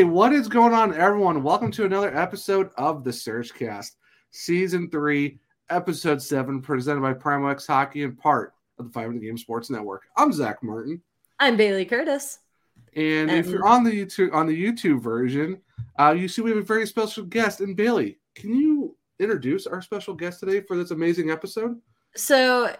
Hey, 0.00 0.04
what 0.04 0.32
is 0.32 0.48
going 0.48 0.72
on, 0.72 0.94
everyone? 0.94 1.42
Welcome 1.42 1.70
to 1.72 1.84
another 1.84 2.16
episode 2.16 2.70
of 2.78 3.04
the 3.04 3.10
Surgecast, 3.10 3.96
Season 4.30 4.88
3, 4.88 5.38
Episode 5.68 6.22
7, 6.22 6.62
presented 6.62 7.02
by 7.02 7.12
Primo 7.12 7.48
X 7.48 7.66
Hockey 7.66 8.04
and 8.04 8.18
part 8.18 8.54
of 8.78 8.86
the 8.86 8.92
Five 8.92 9.08
Minute 9.08 9.24
Game 9.24 9.36
Sports 9.36 9.68
Network. 9.68 10.04
I'm 10.16 10.32
Zach 10.32 10.62
Martin. 10.62 11.02
I'm 11.38 11.58
Bailey 11.58 11.84
Curtis. 11.84 12.38
And, 12.96 13.30
if 13.30 13.48
you're 13.48 13.66
on 13.66 13.84
the 13.84 13.90
YouTube 13.90 14.32
on 14.32 14.46
the 14.46 14.58
YouTube 14.58 15.02
version, 15.02 15.60
uh, 15.98 16.14
you 16.16 16.28
see 16.28 16.40
we 16.40 16.48
have 16.48 16.58
a 16.58 16.62
very 16.62 16.86
special 16.86 17.24
guest. 17.24 17.60
And 17.60 17.76
Bailey, 17.76 18.20
can 18.34 18.54
you 18.54 18.96
introduce 19.18 19.66
our 19.66 19.82
special 19.82 20.14
guest 20.14 20.40
today 20.40 20.62
for 20.62 20.78
this 20.78 20.92
amazing 20.92 21.30
episode? 21.30 21.78
So, 22.16 22.74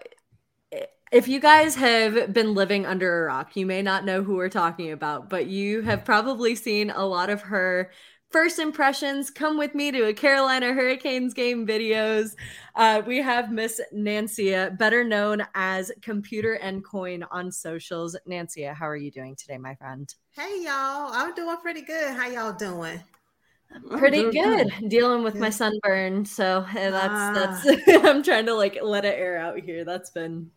if 1.11 1.27
you 1.27 1.41
guys 1.41 1.75
have 1.75 2.33
been 2.33 2.55
living 2.55 2.87
under 2.87 3.23
a 3.23 3.27
rock, 3.27 3.57
you 3.57 3.67
may 3.67 3.83
not 3.83 4.05
know 4.05 4.23
who 4.23 4.37
we're 4.37 4.49
talking 4.49 4.93
about, 4.93 5.29
but 5.29 5.47
you 5.47 5.83
have 5.83 6.05
probably 6.05 6.55
seen 6.55 6.91
a 6.91 7.05
lot 7.05 7.31
of 7.31 7.43
her 7.43 7.91
first 8.31 8.61
impressions. 8.61 9.29
Come 9.29 9.59
with 9.59 9.75
me 9.75 9.91
to 9.91 10.05
a 10.05 10.15
Carolina 10.15 10.73
Hurricanes 10.73 11.35
game 11.35 11.67
videos. 11.67 12.37
Uh, 12.77 13.03
we 13.05 13.19
have 13.19 13.51
Miss 13.51 13.81
Nancia, 13.93 14.77
better 14.79 15.03
known 15.03 15.45
as 15.57 15.91
Computer 16.01 16.55
and 16.55 16.85
Coin 16.85 17.25
on 17.33 17.51
socials. 17.51 18.17
Nancia, 18.25 18.73
how 18.73 18.89
are 18.89 18.97
you 18.97 19.11
doing 19.11 19.35
today, 19.35 19.59
my 19.59 19.75
friend? 19.75 20.15
Hey 20.31 20.63
y'all, 20.63 21.11
I'm 21.13 21.35
doing 21.35 21.57
pretty 21.57 21.83
good. 21.83 22.15
How 22.15 22.29
y'all 22.29 22.53
doing? 22.53 23.01
Pretty 23.99 24.31
good. 24.31 24.71
good. 24.81 24.89
Dealing 24.89 25.25
with 25.25 25.37
my 25.37 25.51
sunburn, 25.51 26.25
so 26.25 26.65
that's 26.73 27.09
ah. 27.09 27.33
that's. 27.65 27.83
I'm 28.05 28.23
trying 28.23 28.47
to 28.47 28.55
like 28.55 28.79
let 28.83 29.05
it 29.05 29.17
air 29.17 29.39
out 29.39 29.61
here. 29.61 29.85
That's 29.85 30.11
been 30.11 30.51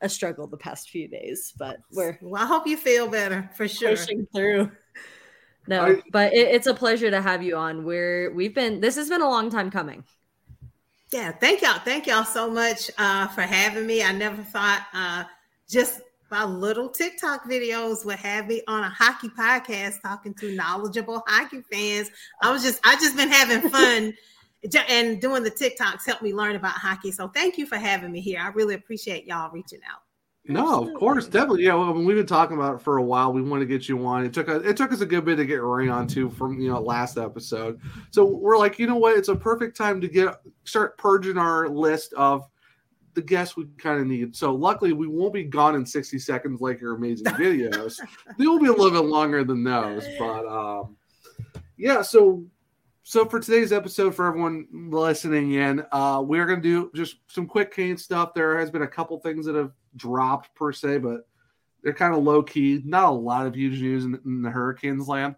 a 0.00 0.08
struggle 0.08 0.46
the 0.46 0.56
past 0.56 0.90
few 0.90 1.08
days, 1.08 1.52
but 1.58 1.78
we're 1.92 2.18
well. 2.20 2.42
I 2.42 2.46
hope 2.46 2.66
you 2.66 2.76
feel 2.76 3.08
better 3.08 3.50
for 3.54 3.68
sure. 3.68 3.90
Pushing 3.90 4.26
through. 4.34 4.70
No, 5.66 5.84
I, 5.84 6.02
but 6.12 6.32
it, 6.32 6.48
it's 6.48 6.66
a 6.66 6.74
pleasure 6.74 7.10
to 7.10 7.20
have 7.20 7.42
you 7.42 7.56
on. 7.56 7.84
We're 7.84 8.32
we've 8.32 8.54
been 8.54 8.80
this 8.80 8.96
has 8.96 9.08
been 9.08 9.22
a 9.22 9.28
long 9.28 9.50
time 9.50 9.70
coming. 9.70 10.04
Yeah, 11.12 11.32
thank 11.32 11.62
y'all. 11.62 11.78
Thank 11.78 12.06
y'all 12.06 12.24
so 12.24 12.50
much 12.50 12.90
uh, 12.98 13.28
for 13.28 13.42
having 13.42 13.86
me. 13.86 14.02
I 14.02 14.12
never 14.12 14.42
thought 14.42 14.86
uh, 14.92 15.24
just 15.68 16.02
my 16.30 16.44
little 16.44 16.88
TikTok 16.88 17.44
videos 17.44 18.04
would 18.04 18.18
have 18.18 18.46
me 18.46 18.62
on 18.68 18.82
a 18.82 18.90
hockey 18.90 19.28
podcast 19.28 20.02
talking 20.02 20.34
to 20.34 20.54
knowledgeable 20.54 21.22
hockey 21.26 21.62
fans. 21.72 22.10
I 22.42 22.50
was 22.50 22.62
just 22.62 22.80
I 22.84 22.96
just 22.96 23.16
been 23.16 23.30
having 23.30 23.70
fun 23.70 24.14
and 24.88 25.20
doing 25.20 25.42
the 25.42 25.50
TikToks 25.50 26.06
helped 26.06 26.22
me 26.22 26.34
learn 26.34 26.56
about 26.56 26.72
hockey. 26.72 27.12
So 27.12 27.28
thank 27.28 27.58
you 27.58 27.66
for 27.66 27.76
having 27.76 28.10
me 28.10 28.20
here. 28.20 28.40
I 28.40 28.48
really 28.48 28.74
appreciate 28.74 29.26
y'all 29.26 29.50
reaching 29.50 29.80
out. 29.90 30.00
No, 30.50 30.82
of 30.82 30.94
course, 30.94 31.26
definitely. 31.26 31.64
Yeah, 31.64 31.74
well, 31.74 31.92
we've 31.92 32.16
been 32.16 32.26
talking 32.26 32.56
about 32.56 32.76
it 32.76 32.80
for 32.80 32.96
a 32.96 33.02
while. 33.02 33.34
We 33.34 33.42
want 33.42 33.60
to 33.60 33.66
get 33.66 33.86
you 33.86 34.04
on. 34.06 34.24
It 34.24 34.32
took 34.32 34.48
a, 34.48 34.56
it 34.66 34.78
took 34.78 34.92
us 34.92 35.02
a 35.02 35.06
good 35.06 35.26
bit 35.26 35.36
to 35.36 35.44
get 35.44 35.62
Ray 35.62 35.88
on 35.88 36.06
too 36.06 36.30
from 36.30 36.58
you 36.58 36.70
know 36.70 36.80
last 36.80 37.18
episode. 37.18 37.78
So 38.12 38.24
we're 38.24 38.56
like, 38.56 38.78
you 38.78 38.86
know 38.86 38.96
what? 38.96 39.18
It's 39.18 39.28
a 39.28 39.36
perfect 39.36 39.76
time 39.76 40.00
to 40.00 40.08
get 40.08 40.36
start 40.64 40.96
purging 40.96 41.36
our 41.36 41.68
list 41.68 42.14
of 42.14 42.48
the 43.12 43.20
guests 43.20 43.58
we 43.58 43.66
kind 43.76 44.00
of 44.00 44.06
need. 44.06 44.34
So 44.34 44.54
luckily, 44.54 44.94
we 44.94 45.06
won't 45.06 45.34
be 45.34 45.44
gone 45.44 45.74
in 45.74 45.84
sixty 45.84 46.18
seconds 46.18 46.62
like 46.62 46.80
your 46.80 46.94
amazing 46.94 47.26
videos. 47.34 48.00
they 48.38 48.46
will 48.46 48.58
be 48.58 48.68
a 48.68 48.72
little 48.72 48.90
bit 48.90 49.06
longer 49.06 49.44
than 49.44 49.62
those, 49.62 50.06
but 50.18 50.46
um, 50.46 50.96
yeah. 51.76 52.00
So 52.00 52.42
so 53.08 53.24
for 53.24 53.40
today's 53.40 53.72
episode, 53.72 54.14
for 54.14 54.26
everyone 54.26 54.66
listening 54.90 55.52
in, 55.52 55.82
uh, 55.92 56.22
we're 56.22 56.44
going 56.44 56.60
to 56.60 56.62
do 56.62 56.90
just 56.94 57.16
some 57.26 57.46
quick 57.46 57.74
cane 57.74 57.96
stuff. 57.96 58.34
There 58.34 58.58
has 58.58 58.70
been 58.70 58.82
a 58.82 58.86
couple 58.86 59.18
things 59.18 59.46
that 59.46 59.54
have 59.54 59.72
dropped 59.96 60.54
per 60.54 60.74
se, 60.74 60.98
but 60.98 61.26
they're 61.82 61.94
kind 61.94 62.14
of 62.14 62.22
low 62.22 62.42
key. 62.42 62.82
Not 62.84 63.08
a 63.08 63.10
lot 63.10 63.46
of 63.46 63.56
huge 63.56 63.80
news 63.80 64.04
in, 64.04 64.20
in 64.26 64.42
the 64.42 64.50
Hurricanes 64.50 65.08
land, 65.08 65.36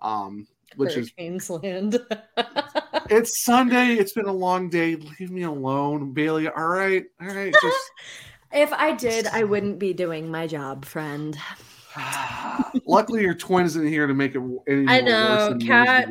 um, 0.00 0.46
which 0.76 0.94
Hurricanes 0.94 1.42
is 1.42 1.50
land. 1.50 1.98
it's 3.10 3.44
Sunday. 3.44 3.96
It's 3.96 4.14
been 4.14 4.24
a 4.24 4.32
long 4.32 4.70
day. 4.70 4.96
Leave 4.96 5.30
me 5.30 5.42
alone, 5.42 6.14
Bailey. 6.14 6.48
All 6.48 6.68
right, 6.68 7.04
all 7.20 7.26
right. 7.26 7.52
Just 7.52 7.90
if 8.52 8.72
I 8.72 8.94
did, 8.94 9.26
I 9.26 9.44
wouldn't 9.44 9.78
be 9.78 9.92
doing 9.92 10.30
my 10.30 10.46
job, 10.46 10.86
friend. 10.86 11.36
Luckily, 12.86 13.22
your 13.22 13.34
twin 13.34 13.66
isn't 13.66 13.86
here 13.86 14.06
to 14.06 14.14
make 14.14 14.34
it 14.34 14.42
any 14.68 14.86
I 14.86 15.00
know. 15.00 15.56
Kat, 15.60 16.08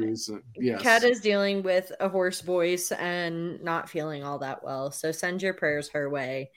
yes. 0.56 0.82
Kat 0.82 1.04
is 1.04 1.22
dealing 1.22 1.64
with 1.64 1.92
a 2.00 2.10
hoarse 2.10 2.42
voice 2.42 2.92
and 2.92 3.62
not 3.64 3.90
feeling 3.90 4.24
all 4.24 4.40
that 4.40 4.64
well. 4.64 4.92
So 4.92 5.12
send 5.12 5.42
your 5.42 5.54
prayers 5.54 5.90
her 5.90 6.10
way. 6.10 6.52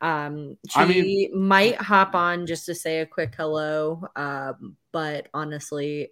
Um, 0.00 0.58
she 0.68 0.80
I 0.80 0.84
mean, 0.86 1.38
might 1.38 1.76
hop 1.76 2.14
on 2.14 2.46
just 2.46 2.66
to 2.66 2.74
say 2.74 3.00
a 3.00 3.06
quick 3.06 3.34
hello. 3.36 4.06
Um, 4.16 4.76
but 4.92 5.28
honestly, 5.32 6.10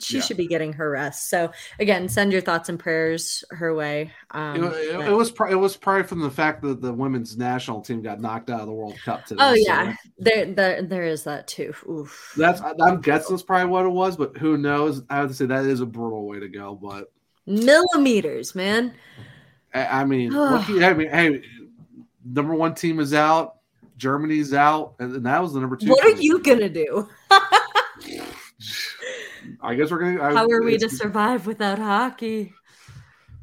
she 0.00 0.16
yeah. 0.16 0.22
should 0.22 0.36
be 0.36 0.46
getting 0.46 0.72
her 0.74 0.90
rest. 0.90 1.28
So 1.28 1.50
again, 1.78 2.08
send 2.08 2.32
your 2.32 2.40
thoughts 2.40 2.68
and 2.68 2.78
prayers 2.78 3.42
her 3.50 3.74
way. 3.74 4.12
Um, 4.30 4.64
it, 4.64 4.72
it, 4.72 5.08
it, 5.08 5.12
was 5.12 5.32
it 5.50 5.54
was 5.54 5.76
probably 5.76 6.04
from 6.04 6.20
the 6.20 6.30
fact 6.30 6.62
that 6.62 6.80
the 6.80 6.92
women's 6.92 7.36
national 7.36 7.80
team 7.80 8.02
got 8.02 8.20
knocked 8.20 8.50
out 8.50 8.60
of 8.60 8.66
the 8.66 8.72
World 8.72 8.96
Cup 9.04 9.24
today. 9.26 9.42
Oh 9.42 9.54
yeah, 9.54 9.92
so. 9.92 10.10
there, 10.18 10.52
there 10.52 10.82
there 10.82 11.04
is 11.04 11.24
that 11.24 11.48
too. 11.48 11.74
Oof. 11.88 12.34
That's 12.36 12.60
I'm 12.60 13.00
guessing 13.00 13.34
that's 13.34 13.42
probably 13.42 13.68
what 13.68 13.86
it 13.86 13.90
was, 13.90 14.16
but 14.16 14.36
who 14.36 14.56
knows? 14.56 15.02
I 15.10 15.16
have 15.16 15.28
to 15.28 15.34
say 15.34 15.46
that 15.46 15.64
is 15.64 15.80
a 15.80 15.86
brutal 15.86 16.26
way 16.26 16.40
to 16.40 16.48
go, 16.48 16.74
but 16.80 17.12
millimeters, 17.46 18.54
man. 18.54 18.94
I, 19.74 19.86
I 19.86 20.04
mean, 20.04 20.34
I 20.36 20.94
mean, 20.94 21.08
hey, 21.08 21.42
number 22.24 22.54
one 22.54 22.74
team 22.74 23.00
is 23.00 23.14
out. 23.14 23.56
Germany's 23.96 24.54
out, 24.54 24.94
and 25.00 25.26
that 25.26 25.42
was 25.42 25.54
the 25.54 25.60
number 25.60 25.76
two. 25.76 25.88
What 25.88 26.04
team. 26.04 26.14
are 26.14 26.20
you 26.20 26.38
gonna 26.40 26.68
do? 26.68 27.08
I 29.60 29.74
guess 29.74 29.90
we're 29.90 29.98
gonna. 29.98 30.34
How 30.34 30.48
I, 30.48 30.52
are 30.52 30.62
we 30.62 30.78
to 30.78 30.88
survive 30.88 31.46
without 31.46 31.78
hockey? 31.78 32.52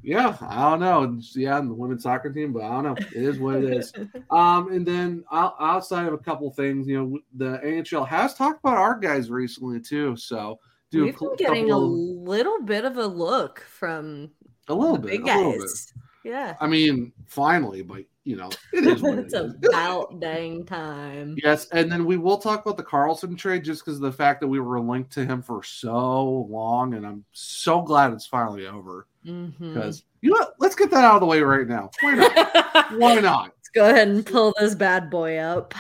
Yeah, 0.06 0.38
I 0.40 0.70
don't 0.70 0.80
know. 0.82 1.20
Yeah, 1.34 1.60
the 1.62 1.74
women's 1.74 2.04
soccer 2.04 2.32
team, 2.32 2.54
but 2.54 2.62
I 2.62 2.70
don't 2.70 2.84
know. 2.84 2.94
It 2.94 3.24
is 3.24 3.40
what 3.40 3.56
it 3.56 3.74
is. 3.74 3.92
um, 4.30 4.72
and 4.72 4.86
then 4.86 5.24
outside 5.32 6.06
of 6.06 6.14
a 6.14 6.20
couple 6.20 6.50
things, 6.52 6.88
you 6.88 6.98
know, 6.98 7.20
the 7.36 7.60
NHL 7.66 8.08
has 8.08 8.36
talked 8.36 8.60
about 8.60 8.78
our 8.78 9.00
guys 9.00 9.32
recently 9.32 9.80
too. 9.80 10.16
So, 10.16 10.60
do 10.92 11.06
we've 11.06 11.18
been 11.18 11.36
getting 11.38 11.72
a 11.72 11.78
little 11.78 12.62
bit 12.62 12.86
of 12.86 12.98
a 12.98 13.08
look 13.08 13.62
from 13.62 14.30
a 14.68 14.76
little 14.76 15.00
bit, 15.00 15.12
big 15.12 15.26
guys. 15.26 15.92
Yeah, 16.24 16.56
I 16.62 16.68
mean, 16.68 17.12
finally, 17.26 17.82
but 17.82 18.04
you 18.26 18.36
know, 18.36 18.50
it 18.74 18.86
is 18.88 19.02
what 19.02 19.20
it's 19.20 19.36
about 19.36 20.20
dang 20.20 20.66
time. 20.66 21.38
Yes, 21.42 21.68
and 21.70 21.92
then 21.92 22.06
we 22.06 22.18
will 22.18 22.40
talk 22.40 22.66
about 22.66 22.76
the 22.76 22.84
Karlsson 22.84 23.38
trade 23.38 23.64
just 23.64 23.86
because 23.86 23.98
of 23.98 24.02
the 24.02 24.12
fact 24.12 24.42
that 24.42 24.48
we 24.48 24.60
were 24.60 24.80
linked 24.80 25.14
to 25.14 25.26
him 25.26 25.42
for 25.42 25.64
so 25.64 26.48
long, 26.50 26.96
and 26.96 27.06
I'm 27.06 27.24
so 27.32 27.82
glad 27.82 28.12
it's 28.12 28.26
finally 28.26 28.66
over. 28.66 29.08
Because 29.24 29.42
mm-hmm. 29.46 29.92
you 30.22 30.32
know, 30.32 30.40
what? 30.40 30.56
let's 30.60 30.76
get 30.76 30.90
that 30.92 31.06
out 31.06 31.16
of 31.16 31.22
the 31.22 31.28
way 31.28 31.42
right 31.42 31.68
now. 31.68 31.92
Why 32.02 32.16
not? 32.16 32.94
Why 32.98 33.16
not? 33.20 33.44
Let's 33.44 33.70
go 33.74 33.90
ahead 33.90 34.08
and 34.08 34.26
pull 34.26 34.54
this 34.60 34.76
bad 34.76 35.10
boy 35.10 35.38
up. 35.38 35.76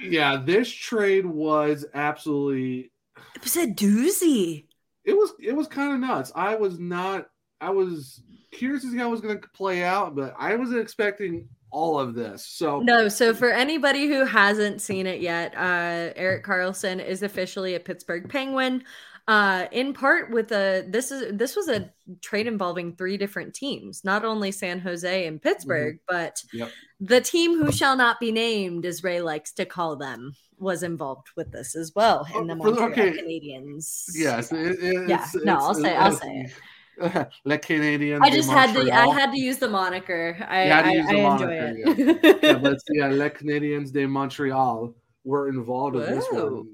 Yeah, 0.00 0.42
this 0.44 0.70
trade 0.70 1.24
was 1.24 1.86
absolutely. 1.94 2.92
It 3.34 3.42
was 3.42 3.56
a 3.56 3.66
doozy. 3.66 4.66
It 5.04 5.14
was. 5.14 5.32
It 5.40 5.52
was 5.52 5.66
kind 5.66 5.94
of 5.94 6.00
nuts. 6.00 6.30
I 6.34 6.56
was 6.56 6.78
not. 6.78 7.28
I 7.58 7.70
was 7.70 8.20
curious 8.52 8.82
to 8.82 8.90
see 8.90 8.98
how 8.98 9.08
it 9.08 9.12
was 9.12 9.22
going 9.22 9.40
to 9.40 9.48
play 9.48 9.82
out, 9.82 10.14
but 10.14 10.34
I 10.38 10.56
wasn't 10.56 10.80
expecting 10.80 11.48
all 11.70 11.98
of 11.98 12.14
this. 12.14 12.46
So 12.46 12.80
no. 12.80 13.08
So 13.08 13.34
for 13.34 13.50
anybody 13.50 14.08
who 14.08 14.24
hasn't 14.24 14.80
seen 14.80 15.06
it 15.06 15.20
yet, 15.20 15.54
uh, 15.56 16.12
Erik 16.16 16.44
Karlsson 16.44 17.04
is 17.04 17.22
officially 17.22 17.74
a 17.74 17.80
Pittsburgh 17.80 18.28
Penguin. 18.28 18.84
Uh, 19.28 19.66
in 19.72 19.92
part 19.92 20.30
with 20.30 20.52
a 20.52 20.84
this 20.88 21.10
is 21.10 21.36
this 21.36 21.56
was 21.56 21.68
a 21.68 21.90
trade 22.22 22.46
involving 22.46 22.94
three 22.94 23.16
different 23.16 23.52
teams, 23.54 24.04
not 24.04 24.24
only 24.24 24.52
San 24.52 24.78
Jose 24.78 25.26
and 25.26 25.42
Pittsburgh, 25.42 25.96
mm-hmm. 25.96 26.16
but 26.16 26.40
yep. 26.52 26.70
the 27.00 27.20
team 27.20 27.60
who 27.60 27.72
shall 27.72 27.96
not 27.96 28.20
be 28.20 28.30
named, 28.30 28.86
as 28.86 29.02
Ray 29.02 29.20
likes 29.20 29.52
to 29.54 29.64
call 29.64 29.96
them, 29.96 30.36
was 30.58 30.84
involved 30.84 31.26
with 31.36 31.50
this 31.50 31.74
as 31.74 31.92
well 31.96 32.24
in 32.36 32.46
the 32.46 32.54
oh, 32.54 32.56
Montreal 32.56 32.90
okay. 32.90 33.10
Canadiens. 33.10 34.04
Yes, 34.14 34.52
it, 34.52 34.78
it, 34.80 35.08
yeah. 35.08 35.24
It's, 35.24 35.34
no, 35.44 35.56
it's, 35.56 35.64
I'll 35.64 35.74
say 35.74 35.96
I'll 35.96 36.12
say 36.12 36.28
it. 36.28 36.52
Le 37.44 37.58
Canadian. 37.58 38.22
I 38.22 38.30
just 38.30 38.50
had 38.50 38.74
to. 38.74 38.90
I 38.92 39.12
had 39.12 39.30
to 39.32 39.40
use 39.40 39.58
the 39.58 39.68
moniker. 39.68 40.36
I, 40.48 40.70
I, 40.70 40.80
I 40.80 41.14
enjoy 41.14 41.52
it. 41.52 42.22
Yeah. 42.22 42.38
yeah, 42.52 42.58
but 42.58 42.78
yeah, 42.92 43.08
Le 43.08 43.30
Canadiens 43.30 43.92
de 43.92 44.06
Montreal 44.06 44.94
were 45.24 45.48
involved 45.48 45.96
in 45.96 46.02
this 46.02 46.26
one. 46.30 46.68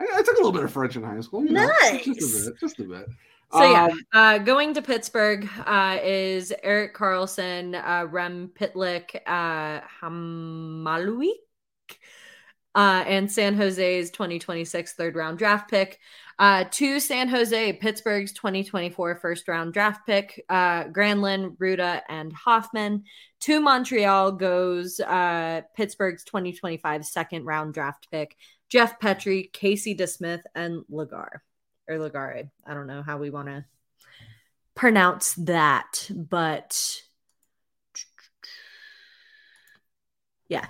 I, 0.00 0.06
I, 0.14 0.22
took 0.22 0.34
a 0.34 0.38
little 0.38 0.52
bit 0.52 0.64
of 0.64 0.72
French 0.72 0.96
in 0.96 1.02
high 1.02 1.20
school. 1.20 1.42
nice, 1.42 2.06
know, 2.06 2.14
just 2.14 2.46
a 2.46 2.50
bit, 2.50 2.60
just 2.60 2.78
a 2.80 2.84
bit. 2.84 3.06
So 3.52 3.60
um, 3.60 3.72
yeah, 3.72 3.88
uh, 4.12 4.38
going 4.38 4.74
to 4.74 4.82
Pittsburgh 4.82 5.48
uh, 5.64 5.98
is 6.02 6.52
Erik 6.62 6.94
Karlsson, 6.94 7.74
uh, 7.74 8.06
Rem 8.06 8.50
Pitlick, 8.54 9.20
uh, 9.26 9.80
Hamaliuk, 10.02 11.32
uh, 12.74 13.04
and 13.06 13.30
San 13.30 13.56
Jose's 13.56 14.10
2026 14.10 14.92
third 14.94 15.16
round 15.16 15.38
draft 15.38 15.70
pick. 15.70 15.98
Uh, 16.38 16.64
to 16.70 17.00
San 17.00 17.28
Jose, 17.28 17.72
Pittsburgh's 17.74 18.32
2024 18.32 19.16
first 19.16 19.48
round 19.48 19.72
draft 19.72 20.06
pick, 20.06 20.44
uh, 20.48 20.84
Granlund, 20.84 21.56
Rutta, 21.56 22.02
and 22.08 22.32
Hoffman. 22.32 23.04
To 23.40 23.60
Montreal 23.60 24.32
goes 24.32 25.00
uh, 25.00 25.62
Pittsburgh's 25.76 26.22
2025 26.24 27.04
second 27.04 27.44
round 27.44 27.74
draft 27.74 28.08
pick, 28.12 28.36
Jeff 28.68 29.00
Petry, 29.00 29.52
Casey 29.52 29.96
DeSmith, 29.96 30.42
and 30.54 30.84
Lagar. 30.90 31.40
or 31.88 31.96
Ligare. 31.96 32.50
I 32.64 32.74
don't 32.74 32.86
know 32.86 33.02
how 33.02 33.18
we 33.18 33.30
want 33.30 33.48
to 33.48 33.64
pronounce 34.76 35.34
that, 35.34 36.08
but 36.14 37.00
yeah. 40.48 40.66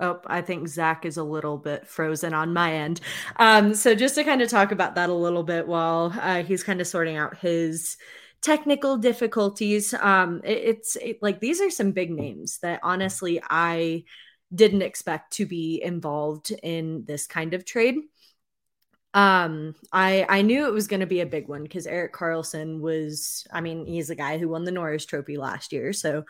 Oh, 0.00 0.20
I 0.26 0.40
think 0.40 0.68
Zach 0.68 1.04
is 1.04 1.16
a 1.16 1.22
little 1.22 1.58
bit 1.58 1.86
frozen 1.86 2.34
on 2.34 2.52
my 2.52 2.72
end. 2.72 3.00
Um, 3.36 3.74
so 3.74 3.94
just 3.94 4.14
to 4.16 4.24
kind 4.24 4.42
of 4.42 4.48
talk 4.48 4.72
about 4.72 4.94
that 4.94 5.10
a 5.10 5.14
little 5.14 5.42
bit 5.42 5.68
while 5.68 6.12
uh, 6.20 6.42
he's 6.42 6.62
kind 6.62 6.80
of 6.80 6.86
sorting 6.86 7.16
out 7.16 7.38
his 7.38 7.98
technical 8.40 8.96
difficulties. 8.96 9.94
Um, 9.94 10.40
it, 10.44 10.58
it's 10.58 10.96
it, 10.96 11.18
like 11.22 11.40
these 11.40 11.60
are 11.60 11.70
some 11.70 11.92
big 11.92 12.10
names 12.10 12.58
that 12.58 12.80
honestly 12.82 13.40
I 13.48 14.04
didn't 14.54 14.82
expect 14.82 15.34
to 15.34 15.46
be 15.46 15.80
involved 15.82 16.52
in 16.62 17.04
this 17.06 17.26
kind 17.26 17.54
of 17.54 17.64
trade. 17.64 17.96
Um, 19.14 19.74
I 19.92 20.24
I 20.28 20.42
knew 20.42 20.66
it 20.66 20.72
was 20.72 20.86
going 20.86 21.00
to 21.00 21.06
be 21.06 21.20
a 21.20 21.26
big 21.26 21.46
one 21.46 21.62
because 21.62 21.86
Erik 21.86 22.14
Karlsson 22.14 22.80
was. 22.80 23.46
I 23.52 23.60
mean, 23.60 23.86
he's 23.86 24.08
a 24.10 24.14
guy 24.14 24.38
who 24.38 24.48
won 24.48 24.64
the 24.64 24.70
Norris 24.72 25.04
Trophy 25.04 25.36
last 25.36 25.72
year, 25.72 25.92
so 25.92 26.24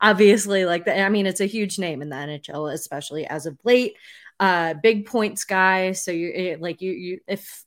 obviously, 0.00 0.64
like 0.64 0.84
the, 0.84 1.00
I 1.00 1.08
mean, 1.08 1.26
it's 1.26 1.40
a 1.40 1.46
huge 1.46 1.78
name 1.78 2.00
in 2.00 2.10
the 2.10 2.16
NHL, 2.16 2.72
especially 2.72 3.26
as 3.26 3.46
of 3.46 3.58
late. 3.64 3.96
Uh, 4.38 4.74
big 4.74 5.06
points 5.06 5.44
guy. 5.44 5.92
So 5.92 6.12
you're 6.12 6.58
like 6.58 6.80
you 6.80 6.92
you 6.92 7.20
if 7.26 7.64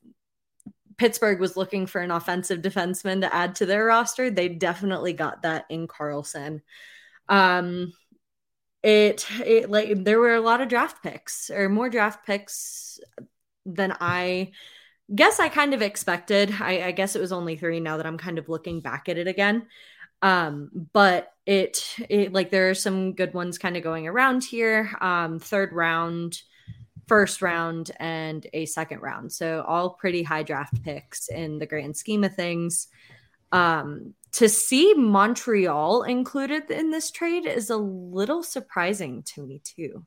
Pittsburgh 0.97 1.39
was 1.39 1.57
looking 1.57 1.85
for 1.85 1.99
an 1.99 2.11
offensive 2.11 2.61
defenseman 2.61 3.21
to 3.21 3.33
add 3.33 3.55
to 3.55 3.65
their 3.65 3.85
roster, 3.85 4.29
they 4.29 4.47
definitely 4.47 5.13
got 5.13 5.41
that 5.41 5.65
in 5.69 5.87
Karlsson. 5.87 6.61
Um, 7.27 7.91
it 8.83 9.25
it 9.45 9.69
like 9.69 10.03
there 10.03 10.19
were 10.19 10.35
a 10.35 10.41
lot 10.41 10.61
of 10.61 10.69
draft 10.69 11.03
picks 11.03 11.49
or 11.49 11.69
more 11.69 11.89
draft 11.89 12.25
picks 12.25 12.99
than 13.65 13.95
I 13.99 14.51
guess 15.13 15.39
I 15.39 15.49
kind 15.49 15.73
of 15.73 15.81
expected. 15.81 16.53
I, 16.59 16.83
I 16.87 16.91
guess 16.91 17.15
it 17.15 17.21
was 17.21 17.31
only 17.31 17.57
three 17.57 17.79
now 17.79 17.97
that 17.97 18.05
I'm 18.05 18.17
kind 18.17 18.37
of 18.37 18.49
looking 18.49 18.81
back 18.81 19.09
at 19.09 19.17
it 19.17 19.27
again. 19.27 19.67
Um, 20.21 20.69
but 20.93 21.33
it 21.45 21.95
it 22.09 22.31
like 22.31 22.51
there 22.51 22.69
are 22.69 22.75
some 22.75 23.13
good 23.13 23.33
ones 23.33 23.57
kind 23.57 23.75
of 23.75 23.83
going 23.83 24.07
around 24.07 24.43
here. 24.43 24.91
Um, 25.01 25.39
third 25.39 25.73
round 25.73 26.41
first 27.07 27.41
round 27.41 27.91
and 27.99 28.47
a 28.53 28.65
second 28.65 29.01
round. 29.01 29.33
So 29.33 29.65
all 29.67 29.89
pretty 29.89 30.23
high 30.23 30.43
draft 30.43 30.81
picks 30.81 31.27
in 31.27 31.59
the 31.59 31.65
grand 31.65 31.97
scheme 31.97 32.23
of 32.23 32.33
things. 32.35 32.87
Um, 33.51 34.13
to 34.33 34.47
see 34.47 34.93
Montreal 34.93 36.03
included 36.03 36.71
in 36.71 36.89
this 36.89 37.11
trade 37.11 37.45
is 37.45 37.69
a 37.69 37.75
little 37.75 38.43
surprising 38.43 39.23
to 39.23 39.45
me 39.45 39.59
too. 39.61 40.05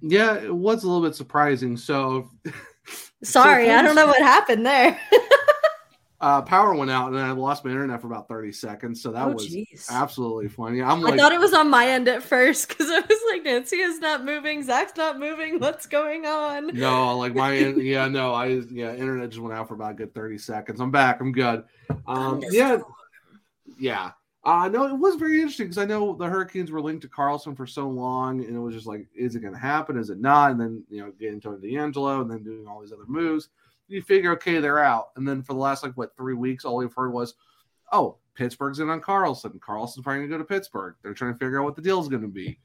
Yeah, 0.00 0.36
it 0.36 0.54
was 0.54 0.84
a 0.84 0.88
little 0.88 1.02
bit 1.02 1.14
surprising. 1.14 1.76
So 1.76 2.30
sorry, 3.22 3.66
so 3.66 3.72
I 3.74 3.82
don't 3.82 3.94
know 3.94 4.06
what 4.06 4.22
happened 4.22 4.66
there. 4.66 4.98
uh, 6.20 6.40
power 6.42 6.74
went 6.74 6.90
out 6.90 7.12
and 7.12 7.18
I 7.18 7.32
lost 7.32 7.64
my 7.64 7.70
internet 7.70 8.00
for 8.00 8.06
about 8.06 8.28
30 8.28 8.52
seconds. 8.52 9.02
So 9.02 9.12
that 9.12 9.26
oh, 9.28 9.32
was 9.32 9.46
geez. 9.46 9.88
absolutely 9.90 10.48
funny. 10.48 10.82
I'm 10.82 11.02
like, 11.02 11.14
I 11.14 11.16
thought 11.16 11.32
it 11.32 11.40
was 11.40 11.52
on 11.52 11.68
my 11.68 11.86
end 11.86 12.08
at 12.08 12.22
first 12.22 12.68
because 12.68 12.88
I 12.88 13.00
was 13.00 13.20
like, 13.30 13.44
Nancy 13.44 13.76
is 13.76 13.98
not 13.98 14.24
moving, 14.24 14.62
Zach's 14.62 14.96
not 14.96 15.18
moving. 15.18 15.58
What's 15.58 15.86
going 15.86 16.24
on? 16.24 16.68
No, 16.68 17.18
like 17.18 17.34
my 17.34 17.52
yeah, 17.52 18.08
no, 18.08 18.32
I 18.32 18.46
yeah, 18.70 18.94
internet 18.94 19.30
just 19.30 19.42
went 19.42 19.54
out 19.54 19.68
for 19.68 19.74
about 19.74 19.92
a 19.92 19.94
good 19.94 20.14
30 20.14 20.38
seconds. 20.38 20.80
I'm 20.80 20.90
back, 20.90 21.20
I'm 21.20 21.32
good. 21.32 21.64
Um, 22.06 22.42
yeah, 22.50 22.80
yeah. 23.78 24.12
Uh, 24.44 24.68
no, 24.68 24.86
it 24.86 24.98
was 24.98 25.14
very 25.16 25.36
interesting 25.36 25.66
because 25.66 25.78
I 25.78 25.86
know 25.86 26.14
the 26.14 26.26
Hurricanes 26.26 26.70
were 26.70 26.82
linked 26.82 27.02
to 27.02 27.08
Karlsson 27.08 27.56
for 27.56 27.66
so 27.66 27.88
long, 27.88 28.44
and 28.44 28.54
it 28.54 28.60
was 28.60 28.74
just 28.74 28.86
like, 28.86 29.06
is 29.14 29.34
it 29.34 29.40
going 29.40 29.54
to 29.54 29.58
happen? 29.58 29.96
Is 29.96 30.10
it 30.10 30.20
not? 30.20 30.50
And 30.50 30.60
then 30.60 30.84
you 30.90 31.00
know, 31.00 31.12
getting 31.18 31.40
Tony 31.40 31.66
DeAngelo, 31.66 32.20
and 32.20 32.30
then 32.30 32.42
doing 32.42 32.66
all 32.66 32.80
these 32.80 32.92
other 32.92 33.06
moves 33.06 33.48
you 33.88 34.02
figure, 34.02 34.32
okay, 34.32 34.60
they're 34.60 34.82
out. 34.82 35.10
And 35.16 35.26
then 35.26 35.42
for 35.42 35.52
the 35.52 35.58
last 35.60 35.82
like 35.82 35.96
what 35.96 36.16
three 36.16 36.34
weeks, 36.34 36.64
all 36.64 36.76
we've 36.76 36.94
heard 36.94 37.12
was, 37.12 37.34
oh, 37.92 38.18
Pittsburgh's 38.34 38.80
in 38.80 38.90
on 38.90 39.00
Karlsson. 39.00 39.58
Karlsson's 39.58 40.02
probably 40.02 40.22
gonna 40.22 40.28
go 40.28 40.38
to 40.38 40.44
Pittsburgh. 40.44 40.94
They're 41.02 41.14
trying 41.14 41.34
to 41.34 41.38
figure 41.38 41.60
out 41.60 41.64
what 41.64 41.76
the 41.76 41.82
deal's 41.82 42.08
gonna 42.08 42.28
be. 42.28 42.58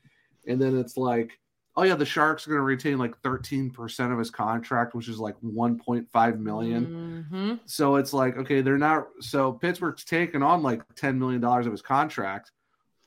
And 0.47 0.61
then 0.61 0.77
it's 0.77 0.97
like, 0.97 1.39
oh 1.79 1.83
yeah, 1.83 1.95
the 1.95 2.05
Sharks 2.05 2.45
are 2.45 2.51
gonna 2.51 2.61
retain 2.61 2.97
like 2.97 3.19
13% 3.21 4.11
of 4.11 4.19
his 4.19 4.29
contract, 4.29 4.93
which 4.93 5.07
is 5.07 5.17
like 5.17 5.35
1.5 5.41 6.39
million. 6.39 7.25
Mm-hmm. 7.31 7.53
So 7.65 7.95
it's 7.95 8.11
like, 8.11 8.37
okay, 8.37 8.59
they're 8.59 8.77
not 8.77 9.07
so 9.21 9.53
Pittsburgh's 9.53 10.03
taking 10.03 10.43
on 10.43 10.61
like 10.61 10.81
10 10.95 11.17
million 11.17 11.39
dollars 11.39 11.65
of 11.65 11.71
his 11.71 11.81
contract. 11.81 12.51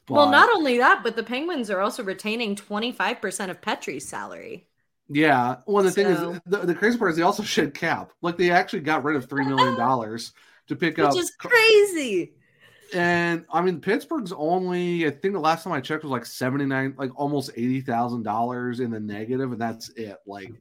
But... 0.07 0.15
Well, 0.15 0.31
not 0.31 0.49
only 0.57 0.79
that, 0.79 1.03
but 1.05 1.17
the 1.17 1.23
Penguins 1.23 1.71
are 1.71 1.81
also 1.81 2.03
retaining 2.03 2.57
25% 2.57 3.51
of 3.51 3.61
Petry's 3.61 4.09
salary. 4.09 4.67
Yeah. 5.09 5.57
Well, 5.67 5.85
the 5.85 5.91
so, 5.91 5.95
thing 6.03 6.07
is, 6.07 6.41
the, 6.47 6.59
the, 6.59 6.75
crazy 6.75 6.97
part 6.97 7.11
is 7.11 7.19
they 7.19 7.23
also 7.23 7.43
shed 7.43 7.75
cap. 7.75 8.13
Like 8.23 8.39
they 8.39 8.51
actually 8.51 8.81
got 8.81 9.05
rid 9.05 9.17
of 9.17 9.29
three 9.29 9.45
million 9.45 9.75
dollars 9.77 10.33
to 10.69 10.77
pick 10.77 10.97
which 10.97 11.05
up, 11.05 11.13
which 11.13 11.23
is 11.23 11.31
crazy. 11.39 12.33
And 12.93 13.45
I 13.51 13.63
mean, 13.63 13.81
Pittsburgh's 13.81 14.33
only 14.33 15.07
I 15.07 15.11
think 15.11 15.35
the 15.35 15.41
last 15.41 15.65
time 15.65 15.73
I 15.73 15.81
checked 15.81 16.05
was 16.05 16.11
like 16.11 16.27
seventy 16.27 16.67
nine, 16.67 16.95
like 16.97 17.11
almost 17.19 17.51
eighty 17.57 17.81
thousand 17.81 18.23
dollars 18.23 18.81
in 18.81 18.91
the 18.91 19.01
negative, 19.01 19.53
and 19.53 19.61
that's 19.61 19.91
it. 19.91 20.19
Like 20.27 20.53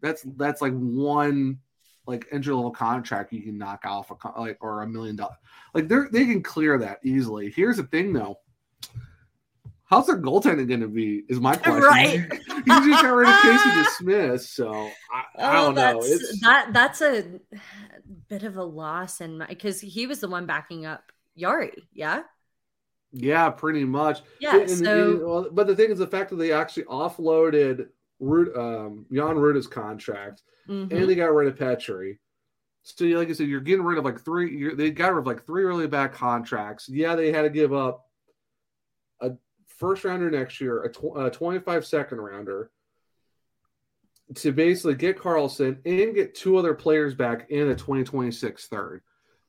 that's 0.00 0.22
that's 0.36 0.60
like 0.60 0.72
one 0.72 1.58
like 2.06 2.26
entry 2.30 2.54
level 2.54 2.70
contract 2.70 3.32
you 3.32 3.42
can 3.42 3.58
knock 3.58 3.84
off 3.84 4.10
a 4.10 4.40
like 4.40 4.58
or 4.60 4.82
a 4.82 4.88
million 4.88 5.16
dollars. 5.16 5.36
Like 5.74 5.88
they 5.88 5.96
they 6.10 6.24
can 6.24 6.42
clear 6.42 6.78
that 6.78 6.98
easily. 7.04 7.50
Here's 7.50 7.76
the 7.76 7.84
thing 7.84 8.12
though 8.12 8.38
how's 9.86 10.06
their 10.06 10.18
goaltending 10.18 10.68
going 10.68 10.80
to 10.80 10.88
be? 10.88 11.24
Is 11.28 11.40
my 11.40 11.56
question. 11.56 11.82
Right. 11.82 12.14
you 12.48 12.90
just 12.90 13.02
got 13.02 13.14
rid 13.14 13.28
of 13.28 13.42
Casey 13.42 13.70
DeSmith, 13.70 14.40
so 14.40 14.72
I, 14.72 15.24
I 15.38 15.58
oh, 15.58 15.66
don't 15.66 15.74
know. 15.74 16.00
It's... 16.02 16.40
That 16.40 16.72
that's 16.72 17.00
a 17.00 17.24
bit 18.28 18.42
of 18.42 18.56
a 18.56 18.64
loss, 18.64 19.20
and 19.20 19.44
because 19.48 19.80
he 19.80 20.06
was 20.06 20.20
the 20.20 20.28
one 20.28 20.46
backing 20.46 20.86
up 20.86 21.12
Jarry, 21.36 21.72
yeah. 21.92 22.22
Yeah, 23.12 23.50
pretty 23.50 23.84
much. 23.84 24.20
Yeah. 24.40 24.60
And, 24.60 24.70
so, 24.70 25.10
and, 25.10 25.22
well, 25.22 25.48
but 25.50 25.66
the 25.66 25.76
thing 25.76 25.90
is, 25.90 25.98
the 25.98 26.06
fact 26.06 26.30
that 26.30 26.36
they 26.36 26.52
actually 26.52 26.84
offloaded 26.84 27.88
Root, 28.18 28.56
um, 28.56 29.06
Jan 29.12 29.36
Rutta's 29.36 29.66
contract, 29.66 30.42
mm-hmm. 30.68 30.94
and 30.94 31.08
they 31.08 31.14
got 31.14 31.34
rid 31.34 31.48
of 31.48 31.58
Petry. 31.58 32.18
So, 32.82 33.04
like 33.04 33.28
I 33.28 33.32
said, 33.32 33.48
you're 33.48 33.60
getting 33.60 33.84
rid 33.84 33.98
of 33.98 34.04
like 34.04 34.20
three. 34.20 34.74
they 34.74 34.90
got 34.90 35.12
rid 35.12 35.20
of 35.20 35.26
like 35.26 35.44
three 35.44 35.64
really 35.64 35.86
bad 35.86 36.12
contracts. 36.12 36.88
Yeah, 36.88 37.16
they 37.16 37.32
had 37.32 37.42
to 37.42 37.50
give 37.50 37.72
up 37.72 38.06
a 39.20 39.32
first 39.66 40.04
rounder 40.04 40.30
next 40.30 40.60
year, 40.60 40.84
a, 40.84 40.92
tw- 40.92 41.16
a 41.16 41.30
25 41.30 41.84
second 41.84 42.18
rounder 42.20 42.70
to 44.34 44.52
basically 44.52 44.94
get 44.94 45.18
Karlsson 45.18 45.78
and 45.84 46.14
get 46.14 46.34
two 46.34 46.56
other 46.56 46.74
players 46.74 47.14
back 47.14 47.50
in 47.50 47.68
a 47.68 47.74
2026 47.74 48.66
third. 48.66 49.02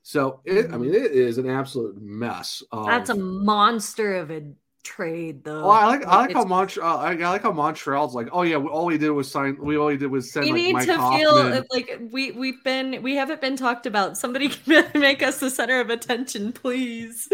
So 0.08 0.40
it, 0.46 0.72
I 0.72 0.78
mean, 0.78 0.94
it 0.94 1.12
is 1.12 1.38
an 1.38 1.50
absolute 1.50 2.02
mess. 2.02 2.64
Of, 2.72 2.86
That's 2.86 3.10
a 3.10 3.16
monster 3.16 4.16
of 4.16 4.32
a 4.32 4.54
trade, 4.82 5.44
though. 5.44 5.64
Well, 5.64 5.72
I 5.72 5.86
like 5.86 6.06
I 6.06 6.22
like 6.22 6.34
how 6.34 6.46
Montreal. 6.46 6.98
I, 6.98 7.12
I, 7.12 7.30
like 7.30 7.42
how 7.42 7.52
Montreal's 7.52 8.16
like, 8.16 8.30
oh 8.32 8.44
yeah, 8.44 8.56
all 8.56 8.86
we 8.86 8.98
did 8.98 9.10
was 9.10 9.30
sign. 9.30 9.58
We 9.60 9.78
all 9.78 9.88
we 9.88 9.98
did 9.98 10.10
was 10.10 10.32
send. 10.32 10.46
We 10.46 10.52
like, 10.54 10.62
need 10.62 10.74
Mike 10.74 10.86
to 10.86 10.96
Hoffman. 10.96 11.20
feel 11.20 11.66
like 11.72 12.00
we 12.10 12.32
we've 12.32 12.64
been 12.64 13.04
we 13.04 13.16
haven't 13.18 13.42
been 13.42 13.58
talked 13.58 13.86
about. 13.86 14.18
Somebody 14.18 14.48
can 14.66 14.88
make 14.96 15.22
us 15.22 15.42
the 15.42 15.50
center 15.50 15.82
of 15.82 15.90
attention, 15.90 16.54
please 16.54 17.28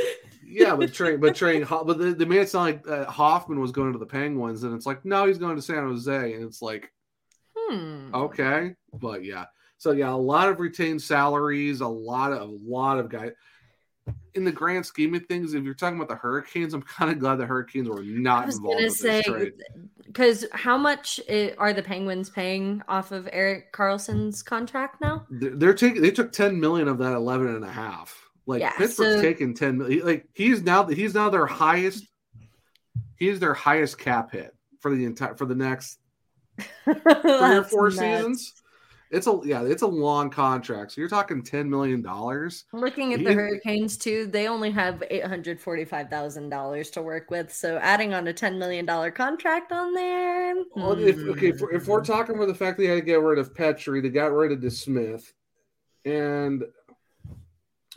yeah, 0.54 0.76
but 0.76 0.94
train, 0.96 1.20
but 1.20 1.36
train, 1.36 1.66
but 1.70 1.98
the, 1.98 2.14
the 2.14 2.26
made 2.26 2.42
it 2.42 2.50
sound 2.50 2.66
like 2.66 2.88
uh, 2.88 3.06
Hoffman 3.06 3.60
was 3.60 3.72
going 3.72 3.94
to 3.94 4.00
the 4.00 4.06
Penguins, 4.06 4.64
and 4.64 4.76
it's 4.76 4.86
like, 4.86 5.04
no, 5.06 5.26
he's 5.26 5.38
going 5.38 5.56
to 5.56 5.62
San 5.62 5.84
Jose, 5.84 6.34
and 6.34 6.44
it's 6.44 6.62
like, 6.62 6.92
hmm. 7.56 8.14
okay, 8.14 8.76
but 8.94 9.24
yeah, 9.24 9.46
so 9.84 9.92
yeah, 9.92 10.14
a 10.14 10.16
lot 10.16 10.48
of 10.48 10.62
retained 10.62 11.02
salaries, 11.02 11.82
a 11.82 11.88
lot 11.88 12.32
of 12.32 12.40
a 12.40 12.46
lot 12.46 13.00
of 13.00 13.10
guys. 13.10 13.32
In 14.34 14.46
the 14.46 14.52
grand 14.52 14.86
scheme 14.86 15.14
of 15.14 15.26
things, 15.26 15.54
if 15.54 15.66
you're 15.66 15.74
talking 15.74 15.98
about 15.98 16.08
the 16.08 16.16
Hurricanes, 16.16 16.74
I'm 16.74 16.82
kind 16.84 17.12
of 17.12 17.20
glad 17.20 17.36
the 17.36 17.46
Hurricanes 17.46 17.90
were 17.90 18.02
not 18.02 18.50
involved 18.50 18.80
in 18.80 18.86
this 18.86 19.26
trade. 19.26 19.52
Because 20.06 20.46
how 20.54 20.78
much 20.78 21.20
are 21.58 21.74
the 21.74 21.84
Penguins 21.84 22.30
paying 22.30 22.82
off 22.88 23.12
of 23.12 23.28
Erik 23.34 23.74
Karlsson's 23.74 24.42
contract 24.42 25.02
now? 25.02 25.26
They're, 25.30 25.74
taking. 25.74 26.02
They 26.02 26.12
took 26.12 26.32
10 26.32 26.58
million 26.58 26.88
of 26.88 26.98
that 27.00 27.12
11 27.12 27.48
and 27.48 27.66
a 27.66 27.70
half. 27.70 28.18
Like 28.46 28.62
yeah, 28.62 28.72
Pittsburgh's 28.78 29.16
so, 29.16 29.22
taken 29.22 29.54
10 29.54 29.78
million. 29.80 30.06
Like 30.06 30.28
he's 30.34 30.62
now 30.62 30.86
he's 30.86 31.14
now 31.14 31.30
their 31.30 31.46
highest 31.46 32.06
he's 33.18 33.42
their 33.42 33.54
highest 33.54 33.98
cap 33.98 34.32
hit 34.32 34.56
for 34.80 34.96
the 34.96 35.04
entire 35.04 35.36
for 35.36 35.46
the 35.46 35.56
next 35.56 36.00
three 36.86 36.96
or 36.96 37.64
four 37.64 37.90
nuts. 37.90 38.00
seasons. 38.00 38.63
It's 39.14 39.28
a 39.28 39.40
yeah, 39.44 39.62
it's 39.64 39.84
a 39.84 39.88
long 39.88 40.32
contract. 40.32 40.94
So 40.94 41.02
you're 41.02 41.10
talking 41.10 41.44
ten 41.44 41.70
million 41.70 42.02
dollars. 42.02 42.66
Looking 42.74 43.14
at 43.14 43.20
he, 43.20 43.26
the 43.26 43.34
Hurricanes 43.34 43.96
too, 43.96 44.26
they 44.26 44.48
only 44.48 44.72
have 44.72 45.04
eight 45.12 45.24
hundred 45.24 45.62
forty-five 45.62 46.10
thousand 46.10 46.50
dollars 46.50 46.90
to 46.92 47.02
work 47.04 47.30
with. 47.30 47.54
So 47.54 47.78
adding 47.78 48.16
on 48.16 48.28
a 48.28 48.34
ten 48.34 48.58
million 48.58 48.88
dollar 48.88 49.12
contract 49.12 49.72
on 49.72 49.94
there. 49.94 50.56
Well, 50.76 50.94
if, 50.94 51.20
okay, 51.20 51.50
if, 51.50 51.62
if, 51.72 51.88
we're 51.88 52.04
talking 52.04 52.36
about 52.36 52.48
the 52.48 52.56
fact 52.56 52.78
that 52.78 52.84
they 52.84 52.90
had 52.90 52.96
to 52.96 53.02
get 53.02 53.22
rid 53.22 53.38
of 53.38 53.54
Petry, 53.54 54.02
they 54.02 54.10
got 54.10 54.32
rid 54.32 54.52
of 54.52 54.60
DeSmith, 54.60 55.32
and 56.06 56.64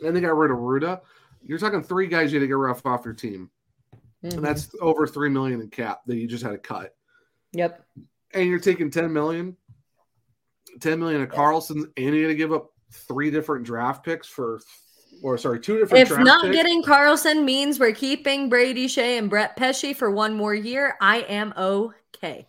and 0.05 0.15
they 0.15 0.21
got 0.21 0.37
rid 0.37 0.51
of 0.51 0.57
Rutta. 0.57 1.01
You're 1.43 1.57
talking 1.57 1.81
three 1.81 2.05
guys 2.05 2.31
you 2.31 2.37
had 2.37 2.43
to 2.43 2.47
get 2.47 2.57
rough 2.57 2.85
off 2.85 3.05
your 3.05 3.15
team. 3.15 3.49
Mm-hmm. 4.23 4.37
And 4.37 4.45
that's 4.45 4.69
over 4.81 5.07
three 5.07 5.29
million 5.29 5.61
in 5.61 5.69
cap 5.69 6.01
that 6.05 6.17
you 6.17 6.27
just 6.27 6.43
had 6.43 6.51
to 6.51 6.59
cut. 6.59 6.93
Yep. 7.53 7.83
And 8.35 8.47
you're 8.47 8.59
taking 8.59 8.91
10 8.91 9.11
million 9.11 9.55
ten 10.79 10.99
million 10.99 11.21
of 11.21 11.29
Karlsson, 11.29 11.83
and 11.97 12.15
you're 12.15 12.23
gonna 12.23 12.35
give 12.35 12.53
up 12.53 12.71
three 12.91 13.31
different 13.31 13.65
draft 13.65 14.03
picks 14.05 14.27
for, 14.27 14.59
or 15.21 15.37
sorry, 15.37 15.59
two 15.59 15.79
different. 15.79 16.09
If 16.09 16.17
not 16.17 16.43
picks. 16.43 16.55
getting 16.55 16.83
Karlsson 16.83 17.43
means 17.43 17.79
we're 17.79 17.93
keeping 17.93 18.49
Brady 18.49 18.87
Skjei 18.87 19.17
and 19.17 19.29
Brett 19.29 19.55
Pesce 19.55 19.93
for 19.95 20.11
one 20.11 20.35
more 20.35 20.55
year, 20.55 20.95
I 21.01 21.19
am 21.21 21.53
okay. 21.57 22.47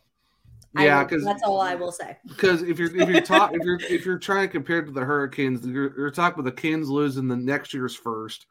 Yeah, 0.77 1.03
because 1.03 1.25
that's 1.25 1.43
all 1.43 1.61
I 1.61 1.75
will 1.75 1.93
say. 1.93 2.17
Because 2.27 2.63
if 2.63 2.79
you're 2.79 2.95
if 2.95 3.09
you're 3.09 3.21
talk, 3.21 3.53
if 3.55 3.65
you're 3.65 3.81
if 3.89 4.05
you're 4.05 4.19
trying 4.19 4.47
to 4.47 4.53
compare 4.53 4.79
it 4.81 4.87
to 4.87 4.93
the 4.93 5.05
Hurricanes, 5.05 5.67
you're, 5.67 5.97
you're 5.97 6.11
talking 6.11 6.41
about 6.41 6.55
the 6.55 6.61
Kings 6.61 6.89
losing 6.89 7.27
the 7.27 7.37
next 7.37 7.75
year's 7.75 7.95
first, 7.95 8.47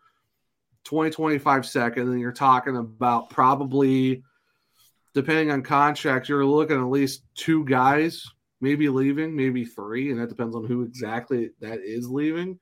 2025 0.85 1.65
second, 1.65 2.09
and 2.09 2.19
you're 2.19 2.31
talking 2.31 2.75
about 2.75 3.29
probably, 3.29 4.23
depending 5.13 5.51
on 5.51 5.61
contracts, 5.61 6.27
you're 6.27 6.45
looking 6.45 6.77
at 6.77 6.89
least 6.89 7.23
two 7.35 7.63
guys 7.65 8.25
maybe 8.61 8.89
leaving, 8.89 9.35
maybe 9.35 9.65
three, 9.65 10.11
and 10.11 10.19
that 10.19 10.29
depends 10.29 10.55
on 10.55 10.65
who 10.65 10.83
exactly 10.83 11.51
that 11.61 11.79
is 11.79 12.09
leaving. 12.09 12.59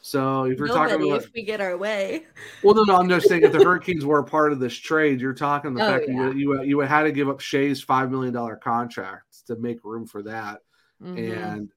So 0.00 0.44
if 0.44 0.58
you're 0.58 0.68
talking 0.68 1.02
about, 1.02 1.22
if 1.24 1.32
we 1.34 1.42
get 1.42 1.60
our 1.60 1.76
way. 1.76 2.24
well, 2.62 2.74
no, 2.74 2.84
no, 2.84 2.96
I'm 2.96 3.08
just 3.08 3.28
saying 3.28 3.42
if 3.42 3.52
the 3.52 3.62
Hurricanes 3.64 4.04
were 4.04 4.20
a 4.20 4.24
part 4.24 4.52
of 4.52 4.60
this 4.60 4.74
trade, 4.74 5.20
you're 5.20 5.34
talking 5.34 5.74
the 5.74 5.84
Oh, 5.84 5.90
fact 5.90 6.04
yeah. 6.08 6.26
that 6.26 6.36
you 6.36 6.62
you 6.62 6.62
you 6.62 6.78
had 6.80 7.02
to 7.02 7.12
give 7.12 7.28
up 7.28 7.40
Skjei's 7.40 7.82
five 7.82 8.10
million 8.10 8.32
dollar 8.32 8.56
contract 8.56 9.46
to 9.48 9.56
make 9.56 9.82
room 9.84 10.06
for 10.06 10.22
that 10.22 10.60
Mhm. 11.02 11.36
and 11.36 11.72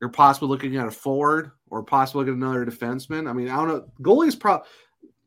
you're 0.00 0.10
possibly 0.10 0.48
looking 0.48 0.76
at 0.76 0.86
a 0.86 0.90
forward 0.90 1.52
or 1.68 1.82
possibly 1.82 2.24
looking 2.24 2.42
at 2.42 2.46
another 2.46 2.64
defenseman. 2.66 3.28
I 3.28 3.32
mean, 3.34 3.48
I 3.50 3.56
don't 3.56 3.68
know. 3.68 3.86
Goalies, 4.00 4.38
pro- 4.38 4.62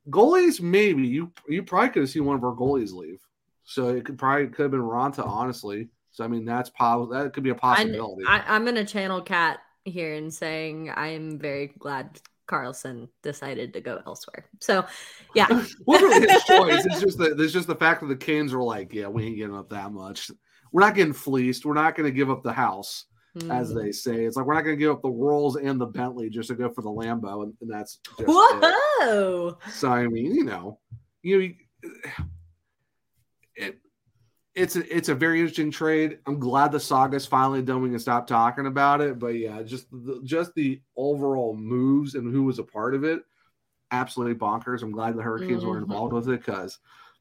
goalies, 0.09 0.59
maybe 0.61 1.07
you 1.07 1.31
you 1.47 1.63
probably 1.63 1.89
could 1.89 2.01
have 2.03 2.09
seen 2.09 2.25
one 2.25 2.35
of 2.35 2.43
our 2.43 2.55
goalies 2.55 2.91
leave. 2.91 3.21
So 3.63 3.89
it 3.89 4.03
could 4.05 4.17
probably 4.17 4.47
could 4.47 4.63
have 4.63 4.71
been 4.71 4.81
Raanta, 4.81 5.25
honestly. 5.25 5.89
So 6.13 6.23
I 6.23 6.27
mean, 6.27 6.45
that's 6.45 6.69
possible. 6.69 7.07
That 7.07 7.33
could 7.33 7.43
be 7.43 7.49
a 7.49 7.55
possibility. 7.55 8.23
I, 8.27 8.43
I'm 8.47 8.63
gonna 8.65 8.85
channel 8.85 9.21
Kat 9.21 9.59
here 9.83 10.13
and 10.13 10.33
saying 10.33 10.91
I'm 10.95 11.37
very 11.39 11.67
glad 11.79 12.21
Karlsson 12.47 13.09
decided 13.21 13.73
to 13.73 13.81
go 13.81 14.01
elsewhere. 14.05 14.45
So, 14.59 14.85
yeah, 15.33 15.47
Wasn't 15.85 16.09
really 16.09 16.31
his 16.31 16.43
choice. 16.43 16.85
It's 16.85 17.01
just 17.01 17.17
that 17.17 17.37
there's 17.37 17.53
just 17.53 17.67
the 17.67 17.75
fact 17.75 18.01
that 18.01 18.07
the 18.07 18.15
Canes 18.15 18.53
were 18.53 18.63
like, 18.63 18.93
yeah, 18.93 19.07
we 19.07 19.25
ain't 19.25 19.37
getting 19.37 19.55
up 19.55 19.69
that 19.69 19.91
much. 19.91 20.29
We're 20.71 20.81
not 20.81 20.95
getting 20.95 21.13
fleeced. 21.13 21.65
We're 21.65 21.73
not 21.73 21.95
going 21.95 22.05
to 22.11 22.15
give 22.15 22.29
up 22.29 22.43
the 22.43 22.53
house, 22.53 23.05
as 23.49 23.71
Mm. 23.71 23.83
they 23.83 23.91
say. 23.91 24.25
It's 24.25 24.35
like 24.35 24.45
we're 24.45 24.55
not 24.55 24.63
going 24.63 24.75
to 24.75 24.79
give 24.79 24.91
up 24.91 25.01
the 25.01 25.09
Rolls 25.09 25.55
and 25.55 25.79
the 25.79 25.85
Bentley 25.85 26.29
just 26.29 26.49
to 26.49 26.55
go 26.55 26.69
for 26.69 26.81
the 26.81 26.89
Lambo, 26.89 27.43
and, 27.43 27.53
and 27.61 27.71
that's 27.71 27.99
just 28.17 28.21
it. 28.21 28.27
Whoa! 28.27 29.57
So 29.71 29.89
I 29.89 30.07
mean, 30.07 30.33
you 30.33 30.43
know, 30.43 30.79
you 31.21 31.39
it, 31.39 31.55
it's 34.55 34.75
a 34.75 34.95
it's 34.95 35.09
a 35.09 35.15
very 35.15 35.39
interesting 35.39 35.71
trade. 35.71 36.19
I'm 36.27 36.39
glad 36.39 36.71
the 36.71 36.79
saga's 36.79 37.25
finally 37.25 37.61
done. 37.61 37.81
We 37.81 37.89
can 37.89 37.99
stop 37.99 38.27
talking 38.27 38.67
about 38.67 39.01
it. 39.01 39.17
But 39.19 39.35
yeah, 39.35 39.61
just 39.63 39.89
the, 39.91 40.21
just 40.23 40.53
the 40.55 40.81
overall 40.95 41.55
moves 41.55 42.15
and 42.15 42.31
who 42.31 42.43
was 42.43 42.59
a 42.59 42.63
part 42.63 42.93
of 42.93 43.03
it, 43.03 43.23
absolutely 43.91 44.35
bonkers. 44.35 44.83
I'm 44.83 44.91
glad 44.91 45.15
the 45.17 45.23
Hurricanes 45.23 45.65
were 45.65 45.77
Mhm. 45.77 45.83
involved 45.83 46.13
with 46.13 46.29
it 46.29 46.39
because 46.45 46.77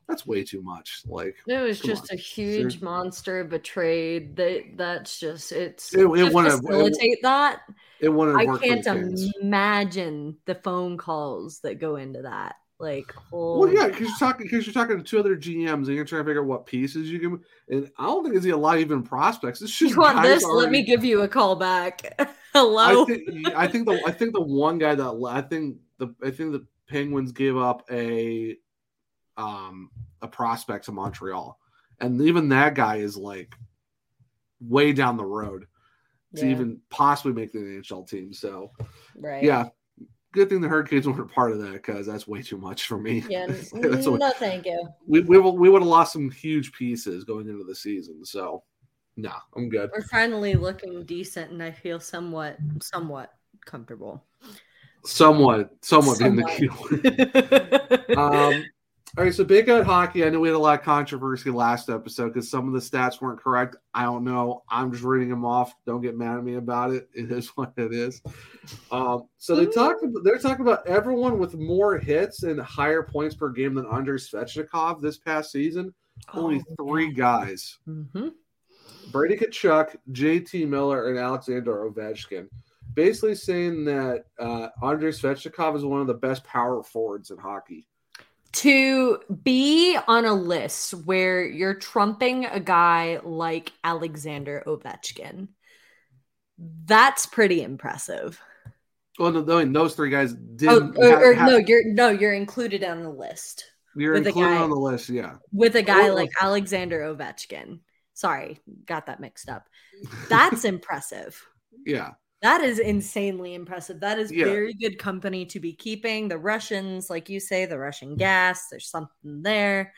that's 0.09 0.27
way 0.27 0.43
too 0.45 0.63
much. 0.63 1.03
Like 1.07 1.37
It 1.47 1.59
was 1.63 1.81
just 1.81 2.11
on. 2.11 2.19
a 2.19 2.21
huge 2.21 2.81
Ser- 2.81 2.85
monster 2.85 3.41
of 3.41 3.53
a 3.55 3.59
trade. 3.59 4.37
That 4.37 4.65
that's 4.77 5.19
just 5.19 5.53
it's 5.53 5.95
It- 5.95 6.01
it 6.01 6.07
to 6.09 6.39
have- 6.39 6.47
it- 6.47 6.67
facilitate 6.67 7.23
that. 7.23 7.61
it 8.01 8.09
wouldn't 8.11 8.37
I 8.37 8.41
have 8.43 8.49
worked. 8.49 8.65
for 8.65 8.69
the 8.69 8.83
can't 8.83 9.35
imagine 9.43 10.37
the 10.45 10.57
phone 10.57 10.99
calls 10.99 11.61
that 11.61 11.79
go 11.79 11.97
into 11.97 12.23
that. 12.23 12.57
Like, 12.83 13.15
Well, 13.31 13.73
yeah, 13.73 13.87
because 13.87 14.09
you're 14.09 14.19
talking 14.19 14.45
because 14.45 14.67
you're 14.67 14.75
talking 14.75 14.99
to 14.99 15.05
two 15.05 15.21
other 15.21 15.37
GMs 15.37 15.87
and 15.87 15.95
you're 15.95 16.05
trying 16.05 16.23
to 16.23 16.29
figure 16.29 16.43
out 16.43 16.49
what 16.49 16.67
pieces 16.67 17.09
you 17.09 17.21
can. 17.21 17.41
And 17.69 17.89
I 17.97 18.07
don't 18.07 18.25
think 18.25 18.35
it's 18.35 18.45
a 18.45 18.57
lot 18.57 18.75
of 18.75 18.81
even 18.81 19.05
prospects. 19.05 19.63
It's 19.63 19.71
just 19.71 19.95
you 19.95 20.01
want 20.01 20.21
this? 20.23 20.45
Let 20.45 20.73
me 20.73 20.83
give 20.83 21.05
you 21.05 21.23
a 21.23 21.29
call 21.29 21.55
back. 21.55 22.21
Hello. 22.53 23.03
I 23.03 23.05
think 23.07 23.55
I 23.55 23.69
think 23.69 23.87
the 23.87 24.03
I 24.05 24.11
think 24.11 24.33
the 24.33 24.43
one 24.43 24.79
guy 24.79 24.97
that 24.97 25.27
I 25.29 25.41
think 25.43 25.77
the 25.99 26.13
I 26.25 26.33
think 26.33 26.53
the 26.53 26.67
Penguins 26.89 27.31
gave 27.31 27.57
up 27.57 27.85
a 27.89 28.57
um 29.37 29.89
a 30.21 30.27
prospect 30.27 30.87
to 30.87 30.93
Montreal, 30.93 31.57
and 32.01 32.21
even 32.21 32.49
that 32.49 32.75
guy 32.75 32.97
is 32.97 33.17
like 33.17 33.55
way 34.61 34.93
down 34.93 35.17
the 35.17 35.25
road 35.25 35.67
to 36.35 36.45
Yeah, 36.45 36.51
even 36.51 36.81
possibly 36.91 37.33
make 37.33 37.53
the 37.53 37.61
NHL 37.61 38.09
team. 38.09 38.33
So 38.33 38.73
right. 39.17 39.45
yeah, 39.45 39.69
good 40.33 40.49
thing 40.49 40.61
the 40.61 40.69
Hurricanes 40.69 41.07
weren't 41.07 41.31
part 41.31 41.53
of 41.53 41.61
that 41.61 41.73
because 41.75 42.07
that's 42.07 42.27
way 42.27 42.43
too 42.43 42.57
much 42.57 42.87
for 42.87 42.99
me. 42.99 43.25
Yeah. 43.29 43.47
That's 43.73 44.07
what- 44.07 44.21
no, 44.21 44.31
thank 44.31 44.67
you. 44.67 44.89
we 45.07 45.21
we, 45.21 45.39
we 45.39 45.69
would 45.69 45.83
have 45.83 45.89
lost 45.89 46.13
some 46.13 46.31
huge 46.31 46.73
pieces 46.73 47.25
going 47.25 47.49
into 47.49 47.65
the 47.65 47.75
season. 47.75 48.25
So 48.25 48.65
no, 49.17 49.33
I'm 49.55 49.69
good. 49.69 49.91
We're 49.95 50.03
finally 50.03 50.55
looking 50.55 51.05
decent, 51.05 51.51
and 51.51 51.63
I 51.63 51.71
feel 51.71 52.01
somewhat, 52.01 52.57
somewhat 52.81 53.33
comfortable. 53.65 54.25
Somewhat, 55.05 55.71
somewhat, 55.83 56.19
being 56.19 56.37
the 56.37 56.45
key. 56.45 58.15
um, 58.17 58.65
all 59.19 59.25
right, 59.25 59.35
so 59.35 59.45
big 59.45 59.69
out 59.69 59.85
hockey. 59.85 60.25
I 60.25 60.31
know 60.31 60.41
we 60.41 60.49
had 60.49 60.55
a 60.55 60.59
lot 60.59 60.79
of 60.79 60.85
controversy 60.85 61.51
last 61.51 61.91
episode 61.91 62.33
because 62.33 62.51
some 62.51 62.67
of 62.67 62.73
the 62.73 62.79
stats 62.79 63.21
weren't 63.21 63.41
correct. 63.41 63.77
I 63.93 64.05
don't 64.05 64.25
know. 64.25 64.63
I'm 64.71 64.91
just 64.91 65.05
reading 65.05 65.29
them 65.29 65.45
off. 65.45 65.75
Don't 65.85 66.01
get 66.01 66.17
mad 66.17 66.39
at 66.39 66.45
me 66.45 66.55
about 66.55 66.93
it. 66.93 67.09
It 67.15 67.31
is 67.31 67.49
what 67.49 67.75
it 67.77 67.93
is. 67.93 68.23
Um, 68.91 69.29
so 69.37 69.55
they 69.55 69.67
talked. 69.67 70.03
About, 70.03 70.25
they're 70.25 70.39
talking 70.39 70.65
about 70.65 70.87
everyone 70.87 71.39
with 71.39 71.55
more 71.55 71.99
hits 71.99 72.43
and 72.43 72.59
higher 72.59 73.03
points 73.03 73.35
per 73.35 73.51
game 73.51 73.75
than 73.75 73.87
Andrei 73.87 74.17
Svechnikov 74.17 75.03
this 75.03 75.19
past 75.19 75.53
season. 75.53 75.93
Only 76.33 76.65
three 76.79 77.13
guys: 77.13 77.79
hmm 77.85 78.29
Brady 79.09 79.37
Tkachuk, 79.37 79.95
JT 80.13 80.69
Miller, 80.69 81.11
and 81.11 81.19
Alexander 81.19 81.91
Ovechkin. 81.91 82.49
Basically 82.95 83.35
saying 83.35 83.85
that 83.85 84.25
uh, 84.39 84.69
Andrei 84.83 85.11
Svechnikov 85.11 85.77
is 85.77 85.85
one 85.85 86.01
of 86.01 86.07
the 86.07 86.15
best 86.15 86.45
power 86.45 86.83
forwards 86.83 87.31
in 87.31 87.37
hockey. 87.37 87.87
To 88.53 89.19
be 89.43 89.97
on 90.07 90.25
a 90.27 90.35
list 90.35 90.93
where 90.93 91.45
you're 91.45 91.75
trumping 91.75 92.45
a 92.45 92.61
guy 92.61 93.19
like 93.25 93.73
Alexander 93.83 94.63
Ovechkin, 94.67 95.49
that's 96.59 97.25
pretty 97.27 97.63
impressive. 97.63 98.39
Well, 99.19 99.31
no, 99.33 99.59
I 99.59 99.65
mean, 99.65 99.73
those 99.73 99.95
three 99.95 100.11
guys 100.11 100.33
Oh, 100.35 100.37
didn't. 100.57 100.97
or, 100.99 101.33
or 101.33 101.35
no, 101.35 101.57
you're 101.57 101.85
no, 101.93 102.11
you're 102.11 102.35
included 102.35 102.85
on 102.85 103.03
the 103.03 103.11
list 103.11 103.65
you're 103.95 104.15
included 104.15 104.41
guy- 104.41 104.57
on 104.63 104.71
the 104.71 104.77
list. 104.77 105.09
Yeah, 105.11 105.37
with 105.53 105.77
a 105.77 105.83
guy 105.83 106.09
Oh. 106.09 106.15
like 106.15 106.31
Alexander 106.41 107.01
Ovechkin. 107.01 107.81
Sorry, 108.15 108.61
got 108.87 109.07
that 109.07 109.21
mixed 109.21 109.49
up. 109.49 109.67
That's 110.29 110.65
impressive. 110.67 111.43
yeah, 111.87 112.11
That 112.43 112.61
is 112.61 112.81
insanely 112.81 113.55
impressive. 113.55 114.01
That 114.01 114.19
is 114.19 114.33
Yeah. 114.33 114.47
very 114.47 114.75
good 114.75 114.99
company 114.99 115.47
to 115.47 115.61
be 115.61 115.73
keeping. 115.73 116.29
The 116.29 116.39
Russians, 116.39 117.09
like 117.09 117.29
you 117.29 117.39
say, 117.39 117.67
the 117.67 117.79
Russian 117.79 118.11
mm-hmm. 118.11 118.19
gas, 118.19 118.69
there's 118.69 118.89
something 118.89 119.43
there. 119.43 119.95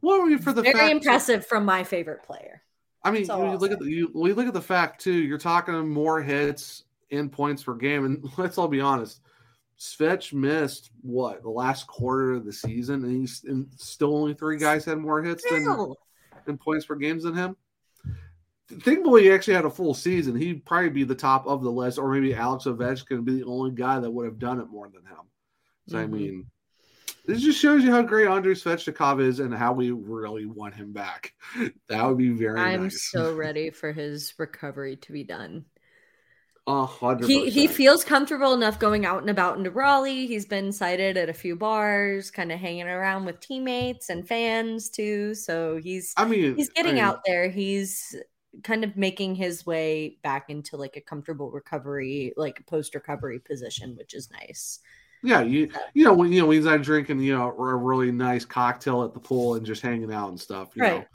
well, 0.00 0.22
I 0.22 0.26
mean, 0.26 0.38
for 0.38 0.52
the 0.52 0.62
very 0.62 0.90
impressive 0.90 1.46
from 1.46 1.64
my 1.64 1.82
favorite 1.82 2.22
player. 2.22 2.62
I 3.02 3.10
mean, 3.10 3.26
you 3.26 3.56
look 3.56 3.72
at 3.72 3.78
the, 3.78 3.90
you, 3.90 4.10
we 4.14 4.32
look 4.32 4.46
at 4.46 4.54
the 4.54 4.62
fact 4.62 5.02
too. 5.02 5.12
You're 5.12 5.38
talking 5.38 5.88
more 5.88 6.22
hits 6.22 6.84
and 7.10 7.30
points 7.30 7.62
per 7.62 7.74
game, 7.74 8.04
and 8.04 8.24
let's 8.38 8.56
all 8.58 8.68
be 8.68 8.80
honest. 8.80 9.20
Svetch 9.78 10.32
missed 10.32 10.90
what 11.02 11.42
the 11.42 11.50
last 11.50 11.86
quarter 11.86 12.32
of 12.32 12.44
the 12.44 12.52
season, 12.52 13.04
and 13.04 13.20
he's 13.20 13.44
and 13.44 13.66
still 13.76 14.16
only 14.16 14.34
three 14.34 14.56
guys 14.56 14.84
had 14.84 14.98
more 14.98 15.22
hits 15.22 15.42
than 15.50 15.62
Still, 15.62 15.96
in 16.46 16.58
points 16.58 16.86
per 16.86 16.94
games 16.94 17.24
than 17.24 17.34
him. 17.34 17.56
Think 18.68 19.06
he 19.18 19.30
actually 19.30 19.54
had 19.54 19.66
a 19.66 19.70
full 19.70 19.92
season. 19.94 20.34
He'd 20.36 20.64
probably 20.64 20.88
be 20.88 21.04
the 21.04 21.14
top 21.14 21.46
of 21.46 21.62
the 21.62 21.70
list, 21.70 21.98
or 21.98 22.10
maybe 22.12 22.34
Alex 22.34 22.64
Ovechkin 22.64 23.24
be 23.24 23.40
the 23.40 23.44
only 23.44 23.72
guy 23.72 24.00
that 24.00 24.10
would 24.10 24.24
have 24.24 24.38
done 24.38 24.58
it 24.60 24.68
more 24.70 24.88
than 24.88 25.02
him. 25.04 25.26
So 25.86 25.98
I 25.98 26.06
Mhm. 26.06 26.10
mean, 26.10 26.46
this 27.26 27.42
just 27.42 27.58
shows 27.60 27.84
you 27.84 27.90
how 27.90 28.02
great 28.02 28.26
Andrei 28.26 28.54
Svechnikov 28.54 29.20
is 29.20 29.40
and 29.40 29.54
how 29.54 29.72
we 29.74 29.90
really 29.90 30.46
want 30.46 30.74
him 30.74 30.92
back. 30.92 31.34
That 31.88 32.06
would 32.06 32.18
be 32.18 32.30
very 32.30 32.60
I'm 32.60 32.80
nice. 32.80 33.10
so 33.10 33.34
ready 33.34 33.70
for 33.70 33.92
his 33.92 34.34
recovery 34.38 34.96
to 34.96 35.12
be 35.12 35.24
done. 35.24 35.66
A 36.66 36.86
hundred 36.86 37.28
He 37.28 37.50
he 37.50 37.66
feels 37.66 38.04
comfortable 38.04 38.54
enough 38.54 38.78
going 38.78 39.04
out 39.04 39.20
and 39.20 39.28
about 39.28 39.58
into 39.58 39.70
Raleigh. 39.70 40.26
He's 40.26 40.46
been 40.46 40.72
cited 40.72 41.18
at 41.18 41.28
a 41.28 41.34
few 41.34 41.56
bars, 41.56 42.30
kind 42.30 42.50
of 42.50 42.58
hanging 42.58 42.88
around 42.88 43.26
with 43.26 43.40
teammates 43.40 44.08
and 44.08 44.26
fans 44.26 44.88
too. 44.88 45.34
So 45.34 45.76
he's 45.76 46.14
I 46.16 46.24
mean, 46.24 46.56
he's 46.56 46.70
I 46.70 46.72
getting 46.74 46.94
mean, 46.94 47.04
out 47.04 47.20
there. 47.26 47.50
He's 47.50 48.16
kind 48.62 48.84
of 48.84 48.96
making 48.96 49.34
his 49.34 49.66
way 49.66 50.18
back 50.22 50.50
into 50.50 50.76
like 50.76 50.96
a 50.96 51.00
comfortable 51.00 51.50
recovery, 51.50 52.32
like 52.36 52.64
post 52.66 52.94
recovery 52.94 53.38
position, 53.40 53.96
which 53.96 54.14
is 54.14 54.30
nice. 54.30 54.80
Yeah, 55.22 55.40
you 55.40 55.70
you 55.94 56.04
know 56.04 56.12
when 56.12 56.32
you 56.32 56.40
know 56.42 56.46
when 56.46 56.56
he's 56.56 56.66
not 56.66 56.82
drinking, 56.82 57.20
you 57.20 57.34
know, 57.36 57.48
a 57.48 57.74
really 57.76 58.12
nice 58.12 58.44
cocktail 58.44 59.04
at 59.04 59.14
the 59.14 59.20
pool 59.20 59.54
and 59.54 59.64
just 59.64 59.80
hanging 59.82 60.12
out 60.12 60.28
and 60.28 60.38
stuff. 60.40 60.68
You 60.76 60.82
know, 60.82 60.88
Right. 60.96 61.08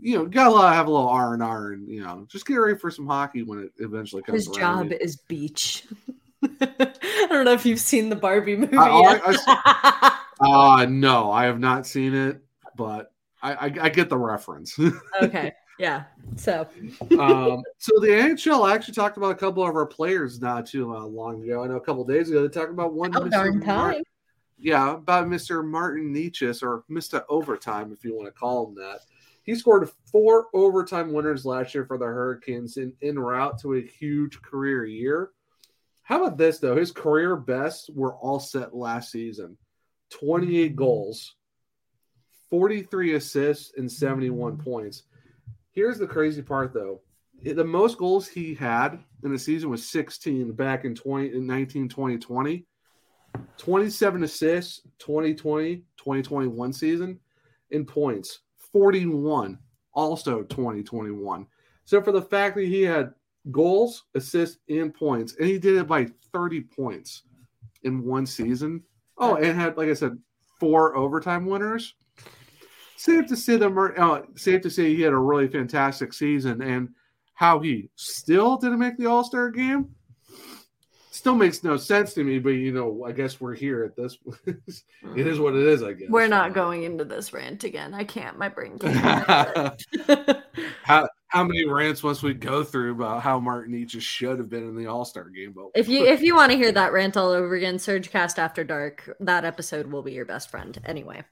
you 0.00 0.16
know, 0.16 0.26
gotta 0.26 0.72
have 0.74 0.86
a 0.86 0.90
little 0.90 1.08
R 1.08 1.34
and 1.34 1.42
R, 1.42 1.72
and 1.72 1.88
you 1.88 2.00
know, 2.02 2.24
just 2.28 2.46
get 2.46 2.54
ready 2.54 2.78
for 2.78 2.90
some 2.90 3.06
hockey 3.08 3.42
when 3.42 3.58
it 3.58 3.72
eventually 3.78 4.22
comes. 4.22 4.46
His 4.46 4.56
around. 4.56 4.90
job 4.90 4.98
is 5.00 5.16
beach. 5.16 5.86
I 6.60 7.26
don't 7.28 7.44
know 7.44 7.52
if 7.52 7.66
you've 7.66 7.80
seen 7.80 8.10
the 8.10 8.16
Barbie 8.16 8.56
movie. 8.56 8.76
I- 8.76 9.20
yet. 9.46 10.12
Uh 10.40 10.86
no, 10.88 11.32
I 11.32 11.46
have 11.46 11.58
not 11.58 11.84
seen 11.84 12.14
it, 12.14 12.40
but 12.76 13.10
I 13.42 13.54
I, 13.54 13.64
I 13.82 13.88
get 13.88 14.08
the 14.08 14.16
reference. 14.16 14.78
okay. 15.20 15.52
Yeah. 15.78 16.04
So, 16.36 16.68
um, 17.18 17.62
so 17.78 17.98
the 18.00 18.08
NHL 18.08 18.70
actually 18.72 18.94
talked 18.94 19.16
about 19.16 19.30
a 19.30 19.36
couple 19.36 19.66
of 19.66 19.74
our 19.74 19.86
players 19.86 20.40
not 20.40 20.66
too 20.66 20.94
uh, 20.94 21.04
long 21.04 21.42
ago. 21.42 21.64
I 21.64 21.68
know 21.68 21.76
a 21.76 21.80
couple 21.80 22.04
days 22.04 22.30
ago 22.30 22.42
they 22.42 22.48
talked 22.48 22.70
about 22.70 22.94
one. 22.94 23.16
oh, 23.16 23.28
darn 23.28 23.60
time. 23.60 24.02
yeah, 24.58 24.94
about 24.94 25.28
Mr. 25.28 25.64
Martin 25.64 26.12
Necas 26.12 26.62
or 26.62 26.84
Mr. 26.90 27.24
Overtime, 27.28 27.92
if 27.92 28.04
you 28.04 28.14
want 28.14 28.26
to 28.26 28.32
call 28.32 28.68
him 28.68 28.74
that. 28.76 29.00
He 29.44 29.54
scored 29.54 29.88
four 30.12 30.48
overtime 30.52 31.12
winners 31.12 31.46
last 31.46 31.74
year 31.74 31.86
for 31.86 31.96
the 31.96 32.04
Hurricanes 32.04 32.76
in, 32.76 32.92
in 33.00 33.18
route 33.18 33.58
to 33.60 33.76
a 33.76 33.80
huge 33.80 34.42
career 34.42 34.84
year. 34.84 35.30
How 36.02 36.22
about 36.22 36.36
this, 36.36 36.58
though? 36.58 36.76
His 36.76 36.90
career 36.90 37.34
best 37.36 37.90
were 37.94 38.14
all 38.14 38.40
set 38.40 38.74
last 38.74 39.10
season 39.10 39.56
28 40.10 40.76
goals, 40.76 41.34
43 42.50 43.14
assists, 43.14 43.72
and 43.76 43.90
71 43.90 44.58
points. 44.58 45.04
Here's 45.78 45.98
the 46.00 46.08
crazy 46.08 46.42
part, 46.42 46.74
though. 46.74 47.02
The 47.40 47.62
most 47.62 47.98
goals 47.98 48.26
he 48.26 48.52
had 48.52 48.98
in 49.22 49.30
the 49.30 49.38
season 49.38 49.70
was 49.70 49.88
16 49.88 50.50
back 50.50 50.84
in 50.84 50.92
20 50.92 51.32
in 51.32 51.46
19 51.46 51.88
2020. 51.88 52.66
27 53.58 54.24
assists 54.24 54.80
2020 54.98 55.76
2021 55.96 56.72
season 56.72 57.20
in 57.70 57.84
points 57.84 58.40
41 58.72 59.56
also 59.92 60.42
2021 60.42 61.46
so 61.84 62.02
for 62.02 62.10
the 62.10 62.22
fact 62.22 62.56
that 62.56 62.64
he 62.64 62.82
had 62.82 63.12
goals 63.52 64.04
assists 64.16 64.58
and 64.68 64.92
points 64.92 65.36
and 65.36 65.46
he 65.46 65.58
did 65.58 65.76
it 65.76 65.86
by 65.86 66.08
30 66.32 66.62
points 66.62 67.22
in 67.84 68.02
one 68.02 68.26
season 68.26 68.82
oh 69.18 69.36
and 69.36 69.60
had 69.60 69.76
like 69.76 69.88
i 69.88 69.94
said 69.94 70.18
four 70.58 70.96
overtime 70.96 71.46
winners 71.46 71.94
safe 72.98 73.26
to 73.26 73.36
say 73.36 73.56
that 73.56 73.94
uh, 73.96 74.22
safe 74.36 74.60
to 74.62 74.70
say 74.70 74.94
he 74.94 75.02
had 75.02 75.12
a 75.12 75.16
really 75.16 75.48
fantastic 75.48 76.12
season 76.12 76.60
and 76.62 76.88
how 77.34 77.60
he 77.60 77.88
still 77.94 78.56
didn't 78.56 78.78
make 78.78 78.96
the 78.98 79.06
all-star 79.06 79.50
game 79.50 79.88
still 81.10 81.34
makes 81.34 81.64
no 81.64 81.76
sense 81.76 82.14
to 82.14 82.22
me 82.22 82.38
but 82.38 82.50
you 82.50 82.72
know 82.72 83.04
i 83.04 83.10
guess 83.10 83.40
we're 83.40 83.54
here 83.54 83.82
at 83.82 83.96
this 83.96 84.18
it 84.46 85.26
is 85.26 85.40
what 85.40 85.54
it 85.54 85.66
is 85.66 85.82
i 85.82 85.92
guess 85.92 86.08
We're 86.08 86.28
not 86.28 86.52
going 86.52 86.84
into 86.84 87.04
this 87.04 87.32
rant 87.32 87.64
again. 87.64 87.92
I 87.92 88.04
can't. 88.04 88.38
My 88.38 88.48
brain 88.48 88.78
can't. 88.78 89.84
how 90.82 91.08
how 91.28 91.44
many 91.44 91.66
rants 91.66 92.02
must 92.02 92.22
we 92.22 92.34
go 92.34 92.64
through 92.64 92.92
about 92.92 93.22
how 93.22 93.38
martin 93.38 93.72
Necas 93.74 94.00
should 94.00 94.38
have 94.38 94.48
been 94.48 94.64
in 94.64 94.76
the 94.76 94.86
all-star 94.86 95.28
game 95.28 95.52
but 95.54 95.66
if 95.74 95.88
you 95.88 96.04
if 96.04 96.22
you 96.22 96.34
want 96.34 96.50
to 96.52 96.58
hear 96.58 96.72
that 96.72 96.92
rant 96.92 97.16
all 97.16 97.30
over 97.30 97.54
again, 97.54 97.76
Surgecast 97.76 98.38
After 98.38 98.64
Dark, 98.64 99.14
that 99.20 99.44
episode 99.44 99.86
will 99.86 100.02
be 100.02 100.12
your 100.12 100.24
best 100.24 100.50
friend. 100.50 100.78
Anyway. 100.84 101.22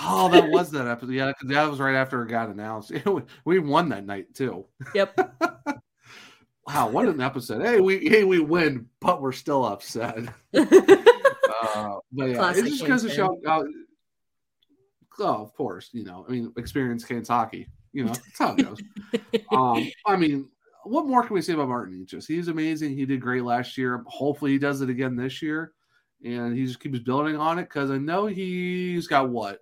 oh 0.00 0.28
that 0.28 0.48
was 0.50 0.70
that 0.70 0.86
episode 0.86 1.12
yeah 1.12 1.32
'cause 1.32 1.48
that 1.48 1.70
was 1.70 1.80
right 1.80 1.94
after 1.96 2.22
it 2.22 2.28
got 2.28 2.48
announced 2.50 2.92
we 3.44 3.58
won 3.58 3.88
that 3.88 4.04
night 4.04 4.34
too 4.34 4.66
Yep. 4.94 5.18
wow 6.66 6.88
what 6.88 7.08
an 7.08 7.20
episode 7.20 7.62
hey 7.64 7.80
we 7.80 8.08
hey 8.08 8.24
we 8.24 8.40
win 8.40 8.86
but 9.00 9.22
we're 9.22 9.32
still 9.32 9.64
upset 9.64 10.18
uh, 10.54 11.96
but 12.12 12.24
yeah, 12.28 12.34
Classic 12.36 12.64
it 12.64 12.68
just 12.68 12.82
because 12.82 13.04
of 13.04 13.12
show 13.12 13.40
how. 13.46 13.64
Oh, 15.20 15.42
of 15.42 15.52
course, 15.54 15.90
you 15.92 16.04
know. 16.04 16.24
I 16.28 16.30
mean, 16.30 16.52
experience 16.56 17.04
hockey. 17.26 17.66
You 17.92 18.04
know, 18.04 18.12
that's 18.12 18.38
how 18.38 18.54
it 18.54 18.64
goes. 18.64 18.80
um, 19.50 19.90
I 20.06 20.16
mean, 20.16 20.48
what 20.84 21.06
more 21.06 21.22
can 21.22 21.34
we 21.34 21.42
say 21.42 21.54
about 21.54 21.68
Martin 21.68 22.06
Necas? 22.06 22.26
He's 22.26 22.48
amazing. 22.48 22.96
He 22.96 23.06
did 23.06 23.20
great 23.20 23.44
last 23.44 23.76
year. 23.78 24.04
Hopefully, 24.06 24.52
he 24.52 24.58
does 24.58 24.80
it 24.80 24.90
again 24.90 25.16
this 25.16 25.42
year, 25.42 25.72
and 26.24 26.56
he 26.56 26.66
just 26.66 26.80
keeps 26.80 26.98
building 26.98 27.36
on 27.36 27.58
it 27.58 27.64
because 27.64 27.90
I 27.90 27.98
know 27.98 28.26
he's 28.26 29.06
got 29.06 29.28
what. 29.28 29.60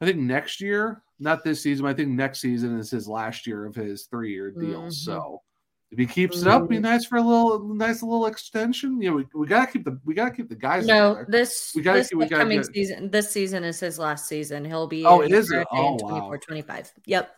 I 0.00 0.06
think 0.06 0.18
next 0.18 0.60
year, 0.60 1.02
not 1.18 1.44
this 1.44 1.62
season. 1.62 1.84
But 1.84 1.90
I 1.90 1.94
think 1.94 2.08
next 2.08 2.40
season 2.40 2.78
is 2.78 2.90
his 2.90 3.06
last 3.06 3.46
year 3.46 3.66
of 3.66 3.74
his 3.74 4.04
three-year 4.04 4.52
deal. 4.52 4.82
Mhm. 4.84 4.92
So 4.92 5.42
if 5.90 5.98
he 5.98 6.06
keeps 6.06 6.40
it 6.40 6.46
up, 6.46 6.68
be 6.68 6.76
mm-hmm. 6.76 6.84
nice 6.84 7.04
for 7.04 7.16
a 7.16 7.22
little, 7.22 7.58
nice 7.74 8.02
little 8.02 8.26
extension. 8.26 9.02
You 9.02 9.10
know, 9.10 9.16
we, 9.16 9.26
we 9.34 9.46
gotta 9.46 9.70
keep 9.70 9.84
the 9.84 9.98
we 10.04 10.14
gotta 10.14 10.30
keep 10.30 10.48
the 10.48 10.54
guys. 10.54 10.86
no, 10.86 11.24
this 11.26 11.72
We 11.74 11.82
gotta- 11.82 11.98
this 12.00 12.12
we 12.14 12.26
gotta 12.26 12.48
get- 12.48 12.66
season 12.66 13.10
this 13.10 13.30
season 13.30 13.64
is 13.64 13.80
his 13.80 13.98
last 13.98 14.28
season. 14.28 14.64
He'll 14.64 14.86
be 14.86 15.04
Oh, 15.04 15.20
it 15.20 15.32
is? 15.32 15.50
RFA 15.50 15.66
Oh, 15.72 15.98
24, 15.98 16.30
wow. 16.30 16.36
25. 16.46 16.92
Yep. 17.06 17.36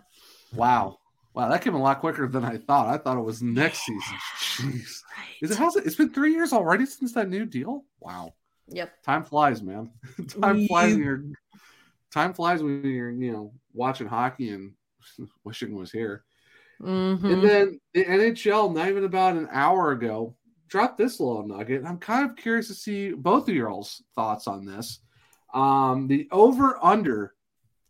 Wow, 0.55 0.99
wow, 1.33 1.49
that 1.49 1.62
came 1.62 1.75
a 1.75 1.81
lot 1.81 2.01
quicker 2.01 2.29
than 2.29 2.45
I 2.45 2.59
thought. 2.59 2.88
I 2.88 2.99
thought 2.99 3.17
it 3.17 3.23
was 3.23 3.43
next 3.43 3.87
season. 3.87 4.17
Jeez. 4.38 4.99
Is 5.41 5.51
it 5.51 5.57
how's 5.57 5.77
it? 5.77 5.87
It's 5.87 5.97
been 5.97 6.11
three 6.11 6.35
years 6.35 6.53
already 6.53 6.85
since 6.85 7.15
that 7.15 7.31
new 7.31 7.47
deal. 7.47 7.85
Wow, 8.01 8.35
Yep. 8.69 9.03
time 9.03 9.25
flies, 9.25 9.62
man. 9.62 9.91
time 10.29 10.67
flies 10.67 10.93
when 10.95 11.03
you're 11.03 11.25
time 12.11 12.35
flies 12.35 12.62
when 12.62 12.85
you're 12.85 13.11
you 13.11 13.33
know 13.33 13.55
watching 13.73 14.07
hockey 14.07 14.51
and 14.51 14.73
wishing 15.45 15.71
it 15.73 15.75
was 15.75 15.91
here. 15.91 16.25
Mhm. 16.83 17.33
And 17.33 17.42
then 17.42 17.81
the 17.95 18.05
NHL, 18.05 18.73
not 18.75 18.88
even 18.88 19.05
about 19.05 19.37
an 19.37 19.49
hour 19.51 19.92
ago, 19.92 20.37
dropped 20.68 20.99
this 20.99 21.21
little 21.21 21.47
nugget. 21.47 21.85
I'm 21.85 21.99
kind 21.99 22.29
of 22.29 22.37
curious 22.37 22.68
to 22.68 22.75
see 22.75 23.12
both 23.12 23.49
of 23.49 23.55
y'all's 23.55 24.03
thoughts 24.14 24.47
on 24.47 24.64
this. 24.64 25.01
Um, 25.55 26.09
the 26.09 26.29
over 26.33 26.83
under 26.83 27.35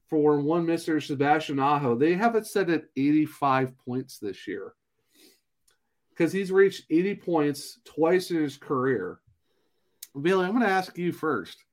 for 0.09 0.41
one 0.41 0.67
Mr. 0.67 1.03
Sebastian 1.03 1.59
Aho, 1.59 1.95
they 1.95 2.15
have 2.15 2.35
it 2.35 2.47
set 2.47 2.69
at 2.69 2.85
85 2.97 3.79
points 3.79 4.19
this 4.19 4.47
year 4.47 4.75
because 6.11 6.33
he's 6.33 6.53
reached 6.53 6.85
80 6.91 7.15
points 7.15 7.79
twice 7.85 8.31
in 8.31 8.43
his 8.43 8.57
career. 8.57 9.21
Billy, 10.21 10.45
I'm 10.45 10.53
going 10.53 10.65
to 10.65 10.69
ask 10.69 10.99
you 10.99 11.13
first. 11.13 11.65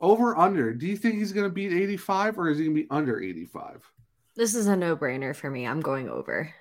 Over 0.00 0.36
under, 0.36 0.74
do 0.74 0.86
you 0.86 0.96
think 0.96 1.14
he's 1.14 1.32
going 1.32 1.48
to 1.48 1.52
beat 1.52 1.72
85 1.72 2.38
or 2.38 2.50
is 2.50 2.58
he 2.58 2.64
going 2.64 2.76
to 2.76 2.82
be 2.82 2.90
under 2.90 3.20
85? 3.20 3.90
This 4.36 4.54
is 4.54 4.66
a 4.66 4.76
no-brainer 4.76 5.34
for 5.34 5.50
me. 5.50 5.66
I'm 5.66 5.80
going 5.80 6.08
over. 6.08 6.52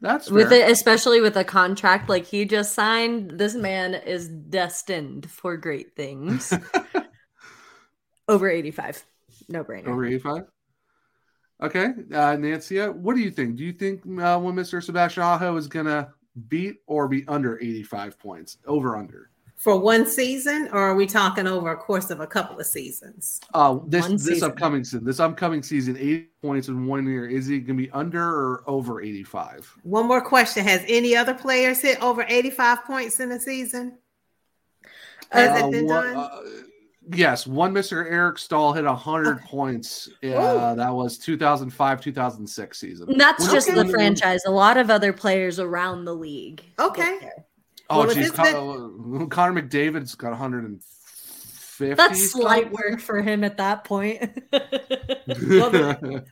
That's 0.00 0.30
With 0.30 0.52
it, 0.52 0.70
especially 0.70 1.20
with 1.20 1.36
a 1.36 1.44
contract 1.44 2.08
like 2.08 2.26
he 2.26 2.44
just 2.44 2.74
signed, 2.74 3.32
this 3.32 3.54
man 3.54 3.94
is 3.94 4.28
destined 4.28 5.30
for 5.30 5.56
great 5.56 5.96
things. 5.96 6.52
Over 8.28 8.50
85. 8.50 9.04
No 9.48 9.64
brainer. 9.64 9.88
Over 9.88 10.04
85? 10.04 10.42
Okay. 11.62 11.84
Uh, 12.12 12.36
Nancia, 12.36 12.92
what 12.92 13.16
do 13.16 13.22
you 13.22 13.30
think? 13.30 13.56
Do 13.56 13.64
you 13.64 13.72
think 13.72 14.02
uh, 14.20 14.38
when 14.38 14.54
Mr. 14.54 14.82
Sebastian 14.82 15.22
Aho 15.22 15.56
is 15.56 15.66
going 15.66 15.86
to 15.86 16.08
beat 16.48 16.76
or 16.86 17.08
be 17.08 17.26
under 17.26 17.58
85 17.58 18.18
points? 18.18 18.58
Over 18.66 18.96
under? 18.96 19.30
For 19.56 19.78
one 19.78 20.06
season, 20.06 20.68
or 20.72 20.78
are 20.80 20.94
we 20.94 21.06
talking 21.06 21.46
over 21.46 21.70
a 21.72 21.76
course 21.76 22.10
of 22.10 22.20
a 22.20 22.26
couple 22.26 22.60
of 22.60 22.66
seasons? 22.66 23.40
Uh, 23.54 23.78
this 23.86 24.02
One 24.02 24.12
this 24.12 24.24
season. 24.26 24.50
upcoming 24.50 24.84
season, 24.84 25.04
this 25.04 25.18
upcoming 25.18 25.62
season, 25.62 25.96
80 25.96 26.28
points 26.42 26.68
in 26.68 26.86
one 26.86 27.06
year. 27.06 27.26
Is 27.26 27.46
he 27.46 27.58
going 27.60 27.78
to 27.78 27.82
be 27.84 27.90
under 27.90 28.22
or 28.22 28.64
over 28.66 29.00
85? 29.00 29.78
One 29.82 30.06
more 30.06 30.20
question. 30.20 30.62
Has 30.66 30.84
any 30.86 31.16
other 31.16 31.32
players 31.34 31.80
hit 31.80 32.00
over 32.02 32.24
85 32.28 32.84
points 32.84 33.18
in 33.18 33.32
a 33.32 33.40
season? 33.40 33.96
Has 35.30 35.62
Uh, 35.62 35.66
it 35.66 35.70
been 35.72 35.86
one- 35.86 36.04
done? 36.12 36.16
uh, 36.16 36.38
yes, 37.14 37.46
one 37.46 37.72
Mr. 37.72 38.04
Eric 38.08 38.38
Staal 38.38 38.74
hit 38.74 38.84
100 38.84 39.40
points. 39.40 40.08
Uh, 40.22 40.74
that 40.74 40.92
was 40.94 41.16
2005 41.16 42.00
2006 42.02 42.78
season. 42.78 43.08
And 43.10 43.18
That's 43.18 43.42
When- 43.46 43.54
just 43.54 43.74
the 43.74 43.88
franchise. 43.88 44.42
A 44.46 44.50
lot 44.50 44.76
of 44.76 44.90
other 44.90 45.14
players 45.14 45.58
around 45.58 46.04
the 46.04 46.14
league. 46.14 46.62
Okay. 46.78 47.30
Get 47.88 47.94
there. 47.94 47.96
Oh, 47.96 48.00
Well, 48.00 48.10
if 48.10 48.16
geez. 48.16 48.28
it's 48.28 48.36
Con- 48.36 49.28
Connor 49.30 49.62
McDavid's 49.62 50.14
got 50.14 50.30
150. 50.30 51.94
That's 51.94 52.30
slight 52.32 52.72
work 52.72 53.00
for 53.00 53.20
him 53.20 53.44
at 53.44 53.56
that 53.58 53.84
point. 53.84 54.42
Well, 55.48 55.70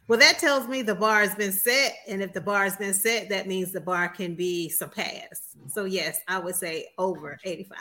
Well, 0.06 0.18
that 0.20 0.38
tells 0.38 0.68
me 0.68 0.82
the 0.82 0.94
bar 0.94 1.20
has 1.20 1.34
been 1.34 1.50
set. 1.50 1.94
And 2.08 2.22
if 2.22 2.32
the 2.32 2.40
bar 2.40 2.62
has 2.62 2.76
been 2.76 2.94
set, 2.94 3.28
that 3.30 3.48
means 3.48 3.72
the 3.72 3.80
bar 3.80 4.08
can 4.08 4.36
be 4.36 4.68
surpassed. 4.68 5.56
So, 5.68 5.84
yes, 5.84 6.20
I 6.28 6.38
would 6.38 6.54
say 6.54 6.86
over 6.96 7.36
85. 7.42 7.76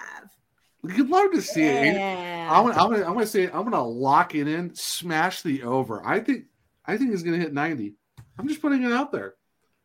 You'd 0.96 1.10
love 1.10 1.32
to 1.34 1.42
see 1.42 1.62
it. 1.64 1.96
I'm 1.96 2.66
gonna, 2.66 2.82
I'm 2.84 2.90
gonna, 2.92 3.06
I'm 3.06 3.14
gonna 3.14 3.28
say, 3.28 3.44
I'm 3.46 3.64
gonna 3.64 3.84
lock 3.84 4.34
it 4.36 4.48
in, 4.48 4.74
smash 4.74 5.44
the 5.44 5.62
over. 5.64 6.02
I 6.06 6.20
think, 6.20 6.46
I 6.86 6.98
think 6.98 7.12
he's 7.12 7.22
gonna 7.24 7.38
hit 7.38 7.54
90. 7.54 7.94
I'm 8.40 8.48
just 8.48 8.62
putting 8.62 8.82
it 8.84 8.92
out 8.92 9.12
there. 9.12 9.36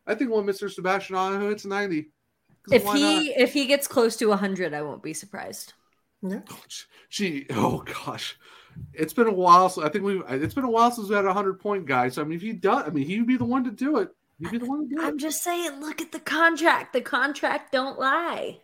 I 0.06 0.14
think 0.14 0.30
when 0.30 0.44
Mr. 0.44 0.70
Sebastian 0.70 1.14
Aho 1.14 1.50
hits 1.50 1.66
90, 1.66 2.02
'cause 2.04 2.10
if 2.72 2.84
why 2.84 2.96
he 2.96 3.30
if 3.30 3.52
he 3.52 3.66
gets 3.66 3.86
close 3.86 4.16
to 4.16 4.26
100, 4.26 4.74
I 4.74 4.82
won't 4.82 5.02
be 5.02 5.14
surprised. 5.14 5.74
not? 6.22 6.42
Oh, 6.50 6.60
gee, 7.10 7.46
oh 7.50 7.84
gosh, 8.04 8.36
it's 8.92 9.12
been 9.12 9.26
a 9.26 9.32
while. 9.32 9.68
So 9.68 9.84
I 9.84 9.88
think 9.88 10.04
we, 10.04 10.22
it's 10.28 10.54
been 10.54 10.64
a 10.64 10.70
while 10.70 10.90
since 10.90 11.08
we 11.08 11.14
had 11.14 11.24
a 11.24 11.32
hundred 11.32 11.60
point 11.60 11.86
guy. 11.86 12.08
So 12.08 12.22
I 12.22 12.24
mean, 12.24 12.36
if 12.36 12.42
he 12.42 12.52
does, 12.52 12.84
I 12.86 12.90
mean, 12.90 13.06
he'd 13.06 13.26
be 13.26 13.36
the 13.36 13.44
one 13.44 13.64
to 13.64 13.70
do 13.70 13.98
it. 13.98 14.10
He'd 14.38 14.50
be 14.50 14.58
the 14.58 14.66
one 14.66 14.88
to 14.88 14.94
do 14.94 15.00
it. 15.00 15.04
I'm 15.04 15.18
just 15.18 15.42
saying, 15.42 15.80
look 15.80 16.00
at 16.00 16.12
the 16.12 16.20
contract. 16.20 16.92
The 16.92 17.00
contract 17.00 17.72
don't 17.72 17.98
lie. 17.98 18.58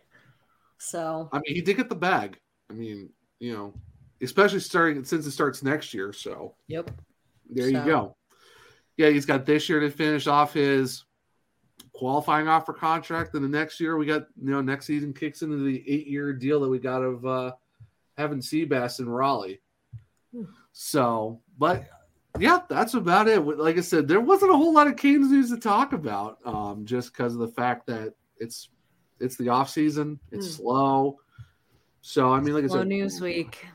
So 0.77 1.29
I 1.31 1.37
mean, 1.37 1.55
he 1.55 1.61
did 1.61 1.77
get 1.77 1.89
the 1.89 1.95
bag. 1.95 2.39
I 2.69 2.73
mean, 2.73 3.09
you 3.39 3.53
know, 3.53 3.73
especially 4.21 4.59
starting 4.59 5.03
since 5.03 5.25
it 5.25 5.31
starts 5.31 5.63
next 5.63 5.93
year. 5.93 6.13
So 6.13 6.55
yep. 6.67 6.91
there 7.49 7.69
you 7.69 7.83
go. 7.83 8.15
Yeah, 8.97 9.09
he's 9.09 9.25
got 9.25 9.45
this 9.45 9.67
year 9.67 9.81
to 9.81 9.89
finish 9.89 10.25
off 10.27 10.53
his 10.53 11.03
qualifying 11.95 12.47
offer 12.47 12.73
contract. 12.73 13.33
Then 13.33 13.41
the 13.41 13.47
next 13.47 13.79
year, 13.79 13.97
we 13.97 14.05
got 14.05 14.27
you 14.41 14.51
know 14.51 14.61
next 14.61 14.85
season 14.85 15.13
kicks 15.13 15.41
into 15.41 15.57
the 15.57 15.83
eight 15.87 16.07
year 16.07 16.33
deal 16.33 16.59
that 16.61 16.69
we 16.69 16.79
got 16.79 17.01
of 17.01 17.25
uh, 17.25 17.51
having 18.17 18.39
Seabass 18.39 18.99
in 18.99 19.09
Raleigh. 19.09 19.61
So, 20.73 21.41
but 21.57 21.85
yeah, 22.39 22.59
that's 22.67 22.95
about 22.95 23.27
it. 23.27 23.39
Like 23.41 23.77
I 23.77 23.81
said, 23.81 24.07
there 24.07 24.19
wasn't 24.19 24.51
a 24.51 24.57
whole 24.57 24.73
lot 24.73 24.87
of 24.87 24.97
Canes 24.97 25.31
news 25.31 25.49
to 25.51 25.57
talk 25.57 25.93
about, 25.93 26.39
um, 26.45 26.85
just 26.85 27.13
because 27.13 27.33
of 27.33 27.39
the 27.39 27.47
fact 27.47 27.87
that 27.87 28.13
it's 28.37 28.69
it's 29.19 29.37
the 29.37 29.49
off 29.49 29.69
season, 29.69 30.19
it's 30.31 30.47
mm. 30.47 30.57
slow. 30.57 31.19
So 32.01 32.31
I 32.31 32.39
mean, 32.39 32.53
like 32.53 32.67
slow 32.67 32.79
I 32.79 32.81
said, 32.81 32.87
news 32.87 33.21
week. 33.21 33.65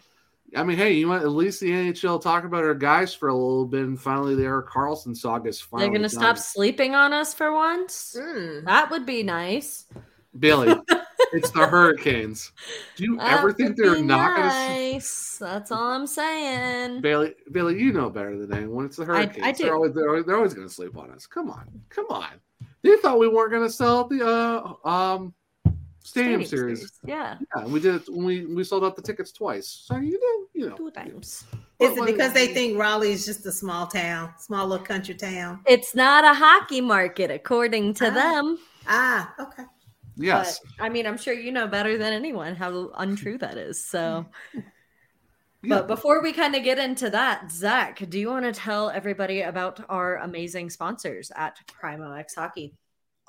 I 0.57 0.65
mean, 0.65 0.77
hey, 0.77 0.93
you 0.93 1.09
want 1.09 1.23
at 1.23 1.31
least 1.31 1.61
the 1.61 1.71
NHL 1.71 2.21
talk 2.21 2.45
about 2.45 2.65
our 2.65 2.75
guys 2.75 3.15
for 3.15 3.29
a 3.29 3.35
little 3.35 3.67
bit, 3.67 3.83
and 3.83 4.01
finally 4.01 4.35
the 4.35 4.45
Erik 4.45 4.69
Karlsson 4.69 5.17
saga 5.17 5.49
is 5.49 5.61
finally. 5.61 5.87
They're 5.87 5.99
going 5.99 6.09
to 6.09 6.15
stop 6.15 6.39
sleeping 6.39 6.95
on 6.95 7.13
us 7.13 7.35
for 7.35 7.53
once. 7.53 8.17
Mm. 8.19 8.65
That 8.65 8.91
would 8.91 9.07
be 9.07 9.23
nice. 9.23 9.87
Billy, 10.39 10.75
it's 11.33 11.51
the 11.51 11.67
Hurricanes. 11.67 12.53
Do 12.97 13.05
you 13.05 13.17
that 13.17 13.39
ever 13.39 13.53
think 13.53 13.77
they're 13.77 14.03
not 14.03 14.39
nice. 14.39 15.39
going 15.39 15.51
to? 15.51 15.55
That's 15.55 15.73
all 15.73 15.91
I'm 15.91 16.07
saying. 16.07 17.01
Bailey, 17.01 17.35
Bailey, 17.51 17.81
you 17.81 17.93
know 17.93 18.11
better 18.11 18.37
than 18.39 18.53
anyone. 18.53 18.87
It's 18.87 18.97
the 18.97 19.05
Hurricanes. 19.05 19.45
I, 19.45 19.49
I 19.49 19.53
do. 19.53 19.65
They're 19.65 19.75
always, 19.75 19.93
they're, 19.93 20.23
they're 20.23 20.37
always 20.37 20.55
going 20.55 20.69
to 20.69 20.73
sleep 20.73 20.97
on 20.97 21.11
us. 21.11 21.27
Come 21.27 21.51
on, 21.51 21.69
come 21.89 22.07
on. 22.11 22.41
They 22.83 22.97
thought 22.97 23.19
we 23.19 23.29
weren't 23.29 23.51
going 23.51 23.67
to 23.67 23.73
sell 23.73 24.09
the 24.09 24.27
uh 24.27 24.89
um 24.89 25.35
Stadium, 26.11 26.45
Stadium 26.45 26.49
series. 26.49 26.79
series. 26.79 27.01
Yeah. 27.05 27.39
Yeah, 27.57 27.67
we 27.67 27.79
did 27.79 27.95
it 27.95 28.09
when 28.09 28.25
we 28.25 28.45
we 28.45 28.65
sold 28.65 28.83
out 28.83 28.97
the 28.97 29.03
tickets 29.03 29.31
twice. 29.31 29.69
So 29.87 29.97
you 29.97 30.19
know, 30.19 30.47
you 30.61 30.69
know, 30.69 30.77
two 30.77 30.91
times. 30.91 31.45
Is 31.79 31.97
it 31.97 32.05
because 32.05 32.33
they 32.33 32.49
think 32.49 32.77
Raleigh 32.77 33.13
is 33.13 33.25
just 33.25 33.47
a 33.47 33.53
small 33.53 33.87
town, 33.87 34.35
small 34.37 34.67
little 34.67 34.85
country 34.85 35.15
town? 35.15 35.61
It's 35.67 35.95
not 35.95 36.25
a 36.25 36.35
hockey 36.35 36.81
market, 36.81 37.31
according 37.31 37.95
to 37.95 38.09
ah. 38.09 38.11
them. 38.11 38.59
Ah, 38.89 39.35
okay. 39.39 39.63
Yes. 40.17 40.59
But, 40.79 40.85
I 40.85 40.89
mean, 40.89 41.07
I'm 41.07 41.17
sure 41.17 41.33
you 41.33 41.53
know 41.53 41.69
better 41.69 41.97
than 41.97 42.13
anyone 42.13 42.57
how 42.57 42.91
untrue 42.97 43.39
that 43.39 43.57
is. 43.57 43.83
So. 43.85 44.27
Yeah. 45.63 45.77
But 45.77 45.89
before 45.89 46.23
we 46.23 46.33
kind 46.33 46.57
of 46.57 46.65
get 46.65 46.79
into 46.79 47.11
that, 47.11 47.51
Zach, 47.51 48.03
do 48.09 48.19
you 48.19 48.29
want 48.29 48.47
to 48.47 48.53
tell 48.53 48.89
everybody 48.89 49.43
about 49.43 49.79
our 49.91 50.17
amazing 50.17 50.71
sponsors 50.71 51.31
at 51.37 51.59
Primo 51.67 52.13
X 52.13 52.35
Hockey? 52.35 52.73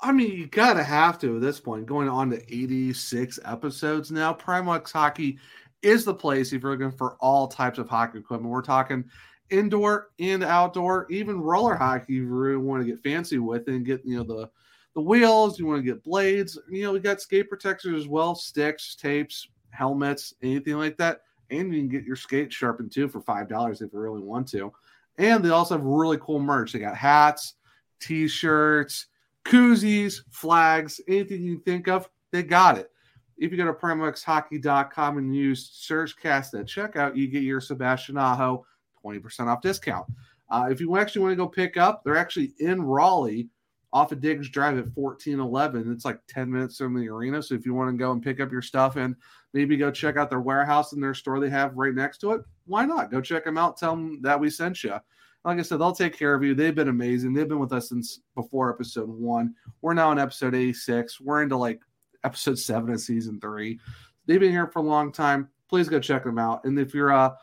I 0.02 0.10
mean, 0.10 0.32
you 0.32 0.46
gotta 0.48 0.82
have 0.82 1.18
to 1.20 1.36
at 1.36 1.42
this 1.42 1.60
point. 1.60 1.86
Going 1.86 2.08
on 2.08 2.30
to 2.30 2.42
86 2.52 3.38
episodes 3.44 4.10
now, 4.10 4.32
Primo 4.32 4.72
X 4.72 4.90
Hockey 4.90 5.38
is 5.80 6.04
the 6.04 6.14
place 6.14 6.52
if 6.52 6.62
you're 6.62 6.72
looking 6.72 6.96
for 6.96 7.14
all 7.20 7.46
types 7.46 7.78
of 7.78 7.88
hockey 7.88 8.18
equipment. 8.18 8.52
We're 8.52 8.62
talking 8.62 9.04
indoor 9.50 10.08
and 10.18 10.42
outdoor, 10.42 11.06
even 11.08 11.40
roller 11.40 11.76
hockey. 11.76 12.02
If 12.02 12.08
you 12.08 12.26
really 12.26 12.56
want 12.56 12.84
to 12.84 12.90
get 12.90 13.00
fancy 13.00 13.38
with 13.38 13.68
it 13.68 13.74
and 13.74 13.86
get 13.86 14.04
you 14.04 14.16
know 14.16 14.24
the 14.24 14.50
the 14.94 15.00
wheels, 15.00 15.58
you 15.58 15.66
want 15.66 15.78
to 15.78 15.92
get 15.92 16.02
blades. 16.02 16.58
You 16.68 16.82
know, 16.82 16.92
we 16.92 16.98
got 16.98 17.20
skate 17.20 17.48
protectors 17.48 18.02
as 18.02 18.08
well, 18.08 18.34
sticks, 18.34 18.96
tapes, 18.96 19.48
helmets, 19.70 20.34
anything 20.42 20.78
like 20.78 20.96
that. 20.96 21.20
And 21.50 21.72
you 21.72 21.80
can 21.80 21.88
get 21.88 22.04
your 22.04 22.16
skate 22.16 22.52
sharpened 22.52 22.90
too 22.90 23.08
for 23.08 23.20
five 23.20 23.48
dollars 23.48 23.80
if 23.80 23.92
you 23.92 24.00
really 24.00 24.20
want 24.20 24.48
to. 24.48 24.72
And 25.18 25.44
they 25.44 25.50
also 25.50 25.76
have 25.76 25.84
really 25.84 26.18
cool 26.20 26.40
merch. 26.40 26.72
They 26.72 26.80
got 26.80 26.96
hats, 26.96 27.54
t-shirts 28.00 29.06
koozies, 29.44 30.20
flags, 30.30 31.00
anything 31.08 31.42
you 31.42 31.58
think 31.60 31.88
of, 31.88 32.08
they 32.30 32.42
got 32.42 32.78
it. 32.78 32.90
If 33.38 33.50
you 33.50 33.56
go 33.56 33.64
to 33.64 33.72
PrimoXHockey.com 33.72 35.18
and 35.18 35.34
use 35.34 35.86
SurgeCast 35.88 36.58
at 36.58 36.66
checkout, 36.66 37.16
you 37.16 37.28
get 37.28 37.42
your 37.42 37.60
Sebastian 37.60 38.16
Aho 38.16 38.64
20% 39.04 39.46
off 39.48 39.60
discount. 39.60 40.06
Uh, 40.50 40.68
if 40.70 40.80
you 40.80 40.96
actually 40.96 41.22
want 41.22 41.32
to 41.32 41.36
go 41.36 41.48
pick 41.48 41.76
up, 41.76 42.04
they're 42.04 42.16
actually 42.16 42.52
in 42.60 42.82
Raleigh 42.82 43.48
off 43.92 44.12
of 44.12 44.20
Diggs 44.20 44.48
Drive 44.48 44.78
at 44.78 44.96
1411. 44.96 45.92
It's 45.92 46.04
like 46.04 46.20
10 46.28 46.50
minutes 46.50 46.78
from 46.78 46.94
the 46.94 47.08
arena. 47.08 47.42
So 47.42 47.54
if 47.54 47.66
you 47.66 47.74
want 47.74 47.90
to 47.90 47.96
go 47.96 48.12
and 48.12 48.22
pick 48.22 48.40
up 48.40 48.52
your 48.52 48.62
stuff 48.62 48.96
and 48.96 49.16
maybe 49.52 49.76
go 49.76 49.90
check 49.90 50.16
out 50.16 50.30
their 50.30 50.40
warehouse 50.40 50.92
and 50.92 51.02
their 51.02 51.14
store 51.14 51.40
they 51.40 51.50
have 51.50 51.76
right 51.76 51.94
next 51.94 52.18
to 52.18 52.32
it, 52.32 52.42
why 52.66 52.86
not? 52.86 53.10
Go 53.10 53.20
check 53.20 53.44
them 53.44 53.58
out. 53.58 53.76
Tell 53.76 53.96
them 53.96 54.20
that 54.22 54.38
we 54.38 54.48
sent 54.50 54.84
you 54.84 54.98
like 55.44 55.58
I 55.58 55.62
said, 55.62 55.78
they'll 55.78 55.92
take 55.92 56.16
care 56.16 56.34
of 56.34 56.42
you. 56.42 56.54
They've 56.54 56.74
been 56.74 56.88
amazing. 56.88 57.32
They've 57.32 57.48
been 57.48 57.58
with 57.58 57.72
us 57.72 57.88
since 57.88 58.20
before 58.34 58.70
episode 58.70 59.08
one. 59.08 59.54
We're 59.80 59.94
now 59.94 60.12
in 60.12 60.18
episode 60.18 60.54
86. 60.54 61.20
We're 61.20 61.42
into 61.42 61.56
like 61.56 61.80
episode 62.24 62.58
seven 62.58 62.92
of 62.92 63.00
season 63.00 63.40
three. 63.40 63.80
They've 64.26 64.40
been 64.40 64.52
here 64.52 64.68
for 64.68 64.78
a 64.78 64.82
long 64.82 65.10
time. 65.10 65.48
Please 65.68 65.88
go 65.88 65.98
check 65.98 66.24
them 66.24 66.38
out. 66.38 66.64
And 66.64 66.78
if 66.78 66.94
you're 66.94 67.12
uh 67.12 67.34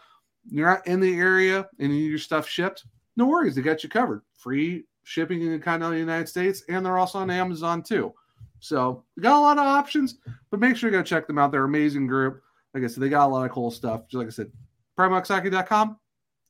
you're 0.49 0.69
not 0.69 0.87
in 0.87 0.99
the 0.99 1.19
area 1.19 1.67
and 1.79 1.93
you 1.93 2.01
need 2.01 2.09
your 2.09 2.19
stuff 2.19 2.47
shipped, 2.47 2.85
no 3.17 3.25
worries. 3.25 3.55
They 3.55 3.61
got 3.61 3.83
you 3.83 3.89
covered. 3.89 4.21
Free 4.33 4.85
shipping 5.03 5.41
in 5.41 5.51
the 5.51 5.59
continental 5.59 5.97
United 5.97 6.29
States, 6.29 6.63
and 6.69 6.85
they're 6.85 6.97
also 6.97 7.19
on 7.19 7.29
Amazon 7.29 7.83
too. 7.83 8.13
So 8.59 9.03
got 9.19 9.37
a 9.37 9.41
lot 9.41 9.57
of 9.57 9.65
options, 9.65 10.17
but 10.49 10.59
make 10.59 10.75
sure 10.75 10.89
you 10.89 10.97
go 10.97 11.03
check 11.03 11.27
them 11.27 11.37
out. 11.37 11.51
They're 11.51 11.65
an 11.65 11.69
amazing 11.69 12.07
group. 12.07 12.41
Like 12.73 12.83
I 12.83 12.87
said, 12.87 13.03
they 13.03 13.09
got 13.09 13.25
a 13.25 13.33
lot 13.33 13.45
of 13.45 13.51
cool 13.51 13.71
stuff. 13.71 14.03
Just 14.07 14.15
like 14.15 14.27
I 14.27 14.31
said, 14.31 14.51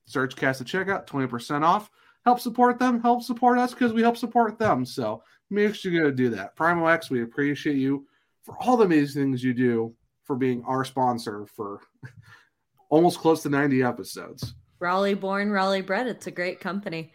PrimoXHockey.com 0.09 0.29
SurgeCast 0.29 0.61
at 0.61 0.67
checkout, 0.67 1.07
20% 1.07 1.63
off. 1.63 1.89
Help 2.25 2.39
support 2.39 2.79
them, 2.79 3.01
help 3.01 3.23
support 3.23 3.57
us 3.57 3.73
because 3.73 3.93
we 3.93 4.01
help 4.01 4.17
support 4.17 4.59
them. 4.59 4.85
So 4.85 5.23
make 5.49 5.73
sure 5.73 5.91
you 5.91 6.03
go 6.03 6.11
do 6.11 6.29
that. 6.31 6.55
Primo 6.55 6.87
X, 6.87 7.09
we 7.09 7.23
appreciate 7.23 7.77
you 7.77 8.05
for 8.43 8.57
all 8.59 8.77
the 8.77 8.85
amazing 8.85 9.23
things 9.23 9.43
you 9.43 9.53
do 9.53 9.95
for 10.25 10.35
being 10.35 10.63
our 10.65 10.83
sponsor 10.83 11.45
for 11.55 11.81
almost 12.89 13.19
close 13.19 13.41
to 13.43 13.49
90 13.49 13.83
episodes. 13.83 14.53
Raleigh 14.79 15.13
born, 15.13 15.51
Raleigh 15.51 15.81
bred. 15.81 16.07
It's 16.07 16.27
a 16.27 16.31
great 16.31 16.59
company. 16.59 17.13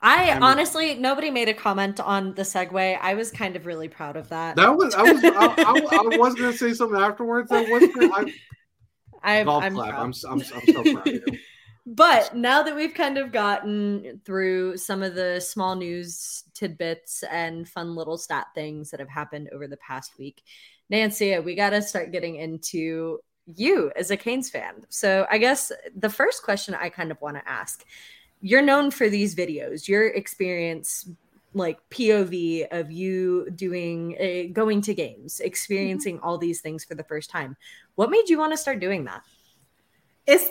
I, 0.00 0.30
I 0.30 0.34
mean, 0.34 0.42
honestly, 0.42 0.94
nobody 0.94 1.30
made 1.30 1.48
a 1.48 1.54
comment 1.54 2.00
on 2.00 2.34
the 2.34 2.42
segue. 2.42 2.98
I 3.00 3.14
was 3.14 3.30
kind 3.30 3.56
of 3.56 3.64
really 3.64 3.88
proud 3.88 4.16
of 4.16 4.28
that. 4.28 4.56
That 4.56 4.76
was 4.76 4.94
I 4.94 5.02
was 5.02 5.24
I, 5.24 5.30
I, 5.30 6.14
I 6.14 6.16
was 6.18 6.34
going 6.34 6.52
to 6.52 6.56
say 6.56 6.74
something 6.74 7.00
afterwards. 7.00 7.48
That 7.48 7.66
was 7.68 7.82
I, 8.12 8.32
I'm, 9.40 9.48
I'm, 9.48 9.78
I'm, 9.78 9.94
I'm, 9.96 10.12
so 10.12 10.60
proud 10.60 10.86
of 10.86 11.06
you. 11.06 11.24
But 11.86 12.34
now 12.34 12.64
that 12.64 12.74
we've 12.74 12.94
kind 12.94 13.16
of 13.16 13.30
gotten 13.30 14.20
through 14.24 14.76
some 14.76 15.04
of 15.04 15.14
the 15.14 15.40
small 15.40 15.76
news 15.76 16.42
tidbits 16.52 17.22
and 17.30 17.68
fun 17.68 17.94
little 17.94 18.18
stat 18.18 18.48
things 18.56 18.90
that 18.90 18.98
have 18.98 19.08
happened 19.08 19.50
over 19.52 19.68
the 19.68 19.76
past 19.76 20.18
week, 20.18 20.42
Nancy, 20.90 21.38
we 21.38 21.54
got 21.54 21.70
to 21.70 21.80
start 21.80 22.10
getting 22.10 22.36
into 22.36 23.20
you 23.46 23.92
as 23.94 24.10
a 24.10 24.16
Canes 24.16 24.50
fan. 24.50 24.84
So 24.88 25.26
I 25.30 25.38
guess 25.38 25.70
the 25.94 26.10
first 26.10 26.42
question 26.42 26.74
I 26.74 26.88
kind 26.88 27.12
of 27.12 27.20
want 27.20 27.36
to 27.36 27.48
ask 27.48 27.84
you're 28.42 28.62
known 28.62 28.90
for 28.90 29.08
these 29.08 29.34
videos, 29.34 29.88
your 29.88 30.08
experience 30.08 31.08
like 31.54 31.78
POV 31.88 32.66
of 32.70 32.92
you 32.92 33.50
doing 33.52 34.14
uh, 34.20 34.52
going 34.52 34.82
to 34.82 34.94
games, 34.94 35.40
experiencing 35.40 36.16
mm-hmm. 36.16 36.26
all 36.26 36.36
these 36.36 36.60
things 36.60 36.84
for 36.84 36.94
the 36.94 37.04
first 37.04 37.30
time. 37.30 37.56
What 37.94 38.10
made 38.10 38.28
you 38.28 38.38
want 38.38 38.52
to 38.52 38.58
start 38.58 38.78
doing 38.78 39.04
that? 39.04 39.22
It's 40.26 40.50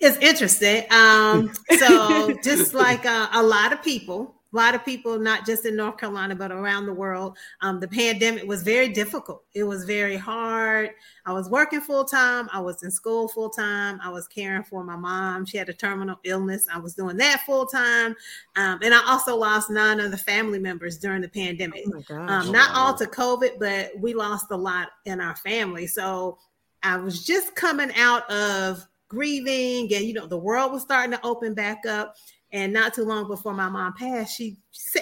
it's 0.00 0.16
interesting. 0.18 0.84
Um, 0.90 1.52
so 1.78 2.34
just 2.42 2.74
like 2.74 3.04
uh, 3.06 3.28
a 3.32 3.42
lot 3.42 3.72
of 3.72 3.82
people, 3.82 4.34
a 4.52 4.56
lot 4.56 4.74
of 4.74 4.84
people, 4.84 5.18
not 5.18 5.46
just 5.46 5.64
in 5.64 5.76
North 5.76 5.96
Carolina, 5.96 6.34
but 6.34 6.50
around 6.50 6.86
the 6.86 6.92
world, 6.92 7.38
um, 7.60 7.78
the 7.78 7.86
pandemic 7.86 8.48
was 8.48 8.62
very 8.62 8.88
difficult. 8.88 9.44
It 9.54 9.62
was 9.62 9.84
very 9.84 10.16
hard. 10.16 10.90
I 11.24 11.32
was 11.32 11.48
working 11.48 11.80
full 11.80 12.04
time. 12.04 12.48
I 12.52 12.58
was 12.60 12.82
in 12.82 12.90
school 12.90 13.28
full 13.28 13.50
time. 13.50 14.00
I 14.02 14.08
was 14.08 14.26
caring 14.26 14.64
for 14.64 14.82
my 14.82 14.96
mom. 14.96 15.46
She 15.46 15.56
had 15.56 15.68
a 15.68 15.72
terminal 15.72 16.18
illness. 16.24 16.66
I 16.72 16.78
was 16.78 16.94
doing 16.94 17.16
that 17.18 17.42
full 17.46 17.66
time. 17.66 18.16
Um, 18.56 18.80
and 18.82 18.92
I 18.92 19.02
also 19.06 19.36
lost 19.36 19.70
nine 19.70 20.00
other 20.00 20.16
family 20.16 20.58
members 20.58 20.98
during 20.98 21.20
the 21.20 21.28
pandemic. 21.28 21.84
Oh 22.10 22.16
um, 22.16 22.50
not 22.50 22.74
all 22.74 22.94
to 22.94 23.06
COVID, 23.06 23.60
but 23.60 23.92
we 24.00 24.14
lost 24.14 24.46
a 24.50 24.56
lot 24.56 24.88
in 25.04 25.20
our 25.20 25.36
family. 25.36 25.86
So 25.86 26.38
I 26.82 26.96
was 26.96 27.24
just 27.24 27.54
coming 27.54 27.92
out 27.94 28.28
of 28.30 28.84
grieving 29.10 29.92
and 29.92 30.06
you 30.06 30.14
know 30.14 30.26
the 30.26 30.38
world 30.38 30.72
was 30.72 30.82
starting 30.82 31.10
to 31.10 31.26
open 31.26 31.52
back 31.52 31.84
up. 31.84 32.16
And 32.52 32.72
not 32.72 32.94
too 32.94 33.04
long 33.04 33.28
before 33.28 33.54
my 33.54 33.68
mom 33.68 33.92
passed 33.92 34.36
she 34.36 34.56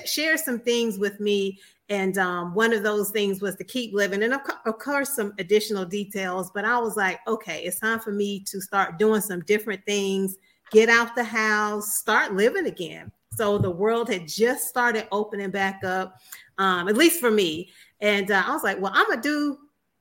shared 0.05 0.41
some 0.41 0.59
things 0.59 0.99
with 0.99 1.19
me. 1.21 1.59
And 1.89 2.19
um, 2.19 2.53
one 2.53 2.75
of 2.75 2.83
those 2.83 3.11
things 3.11 3.41
was 3.41 3.57
to 3.57 3.65
keep 3.65 3.95
living. 3.95 4.23
And 4.23 4.35
of, 4.35 4.45
co- 4.45 4.71
of 4.71 4.79
course 4.79 5.17
some 5.17 5.33
additional 5.39 5.85
details 5.85 6.51
but 6.53 6.65
i 6.65 6.79
was 6.79 6.97
like 6.97 7.21
okay 7.27 7.63
it's 7.63 7.79
time 7.79 8.01
for 8.01 8.13
me 8.13 8.41
to 8.41 8.61
start 8.61 8.99
doing 8.99 9.21
some 9.21 9.41
different 9.43 9.85
things 9.87 10.37
get 10.73 10.91
out 10.91 11.15
the 11.15 11.25
house 11.25 11.97
start 11.97 12.35
living 12.35 12.67
again. 12.67 13.13
So 13.33 13.57
the 13.57 13.71
world 13.71 14.11
had 14.11 14.27
just 14.27 14.67
started 14.69 15.07
opening 15.13 15.51
back 15.51 15.85
up 15.85 16.17
um, 16.59 16.89
at 16.89 16.97
least 16.97 17.21
for 17.21 17.31
me. 17.31 17.71
And 18.01 18.31
uh, 18.31 18.43
i 18.47 18.53
was 18.53 18.65
like 18.65 18.81
well 18.81 18.93
i'm 18.95 19.09
gonna 19.09 19.23
do 19.23 19.59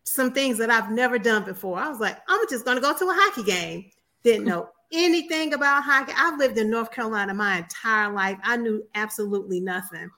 some 0.08 0.32
things 0.32 0.58
that 0.58 0.70
I've 0.70 0.90
never 0.90 1.20
done 1.20 1.44
before. 1.44 1.78
I 1.78 1.90
was 1.90 2.00
like, 2.00 2.18
I'm 2.30 2.40
just 2.50 2.66
to 2.66 2.80
go 2.80 2.98
to 2.98 3.10
a 3.10 3.14
hockey 3.14 3.44
game 3.44 3.92
didn't 4.28 4.46
know 4.46 4.70
anything 4.92 5.54
about 5.54 5.84
hockey. 5.84 6.14
I've 6.16 6.38
lived 6.38 6.58
in 6.58 6.70
North 6.70 6.92
Carolina 6.92 7.34
my 7.34 7.60
entire 7.60 8.12
life. 8.12 8.38
I 8.44 8.58
knew 8.58 8.84
absolutely 8.94 9.62
nothing 9.62 10.10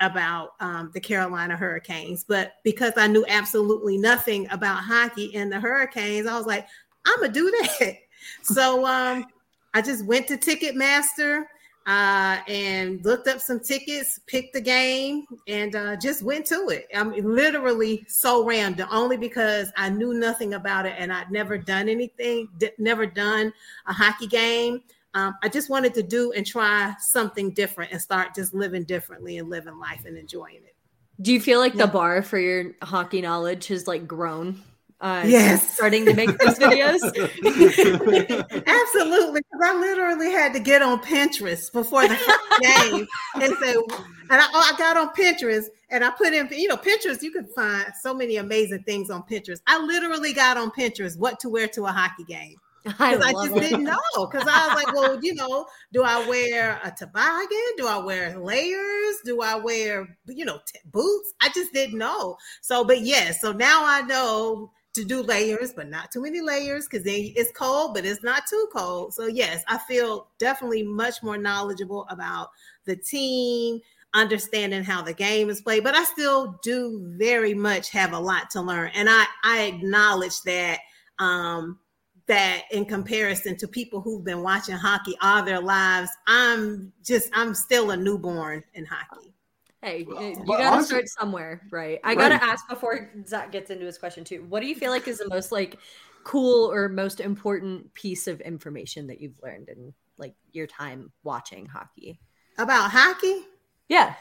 about 0.00 0.52
um, 0.60 0.90
the 0.94 1.00
Carolina 1.00 1.56
Hurricanes, 1.56 2.24
but 2.24 2.54
because 2.64 2.94
I 2.96 3.06
knew 3.06 3.24
absolutely 3.28 3.98
nothing 3.98 4.50
about 4.50 4.82
hockey 4.82 5.34
and 5.34 5.52
the 5.52 5.60
Hurricanes, 5.60 6.26
I 6.26 6.38
was 6.38 6.46
like, 6.46 6.66
I'm 7.04 7.20
gonna 7.20 7.32
do 7.32 7.50
that. 7.50 7.96
so 8.42 8.86
um, 8.86 9.26
I 9.74 9.82
just 9.82 10.06
went 10.06 10.26
to 10.28 10.38
Ticketmaster 10.38 11.44
uh, 11.90 12.38
and 12.46 13.04
looked 13.04 13.26
up 13.26 13.40
some 13.40 13.58
tickets, 13.58 14.20
picked 14.28 14.52
the 14.52 14.60
game, 14.60 15.24
and 15.48 15.74
uh, 15.74 15.96
just 15.96 16.22
went 16.22 16.46
to 16.46 16.68
it. 16.68 16.86
I'm 16.94 17.12
literally 17.14 18.04
so 18.06 18.44
random, 18.44 18.88
only 18.92 19.16
because 19.16 19.72
I 19.76 19.88
knew 19.90 20.14
nothing 20.14 20.54
about 20.54 20.86
it 20.86 20.94
and 20.96 21.12
I'd 21.12 21.32
never 21.32 21.58
done 21.58 21.88
anything, 21.88 22.48
d- 22.58 22.70
never 22.78 23.06
done 23.06 23.52
a 23.88 23.92
hockey 23.92 24.28
game. 24.28 24.82
um, 25.14 25.34
I 25.42 25.48
just 25.48 25.68
wanted 25.68 25.92
to 25.94 26.04
do 26.04 26.30
and 26.30 26.46
try 26.46 26.94
something 27.00 27.50
different 27.50 27.90
and 27.90 28.00
start 28.00 28.36
just 28.36 28.54
living 28.54 28.84
differently 28.84 29.38
and 29.38 29.50
living 29.50 29.76
life 29.76 30.04
and 30.06 30.16
enjoying 30.16 30.62
it. 30.62 30.76
Do 31.20 31.32
you 31.32 31.40
feel 31.40 31.58
like 31.58 31.74
yeah. 31.74 31.86
the 31.86 31.92
bar 31.92 32.22
for 32.22 32.38
your 32.38 32.70
hockey 32.82 33.20
knowledge 33.20 33.66
has 33.66 33.88
like 33.88 34.06
grown? 34.06 34.62
Uh, 35.00 35.24
yes, 35.26 35.72
starting 35.72 36.04
to 36.04 36.12
make 36.12 36.28
those 36.38 36.58
videos. 36.58 37.00
Absolutely, 38.66 39.40
because 39.40 39.60
I 39.64 39.74
literally 39.80 40.30
had 40.30 40.52
to 40.52 40.60
get 40.60 40.82
on 40.82 41.00
Pinterest 41.00 41.72
before 41.72 42.06
the 42.06 42.14
game 42.60 43.06
and 43.36 43.54
say, 43.58 43.72
and 43.72 44.40
I, 44.40 44.46
oh, 44.52 44.72
I 44.74 44.78
got 44.78 44.98
on 44.98 45.08
Pinterest 45.14 45.64
and 45.88 46.04
I 46.04 46.10
put 46.10 46.34
in, 46.34 46.48
you 46.52 46.68
know, 46.68 46.76
Pinterest. 46.76 47.22
You 47.22 47.32
can 47.32 47.46
find 47.46 47.86
so 48.02 48.12
many 48.12 48.36
amazing 48.36 48.82
things 48.82 49.08
on 49.08 49.22
Pinterest. 49.22 49.60
I 49.66 49.82
literally 49.82 50.34
got 50.34 50.58
on 50.58 50.70
Pinterest 50.70 51.18
what 51.18 51.40
to 51.40 51.48
wear 51.48 51.66
to 51.68 51.86
a 51.86 51.92
hockey 51.92 52.24
game. 52.24 52.56
Because 52.84 53.22
I, 53.22 53.28
I, 53.28 53.32
just 53.32 53.56
it. 53.56 53.60
didn't 53.60 53.84
know. 53.84 54.26
Because 54.30 54.46
I 54.46 54.68
was 54.68 54.84
like, 54.84 54.94
well, 54.94 55.18
you 55.22 55.34
know, 55.34 55.66
do 55.92 56.02
I 56.02 56.26
wear 56.26 56.80
a 56.82 56.90
toboggan? 56.90 57.76
Do 57.76 57.86
I 57.86 57.98
wear 57.98 58.38
layers? 58.38 59.16
Do 59.24 59.42
I 59.42 59.56
wear, 59.56 60.16
you 60.26 60.44
know, 60.44 60.60
t- 60.66 60.80
boots? 60.86 61.34
I 61.40 61.50
just 61.50 61.72
didn't 61.72 61.98
know. 61.98 62.36
So, 62.62 62.84
but 62.84 63.02
yes, 63.02 63.40
so 63.40 63.52
now 63.52 63.82
I 63.84 64.02
know 64.02 64.72
to 64.94 65.04
do 65.04 65.22
layers, 65.22 65.72
but 65.72 65.88
not 65.88 66.10
too 66.10 66.22
many 66.22 66.40
layers 66.40 66.86
because 66.86 67.04
then 67.04 67.32
it's 67.36 67.52
cold, 67.52 67.94
but 67.94 68.04
it's 68.04 68.22
not 68.22 68.46
too 68.48 68.68
cold. 68.74 69.14
So, 69.14 69.26
yes, 69.26 69.62
I 69.68 69.78
feel 69.78 70.28
definitely 70.38 70.82
much 70.82 71.22
more 71.22 71.38
knowledgeable 71.38 72.06
about 72.10 72.50
the 72.86 72.96
team, 72.96 73.80
understanding 74.14 74.82
how 74.82 75.02
the 75.02 75.14
game 75.14 75.48
is 75.48 75.60
played, 75.60 75.84
but 75.84 75.94
I 75.94 76.04
still 76.04 76.58
do 76.62 77.00
very 77.16 77.54
much 77.54 77.90
have 77.90 78.12
a 78.12 78.18
lot 78.18 78.50
to 78.50 78.60
learn. 78.60 78.90
And 78.94 79.08
I, 79.08 79.26
I 79.44 79.62
acknowledge 79.62 80.42
that. 80.42 80.80
Um, 81.18 81.78
that 82.26 82.62
in 82.70 82.84
comparison 82.84 83.56
to 83.56 83.66
people 83.66 84.00
who've 84.00 84.24
been 84.24 84.40
watching 84.40 84.76
hockey 84.76 85.16
all 85.20 85.44
their 85.44 85.60
lives, 85.60 86.10
I'm 86.28 86.92
just 87.04 87.28
I'm 87.32 87.54
still 87.54 87.90
a 87.90 87.96
newborn 87.96 88.62
in 88.74 88.86
hockey. 88.86 89.34
Hey, 89.82 90.04
well, 90.06 90.22
you 90.22 90.44
got 90.46 90.76
to 90.76 90.84
start 90.84 91.08
somewhere, 91.08 91.62
right? 91.70 92.00
I 92.04 92.14
got 92.14 92.28
to 92.28 92.42
ask 92.42 92.68
before 92.68 93.10
Zach 93.26 93.50
gets 93.50 93.70
into 93.70 93.86
his 93.86 93.96
question 93.96 94.24
too. 94.24 94.44
What 94.48 94.60
do 94.60 94.66
you 94.66 94.74
feel 94.74 94.90
like 94.90 95.08
is 95.08 95.18
the 95.18 95.28
most 95.28 95.52
like 95.52 95.78
cool 96.22 96.70
or 96.70 96.88
most 96.88 97.20
important 97.20 97.92
piece 97.94 98.26
of 98.26 98.40
information 98.42 99.06
that 99.06 99.20
you've 99.20 99.40
learned 99.42 99.70
in 99.70 99.94
like 100.18 100.34
your 100.52 100.66
time 100.66 101.10
watching 101.22 101.66
hockey? 101.66 102.20
About 102.58 102.90
hockey? 102.90 103.46
Yeah 103.88 104.14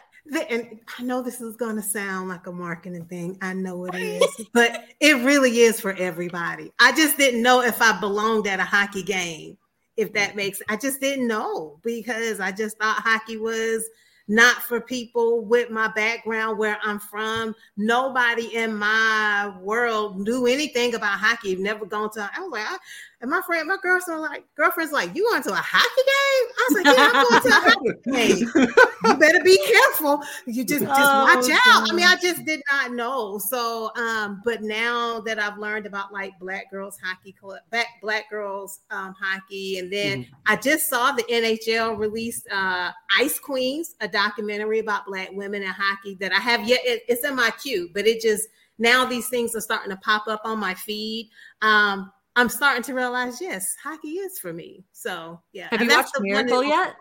and 0.50 0.80
I 0.98 1.04
know 1.04 1.22
this 1.22 1.42
is 1.42 1.56
going 1.56 1.76
to 1.76 1.82
sound 1.82 2.30
like 2.30 2.48
a 2.48 2.52
marketing 2.52 3.06
thing. 3.06 3.38
I 3.42 3.54
know 3.54 3.86
it 3.86 3.96
is, 3.96 4.48
but 4.54 4.86
it 5.00 5.24
really 5.24 5.60
is 5.60 5.80
for 5.80 5.94
everybody. 5.94 6.72
I 6.80 6.92
just 6.92 7.18
didn't 7.18 7.42
know 7.42 7.62
if 7.62 7.82
I 7.82 8.00
belonged 8.00 8.48
at 8.48 8.60
a 8.60 8.64
hockey 8.64 9.04
game, 9.04 9.58
if 9.98 10.14
that 10.14 10.30
mm-hmm. 10.30 10.38
makes. 10.38 10.62
I 10.70 10.76
just 10.76 11.00
didn't 11.00 11.28
know 11.28 11.80
because 11.84 12.40
I 12.40 12.52
just 12.52 12.78
thought 12.78 13.02
hockey 13.02 13.38
was 13.38 13.88
not 14.30 14.62
for 14.62 14.80
people 14.80 15.44
with 15.44 15.72
my 15.72 15.88
background 15.90 16.58
where 16.60 16.78
I'm 16.84 17.00
from. 17.00 17.56
Nobody 17.76 18.56
in 18.56 18.76
my 18.76 19.52
world 19.60 20.20
knew 20.20 20.46
anything 20.46 20.94
about 20.94 21.20
hockey. 21.20 21.56
Never 21.56 21.86
gone 21.86 22.12
to. 22.12 22.30
I 22.34 22.40
was 22.40 22.52
like, 22.52 22.66
I, 22.66 22.78
and 23.22 23.30
my 23.30 23.42
friend, 23.46 23.68
my 23.68 23.78
girlfriend, 23.82 24.22
like 24.22 24.46
girlfriend's 24.56 24.94
like, 24.94 25.16
you 25.16 25.24
going 25.30 25.44
to 25.44 25.52
a 25.52 25.56
hockey 25.56 26.02
game? 26.08 26.50
I 26.58 26.68
was 26.70 26.78
like, 26.78 26.98
yeah, 26.98 27.12
I'm 27.14 27.30
going 27.30 27.42
to 27.42 27.50
a 27.50 27.62
hockey 27.62 28.38
game. 28.56 28.68
You 29.06 29.16
better 29.18 29.44
be 29.44 29.58
careful. 29.68 30.22
You 30.46 30.64
just 30.64 30.80
just 30.80 30.84
oh, 30.84 31.24
watch 31.24 31.48
gosh. 31.48 31.60
out. 31.68 31.92
I 31.92 31.94
mean, 31.94 32.06
I 32.06 32.16
just 32.22 32.46
did 32.46 32.62
not 32.72 32.94
know. 32.94 33.38
So, 33.38 33.92
um, 33.96 34.42
but 34.46 34.62
now 34.62 35.20
that 35.22 35.40
I've 35.40 35.58
learned 35.58 35.86
about 35.86 36.14
like 36.14 36.38
Black 36.40 36.72
Girls 36.72 36.98
Hockey 37.04 37.34
Club, 37.34 37.60
Black 37.72 37.88
Black 38.02 38.30
Girls 38.30 38.80
um, 38.92 39.14
Hockey, 39.20 39.80
and 39.80 39.92
then 39.92 40.24
mm-hmm. 40.24 40.34
I 40.46 40.56
just 40.56 40.90
saw 40.90 41.12
the 41.12 41.24
NHL 41.24 41.98
released 41.98 42.48
uh, 42.52 42.92
Ice 43.20 43.40
Queens, 43.40 43.96
a 44.02 44.08
documentary 44.08 44.80
about 44.80 45.06
Black 45.06 45.30
women 45.32 45.64
in 45.64 45.70
hockey 45.70 46.16
that 46.16 46.32
I 46.32 46.40
have 46.40 46.68
yet. 46.68 46.80
It, 46.84 47.04
it's 47.08 47.26
in 47.26 47.36
my 47.36 47.52
queue, 47.62 47.90
but 47.94 48.08
it 48.08 48.22
just 48.22 48.48
now 48.78 49.06
these 49.06 49.28
things 49.28 49.56
are 49.56 49.62
starting 49.62 49.90
to 49.90 49.98
pop 49.98 50.28
up 50.28 50.42
on 50.46 50.58
my 50.60 50.74
feed. 50.74 51.30
Um, 51.62 52.12
I'm 52.40 52.48
starting 52.48 52.84
to 52.84 52.94
realize, 52.94 53.42
yes, 53.42 53.68
hockey 53.84 54.12
is 54.12 54.40
for 54.40 54.54
me. 54.54 54.86
So 54.94 55.42
yeah. 55.52 55.68
Have 55.72 55.82
you 55.82 55.90
watched 55.90 56.14
Miracle 56.22 56.64
yet? 56.64 56.96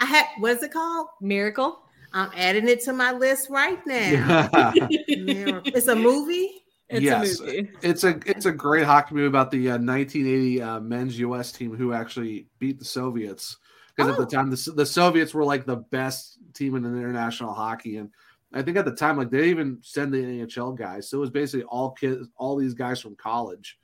I 0.00 0.04
had 0.04 0.26
what's 0.40 0.64
it 0.64 0.72
called? 0.72 1.06
Miracle. 1.20 1.78
I'm 2.12 2.30
adding 2.34 2.68
it 2.68 2.82
to 2.82 2.92
my 2.92 3.12
list 3.12 3.48
right 3.48 3.78
now. 3.86 4.50
it's 4.82 5.86
a 5.86 5.94
movie. 5.94 6.64
It's 6.88 7.00
yes, 7.02 7.38
a 7.38 7.44
movie. 7.44 7.70
it's 7.82 8.02
a 8.02 8.18
it's 8.26 8.46
a 8.46 8.50
great 8.50 8.86
hockey 8.86 9.14
movie 9.14 9.28
about 9.28 9.52
the 9.52 9.68
uh, 9.68 9.78
1980 9.78 10.62
uh, 10.62 10.80
men's 10.80 11.16
U.S. 11.20 11.52
team 11.52 11.76
who 11.76 11.92
actually 11.92 12.48
beat 12.58 12.80
the 12.80 12.84
Soviets. 12.84 13.56
Because 13.94 14.10
oh. 14.10 14.14
at 14.14 14.18
the 14.18 14.36
oh. 14.36 14.40
time, 14.40 14.50
the, 14.50 14.72
the 14.74 14.86
Soviets 14.86 15.32
were 15.32 15.44
like 15.44 15.64
the 15.64 15.76
best 15.76 16.38
team 16.54 16.74
in 16.74 16.84
international 16.84 17.54
hockey, 17.54 17.98
and 17.98 18.10
I 18.52 18.62
think 18.62 18.76
at 18.78 18.84
the 18.84 18.96
time, 18.96 19.16
like 19.16 19.30
they 19.30 19.48
even 19.48 19.78
send 19.80 20.12
the 20.12 20.18
NHL 20.18 20.76
guys. 20.76 21.08
So 21.08 21.18
it 21.18 21.20
was 21.20 21.30
basically 21.30 21.62
all 21.66 21.92
kids, 21.92 22.26
all 22.36 22.56
these 22.56 22.74
guys 22.74 23.00
from 23.00 23.14
college 23.14 23.78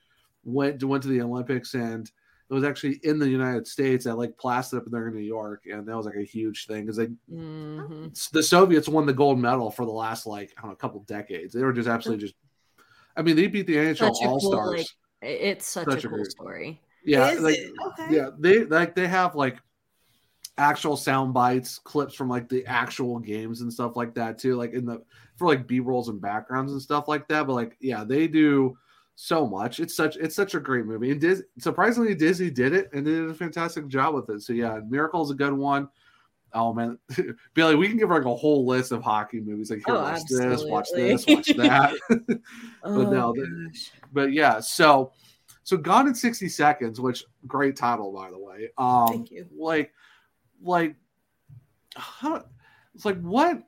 went 0.46 0.82
went 0.82 1.02
to 1.02 1.08
the 1.08 1.20
Olympics 1.20 1.74
and 1.74 2.10
it 2.48 2.54
was 2.54 2.64
actually 2.64 3.00
in 3.02 3.18
the 3.18 3.28
United 3.28 3.66
States 3.66 4.06
at 4.06 4.16
like 4.16 4.38
Placid 4.38 4.78
up 4.78 4.84
there 4.86 5.08
in 5.08 5.14
New 5.14 5.20
York, 5.20 5.64
and 5.70 5.86
that 5.86 5.96
was 5.96 6.06
like 6.06 6.14
a 6.14 6.22
huge 6.22 6.66
thing 6.66 6.82
because 6.82 6.96
they 6.96 7.08
mm-hmm. 7.30 8.06
the 8.32 8.42
Soviets 8.42 8.88
won 8.88 9.04
the 9.04 9.12
gold 9.12 9.40
medal 9.40 9.70
for 9.70 9.84
the 9.84 9.90
last 9.90 10.26
like 10.26 10.52
I 10.56 10.60
don't 10.60 10.70
know 10.70 10.74
a 10.74 10.76
couple 10.76 11.00
decades. 11.00 11.52
They 11.52 11.62
were 11.62 11.72
just 11.72 11.88
absolutely 11.88 12.24
just. 12.24 12.36
I 13.16 13.22
mean, 13.22 13.34
they 13.34 13.48
beat 13.48 13.66
the 13.66 13.76
NHL 13.76 14.14
All 14.22 14.38
Stars. 14.38 14.42
Cool, 14.52 14.70
like, 14.70 14.86
it's 15.22 15.66
such, 15.66 15.88
such 15.88 16.04
a, 16.04 16.08
a, 16.08 16.10
cool 16.10 16.24
story. 16.26 16.80
Yeah, 17.04 17.30
Is 17.30 17.40
like 17.40 17.58
okay. 17.88 18.14
yeah, 18.14 18.30
they 18.38 18.64
like 18.64 18.94
they 18.94 19.08
have 19.08 19.34
like 19.34 19.58
actual 20.56 20.96
sound 20.96 21.34
bites, 21.34 21.78
clips 21.80 22.14
from 22.14 22.28
like 22.28 22.48
the 22.48 22.64
actual 22.66 23.18
games 23.18 23.60
and 23.60 23.72
stuff 23.72 23.96
like 23.96 24.14
that 24.14 24.38
too, 24.38 24.54
like 24.54 24.72
in 24.72 24.86
the 24.86 25.02
for 25.34 25.48
like 25.48 25.66
B 25.66 25.80
rolls 25.80 26.08
and 26.08 26.20
backgrounds 26.20 26.72
and 26.72 26.80
stuff 26.80 27.08
like 27.08 27.26
that. 27.28 27.48
But 27.48 27.54
like, 27.54 27.76
yeah, 27.80 28.04
they 28.04 28.28
do 28.28 28.78
so 29.16 29.46
much. 29.46 29.80
It's 29.80 29.96
such 29.96 30.16
it's 30.16 30.36
such 30.36 30.54
a 30.54 30.60
great 30.60 30.86
movie, 30.86 31.10
and 31.10 31.20
Dis- 31.20 31.42
surprisingly, 31.58 32.14
Disney 32.14 32.50
did 32.50 32.72
it 32.72 32.90
and 32.92 33.04
did 33.04 33.28
a 33.28 33.34
fantastic 33.34 33.88
job 33.88 34.14
with 34.14 34.28
it. 34.30 34.42
So 34.42 34.52
yeah, 34.52 34.78
Miracle 34.88 35.24
is 35.24 35.30
a 35.30 35.34
good 35.34 35.52
one. 35.52 35.88
Oh 36.52 36.72
man, 36.72 36.98
Billy, 37.54 37.74
we 37.74 37.88
can 37.88 37.96
give 37.96 38.10
like 38.10 38.24
a 38.24 38.34
whole 38.34 38.66
list 38.66 38.92
of 38.92 39.02
hockey 39.02 39.40
movies. 39.40 39.70
Like 39.70 39.82
here, 39.84 39.96
oh, 39.96 40.02
watch 40.02 40.20
absolutely. 40.20 40.48
this, 40.48 40.64
watch 40.64 40.88
this, 40.94 41.26
watch 41.28 41.46
that. 41.56 41.94
but 42.08 42.40
oh, 42.84 43.10
no, 43.10 43.34
gosh. 43.34 43.90
but 44.12 44.32
yeah, 44.32 44.60
so 44.60 45.12
so 45.64 45.76
Gone 45.76 46.06
in 46.06 46.14
sixty 46.14 46.48
seconds, 46.48 47.00
which 47.00 47.24
great 47.46 47.74
title 47.74 48.12
by 48.12 48.30
the 48.30 48.38
way. 48.38 48.68
Um, 48.76 49.08
Thank 49.08 49.30
you. 49.30 49.46
Like, 49.58 49.92
like, 50.62 50.94
how, 51.96 52.44
it's 52.94 53.06
like 53.06 53.20
what 53.20 53.62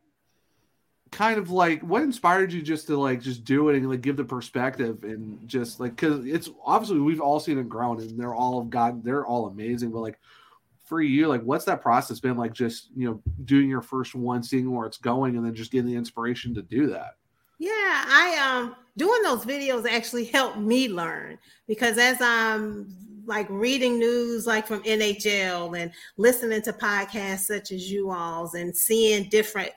kind 1.10 1.38
of 1.38 1.50
like 1.50 1.80
what 1.82 2.02
inspired 2.02 2.52
you 2.52 2.62
just 2.62 2.86
to 2.86 2.98
like 2.98 3.20
just 3.20 3.44
do 3.44 3.68
it 3.68 3.76
and 3.76 3.88
like 3.88 4.00
give 4.00 4.16
the 4.16 4.24
perspective 4.24 5.04
and 5.04 5.46
just 5.48 5.80
like 5.80 5.96
because 5.96 6.24
it's 6.26 6.50
obviously 6.64 6.98
we've 7.00 7.20
all 7.20 7.40
seen 7.40 7.58
it 7.58 7.68
grown 7.68 8.00
and 8.00 8.18
they're 8.18 8.34
all 8.34 8.62
got 8.62 9.02
they're 9.02 9.26
all 9.26 9.46
amazing 9.46 9.90
but 9.90 10.00
like 10.00 10.18
for 10.84 11.00
you 11.00 11.26
like 11.26 11.42
what's 11.42 11.64
that 11.64 11.82
process 11.82 12.20
been 12.20 12.36
like 12.36 12.52
just 12.52 12.88
you 12.96 13.08
know 13.08 13.22
doing 13.44 13.68
your 13.68 13.82
first 13.82 14.14
one 14.14 14.42
seeing 14.42 14.70
where 14.70 14.86
it's 14.86 14.98
going 14.98 15.36
and 15.36 15.44
then 15.44 15.54
just 15.54 15.70
getting 15.70 15.90
the 15.90 15.96
inspiration 15.96 16.54
to 16.54 16.62
do 16.62 16.86
that? 16.88 17.16
Yeah 17.58 17.68
i 17.68 18.38
um 18.38 18.76
doing 18.96 19.22
those 19.22 19.44
videos 19.44 19.88
actually 19.88 20.24
helped 20.24 20.58
me 20.58 20.88
learn 20.88 21.38
because 21.66 21.98
as 21.98 22.18
i'm 22.20 22.94
like 23.26 23.46
reading 23.50 23.98
news 23.98 24.46
like 24.46 24.66
from 24.66 24.82
nhl 24.84 25.78
and 25.78 25.90
listening 26.16 26.62
to 26.62 26.72
podcasts 26.72 27.40
such 27.40 27.72
as 27.72 27.90
you 27.90 28.10
all's 28.10 28.54
and 28.54 28.74
seeing 28.74 29.28
different 29.28 29.70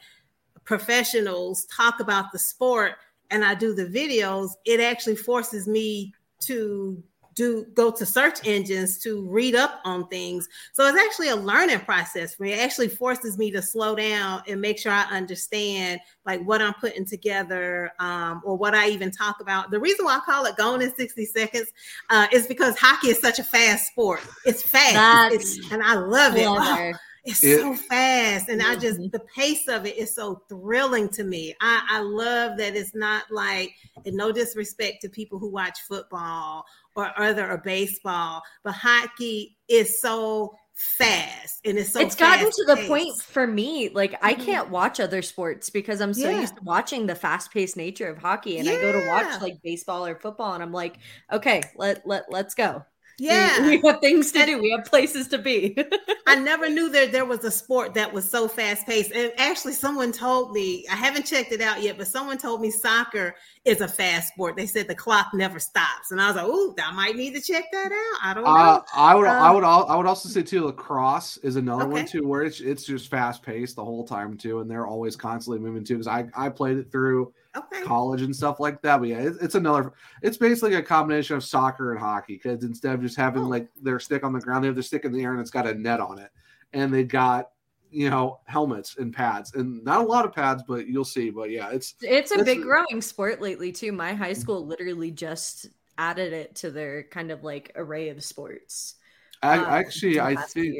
professionals 0.64 1.66
talk 1.66 2.00
about 2.00 2.32
the 2.32 2.40
sport 2.40 2.94
and 3.30 3.46
I 3.46 3.56
do 3.56 3.74
the 3.74 3.86
videos, 3.86 4.52
it 4.66 4.80
actually 4.80 5.16
forces 5.16 5.68
me 5.68 6.14
to 6.42 7.02
do 7.34 7.66
go 7.76 7.92
to 7.92 8.06
search 8.06 8.46
engines 8.46 8.98
to 9.00 9.26
read 9.28 9.56
up 9.56 9.80
on 9.86 10.08
things. 10.10 10.50
So 10.74 10.86
it's 10.86 10.98
actually 10.98 11.30
a 11.30 11.36
learning 11.36 11.80
process 11.80 12.36
for 12.36 12.44
me. 12.44 12.54
It 12.54 12.60
actually 12.60 12.90
forces 12.90 13.38
me 13.38 13.52
to 13.52 13.62
slow 13.62 13.96
down 13.96 14.44
and 14.48 14.60
make 14.60 14.78
sure 14.78 14.92
I 14.92 15.04
understand 15.04 16.02
like 16.26 16.42
what 16.44 16.62
I'm 16.62 16.74
putting 16.76 17.06
together 17.06 17.92
um, 18.00 18.42
or 18.44 18.58
what 18.58 18.76
I 18.76 18.90
even 18.90 19.12
talk 19.12 19.40
about. 19.40 19.72
The 19.72 19.80
reason 19.80 20.06
why 20.06 20.18
I 20.18 20.20
call 20.20 20.46
it 20.46 20.58
going 20.58 20.82
in 20.82 20.94
60 20.94 21.26
seconds 21.26 21.72
uh, 22.10 22.28
is 22.32 22.48
because 22.48 22.78
hockey 22.78 23.08
is 23.08 23.20
such 23.20 23.40
a 23.40 23.44
fast 23.44 23.88
sport. 23.88 24.22
It's 24.46 24.62
fast. 24.62 25.34
It's, 25.34 25.72
and 25.72 25.82
I 25.82 25.96
love 25.96 26.36
it. 26.36 26.96
It's 27.24 27.44
it, 27.44 27.60
so 27.60 27.76
fast 27.76 28.50
and 28.50 28.64
i 28.64 28.76
just 28.76 29.00
the 29.12 29.22
pace 29.36 29.68
of 29.68 29.86
it 29.86 29.96
is 29.98 30.16
so 30.16 30.42
thrilling 30.50 31.08
to 31.10 31.24
me 31.24 31.54
I, 31.62 31.82
I 31.90 32.00
love 32.00 32.58
that 32.58 32.76
it's 32.76 32.96
not 32.96 33.26
like 33.30 33.74
and 34.06 34.16
no 34.16 34.32
disrespect 34.32 35.02
to 35.02 35.10
people 35.10 35.38
who 35.38 35.52
watch 35.52 35.82
football 35.88 36.66
or 36.96 37.12
other 37.20 37.50
or 37.50 37.60
baseball 37.60 38.42
but 38.64 38.74
hockey 38.74 39.56
is 39.68 40.02
so 40.02 40.56
fast 40.74 41.60
and 41.64 41.78
it's 41.78 41.94
so 41.94 42.00
it's 42.00 42.16
gotten 42.16 42.50
to 42.50 42.66
the 42.66 42.88
point 42.88 43.16
for 43.22 43.46
me 43.46 43.90
like 43.90 44.18
i 44.24 44.34
mm-hmm. 44.34 44.44
can't 44.44 44.70
watch 44.70 45.00
other 45.00 45.22
sports 45.22 45.70
because 45.70 46.02
i'm 46.02 46.14
so 46.14 46.28
yeah. 46.30 46.42
used 46.42 46.56
to 46.56 46.64
watching 46.64 47.06
the 47.06 47.14
fast-paced 47.14 47.78
nature 47.78 48.08
of 48.08 48.18
hockey 48.18 48.58
and 48.58 48.66
yeah. 48.66 48.74
i 48.74 48.82
go 48.82 48.92
to 48.92 49.08
watch 49.08 49.42
like 49.42 49.62
baseball 49.64 50.06
or 50.06 50.16
football 50.16 50.54
and 50.54 50.64
i'm 50.64 50.72
like 50.72 50.98
okay 51.32 51.62
let 51.76 52.06
let 52.08 52.24
let's 52.32 52.56
go 52.56 52.84
Yeah. 53.20 53.62
We, 53.62 53.78
we 53.78 53.90
have 53.90 54.00
things 54.00 54.32
to 54.32 54.40
and 54.40 54.48
do. 54.48 54.62
We 54.62 54.72
have 54.72 54.86
places 54.86 55.28
to 55.30 55.38
be. 55.38 55.78
I 56.28 56.36
never 56.36 56.70
knew 56.70 56.90
that 56.90 57.12
there 57.12 57.26
was 57.26 57.44
a 57.44 57.52
sport 57.52 57.94
that 57.94 58.12
was 58.12 58.30
so 58.30 58.48
fast 58.48 58.86
paced. 58.86 59.12
And 59.12 59.32
actually, 59.38 59.74
someone 59.74 60.12
told 60.12 60.52
me, 60.54 60.86
I 60.92 60.96
haven't 60.96 61.26
checked 61.26 61.52
it 61.52 61.62
out 61.62 61.82
yet, 61.82 61.98
but 61.98 62.08
someone 62.08 62.38
told 62.38 62.62
me 62.62 62.72
soccer 62.72 63.36
is 63.66 63.82
a 63.82 63.88
fast 63.88 64.30
sport. 64.30 64.56
They 64.56 64.66
said 64.66 64.88
the 64.88 64.96
clock 64.96 65.28
never 65.34 65.60
stops. 65.60 66.12
And 66.12 66.22
I 66.22 66.28
was 66.28 66.36
like, 66.36 66.46
oh, 66.48 66.76
I 66.84 66.92
might 66.92 67.16
need 67.16 67.34
to 67.36 67.42
check 67.42 67.66
that 67.72 67.92
out. 67.92 68.20
I 68.24 68.34
don't 68.34 68.46
uh, 68.46 68.50
know. 68.50 68.60
Uh, 68.60 68.82
I 68.96 69.16
would, 69.16 69.28
um, 69.28 69.44
I 69.44 69.52
would, 69.52 69.64
I 69.64 69.96
would 69.96 70.06
also 70.06 70.30
say 70.30 70.42
too, 70.42 70.66
lacrosse 70.66 71.38
is 71.38 71.56
another 71.56 71.84
okay. 71.84 71.94
one 71.94 72.06
too, 72.06 72.28
where 72.28 72.44
it's, 72.44 72.60
it's 72.60 72.86
just 72.86 73.10
fast 73.10 73.44
paced 73.44 73.76
the 73.76 73.86
whole 73.86 74.06
time 74.06 74.38
too. 74.38 74.60
And 74.60 74.70
they're 74.70 74.88
always 74.88 75.16
constantly 75.16 75.60
moving 75.60 75.84
too. 75.84 75.98
Cause 75.98 76.08
I, 76.08 76.26
I 76.36 76.50
played 76.50 76.78
it 76.78 76.92
through 76.92 77.34
okay. 77.56 77.84
college 77.84 78.22
and 78.22 78.36
stuff 78.36 78.60
like 78.60 78.82
that. 78.82 78.98
But 78.98 79.10
yeah, 79.10 79.20
it, 79.20 79.34
it's 79.42 79.56
another. 79.56 79.94
It's 80.22 80.38
basically 80.38 80.76
a 80.76 80.82
combination 80.82 81.36
of 81.36 81.44
soccer 81.44 81.92
and 81.92 82.00
hockey 82.00 82.40
because 82.42 82.64
instead 82.64 82.94
of 82.94 83.02
just 83.02 83.18
having 83.18 83.44
oh. 83.44 83.48
like 83.48 83.68
their 83.82 84.00
stick 84.00 84.24
on 84.24 84.34
the 84.34 84.40
ground, 84.40 84.64
they 84.64 84.68
have 84.68 84.76
their 84.76 84.84
stick 84.84 85.06
in 85.06 85.12
the 85.12 85.24
air 85.24 85.32
and 85.32 85.42
it's 85.42 85.52
got 85.52 85.68
a 85.68 85.74
net 85.74 86.00
on 86.00 86.20
it, 86.20 86.32
and 86.74 86.94
they 86.94 87.04
got 87.04 87.50
you 87.92 88.10
know 88.10 88.40
helmets 88.46 88.96
and 88.98 89.14
pads 89.14 89.54
and 89.54 89.84
not 89.84 90.00
a 90.00 90.08
lot 90.08 90.24
of 90.24 90.32
pads 90.32 90.64
but 90.66 90.88
you'll 90.88 91.04
see 91.04 91.30
but 91.30 91.50
yeah 91.50 91.70
it's 91.72 91.96
it's 92.02 92.32
a 92.32 92.42
big 92.42 92.62
growing 92.62 93.02
sport 93.02 93.42
lately 93.42 93.70
too 93.70 93.92
my 93.92 94.14
high 94.14 94.32
school 94.32 94.66
literally 94.66 95.12
just 95.12 95.68
added 95.98 96.32
it 96.32 96.56
to 96.56 96.72
their 96.72 97.04
kind 97.04 97.32
of 97.32 97.44
like 97.44 97.72
array 97.76 98.08
of 98.08 98.24
sports 98.24 98.96
I, 99.44 99.58
um, 99.58 99.66
actually, 99.66 100.20
I 100.20 100.36
think 100.36 100.76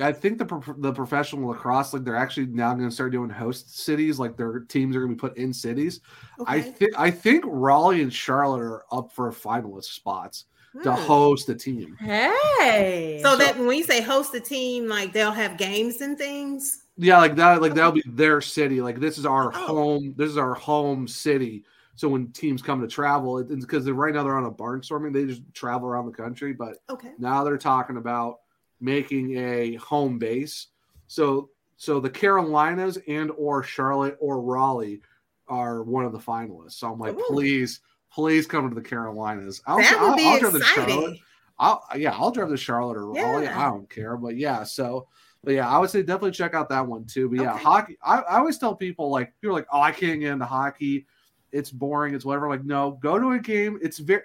I 0.00 0.12
think 0.12 0.38
the 0.38 0.74
the 0.78 0.92
professional 0.92 1.48
lacrosse 1.48 1.92
league 1.92 2.04
they're 2.04 2.16
actually 2.16 2.46
now 2.46 2.72
going 2.74 2.88
to 2.88 2.94
start 2.94 3.12
doing 3.12 3.28
host 3.28 3.76
cities, 3.76 4.18
like 4.20 4.36
their 4.36 4.60
teams 4.60 4.94
are 4.94 5.00
going 5.00 5.10
to 5.10 5.16
be 5.16 5.28
put 5.28 5.36
in 5.36 5.52
cities. 5.52 6.00
Okay. 6.38 6.52
I 6.52 6.60
think 6.60 6.92
I 6.96 7.10
think 7.10 7.44
Raleigh 7.46 8.02
and 8.02 8.12
Charlotte 8.12 8.62
are 8.62 8.84
up 8.92 9.12
for 9.12 9.30
finalist 9.32 9.94
spots 9.94 10.44
hmm. 10.72 10.82
to 10.82 10.92
host 10.92 11.48
the 11.48 11.56
team. 11.56 11.96
Hey, 11.98 13.18
so, 13.20 13.30
so 13.30 13.36
that 13.38 13.58
when 13.58 13.66
we 13.66 13.82
say 13.82 14.00
host 14.00 14.32
a 14.34 14.40
team, 14.40 14.88
like 14.88 15.12
they'll 15.12 15.32
have 15.32 15.56
games 15.56 16.00
and 16.00 16.16
things. 16.16 16.84
Yeah, 16.96 17.18
like 17.18 17.34
that, 17.34 17.60
like 17.60 17.74
that'll 17.74 17.90
be 17.90 18.04
their 18.06 18.40
city. 18.40 18.80
Like 18.80 19.00
this 19.00 19.18
is 19.18 19.26
our 19.26 19.52
oh. 19.52 19.66
home. 19.66 20.14
This 20.16 20.30
is 20.30 20.38
our 20.38 20.54
home 20.54 21.08
city 21.08 21.64
so 21.96 22.08
when 22.08 22.32
teams 22.32 22.62
come 22.62 22.80
to 22.80 22.88
travel, 22.88 23.38
it's 23.38 23.64
because 23.64 23.88
right 23.90 24.12
now 24.12 24.24
they're 24.24 24.36
on 24.36 24.46
a 24.46 24.50
barnstorming, 24.50 25.12
they 25.12 25.26
just 25.26 25.42
travel 25.52 25.88
around 25.88 26.06
the 26.06 26.12
country. 26.12 26.52
But 26.52 26.78
okay. 26.90 27.12
now 27.18 27.44
they're 27.44 27.56
talking 27.56 27.96
about 27.96 28.40
making 28.80 29.36
a 29.38 29.76
home 29.76 30.18
base. 30.18 30.68
So 31.06 31.50
so 31.76 32.00
the 32.00 32.10
Carolinas 32.10 32.98
and 33.08 33.30
or 33.32 33.62
Charlotte 33.62 34.16
or 34.20 34.40
Raleigh 34.40 35.00
are 35.48 35.82
one 35.82 36.04
of 36.04 36.12
the 36.12 36.18
finalists. 36.18 36.72
So 36.72 36.92
I'm 36.92 36.98
like, 36.98 37.14
Ooh. 37.14 37.24
please, 37.28 37.80
please 38.10 38.46
come 38.46 38.68
to 38.68 38.74
the 38.74 38.80
Carolinas. 38.80 39.60
I'll, 39.66 39.78
that 39.78 40.00
would 40.00 40.10
I'll, 40.10 40.16
be 40.16 40.26
I'll 40.26 40.56
exciting. 40.56 40.94
Charlotte. 40.94 41.18
I'll, 41.58 41.84
yeah, 41.96 42.16
I'll 42.16 42.30
drive 42.30 42.48
to 42.48 42.56
Charlotte 42.56 42.96
or 42.96 43.12
Raleigh. 43.12 43.48
I 43.48 43.66
don't 43.66 43.88
care. 43.88 44.16
But 44.16 44.36
yeah, 44.36 44.64
so 44.64 45.08
but 45.44 45.54
yeah, 45.54 45.68
I 45.68 45.78
would 45.78 45.90
say 45.90 46.02
definitely 46.02 46.32
check 46.32 46.54
out 46.54 46.68
that 46.70 46.86
one 46.86 47.04
too. 47.04 47.28
But 47.28 47.40
yeah, 47.40 47.54
okay. 47.54 47.62
hockey. 47.62 47.98
I, 48.02 48.20
I 48.20 48.38
always 48.38 48.58
tell 48.58 48.74
people 48.74 49.10
like 49.10 49.32
people 49.40 49.54
are 49.54 49.60
like, 49.60 49.68
oh, 49.70 49.80
I 49.80 49.92
can't 49.92 50.20
get 50.20 50.32
into 50.32 50.46
hockey 50.46 51.06
it's 51.54 51.70
boring, 51.70 52.14
it's 52.14 52.24
whatever. 52.24 52.46
I'm 52.46 52.50
like, 52.50 52.64
no, 52.64 52.98
go 53.02 53.18
to 53.18 53.32
a 53.32 53.38
game. 53.38 53.78
It's 53.80 53.98
very 53.98 54.22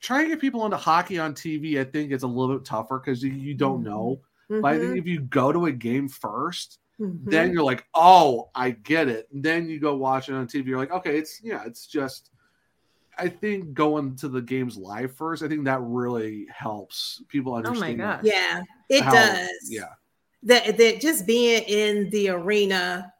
trying 0.00 0.24
to 0.24 0.30
get 0.30 0.40
people 0.40 0.64
into 0.64 0.76
hockey 0.76 1.18
on 1.18 1.34
TV. 1.34 1.78
I 1.78 1.84
think 1.84 2.12
it's 2.12 2.22
a 2.22 2.26
little 2.26 2.56
bit 2.56 2.64
tougher 2.64 2.98
because 2.98 3.22
you, 3.22 3.32
you, 3.32 3.54
don't 3.54 3.82
know. 3.82 4.20
Mm-hmm. 4.50 4.62
But 4.62 4.72
I 4.72 4.78
think 4.78 4.90
mm-hmm. 4.90 4.98
if 4.98 5.06
you 5.06 5.20
go 5.20 5.52
to 5.52 5.66
a 5.66 5.72
game 5.72 6.08
1st 6.08 6.78
mm-hmm. 7.00 7.30
then 7.30 7.52
you're 7.52 7.64
like, 7.64 7.84
oh, 7.94 8.50
I 8.54 8.70
get 8.70 9.08
it. 9.08 9.28
And 9.32 9.42
then 9.42 9.68
you 9.68 9.78
go 9.78 9.96
watch 9.96 10.28
it 10.28 10.34
on 10.34 10.46
TV. 10.46 10.66
You're 10.66 10.78
like, 10.78 10.92
okay, 10.92 11.18
it's 11.18 11.40
yeah, 11.42 11.62
it's 11.66 11.86
just. 11.86 12.30
I 13.18 13.28
think 13.28 13.74
going 13.74 14.16
to 14.16 14.28
the 14.28 14.40
games 14.40 14.78
live 14.78 15.14
first, 15.14 15.42
I 15.42 15.48
think 15.48 15.64
that 15.64 15.82
really 15.82 16.46
helps 16.48 17.22
people 17.28 17.52
understand. 17.52 18.00
Oh 18.00 18.06
my 18.06 18.12
god! 18.14 18.20
Yeah, 18.24 18.62
it 18.88 19.02
how, 19.02 19.12
does. 19.12 19.68
Yeah, 19.68 19.88
that 20.44 20.78
that 20.78 21.00
just 21.02 21.26
being 21.26 21.62
in 21.64 22.08
the 22.10 22.30
arena 22.30 23.12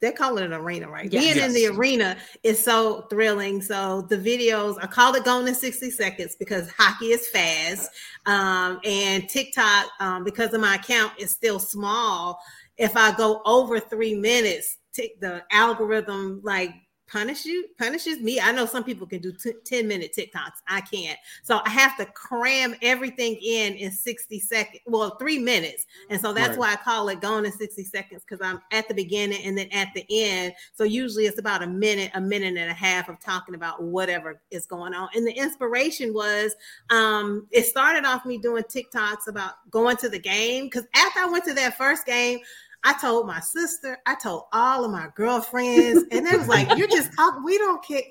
they're 0.00 0.12
calling 0.12 0.44
it 0.44 0.46
an 0.46 0.52
arena, 0.52 0.88
right? 0.88 1.10
Yes. 1.10 1.24
Being 1.24 1.36
yes. 1.36 1.46
in 1.46 1.52
the 1.54 1.66
arena 1.76 2.16
is 2.42 2.62
so 2.62 3.02
thrilling. 3.10 3.62
So 3.62 4.02
the 4.02 4.16
videos, 4.16 4.76
I 4.82 4.86
call 4.86 5.14
it 5.14 5.24
going 5.24 5.48
in 5.48 5.54
60 5.54 5.90
seconds 5.90 6.36
because 6.38 6.70
hockey 6.70 7.06
is 7.06 7.28
fast. 7.28 7.90
Um, 8.26 8.80
and 8.84 9.28
TikTok, 9.28 9.86
um, 10.00 10.24
because 10.24 10.52
of 10.52 10.60
my 10.60 10.76
account 10.76 11.12
is 11.18 11.30
still 11.30 11.58
small. 11.58 12.38
If 12.76 12.96
I 12.96 13.16
go 13.16 13.42
over 13.44 13.80
three 13.80 14.14
minutes, 14.14 14.78
the 15.20 15.42
algorithm 15.50 16.40
like 16.42 16.70
punish 17.06 17.44
you 17.44 17.66
punishes 17.78 18.20
me. 18.20 18.40
I 18.40 18.52
know 18.52 18.66
some 18.66 18.84
people 18.84 19.06
can 19.06 19.20
do 19.20 19.32
t- 19.32 19.52
10 19.64 19.86
minute 19.86 20.14
tiktoks. 20.16 20.62
I 20.68 20.80
can't. 20.80 21.18
So 21.42 21.60
i 21.64 21.70
have 21.70 21.96
to 21.98 22.06
cram 22.06 22.74
everything 22.82 23.36
in 23.42 23.74
in 23.74 23.90
60 23.90 24.40
seconds 24.40 24.80
well 24.86 25.16
three 25.16 25.38
minutes. 25.38 25.86
And 26.10 26.20
so 26.20 26.32
that's 26.32 26.50
right. 26.50 26.58
why 26.58 26.72
i 26.72 26.76
call 26.76 27.08
it 27.08 27.20
going 27.20 27.44
in 27.44 27.52
60 27.52 27.84
seconds 27.84 28.22
because 28.26 28.44
i'm 28.46 28.60
at 28.72 28.88
the 28.88 28.94
beginning 28.94 29.42
and 29.44 29.56
then 29.56 29.68
at 29.72 29.88
the 29.94 30.04
end. 30.10 30.54
So 30.74 30.84
usually 30.84 31.26
it's 31.26 31.38
about 31.38 31.62
a 31.62 31.66
minute 31.66 32.10
a 32.14 32.20
minute 32.20 32.56
and 32.56 32.70
a 32.70 32.74
half 32.74 33.08
of 33.08 33.20
talking 33.20 33.54
about 33.54 33.82
whatever 33.82 34.40
is 34.50 34.66
going 34.66 34.94
on. 34.94 35.08
And 35.14 35.26
the 35.26 35.32
inspiration 35.32 36.12
was 36.12 36.54
um 36.90 37.46
it 37.50 37.66
started 37.66 38.04
off 38.04 38.24
me 38.24 38.38
doing 38.38 38.64
tiktoks 38.64 39.28
about 39.28 39.54
going 39.70 39.96
to 39.98 40.08
the 40.08 40.18
game 40.18 40.64
because 40.64 40.86
after 40.94 41.20
i 41.20 41.26
went 41.26 41.44
to 41.44 41.54
that 41.54 41.76
first 41.76 42.06
game 42.06 42.40
I 42.86 42.92
told 43.00 43.26
my 43.26 43.40
sister, 43.40 43.98
I 44.06 44.14
told 44.14 44.44
all 44.52 44.84
of 44.84 44.92
my 44.92 45.08
girlfriends, 45.16 46.04
and 46.12 46.24
they 46.24 46.36
was 46.36 46.46
like, 46.46 46.78
"You're 46.78 46.86
just 46.86 47.12
talking. 47.14 47.42
We 47.42 47.58
don't 47.58 47.84
care." 47.84 48.02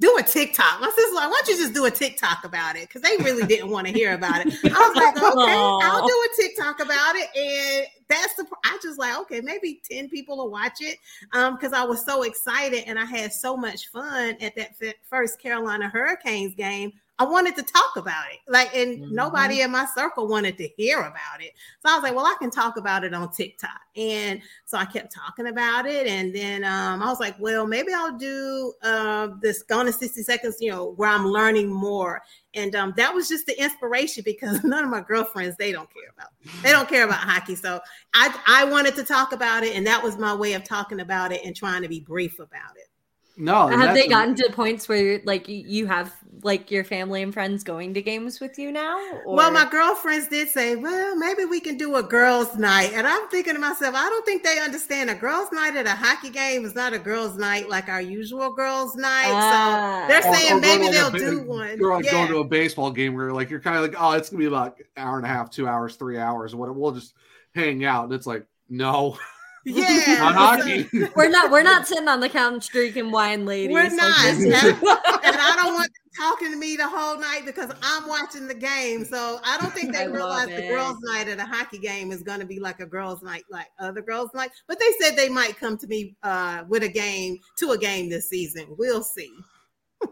Do 0.00 0.18
a 0.18 0.24
TikTok. 0.24 0.80
My 0.80 0.88
sister 0.88 1.14
like, 1.14 1.30
why 1.30 1.40
don't 1.44 1.48
you 1.56 1.62
just 1.62 1.72
do 1.72 1.84
a 1.84 1.90
TikTok 1.90 2.44
about 2.44 2.74
it? 2.74 2.88
Because 2.88 3.02
they 3.02 3.16
really 3.18 3.46
didn't 3.46 3.70
want 3.70 3.86
to 3.86 3.92
hear 3.92 4.12
about 4.12 4.44
it. 4.44 4.52
I 4.64 4.88
was 4.88 4.96
like, 4.96 5.16
okay, 5.16 5.52
I'll 5.54 6.04
do 6.04 6.28
a 6.32 6.42
TikTok 6.42 6.80
about 6.80 7.14
it. 7.14 7.28
And 7.36 7.86
that's 8.08 8.34
the 8.34 8.44
I 8.64 8.76
just 8.82 8.98
like, 8.98 9.16
okay, 9.20 9.40
maybe 9.40 9.80
10 9.88 10.08
people 10.08 10.36
will 10.38 10.50
watch 10.50 10.78
it. 10.80 10.98
Um, 11.32 11.54
because 11.54 11.72
I 11.72 11.84
was 11.84 12.04
so 12.04 12.24
excited 12.24 12.82
and 12.88 12.98
I 12.98 13.04
had 13.04 13.32
so 13.32 13.56
much 13.56 13.88
fun 13.90 14.36
at 14.40 14.56
that 14.56 14.74
first 15.08 15.40
Carolina 15.40 15.88
Hurricanes 15.88 16.56
game. 16.56 16.92
I 17.18 17.24
wanted 17.24 17.54
to 17.56 17.62
talk 17.62 17.96
about 17.96 18.24
it. 18.32 18.40
Like, 18.50 18.74
and 18.74 18.98
mm-hmm. 18.98 19.14
nobody 19.14 19.60
in 19.60 19.70
my 19.70 19.86
circle 19.94 20.26
wanted 20.26 20.58
to 20.58 20.68
hear 20.76 20.98
about 20.98 21.40
it. 21.40 21.52
So 21.78 21.92
I 21.92 21.94
was 21.94 22.02
like, 22.02 22.14
well, 22.14 22.26
I 22.26 22.34
can 22.40 22.50
talk 22.50 22.76
about 22.76 23.04
it 23.04 23.14
on 23.14 23.30
TikTok. 23.30 23.80
And 23.94 24.42
so 24.64 24.78
I 24.78 24.84
kept 24.84 25.14
talking 25.14 25.46
about 25.46 25.86
it. 25.86 26.08
And 26.08 26.34
then 26.34 26.64
um, 26.64 27.02
I 27.02 27.06
was 27.06 27.20
like, 27.20 27.36
well, 27.38 27.68
maybe 27.68 27.92
I'll 27.94 28.18
do 28.18 28.72
uh, 28.82 29.28
this 29.40 29.62
gone 29.62 29.86
in 29.86 29.92
60 29.92 30.22
seconds, 30.24 30.56
you 30.60 30.72
know, 30.72 30.90
where 30.92 31.08
I'm 31.08 31.26
learning 31.26 31.72
more. 31.72 32.20
And 32.54 32.74
um, 32.74 32.94
that 32.96 33.14
was 33.14 33.28
just 33.28 33.46
the 33.46 33.60
inspiration 33.62 34.24
because 34.26 34.64
none 34.64 34.82
of 34.82 34.90
my 34.90 35.00
girlfriends, 35.00 35.56
they 35.56 35.70
don't 35.70 35.88
care 35.94 36.10
about, 36.16 36.30
they 36.64 36.72
don't 36.72 36.88
care 36.88 37.04
about 37.04 37.18
hockey. 37.18 37.54
So 37.54 37.80
I, 38.12 38.36
I 38.48 38.64
wanted 38.64 38.96
to 38.96 39.04
talk 39.04 39.32
about 39.32 39.62
it. 39.62 39.76
And 39.76 39.86
that 39.86 40.02
was 40.02 40.18
my 40.18 40.34
way 40.34 40.54
of 40.54 40.64
talking 40.64 40.98
about 40.98 41.30
it 41.30 41.42
and 41.44 41.54
trying 41.54 41.82
to 41.82 41.88
be 41.88 42.00
brief 42.00 42.40
about 42.40 42.76
it. 42.76 42.88
No, 43.36 43.66
have 43.66 43.94
they 43.94 44.06
gotten 44.06 44.36
to 44.36 44.50
points 44.52 44.88
where 44.88 45.20
like 45.24 45.48
you 45.48 45.86
have 45.86 46.14
like 46.44 46.70
your 46.70 46.84
family 46.84 47.22
and 47.22 47.32
friends 47.32 47.64
going 47.64 47.94
to 47.94 48.02
games 48.02 48.38
with 48.38 48.58
you 48.58 48.70
now? 48.70 48.98
Or? 49.24 49.34
Well, 49.34 49.50
my 49.50 49.68
girlfriends 49.68 50.28
did 50.28 50.48
say, 50.48 50.76
"Well, 50.76 51.16
maybe 51.16 51.46
we 51.46 51.58
can 51.58 51.78
do 51.78 51.96
a 51.96 52.02
girls' 52.02 52.56
night," 52.56 52.92
and 52.92 53.06
I'm 53.06 53.26
thinking 53.28 53.54
to 53.54 53.58
myself, 53.58 53.94
I 53.94 54.08
don't 54.10 54.24
think 54.26 54.44
they 54.44 54.60
understand 54.60 55.10
a 55.10 55.14
girls' 55.14 55.50
night 55.52 55.74
at 55.74 55.86
a 55.86 55.90
hockey 55.90 56.30
game 56.30 56.64
is 56.64 56.74
not 56.74 56.92
a 56.92 56.98
girls' 56.98 57.38
night 57.38 57.68
like 57.68 57.88
our 57.88 58.00
usual 58.00 58.52
girls' 58.52 58.94
night. 58.94 59.32
Ah. 59.32 60.04
So 60.06 60.12
they're 60.12 60.34
saying 60.34 60.52
or, 60.52 60.56
or 60.58 60.60
maybe 60.60 60.88
they'll 60.88 61.14
a, 61.14 61.18
do 61.18 61.42
one. 61.42 61.78
You're 61.78 61.94
like 61.94 62.04
yeah. 62.04 62.12
going 62.12 62.28
to 62.28 62.38
a 62.38 62.44
baseball 62.44 62.90
game 62.90 63.14
where 63.14 63.32
like 63.32 63.48
you're 63.48 63.60
kind 63.60 63.76
of 63.76 63.82
like, 63.82 63.94
oh, 63.98 64.12
it's 64.12 64.28
gonna 64.28 64.40
be 64.40 64.46
about 64.46 64.78
an 64.78 64.84
hour 64.98 65.16
and 65.16 65.24
a 65.24 65.28
half, 65.28 65.50
two 65.50 65.66
hours, 65.66 65.96
three 65.96 66.18
hours, 66.18 66.52
or 66.52 66.58
whatever. 66.58 66.78
We'll 66.78 66.92
just 66.92 67.14
hang 67.54 67.84
out, 67.84 68.04
and 68.04 68.12
it's 68.12 68.26
like, 68.26 68.46
no. 68.68 69.18
Yeah, 69.66 70.18
on 70.20 70.34
hockey. 70.34 70.86
We're 71.16 71.30
not. 71.30 71.50
We're 71.50 71.62
not 71.62 71.88
sitting 71.88 72.06
on 72.06 72.20
the 72.20 72.28
couch 72.28 72.68
drinking 72.68 73.10
wine, 73.10 73.46
ladies. 73.46 73.72
We're 73.72 73.88
not. 73.88 74.26
and, 74.26 74.44
and 74.44 74.54
I 74.54 75.56
don't 75.56 75.72
want 75.72 75.90
them 75.90 76.03
talking 76.16 76.50
to 76.50 76.56
me 76.56 76.76
the 76.76 76.88
whole 76.88 77.18
night 77.18 77.42
because 77.44 77.70
I'm 77.82 78.08
watching 78.08 78.46
the 78.46 78.54
game. 78.54 79.04
So 79.04 79.40
I 79.44 79.58
don't 79.60 79.72
think 79.72 79.92
they 79.92 80.08
realize 80.08 80.48
the 80.48 80.68
girls' 80.68 80.98
night 81.02 81.28
at 81.28 81.38
a 81.38 81.44
hockey 81.44 81.78
game 81.78 82.12
is 82.12 82.22
going 82.22 82.40
to 82.40 82.46
be 82.46 82.60
like 82.60 82.80
a 82.80 82.86
girls' 82.86 83.22
night, 83.22 83.44
like 83.50 83.68
other 83.78 84.02
girls' 84.02 84.30
night. 84.34 84.50
But 84.68 84.78
they 84.78 84.90
said 85.00 85.16
they 85.16 85.28
might 85.28 85.58
come 85.58 85.76
to 85.78 85.86
me 85.86 86.16
uh, 86.22 86.64
with 86.68 86.82
a 86.82 86.88
game 86.88 87.38
to 87.58 87.72
a 87.72 87.78
game 87.78 88.08
this 88.08 88.28
season. 88.28 88.66
We'll 88.78 89.02
see. 89.02 89.32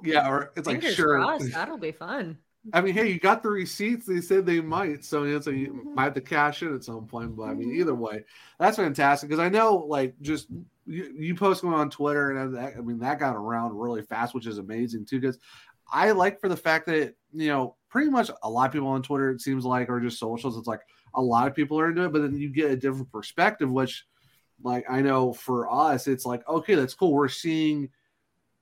Yeah, 0.03 0.29
or 0.29 0.53
it's 0.57 0.69
Fingers 0.69 0.85
like 0.85 0.95
sure 0.95 1.17
crossed, 1.17 1.53
that'll 1.53 1.77
be 1.77 1.93
fun. 1.93 2.39
I 2.73 2.81
mean, 2.81 2.95
hey, 2.95 3.11
you 3.11 3.19
got 3.19 3.43
the 3.43 3.51
receipts. 3.51 4.07
They 4.07 4.21
said 4.21 4.47
they 4.47 4.61
might, 4.61 5.05
so 5.05 5.25
you, 5.25 5.35
know, 5.35 5.41
so 5.41 5.51
you 5.51 5.73
mm-hmm. 5.73 5.95
might 5.95 6.05
have 6.05 6.15
to 6.15 6.21
cash 6.21 6.63
in 6.63 6.75
at 6.75 6.85
some 6.85 7.07
point. 7.07 7.37
But 7.37 7.45
I 7.45 7.55
mean, 7.55 7.75
either 7.75 7.93
mm-hmm. 7.93 8.03
way, 8.03 8.25
that's 8.59 8.77
fantastic 8.77 9.29
because 9.29 9.41
I 9.41 9.49
know, 9.49 9.77
like, 9.77 10.15
just 10.21 10.49
you, 10.87 11.13
you 11.17 11.35
post 11.35 11.63
going 11.63 11.75
on 11.75 11.91
Twitter, 11.91 12.31
and 12.31 12.55
that, 12.55 12.75
I 12.77 12.81
mean, 12.81 13.01
that 13.01 13.19
got 13.19 13.35
around 13.35 13.77
really 13.77 14.03
fast, 14.03 14.33
which 14.35 14.47
is 14.47 14.59
amazing 14.59 15.07
too. 15.07 15.21
Because 15.21 15.39
I 15.93 16.13
like 16.13 16.41
for 16.41 16.49
the 16.49 16.57
fact 16.57 16.87
that 16.87 17.15
you 17.33 17.49
know, 17.49 17.77
pretty 17.89 18.11
much 18.11 18.31
a 18.43 18.51
lot 18.51 18.67
of 18.67 18.73
people 18.73 18.89
on 18.89 19.03
Twitter, 19.03 19.31
it 19.31 19.41
seems 19.41 19.65
like, 19.65 19.89
are 19.89 20.01
just 20.01 20.19
socials. 20.19 20.57
It's 20.57 20.67
like 20.67 20.81
a 21.15 21.23
lot 21.23 21.47
of 21.47 21.55
people 21.55 21.79
are 21.81 21.89
into 21.89 22.05
it, 22.05 22.13
but 22.13 22.23
then 22.23 22.37
you 22.37 22.51
get 22.51 22.71
a 22.71 22.77
different 22.77 23.11
perspective, 23.11 23.71
which, 23.71 24.05
like, 24.63 24.85
I 24.89 25.01
know 25.01 25.33
for 25.33 25.71
us, 25.71 26.07
it's 26.07 26.27
like, 26.27 26.47
okay, 26.49 26.75
that's 26.75 26.95
cool. 26.95 27.13
We're 27.13 27.29
seeing. 27.29 27.89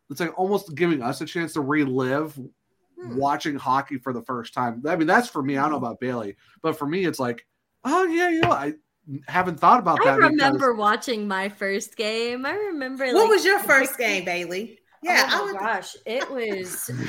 It's 0.08 0.18
like 0.18 0.36
almost 0.36 0.74
giving 0.74 1.02
us 1.02 1.20
a 1.20 1.26
chance 1.26 1.52
to 1.52 1.60
relive 1.60 2.34
hmm. 2.34 3.16
watching 3.16 3.54
hockey 3.54 3.98
for 3.98 4.12
the 4.12 4.22
first 4.22 4.52
time. 4.52 4.82
I 4.88 4.96
mean, 4.96 5.06
that's 5.06 5.28
for 5.28 5.40
me. 5.40 5.56
I 5.56 5.62
don't 5.62 5.70
know 5.70 5.76
about 5.76 6.00
Bailey, 6.00 6.36
but 6.62 6.76
for 6.76 6.86
me, 6.86 7.04
it's 7.04 7.20
like, 7.20 7.46
oh 7.84 8.04
yeah, 8.06 8.28
you 8.28 8.40
know, 8.40 8.50
I 8.50 8.74
haven't 9.28 9.60
thought 9.60 9.78
about 9.78 9.98
that. 10.02 10.14
I 10.14 10.16
remember 10.16 10.72
because... 10.72 10.78
watching 10.78 11.28
my 11.28 11.48
first 11.48 11.96
game. 11.96 12.44
I 12.44 12.54
remember. 12.54 13.06
What 13.06 13.14
like, 13.14 13.28
was 13.28 13.44
your 13.44 13.60
first 13.60 13.98
game, 13.98 14.24
Bailey? 14.24 14.79
Yeah. 15.02 15.28
Oh 15.32 15.52
my 15.52 15.58
gosh, 15.58 15.96
it 16.06 16.30
was. 16.30 16.90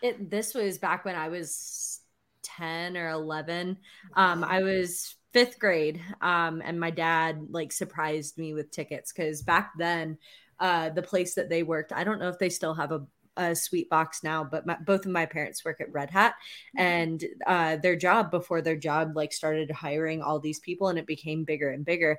It. 0.00 0.30
This 0.30 0.54
was 0.54 0.78
back 0.78 1.04
when 1.04 1.16
I 1.16 1.28
was 1.28 1.98
ten 2.44 2.96
or 2.96 3.08
eleven. 3.08 3.78
Um, 4.14 4.44
I 4.44 4.62
was 4.62 5.16
fifth 5.32 5.58
grade. 5.58 6.00
Um, 6.20 6.62
and 6.64 6.78
my 6.78 6.90
dad 6.90 7.48
like 7.50 7.72
surprised 7.72 8.38
me 8.38 8.54
with 8.54 8.70
tickets 8.70 9.12
because 9.12 9.42
back 9.42 9.72
then, 9.76 10.18
uh, 10.60 10.90
the 10.90 11.02
place 11.02 11.34
that 11.34 11.48
they 11.48 11.64
worked, 11.64 11.92
I 11.92 12.04
don't 12.04 12.20
know 12.20 12.28
if 12.28 12.38
they 12.38 12.48
still 12.48 12.74
have 12.74 12.92
a 12.92 13.06
a 13.38 13.54
sweet 13.54 13.88
box 13.88 14.24
now, 14.24 14.42
but 14.42 14.66
my, 14.66 14.76
both 14.84 15.06
of 15.06 15.12
my 15.12 15.24
parents 15.24 15.64
work 15.64 15.80
at 15.80 15.92
Red 15.92 16.10
Hat, 16.10 16.34
mm-hmm. 16.76 16.84
and 16.84 17.24
uh, 17.46 17.76
their 17.76 17.94
job 17.94 18.30
before 18.30 18.60
their 18.60 18.76
job 18.76 19.12
like 19.14 19.32
started 19.32 19.70
hiring 19.70 20.20
all 20.20 20.40
these 20.40 20.58
people, 20.58 20.88
and 20.88 20.98
it 20.98 21.06
became 21.06 21.44
bigger 21.44 21.70
and 21.70 21.84
bigger. 21.84 22.18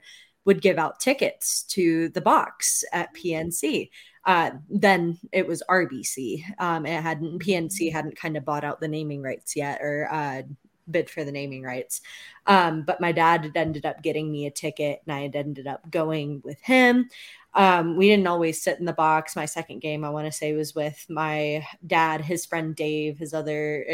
Would 0.49 0.63
give 0.63 0.79
out 0.79 0.99
tickets 0.99 1.61
to 1.75 2.09
the 2.09 2.21
box 2.21 2.83
at 2.91 3.13
PNC. 3.13 3.91
Uh, 4.25 4.49
then 4.67 5.19
it 5.31 5.45
was 5.45 5.61
RBC. 5.69 6.43
Um, 6.57 6.87
it 6.87 7.03
hadn't 7.03 7.37
PNC 7.37 7.69
mm-hmm. 7.69 7.95
hadn't 7.95 8.17
kind 8.17 8.35
of 8.35 8.45
bought 8.45 8.63
out 8.63 8.79
the 8.79 8.87
naming 8.87 9.21
rights 9.21 9.55
yet, 9.55 9.79
or 9.79 10.09
uh, 10.11 10.41
bid 10.89 11.07
for 11.07 11.23
the 11.23 11.31
naming 11.31 11.61
rights. 11.61 12.01
Um, 12.47 12.81
but 12.81 12.99
my 12.99 13.11
dad 13.11 13.43
had 13.43 13.55
ended 13.55 13.85
up 13.85 14.01
getting 14.01 14.31
me 14.31 14.47
a 14.47 14.51
ticket, 14.51 15.03
and 15.05 15.13
I 15.13 15.21
had 15.21 15.35
ended 15.35 15.67
up 15.67 15.87
going 15.91 16.41
with 16.43 16.59
him. 16.61 17.09
Um, 17.53 17.95
we 17.95 18.09
didn't 18.09 18.25
always 18.25 18.59
sit 18.59 18.79
in 18.79 18.85
the 18.85 18.93
box. 18.93 19.35
My 19.35 19.45
second 19.45 19.81
game, 19.81 20.03
I 20.03 20.09
want 20.09 20.25
to 20.25 20.31
say, 20.31 20.53
was 20.53 20.73
with 20.73 21.05
my 21.11 21.63
dad, 21.85 22.21
his 22.21 22.47
friend 22.47 22.75
Dave, 22.75 23.19
his 23.19 23.35
other 23.35 23.85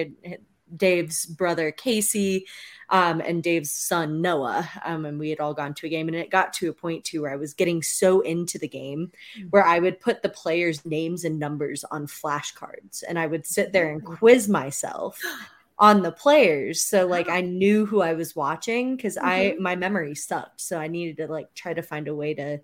Dave's 0.76 1.26
brother 1.26 1.72
Casey, 1.72 2.46
um, 2.90 3.20
and 3.20 3.42
Dave's 3.42 3.72
son 3.72 4.22
Noah. 4.22 4.70
Um, 4.84 5.06
and 5.06 5.20
we 5.20 5.30
had 5.30 5.40
all 5.40 5.54
gone 5.54 5.74
to 5.76 5.88
a 5.88 5.90
game, 5.90 6.08
and 6.08 6.16
it 6.16 6.30
got 6.30 6.54
to 6.54 6.70
a 6.70 6.74
point 6.74 7.04
too 7.04 7.22
where 7.22 7.32
I 7.32 7.38
was 7.38 7.54
getting 7.54 7.82
so 7.82 8.22
into 8.22 8.58
the 8.58 8.68
game 8.68 9.12
mm-hmm. 9.38 9.48
where 9.50 9.66
I 9.66 9.80
would 9.80 10.00
put 10.00 10.22
the 10.22 10.30
players' 10.30 10.86
names 10.86 11.24
and 11.24 11.40
numbers 11.40 11.84
on 11.86 12.08
flashcards, 12.08 13.04
and 13.08 13.18
I 13.18 13.28
would 13.28 13.46
sit 13.46 13.74
there 13.74 13.92
and 13.92 14.04
oh. 14.06 14.16
quiz 14.16 14.48
myself 14.48 15.20
on 15.78 16.02
the 16.02 16.12
players 16.12 16.82
so 16.82 17.06
like 17.06 17.28
i 17.28 17.42
knew 17.42 17.86
who 17.86 18.02
i 18.02 18.14
was 18.14 18.36
watching 18.36 18.96
because 18.96 19.18
mm-hmm. 19.18 19.28
i 19.28 19.56
my 19.60 19.76
memory 19.76 20.16
sucked 20.16 20.62
so 20.62 20.78
i 20.80 20.88
needed 20.88 21.18
to 21.18 21.32
like 21.32 21.54
try 21.54 21.74
to 21.74 21.82
find 21.82 22.08
a 22.08 22.16
way 22.16 22.34
to 22.34 22.58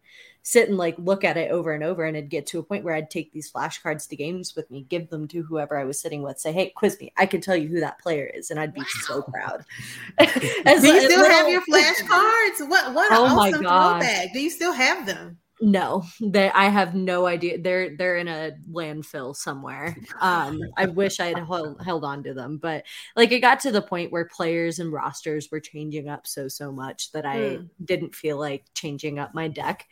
sit 0.43 0.69
and 0.69 0.77
like 0.77 0.95
look 0.97 1.23
at 1.23 1.35
it 1.35 1.51
over 1.51 1.73
and 1.73 1.83
over 1.83 2.05
and 2.05 2.15
it'd 2.15 2.29
get 2.29 2.45
to 2.47 2.57
a 2.57 2.63
point 2.63 2.85
where 2.85 2.95
i'd 2.95 3.09
take 3.09 3.31
these 3.33 3.51
flashcards 3.51 4.07
to 4.07 4.15
games 4.15 4.55
with 4.55 4.69
me 4.71 4.85
give 4.89 5.09
them 5.09 5.27
to 5.27 5.43
whoever 5.43 5.77
i 5.77 5.83
was 5.83 5.99
sitting 5.99 6.23
with 6.23 6.39
say 6.39 6.53
hey 6.53 6.71
quiz 6.75 6.97
me. 7.01 7.11
I 7.17 7.25
can 7.25 7.41
tell 7.41 7.55
you 7.55 7.67
who 7.67 7.81
that 7.81 7.99
player 7.99 8.25
is 8.25 8.49
and 8.49 8.59
i'd 8.59 8.73
be 8.73 8.81
wow. 8.81 8.85
so 9.01 9.21
proud. 9.23 9.65
Do 10.19 10.87
you 10.87 11.09
still 11.09 11.29
have 11.29 11.49
your 11.49 11.61
flashcards? 11.61 12.67
What 12.69 12.93
what 12.93 13.11
oh 13.11 13.25
awesome 13.25 13.61
throwback. 13.61 14.33
do 14.33 14.39
you 14.39 14.49
still 14.49 14.73
have 14.73 15.05
them 15.05 15.37
no, 15.61 16.03
they 16.19 16.49
I 16.49 16.69
have 16.69 16.95
no 16.95 17.27
idea. 17.27 17.61
They're 17.61 17.95
they're 17.95 18.17
in 18.17 18.27
a 18.27 18.51
landfill 18.71 19.35
somewhere. 19.35 19.95
Um, 20.21 20.59
I 20.77 20.85
wish 20.85 21.19
I 21.19 21.27
had 21.27 21.39
held, 21.39 21.81
held 21.83 22.03
on 22.03 22.21
to 22.23 22.33
them, 22.33 22.57
but 22.57 22.83
like 23.15 23.31
it 23.31 23.39
got 23.39 23.59
to 23.61 23.71
the 23.71 23.81
point 23.81 24.11
where 24.11 24.25
players 24.25 24.77
and 24.77 24.91
rosters 24.91 25.49
were 25.51 25.59
changing 25.59 26.09
up 26.09 26.27
so 26.27 26.47
so 26.47 26.71
much 26.71 27.11
that 27.13 27.25
I 27.25 27.37
mm. 27.37 27.69
didn't 27.83 28.13
feel 28.13 28.37
like 28.37 28.65
changing 28.75 29.17
up 29.17 29.33
my 29.33 29.47
deck 29.47 29.87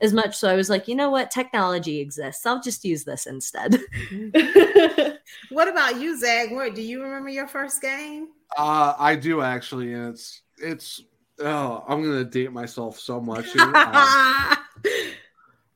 as 0.00 0.14
much. 0.14 0.36
So 0.36 0.48
I 0.48 0.54
was 0.54 0.70
like, 0.70 0.88
you 0.88 0.94
know 0.94 1.10
what, 1.10 1.30
technology 1.30 2.00
exists. 2.00 2.46
I'll 2.46 2.62
just 2.62 2.84
use 2.84 3.04
this 3.04 3.26
instead. 3.26 3.74
what 5.50 5.68
about 5.68 6.00
you, 6.00 6.18
Zach? 6.18 6.50
What 6.50 6.74
do 6.74 6.82
you 6.82 7.02
remember 7.02 7.28
your 7.28 7.48
first 7.48 7.82
game? 7.82 8.28
Uh, 8.56 8.94
I 8.98 9.16
do 9.16 9.42
actually, 9.42 9.92
and 9.92 10.14
it's 10.14 10.42
it's 10.58 11.02
oh, 11.40 11.84
I'm 11.86 12.02
gonna 12.02 12.24
date 12.24 12.52
myself 12.52 12.98
so 12.98 13.20
much. 13.20 13.46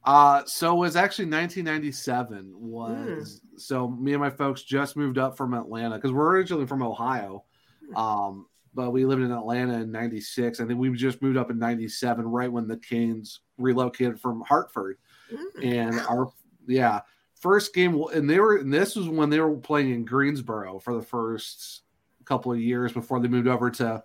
Uh, 0.09 0.43
so 0.47 0.75
it 0.75 0.79
was 0.79 0.97
actually 0.97 1.27
1997 1.27 2.55
was 2.57 3.43
mm. 3.45 3.61
so 3.61 3.91
me 3.91 4.15
and 4.15 4.23
my 4.23 4.31
folks 4.31 4.63
just 4.63 4.97
moved 4.97 5.19
up 5.19 5.37
from 5.37 5.53
Atlanta 5.53 5.97
because 5.97 6.13
we're 6.13 6.31
originally 6.31 6.67
from 6.67 6.83
Ohio. 6.83 7.45
Hmm. 7.91 7.97
Um, 7.97 8.47
but 8.73 8.91
we 8.91 9.05
lived 9.05 9.21
in 9.21 9.31
Atlanta 9.31 9.75
in 9.75 9.93
96. 9.93 10.61
I 10.61 10.67
think 10.67 10.79
we 10.79 10.91
just 10.97 11.21
moved 11.21 11.37
up 11.37 11.51
in 11.51 11.59
97, 11.59 12.25
right 12.25 12.51
when 12.51 12.67
the 12.67 12.79
Canes 12.79 13.41
relocated 13.59 14.19
from 14.19 14.41
Hartford. 14.41 14.97
Mm. 15.31 15.77
And 15.77 16.01
our, 16.01 16.33
yeah, 16.67 17.01
first 17.35 17.75
game, 17.75 18.03
and 18.15 18.31
they 18.31 18.41
were, 18.41 18.57
and 18.57 18.73
this 18.73 18.97
was 18.97 19.09
when 19.09 19.29
they 19.29 19.41
were 19.41 19.57
playing 19.57 19.91
in 19.91 20.07
Greensboro 20.07 20.79
for 20.79 20.95
the 20.95 21.03
first 21.03 21.83
couple 22.25 22.51
of 22.51 22.61
years 22.61 22.95
before 22.95 23.21
they 23.21 23.29
moved 23.29 23.49
over 23.49 23.71
to 23.73 24.03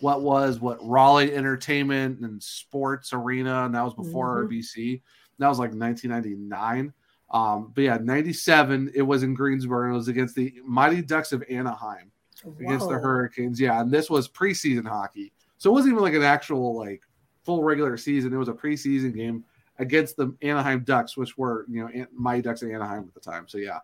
what 0.00 0.20
was 0.20 0.60
what 0.60 0.86
Raleigh 0.86 1.34
Entertainment 1.34 2.20
and 2.20 2.42
Sports 2.42 3.14
Arena, 3.14 3.64
and 3.64 3.74
that 3.74 3.84
was 3.84 3.94
before 3.94 4.44
mm-hmm. 4.44 4.54
RBC. 4.54 5.00
That 5.38 5.48
was 5.48 5.58
like 5.58 5.72
1999. 5.72 6.92
Um, 7.30 7.72
but 7.74 7.82
yeah, 7.82 7.98
97, 8.00 8.92
it 8.94 9.02
was 9.02 9.22
in 9.22 9.34
Greensboro. 9.34 9.92
It 9.92 9.96
was 9.96 10.08
against 10.08 10.34
the 10.34 10.54
Mighty 10.64 11.02
Ducks 11.02 11.32
of 11.32 11.42
Anaheim 11.50 12.10
Whoa. 12.44 12.54
against 12.60 12.88
the 12.88 12.94
Hurricanes. 12.94 13.60
Yeah, 13.60 13.80
and 13.80 13.90
this 13.90 14.08
was 14.08 14.28
preseason 14.28 14.86
hockey. 14.86 15.32
So 15.58 15.70
it 15.70 15.72
wasn't 15.72 15.92
even 15.92 16.04
like 16.04 16.14
an 16.14 16.22
actual 16.22 16.76
like 16.76 17.02
full 17.44 17.62
regular 17.62 17.96
season. 17.96 18.32
It 18.32 18.36
was 18.36 18.48
a 18.48 18.52
preseason 18.52 19.14
game 19.14 19.44
against 19.78 20.16
the 20.16 20.34
Anaheim 20.42 20.84
Ducks, 20.84 21.16
which 21.16 21.36
were, 21.36 21.66
you 21.68 21.82
know, 21.82 22.06
Mighty 22.12 22.42
Ducks 22.42 22.62
of 22.62 22.70
Anaheim 22.70 23.04
at 23.06 23.14
the 23.14 23.20
time. 23.20 23.48
So 23.48 23.58
yeah. 23.58 23.80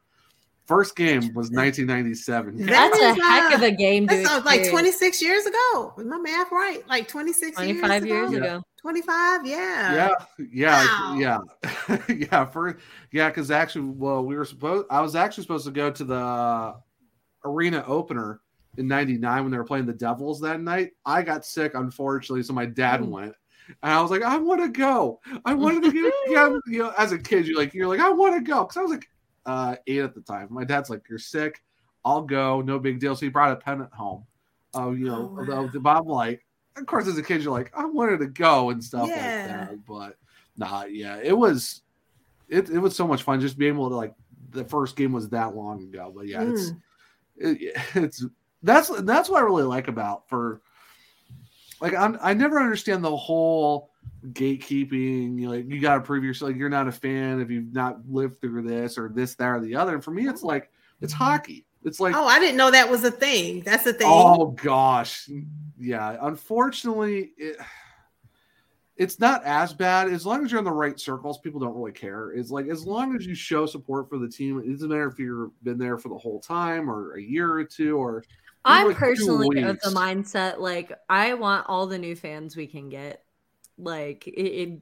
First 0.66 0.94
game 0.94 1.34
was 1.34 1.50
1997. 1.50 2.66
That's 2.66 2.98
a 2.98 3.14
heck 3.14 3.54
of 3.54 3.62
a 3.62 3.72
game. 3.72 4.06
That 4.06 4.24
sounds 4.24 4.44
like 4.44 4.70
26 4.70 5.20
years 5.20 5.44
ago. 5.44 5.92
Was 5.96 6.06
my 6.06 6.18
math 6.18 6.52
right? 6.52 6.86
Like 6.88 7.08
26 7.08 7.56
25 7.56 8.06
years, 8.06 8.30
years 8.30 8.32
ago. 8.32 8.56
ago. 8.56 8.62
25 8.82 9.46
yeah 9.46 9.94
yeah 9.94 10.14
yeah 10.52 10.84
wow. 10.84 11.16
yeah 11.16 11.98
yeah 12.08 12.44
for 12.44 12.78
yeah 13.12 13.28
because 13.28 13.52
actually 13.52 13.84
well 13.84 14.24
we 14.24 14.34
were 14.34 14.44
supposed 14.44 14.84
i 14.90 15.00
was 15.00 15.14
actually 15.14 15.44
supposed 15.44 15.64
to 15.64 15.70
go 15.70 15.88
to 15.88 16.02
the 16.02 16.74
arena 17.44 17.84
opener 17.86 18.40
in 18.78 18.88
99 18.88 19.44
when 19.44 19.52
they 19.52 19.56
were 19.56 19.64
playing 19.64 19.86
the 19.86 19.92
devils 19.92 20.40
that 20.40 20.60
night 20.60 20.90
i 21.06 21.22
got 21.22 21.44
sick 21.44 21.74
unfortunately 21.74 22.42
so 22.42 22.52
my 22.52 22.66
dad 22.66 23.00
mm. 23.00 23.08
went 23.10 23.34
and 23.84 23.92
i 23.92 24.02
was 24.02 24.10
like 24.10 24.22
i 24.22 24.36
want 24.36 24.60
to 24.60 24.68
go 24.68 25.20
i 25.44 25.54
wanted 25.54 25.84
to 25.84 25.92
get 25.92 26.12
yeah, 26.28 26.48
you 26.66 26.80
know 26.80 26.92
as 26.98 27.12
a 27.12 27.18
kid 27.18 27.46
you're 27.46 27.56
like 27.56 27.72
you're 27.72 27.86
like 27.86 28.00
i 28.00 28.10
want 28.10 28.34
to 28.34 28.40
go 28.40 28.64
because 28.64 28.76
i 28.76 28.82
was 28.82 28.90
like 28.90 29.08
uh 29.46 29.76
eight 29.86 30.00
at 30.00 30.14
the 30.14 30.20
time 30.20 30.46
my 30.50 30.64
dad's 30.64 30.90
like 30.90 31.02
you're 31.08 31.18
sick 31.18 31.62
i'll 32.04 32.22
go 32.22 32.60
no 32.60 32.78
big 32.78 32.98
deal 33.00 33.14
so 33.16 33.26
he 33.26 33.28
brought 33.28 33.52
a 33.52 33.56
pennant 33.56 33.92
home 33.92 34.24
uh, 34.76 34.90
you 34.90 35.06
know 35.06 35.34
oh, 35.38 35.44
wow. 35.44 35.66
the, 35.66 35.78
the, 35.78 35.88
i'm 35.88 36.06
like 36.06 36.44
of 36.76 36.86
course, 36.86 37.06
as 37.06 37.18
a 37.18 37.22
kid, 37.22 37.42
you're 37.42 37.52
like, 37.52 37.72
I 37.76 37.84
wanted 37.84 38.18
to 38.20 38.26
go 38.26 38.70
and 38.70 38.82
stuff 38.82 39.08
yeah. 39.08 39.14
like 39.14 39.70
that. 39.70 39.86
But 39.86 40.16
nah, 40.56 40.84
yeah, 40.84 41.18
it 41.22 41.36
was 41.36 41.82
it, 42.48 42.70
it 42.70 42.78
was 42.78 42.96
so 42.96 43.06
much 43.06 43.22
fun 43.22 43.40
just 43.40 43.58
being 43.58 43.74
able 43.74 43.88
to 43.90 43.96
like 43.96 44.14
the 44.50 44.64
first 44.64 44.96
game 44.96 45.12
was 45.12 45.28
that 45.30 45.54
long 45.54 45.82
ago. 45.82 46.12
But 46.14 46.26
yeah, 46.26 46.42
mm. 46.42 46.52
it's 46.52 46.72
it, 47.36 47.76
it's 47.94 48.24
that's 48.62 48.88
that's 49.02 49.28
what 49.28 49.42
I 49.42 49.46
really 49.46 49.64
like 49.64 49.88
about 49.88 50.28
for 50.28 50.60
like 51.80 51.94
I'm, 51.94 52.18
I 52.22 52.34
never 52.34 52.58
understand 52.58 53.04
the 53.04 53.16
whole 53.16 53.90
gatekeeping. 54.30 55.38
You 55.38 55.46
know, 55.46 55.50
like 55.50 55.68
you 55.68 55.80
got 55.80 55.96
to 55.96 56.00
prove 56.00 56.24
yourself. 56.24 56.50
Like 56.50 56.58
you're 56.58 56.68
not 56.68 56.88
a 56.88 56.92
fan 56.92 57.40
if 57.40 57.50
you've 57.50 57.72
not 57.72 57.98
lived 58.08 58.40
through 58.40 58.62
this 58.62 58.98
or 58.98 59.08
this, 59.08 59.34
that, 59.36 59.48
or 59.48 59.60
the 59.60 59.74
other. 59.74 59.94
And 59.94 60.04
for 60.04 60.10
me, 60.10 60.28
it's 60.28 60.42
like 60.42 60.70
it's 61.00 61.12
mm-hmm. 61.12 61.24
hockey. 61.24 61.66
It's 61.84 61.98
like 61.98 62.14
oh, 62.14 62.26
I 62.26 62.38
didn't 62.38 62.56
know 62.56 62.70
that 62.70 62.88
was 62.88 63.04
a 63.04 63.10
thing. 63.10 63.60
That's 63.60 63.86
a 63.86 63.92
thing. 63.92 64.06
Oh 64.08 64.50
gosh, 64.50 65.28
yeah. 65.78 66.16
Unfortunately, 66.20 67.32
it, 67.36 67.56
it's 68.96 69.18
not 69.18 69.44
as 69.44 69.72
bad 69.72 70.08
as 70.08 70.24
long 70.24 70.44
as 70.44 70.52
you're 70.52 70.60
in 70.60 70.64
the 70.64 70.70
right 70.70 70.98
circles. 70.98 71.38
People 71.38 71.58
don't 71.58 71.74
really 71.74 71.92
care. 71.92 72.30
It's 72.30 72.50
like 72.50 72.68
as 72.68 72.86
long 72.86 73.16
as 73.16 73.26
you 73.26 73.34
show 73.34 73.66
support 73.66 74.08
for 74.08 74.18
the 74.18 74.28
team. 74.28 74.60
It 74.60 74.70
doesn't 74.70 74.88
matter 74.88 75.08
if 75.08 75.18
you've 75.18 75.50
been 75.64 75.78
there 75.78 75.98
for 75.98 76.08
the 76.08 76.18
whole 76.18 76.40
time 76.40 76.88
or 76.88 77.16
a 77.16 77.22
year 77.22 77.52
or 77.52 77.64
two 77.64 77.96
or. 77.96 78.24
I'm 78.64 78.86
like 78.86 78.96
personally 78.96 79.62
of 79.62 79.80
the 79.80 79.90
mindset 79.90 80.60
like 80.60 80.92
I 81.08 81.34
want 81.34 81.66
all 81.68 81.88
the 81.88 81.98
new 81.98 82.14
fans 82.14 82.56
we 82.56 82.68
can 82.68 82.88
get. 82.88 83.24
Like 83.78 84.26
it, 84.26 84.32
it 84.32 84.80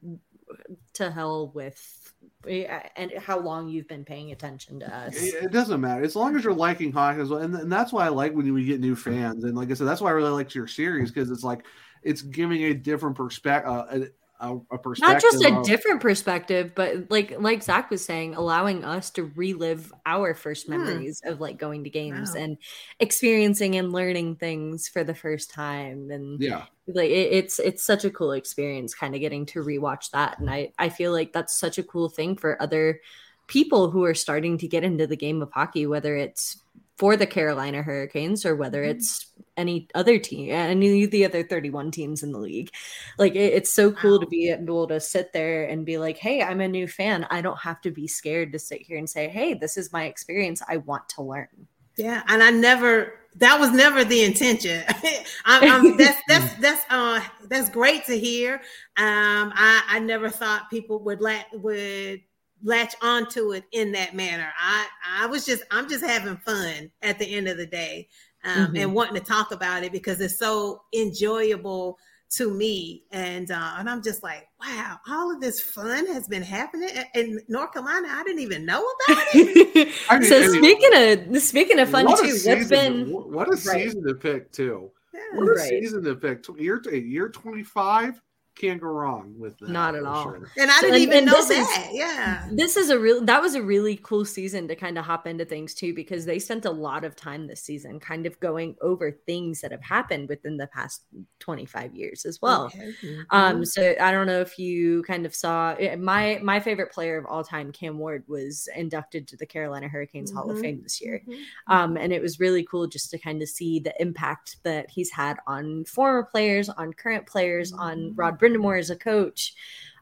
to 0.94 1.10
hell 1.10 1.50
with 1.54 2.12
and 2.46 3.12
how 3.18 3.38
long 3.38 3.68
you've 3.68 3.88
been 3.88 4.04
paying 4.04 4.32
attention 4.32 4.80
to 4.80 4.94
us. 4.94 5.14
It 5.16 5.52
doesn't 5.52 5.80
matter 5.80 6.02
as 6.02 6.16
long 6.16 6.34
as 6.36 6.44
you're 6.44 6.54
liking 6.54 6.90
hockey 6.90 7.20
as 7.20 7.28
well, 7.28 7.40
and, 7.40 7.54
and 7.54 7.70
that's 7.70 7.92
why 7.92 8.06
I 8.06 8.08
like 8.08 8.32
when 8.34 8.52
we 8.52 8.64
get 8.64 8.80
new 8.80 8.96
fans. 8.96 9.44
And 9.44 9.56
like 9.56 9.70
I 9.70 9.74
said, 9.74 9.86
that's 9.86 10.00
why 10.00 10.10
I 10.10 10.14
really 10.14 10.30
like 10.30 10.54
your 10.54 10.66
series 10.66 11.10
because 11.10 11.30
it's 11.30 11.44
like 11.44 11.66
it's 12.02 12.22
giving 12.22 12.62
a 12.64 12.74
different 12.74 13.16
perspective, 13.16 13.70
uh, 13.70 14.06
a, 14.40 14.56
a 14.70 14.78
perspective. 14.78 15.14
Not 15.14 15.22
just 15.22 15.44
a 15.44 15.58
of, 15.58 15.64
different 15.64 16.00
perspective, 16.00 16.72
but 16.74 17.10
like 17.10 17.40
like 17.40 17.62
Zach 17.62 17.90
was 17.90 18.04
saying, 18.04 18.34
allowing 18.34 18.84
us 18.84 19.10
to 19.10 19.24
relive 19.36 19.92
our 20.06 20.34
first 20.34 20.66
hmm. 20.66 20.72
memories 20.72 21.20
hmm. 21.22 21.30
of 21.30 21.40
like 21.40 21.58
going 21.58 21.84
to 21.84 21.90
games 21.90 22.32
wow. 22.34 22.42
and 22.42 22.56
experiencing 22.98 23.76
and 23.76 23.92
learning 23.92 24.36
things 24.36 24.88
for 24.88 25.04
the 25.04 25.14
first 25.14 25.50
time. 25.50 26.10
And 26.10 26.40
yeah, 26.40 26.64
like 26.86 27.10
it, 27.10 27.32
it's 27.32 27.58
it's 27.58 27.84
such 27.84 28.04
a 28.04 28.10
cool 28.10 28.32
experience, 28.32 28.94
kind 28.94 29.14
of 29.14 29.20
getting 29.20 29.46
to 29.46 29.62
rewatch 29.62 30.10
that. 30.10 30.38
And 30.38 30.50
I 30.50 30.72
I 30.78 30.88
feel 30.88 31.12
like 31.12 31.32
that's 31.32 31.58
such 31.58 31.78
a 31.78 31.82
cool 31.82 32.08
thing 32.08 32.36
for 32.36 32.60
other 32.60 33.00
people 33.46 33.90
who 33.90 34.04
are 34.04 34.14
starting 34.14 34.56
to 34.56 34.68
get 34.68 34.84
into 34.84 35.06
the 35.06 35.16
game 35.16 35.42
of 35.42 35.50
hockey, 35.52 35.84
whether 35.86 36.16
it's 36.16 36.62
for 37.00 37.16
the 37.16 37.26
Carolina 37.26 37.82
Hurricanes 37.82 38.44
or 38.44 38.54
whether 38.54 38.84
Mhm. 38.84 38.90
it's 38.90 39.32
any 39.56 39.88
other 39.94 40.18
team, 40.18 40.50
any 40.50 41.02
of 41.04 41.10
the 41.10 41.24
other 41.24 41.42
31 41.42 41.90
teams 41.90 42.22
in 42.22 42.30
the 42.30 42.38
league. 42.38 42.70
Like 43.18 43.34
it- 43.34 43.54
it's 43.54 43.72
so 43.72 43.90
cool 43.90 44.20
to 44.20 44.26
Wow. 44.26 44.30
be 44.30 44.50
able 44.50 44.86
to 44.88 45.00
sit 45.00 45.32
there 45.32 45.64
and 45.64 45.86
be 45.86 45.96
like, 45.96 46.18
hey, 46.18 46.42
I'm 46.42 46.60
a 46.60 46.68
new 46.68 46.86
fan. 46.86 47.26
I 47.30 47.40
don't 47.40 47.58
have 47.60 47.80
to 47.82 47.90
be 47.90 48.06
scared 48.06 48.52
to 48.52 48.58
sit 48.58 48.82
here 48.82 48.98
and 48.98 49.08
say, 49.08 49.28
hey, 49.28 49.54
this 49.54 49.78
is 49.78 49.94
my 49.94 50.04
experience. 50.04 50.60
I 50.68 50.76
want 50.76 51.08
to 51.16 51.22
learn. 51.22 51.48
Yeah, 51.96 52.22
and 52.28 52.42
I 52.42 52.50
never. 52.50 53.14
That 53.36 53.58
was 53.60 53.70
never 53.70 54.04
the 54.04 54.22
intention. 54.24 54.84
I'm, 55.46 55.62
I'm, 55.86 55.96
that's 55.96 56.20
that's 56.28 56.54
that's 56.56 56.84
uh 56.90 57.20
that's 57.48 57.70
great 57.70 58.04
to 58.06 58.18
hear. 58.18 58.54
Um, 58.98 59.52
I 59.54 59.82
I 59.88 59.98
never 60.00 60.28
thought 60.28 60.68
people 60.68 60.98
would 61.04 61.20
let 61.22 61.46
would 61.54 62.20
latch 62.62 62.94
onto 63.02 63.52
it 63.52 63.64
in 63.72 63.92
that 63.92 64.14
manner. 64.14 64.52
I 64.58 64.86
I 65.20 65.26
was 65.26 65.44
just 65.46 65.62
I'm 65.70 65.88
just 65.88 66.04
having 66.04 66.36
fun 66.38 66.90
at 67.02 67.18
the 67.18 67.34
end 67.34 67.48
of 67.48 67.56
the 67.56 67.66
day, 67.66 68.08
um, 68.44 68.68
Mhm. 68.74 68.82
and 68.82 68.94
wanting 68.94 69.14
to 69.14 69.20
talk 69.26 69.50
about 69.52 69.82
it 69.84 69.92
because 69.92 70.20
it's 70.20 70.38
so 70.38 70.82
enjoyable 70.94 71.98
to 72.36 72.48
me 72.48 73.02
and 73.10 73.50
uh, 73.50 73.74
and 73.78 73.90
I'm 73.90 74.02
just 74.04 74.22
like 74.22 74.46
wow 74.60 74.98
all 75.08 75.34
of 75.34 75.40
this 75.40 75.60
fun 75.60 76.06
has 76.06 76.28
been 76.28 76.42
happening 76.44 76.88
in- 77.14 77.20
in 77.20 77.40
North 77.48 77.72
Carolina 77.72 78.06
I 78.08 78.22
didn't 78.22 78.38
even 78.42 78.64
know 78.64 78.78
about 79.08 79.24
it 79.34 79.88
I 80.08 80.18
mean- 80.20 80.28
so 80.28 80.36
I 80.36 80.46
mean- 80.48 80.62
speaking 80.62 81.34
of 81.34 81.42
speaking 81.42 81.78
of 81.80 81.88
fun 81.90 82.04
what 82.04 82.20
a 82.20 82.22
too, 82.22 82.30
season 82.30 82.58
what's 82.58 82.68
to- 82.68 82.76
been 82.76 83.10
what 83.10 83.48
a 83.48 83.50
Right. 83.50 83.58
season 83.58 84.06
to 84.06 84.14
pick 84.14 84.52
too. 84.52 84.92
Yeah. 85.12 85.20
What 85.34 85.48
a 85.48 85.52
Right. 85.54 85.68
season 85.68 86.04
to 86.04 86.14
pick. 86.14 86.44
Tw- 86.44 86.56
Year 86.60 86.80
year 86.92 87.28
twenty 87.30 87.64
five 87.64 88.22
can't 88.60 88.80
go 88.80 88.88
wrong 88.88 89.34
with 89.38 89.58
that. 89.58 89.68
Not 89.70 89.94
at 89.94 90.04
all. 90.04 90.24
sure. 90.24 90.48
And 90.58 90.70
I 90.70 90.74
So- 90.76 90.80
didn't 90.82 90.94
and- 90.94 91.02
even 91.02 91.16
and 91.18 91.26
know 91.26 91.32
this 91.32 91.50
is- 91.50 91.66
that. 91.66 91.90
yeah. 91.92 92.48
this 92.52 92.76
is 92.76 92.90
a 92.90 92.98
real 92.98 93.24
that 93.24 93.40
was 93.40 93.54
a 93.54 93.62
really 93.62 93.96
cool 94.02 94.24
season 94.24 94.68
to 94.68 94.76
kind 94.76 94.98
of 94.98 95.04
hop 95.04 95.26
into 95.26 95.44
things 95.44 95.74
too 95.74 95.94
because 95.94 96.24
they 96.26 96.38
spent 96.38 96.64
a 96.66 96.70
lot 96.70 97.04
of 97.04 97.16
time 97.16 97.46
this 97.46 97.62
season 97.62 97.98
kind 98.00 98.26
of 98.26 98.38
going 98.40 98.76
over 98.82 99.10
things 99.10 99.60
that 99.62 99.70
have 99.70 99.82
happened 99.82 100.28
within 100.28 100.56
the 100.56 100.66
past 100.68 101.04
25 101.38 101.94
years 101.94 102.24
as 102.24 102.40
well 102.42 102.64
Okay. 102.66 102.92
Mm-hmm. 103.02 103.20
um 103.30 103.64
so 103.64 103.94
i 104.00 104.10
don't 104.12 104.26
know 104.26 104.40
if 104.40 104.58
you 104.58 105.02
kind 105.04 105.24
of 105.26 105.34
saw 105.34 105.74
eh, 105.78 105.96
my 105.96 106.38
my 106.42 106.60
favorite 106.60 106.92
player 106.92 107.16
of 107.18 107.26
all 107.26 107.42
time 107.44 107.72
cam 107.72 107.98
ward 107.98 108.24
was 108.28 108.68
inducted 108.76 109.26
to 109.28 109.36
the 109.36 109.46
carolina 109.46 109.88
hurricanes 109.88 110.32
hall 110.32 110.50
of 110.50 110.56
Mhm. 110.58 110.60
fame 110.60 110.80
this 110.82 111.00
year 111.00 111.22
Mhm. 111.26 111.38
um, 111.68 111.96
and 111.96 112.12
it 112.12 112.20
was 112.22 112.40
really 112.40 112.64
cool 112.64 112.86
just 112.86 113.10
to 113.10 113.18
kind 113.18 113.40
of 113.42 113.48
see 113.48 113.78
the 113.80 113.94
impact 114.00 114.56
that 114.64 114.90
he's 114.90 115.10
had 115.10 115.38
on 115.46 115.84
former 115.84 116.22
players, 116.24 116.68
on 116.68 116.92
current 116.92 117.26
players, 117.26 117.72
on 117.72 117.96
Mhm. 117.98 118.12
Rod 118.16 118.38
Brind'Amour 118.54 118.78
as 118.78 118.90
a 118.90 118.96
coach, 118.96 119.54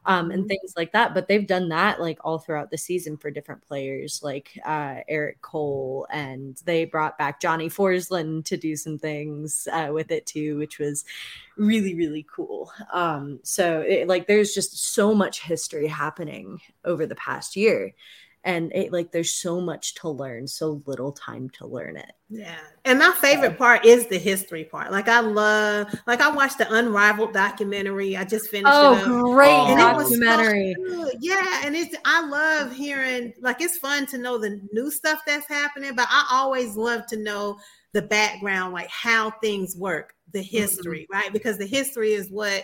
um, 0.05 0.31
and 0.31 0.45
Mhm. 0.45 0.47
things 0.47 0.73
like 0.77 0.91
that. 0.93 1.13
But 1.13 1.27
they've 1.27 1.45
done 1.47 1.69
that 1.69 1.99
like 2.01 2.19
all 2.23 2.39
throughout 2.39 2.71
the 2.71 2.77
season 2.77 3.17
for 3.17 3.29
different 3.31 3.61
players, 3.61 4.21
like 4.23 4.57
uh, 4.65 4.97
Erik 5.07 5.41
Cole, 5.41 6.07
and 6.11 6.57
they 6.65 6.85
brought 6.85 7.17
back 7.17 7.39
Johnny 7.41 7.69
Forsland 7.69 8.45
to 8.45 8.57
do 8.57 8.75
some 8.75 8.97
things 8.97 9.67
uh, 9.71 9.89
with 9.93 10.11
it 10.11 10.25
too, 10.25 10.57
which 10.57 10.79
was 10.79 11.05
really 11.57 11.95
really 11.95 12.25
cool. 12.33 12.71
Um, 12.93 13.39
so 13.43 13.81
it, 13.81 14.07
like, 14.07 14.27
there's 14.27 14.53
just 14.53 14.77
so 14.93 15.13
much 15.13 15.41
history 15.41 15.87
happening 15.87 16.61
over 16.85 17.05
the 17.05 17.15
past 17.15 17.55
year 17.55 17.93
and 18.43 18.71
it 18.73 18.93
like 18.93 19.11
there's 19.11 19.33
so 19.33 19.59
much 19.59 19.95
to 19.95 20.09
learn 20.09 20.47
so 20.47 20.81
little 20.85 21.11
time 21.11 21.49
to 21.49 21.67
learn 21.67 21.97
it 21.97 22.11
Yeah. 22.29 22.57
And 22.85 22.99
my 22.99 23.11
favorite 23.19 23.57
part 23.57 23.85
is 23.85 24.07
the 24.07 24.17
history 24.17 24.63
part. 24.63 24.91
Like 24.91 25.07
I 25.07 25.19
love 25.19 25.87
like 26.07 26.21
I 26.21 26.31
watched 26.31 26.57
the 26.57 26.73
Unrivaled 26.73 27.33
documentary. 27.33 28.15
I 28.15 28.23
just 28.23 28.49
finished 28.49 28.71
oh 28.73 28.95
it. 28.95 29.01
up. 29.01 29.05
great 29.05 29.49
Oh. 29.49 29.67
And 29.71 29.79
it 29.79 29.95
was 29.95 30.09
so 30.09 30.19
documentary 30.19 30.75
good. 30.75 31.17
Yeah, 31.19 31.61
and 31.65 31.75
it's 31.75 31.95
I 32.05 32.25
love 32.25 32.73
hearing 32.73 33.33
like 33.41 33.61
it's 33.61 33.77
fun 33.77 34.05
to 34.07 34.17
know 34.17 34.37
the 34.37 34.61
new 34.71 34.89
stuff 34.89 35.21
that's 35.25 35.47
happening, 35.47 35.95
but 35.95 36.07
I 36.09 36.27
always 36.31 36.75
love 36.75 37.05
to 37.07 37.17
know 37.17 37.57
the 37.93 38.01
background, 38.03 38.73
like 38.73 38.89
how 38.89 39.31
things 39.41 39.75
work, 39.75 40.13
the 40.31 40.39
mm-hmm. 40.39 40.57
history, 40.57 41.07
right? 41.11 41.33
Because 41.33 41.57
the 41.57 41.67
history 41.67 42.13
is 42.13 42.29
what 42.29 42.63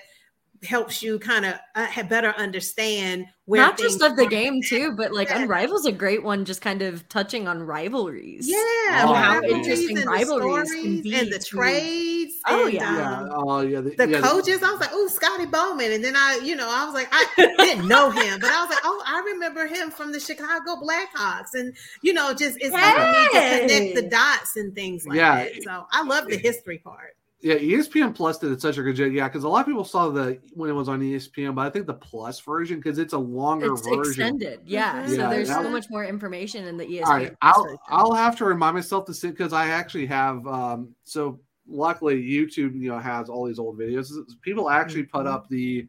helps 0.66 1.02
you 1.04 1.20
kind 1.20 1.46
of 1.46 1.54
uh, 1.76 1.86
have 1.86 2.10
better 2.10 2.34
understand 2.38 3.26
where 3.46 3.62
not 3.62 3.78
just 3.78 4.02
of 4.02 4.16
the 4.16 4.24
are. 4.26 4.30
game 4.30 4.62
too 4.62 4.94
but 4.98 5.14
like 5.14 5.30
Yeah. 5.30 5.44
unrival's 5.44 5.86
a 5.86 5.92
great 5.92 6.24
one 6.24 6.46
just 6.46 6.62
kind 6.62 6.82
of 6.82 7.08
touching 7.10 7.48
on 7.48 7.62
rivalries 7.64 8.48
Yeah, 8.50 8.56
Oh, 8.58 9.10
the 9.14 9.20
how 9.20 9.34
rivalries 9.40 9.56
interesting 9.56 9.98
and 9.98 10.08
the 10.08 10.12
rivalries 10.12 10.72
can 10.72 11.02
be 11.02 11.14
and 11.16 11.32
the 11.32 11.40
to- 11.40 11.46
trades. 11.46 12.34
Oh, 12.48 12.66
and, 12.66 12.74
yeah. 12.74 12.98
Yeah. 12.98 13.20
um, 13.20 13.30
Oh 13.34 13.62
yeah. 13.62 13.82
The, 13.82 13.92
the 13.96 14.10
yeah, 14.10 14.22
coaches, 14.22 14.62
I 14.64 14.72
was 14.72 14.80
like, 14.80 14.90
oh, 14.94 15.08
Scotty 15.08 15.46
Bowman. 15.46 15.92
And 15.92 16.04
then 16.04 16.16
I, 16.16 16.40
you 16.44 16.56
know, 16.56 16.68
I 16.70 16.86
was 16.86 16.94
like, 16.94 17.08
I 17.12 17.26
didn't 17.58 17.88
know 17.88 18.10
him, 18.12 18.40
but 18.40 18.52
I 18.52 18.62
was 18.62 18.70
like, 18.70 18.82
oh, 18.84 19.04
I 19.06 19.20
remember 19.34 19.66
him 19.68 19.90
from 19.92 20.12
the 20.12 20.20
Chicago 20.20 20.76
Blackhawks. 20.76 21.54
And, 21.54 21.76
you 22.02 22.14
know, 22.14 22.34
just 22.34 22.58
it's 22.62 22.76
helping 22.76 23.12
me 23.12 23.28
to 23.28 23.60
connect 23.68 23.96
the 23.96 24.10
dots 24.10 24.56
and 24.58 24.74
things 24.76 25.06
like 25.08 25.18
Yeah. 25.18 25.44
that. 25.46 25.64
So 25.64 25.86
I 25.92 26.04
love 26.04 26.28
the 26.28 26.38
history 26.38 26.78
part. 26.80 27.15
Yeah, 27.42 27.56
ESPN 27.56 28.16
Plus 28.16 28.40
did 28.40 28.60
such 28.62 28.78
a 28.78 28.84
good 28.84 28.96
job. 28.96 29.12
Yeah, 29.12 29.28
because 29.28 29.44
a 29.44 29.50
lot 29.50 29.60
of 29.62 29.66
people 29.68 29.84
saw 29.84 30.10
the 30.10 30.40
when 30.54 30.70
it 30.70 30.74
was 30.74 30.88
on 30.90 31.02
ESPN, 31.02 31.54
but 31.54 31.68
I 31.68 31.70
think 31.70 31.86
the 31.86 31.94
Plus 31.94 32.40
version 32.40 32.78
because 32.78 32.98
it's 32.98 33.14
a 33.14 33.18
longer 33.18 33.74
it's 33.74 33.82
version. 33.86 34.00
extended 34.08 34.62
yeah 34.66 35.04
Mhm. 35.04 35.10
so 35.10 35.16
Yeah, 35.16 35.30
there's 35.30 35.50
so 35.50 35.62
was- 35.62 35.72
much 35.72 35.86
more 35.90 36.06
information 36.06 36.66
in 36.66 36.78
the 36.78 36.86
espn 36.86 37.06
All 37.06 37.14
right, 37.14 37.36
Plus 37.42 37.56
I'll. 37.58 37.80
I'll 37.90 38.14
have 38.14 38.36
to 38.38 38.46
remind 38.46 38.76
myself 38.76 39.06
to 39.06 39.14
see 39.14 39.30
because 39.30 39.54
I 39.54 39.68
actually 39.68 40.06
have. 40.08 40.48
Um, 40.48 40.96
so 41.04 41.40
luckily, 41.68 42.16
YouTube 42.24 42.80
you 42.80 42.90
know 42.90 43.00
has 43.00 43.30
all 43.30 43.46
these 43.46 43.60
old 43.60 43.78
videos. 43.78 44.08
People 44.42 44.70
actually 44.70 45.04
put 45.04 45.26
Mhm. 45.26 45.32
up 45.34 45.50
the 45.50 45.88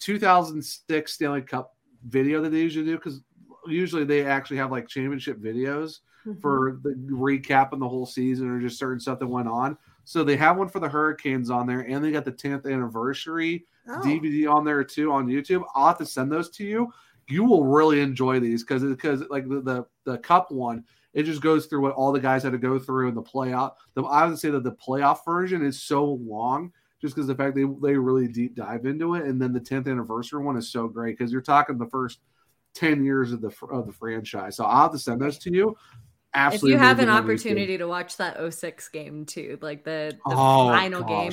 2006 0.00 1.12
Stanley 1.12 1.42
Cup 1.42 1.76
video 2.06 2.42
that 2.42 2.50
they 2.50 2.60
usually 2.60 2.84
do 2.84 2.96
because 2.96 3.22
usually 3.66 4.04
they 4.04 4.24
actually 4.26 4.56
have 4.56 4.72
like 4.72 4.88
championship 4.88 5.38
videos 5.40 6.00
Mm-hmm. 6.26 6.40
for 6.40 6.78
the 6.82 6.90
recap 7.10 7.72
and 7.72 7.82
the 7.82 7.88
whole 7.88 8.06
season 8.06 8.48
or 8.48 8.60
just 8.60 8.78
certain 8.78 9.00
stuff 9.00 9.18
that 9.20 9.26
went 9.26 9.48
on. 9.48 9.76
So 10.04 10.24
they 10.24 10.36
have 10.36 10.56
one 10.56 10.68
for 10.68 10.80
the 10.80 10.88
Hurricanes 10.88 11.50
on 11.50 11.66
there, 11.66 11.80
and 11.80 12.04
they 12.04 12.10
got 12.10 12.24
the 12.24 12.32
10th 12.32 12.66
anniversary 12.66 13.66
Oh, 13.88 14.00
DVD 14.00 14.48
on 14.48 14.64
there 14.64 14.84
too 14.84 15.12
on 15.12 15.26
YouTube. 15.26 15.64
I'll 15.74 15.88
have 15.88 15.98
to 15.98 16.06
send 16.06 16.30
those 16.30 16.50
to 16.50 16.64
you. 16.64 16.92
You 17.28 17.44
will 17.44 17.64
really 17.64 18.00
enjoy 18.00 18.38
these 18.38 18.62
because 18.62 18.82
because 18.84 19.24
like 19.28 19.48
the, 19.48 19.60
the 19.60 19.86
the 20.04 20.18
cup 20.18 20.50
one, 20.50 20.84
it 21.14 21.24
just 21.24 21.40
goes 21.40 21.66
through 21.66 21.80
what 21.80 21.94
all 21.94 22.12
the 22.12 22.20
guys 22.20 22.42
had 22.42 22.52
to 22.52 22.58
go 22.58 22.78
through 22.78 23.08
in 23.08 23.14
the 23.14 23.22
playoff. 23.22 23.72
The, 23.94 24.02
I 24.04 24.26
would 24.26 24.38
say 24.38 24.50
that 24.50 24.62
the 24.62 24.72
playoff 24.72 25.24
version 25.24 25.64
is 25.64 25.82
so 25.82 26.04
long 26.04 26.72
just 27.00 27.14
because 27.14 27.26
the 27.26 27.34
fact 27.34 27.56
they 27.56 27.64
they 27.82 27.96
really 27.96 28.28
deep 28.28 28.54
dive 28.54 28.86
into 28.86 29.14
it, 29.14 29.24
and 29.26 29.40
then 29.42 29.52
the 29.52 29.60
10th 29.60 29.88
anniversary 29.88 30.42
one 30.42 30.56
is 30.56 30.70
so 30.70 30.86
great 30.86 31.18
because 31.18 31.32
you're 31.32 31.40
talking 31.40 31.76
the 31.76 31.86
first 31.86 32.20
10 32.74 33.04
years 33.04 33.32
of 33.32 33.40
the 33.40 33.52
of 33.70 33.86
the 33.86 33.92
franchise. 33.92 34.56
So 34.56 34.64
I'll 34.64 34.82
have 34.82 34.92
to 34.92 34.98
send 34.98 35.20
those 35.20 35.38
to 35.38 35.52
you. 35.52 35.76
If 36.34 36.62
you 36.62 36.78
have 36.78 36.98
an 36.98 37.04
amazing 37.04 37.08
on 37.10 37.22
YouTube. 37.22 37.24
opportunity 37.24 37.78
to 37.78 37.86
watch 37.86 38.16
that 38.16 38.52
06 38.54 38.88
game 38.88 39.26
too 39.26 39.58
like 39.60 39.84
the, 39.84 40.18
the 40.26 40.34
Oh, 40.34 40.68
final 40.68 41.02
game. 41.04 41.32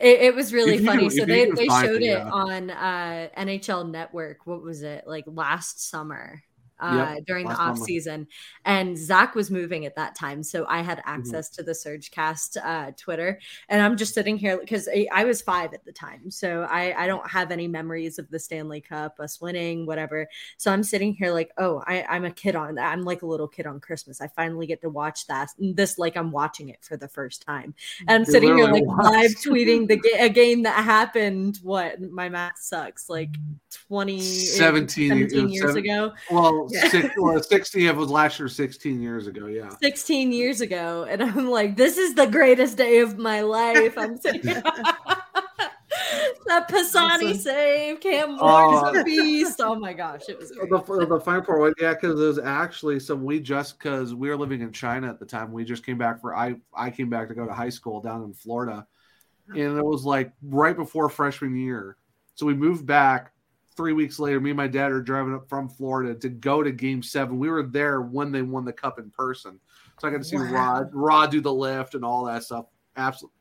It, 0.00 0.20
it 0.22 0.34
was 0.34 0.52
really 0.52 0.74
If 0.76 0.84
funny. 0.84 1.08
can- 1.08 1.10
so 1.10 1.24
they, 1.24 1.50
they 1.50 1.66
showed 1.68 1.96
it, 1.96 2.02
it 2.02 2.18
yeah. 2.18 2.28
on 2.30 2.70
uh, 2.70 3.28
NHL 3.38 3.88
Network. 3.90 4.46
What 4.46 4.62
was 4.62 4.82
it 4.82 5.04
like 5.06 5.24
last 5.26 5.88
summer? 5.88 6.42
Uh, 6.80 7.16
during 7.26 7.46
the 7.46 7.54
off 7.54 7.76
summer. 7.76 7.86
season, 7.86 8.26
and 8.64 8.96
Zach 8.96 9.34
was 9.34 9.50
moving 9.50 9.86
at 9.86 9.94
that 9.96 10.14
time, 10.14 10.42
so 10.42 10.64
I 10.68 10.80
had 10.82 10.98
Mm-hmm. 11.00 11.10
access 11.20 11.48
to 11.50 11.62
the 11.62 11.72
Surgecast 11.72 12.56
uh, 12.64 12.92
Twitter, 12.96 13.38
and 13.68 13.82
I'm 13.82 13.96
just 13.96 14.14
sitting 14.14 14.36
here 14.36 14.58
because 14.58 14.88
I, 14.88 15.06
I 15.12 15.24
was 15.24 15.42
five 15.42 15.72
at 15.74 15.84
the 15.84 15.92
time, 15.92 16.30
so 16.30 16.66
I, 16.70 16.94
I 17.04 17.06
don't 17.06 17.28
have 17.28 17.50
any 17.50 17.68
memories 17.68 18.18
of 18.18 18.30
the 18.30 18.38
Stanley 18.38 18.80
Cup, 18.80 19.18
us 19.20 19.40
winning, 19.40 19.86
whatever. 19.86 20.28
So 20.58 20.72
I'm 20.72 20.82
sitting 20.82 21.12
here 21.14 21.32
like, 21.32 21.50
oh, 21.58 21.82
I, 21.86 22.04
I'm 22.08 22.24
a 22.24 22.30
kid 22.30 22.54
on, 22.56 22.78
I'm 22.78 23.02
like 23.02 23.22
a 23.22 23.26
little 23.26 23.48
kid 23.48 23.66
on 23.66 23.80
Christmas. 23.80 24.20
I 24.20 24.28
finally 24.28 24.66
get 24.66 24.80
to 24.82 24.88
watch 24.90 25.26
that, 25.26 25.50
this 25.58 25.98
like 25.98 26.16
I'm 26.16 26.30
watching 26.30 26.68
it 26.70 26.78
for 26.82 26.96
the 26.96 27.08
first 27.08 27.42
time, 27.42 27.74
and 28.00 28.10
I'm 28.10 28.22
It 28.22 28.28
sitting 28.28 28.56
here 28.56 28.68
like 28.68 28.84
was. 28.86 29.10
live 29.12 29.30
tweeting 29.32 29.88
the 29.88 29.96
ga- 29.96 30.24
a 30.24 30.28
game 30.28 30.62
that 30.64 30.84
happened. 30.84 31.58
What 31.62 32.00
my 32.00 32.28
math 32.28 32.58
sucks, 32.58 33.08
like 33.10 33.30
20, 33.88 34.20
17 34.20 35.04
years- 35.18 35.32
17 35.32 35.48
years 35.50 35.66
seven- 35.66 35.84
ago, 35.84 36.12
Well, 36.30 36.68
Yeah. 36.70 36.88
six, 36.88 37.14
well, 37.16 37.42
16 37.42 37.86
it 37.86 37.96
was 37.96 38.10
last 38.10 38.38
year, 38.38 38.48
16 38.48 39.00
years 39.00 39.26
ago. 39.26 39.46
Yeah. 39.46 39.70
16 39.82 40.32
years 40.32 40.60
ago, 40.60 41.06
and 41.08 41.22
I'm 41.22 41.48
like, 41.50 41.76
this 41.76 41.98
is 41.98 42.14
the 42.14 42.26
greatest 42.26 42.76
day 42.76 42.98
of 42.98 43.18
my 43.18 43.40
life. 43.42 43.96
I'm 43.98 44.16
sitting. 44.18 44.62
that 46.46 46.68
Pisani 46.68 47.26
Awesome. 47.30 47.38
save, 47.38 48.00
Cam 48.00 48.36
oh. 48.40 48.70
Ward 48.72 48.94
is 48.94 48.98
Oh. 48.98 49.00
a 49.00 49.04
beast. 49.04 49.60
Oh 49.60 49.74
my 49.76 49.92
gosh, 49.92 50.22
it 50.28 50.38
was 50.38 50.50
great. 50.50 50.70
The, 50.70 51.06
the 51.06 51.20
fine 51.20 51.42
part, 51.42 51.60
was- 51.60 51.74
yeah, 51.80 51.94
because 51.94 52.20
it 52.20 52.24
was 52.24 52.38
actually 52.38 53.00
so 53.00 53.14
we 53.14 53.40
just 53.40 53.78
because 53.78 54.14
we 54.14 54.28
were 54.28 54.36
living 54.36 54.60
in 54.60 54.72
China 54.72 55.08
at 55.08 55.18
the 55.18 55.26
time, 55.26 55.52
we 55.52 55.64
just 55.64 55.84
came 55.84 55.98
back 55.98 56.20
for 56.20 56.34
I 56.34 56.56
I 56.74 56.90
came 56.90 57.08
back 57.10 57.28
to 57.28 57.34
go 57.34 57.46
to 57.46 57.52
high 57.52 57.68
school 57.68 58.00
down 58.00 58.22
in 58.24 58.32
Florida, 58.34 58.86
and 59.48 59.58
it 59.78 59.84
was 59.84 60.04
like 60.04 60.32
right 60.42 60.76
before 60.76 61.08
freshman 61.08 61.56
year, 61.56 61.96
so 62.34 62.46
we 62.46 62.54
moved 62.54 62.86
back. 62.86 63.32
Three 63.76 63.92
weeks 63.92 64.18
later, 64.18 64.40
me 64.40 64.50
and 64.50 64.56
my 64.56 64.66
dad 64.66 64.92
are 64.92 65.00
driving 65.00 65.34
up 65.34 65.48
from 65.48 65.68
Florida 65.68 66.14
to 66.14 66.28
go 66.28 66.62
to 66.62 66.72
Game 66.72 67.02
Seven. 67.02 67.38
We 67.38 67.48
were 67.48 67.62
there 67.62 68.02
when 68.02 68.32
they 68.32 68.42
won 68.42 68.64
the 68.64 68.72
cup 68.72 68.98
in 68.98 69.10
person, 69.10 69.60
so 69.98 70.08
I 70.08 70.10
got 70.10 70.18
to 70.18 70.24
see 70.24 70.36
Wow. 70.36 70.52
Rod 70.52 70.90
Rod 70.92 71.30
do 71.30 71.40
the 71.40 71.52
lift 71.52 71.94
and 71.94 72.04
all 72.04 72.24
that 72.24 72.42
stuff. 72.42 72.66
Absolutely, 72.96 73.36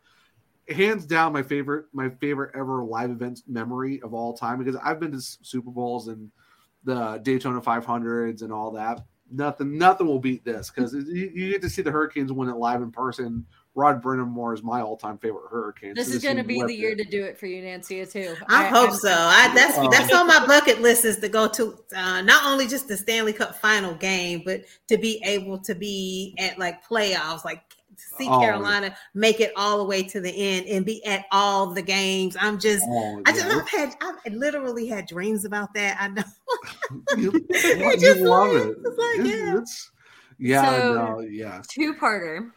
hands 0.69 1.05
down, 1.05 1.33
my 1.33 1.43
favorite 1.43 1.85
my 1.93 2.09
favorite 2.09 2.55
ever 2.55 2.83
live 2.83 3.09
event 3.09 3.41
memory 3.47 4.01
of 4.01 4.13
all 4.13 4.33
time 4.33 4.59
because 4.59 4.75
I've 4.75 4.99
been 4.99 5.11
to 5.11 5.21
Super 5.21 5.71
Bowls 5.71 6.07
and 6.07 6.31
the 6.83 7.19
Daytona 7.23 7.59
500s 7.59 8.41
and 8.41 8.53
all 8.53 8.71
that. 8.71 9.01
Nothing 9.31 9.77
nothing 9.77 10.07
will 10.07 10.19
beat 10.19 10.43
this 10.43 10.69
because 10.69 10.93
you, 10.93 11.31
you, 11.33 11.51
get 11.51 11.61
to 11.61 11.69
see 11.69 11.81
the 11.81 11.91
Hurricanes 11.91 12.31
win 12.31 12.49
it 12.49 12.55
live 12.55 12.81
in 12.81 12.91
person. 12.91 13.45
Rod 13.75 14.01
Brind'Amour 14.01 14.53
is 14.53 14.63
my 14.63 14.81
all-time 14.81 15.17
favorite 15.19 15.43
Hurricane. 15.49 15.93
This 15.95 16.09
so 16.09 16.15
is 16.15 16.23
going 16.23 16.37
to 16.37 16.43
be 16.43 16.61
the 16.63 16.73
year 16.73 16.91
it. 16.91 16.97
to 16.97 17.03
do 17.05 17.23
it 17.23 17.37
for 17.37 17.45
you, 17.45 17.61
Nancy, 17.61 18.03
too. 18.05 18.35
I, 18.49 18.65
I 18.65 18.67
hope 18.67 18.89
I'm, 18.89 18.95
so. 18.95 19.11
I, 19.11 19.53
that's 19.53 19.77
um, 19.77 19.89
that's 19.91 20.13
on 20.13 20.27
my 20.27 20.45
bucket 20.45 20.81
list 20.81 21.05
is 21.05 21.17
to 21.19 21.29
go 21.29 21.47
to 21.47 21.77
uh, 21.95 22.21
not 22.21 22.45
only 22.45 22.67
just 22.67 22.87
the 22.87 22.97
Stanley 22.97 23.31
Cup 23.31 23.55
final 23.55 23.93
game, 23.93 24.41
but 24.43 24.63
to 24.87 24.97
be 24.97 25.21
able 25.23 25.59
to 25.59 25.75
be 25.75 26.35
at 26.39 26.57
like 26.57 26.85
playoffs, 26.85 27.45
like 27.45 27.61
see 28.17 28.27
oh, 28.27 28.39
Carolina 28.39 28.95
make 29.13 29.39
it 29.39 29.51
all 29.55 29.77
the 29.77 29.83
way 29.83 30.03
to 30.03 30.21
the 30.21 30.31
end 30.31 30.67
and 30.67 30.85
be 30.85 31.03
at 31.05 31.25
all 31.31 31.67
the 31.67 31.81
games. 31.81 32.35
I'm 32.39 32.59
just, 32.59 32.83
oh, 32.87 33.21
I 33.25 33.31
just, 33.31 33.45
yeah. 33.45 33.55
I've 33.55 33.69
had, 33.69 33.95
I've 34.25 34.33
literally 34.33 34.87
had 34.87 35.07
dreams 35.07 35.45
about 35.45 35.73
that. 35.73 35.97
I 35.99 36.07
know. 36.09 36.23
you, 37.17 37.47
you 37.99 38.15
love 38.27 38.51
like, 38.51 38.61
it. 38.61 38.77
It's 38.83 38.97
like, 38.97 39.27
yeah. 39.27 39.57
It's, 39.57 39.91
yeah, 40.39 40.79
so, 40.79 40.93
no, 40.93 41.19
yeah. 41.19 41.61
Two 41.67 41.93
parter. 41.93 42.51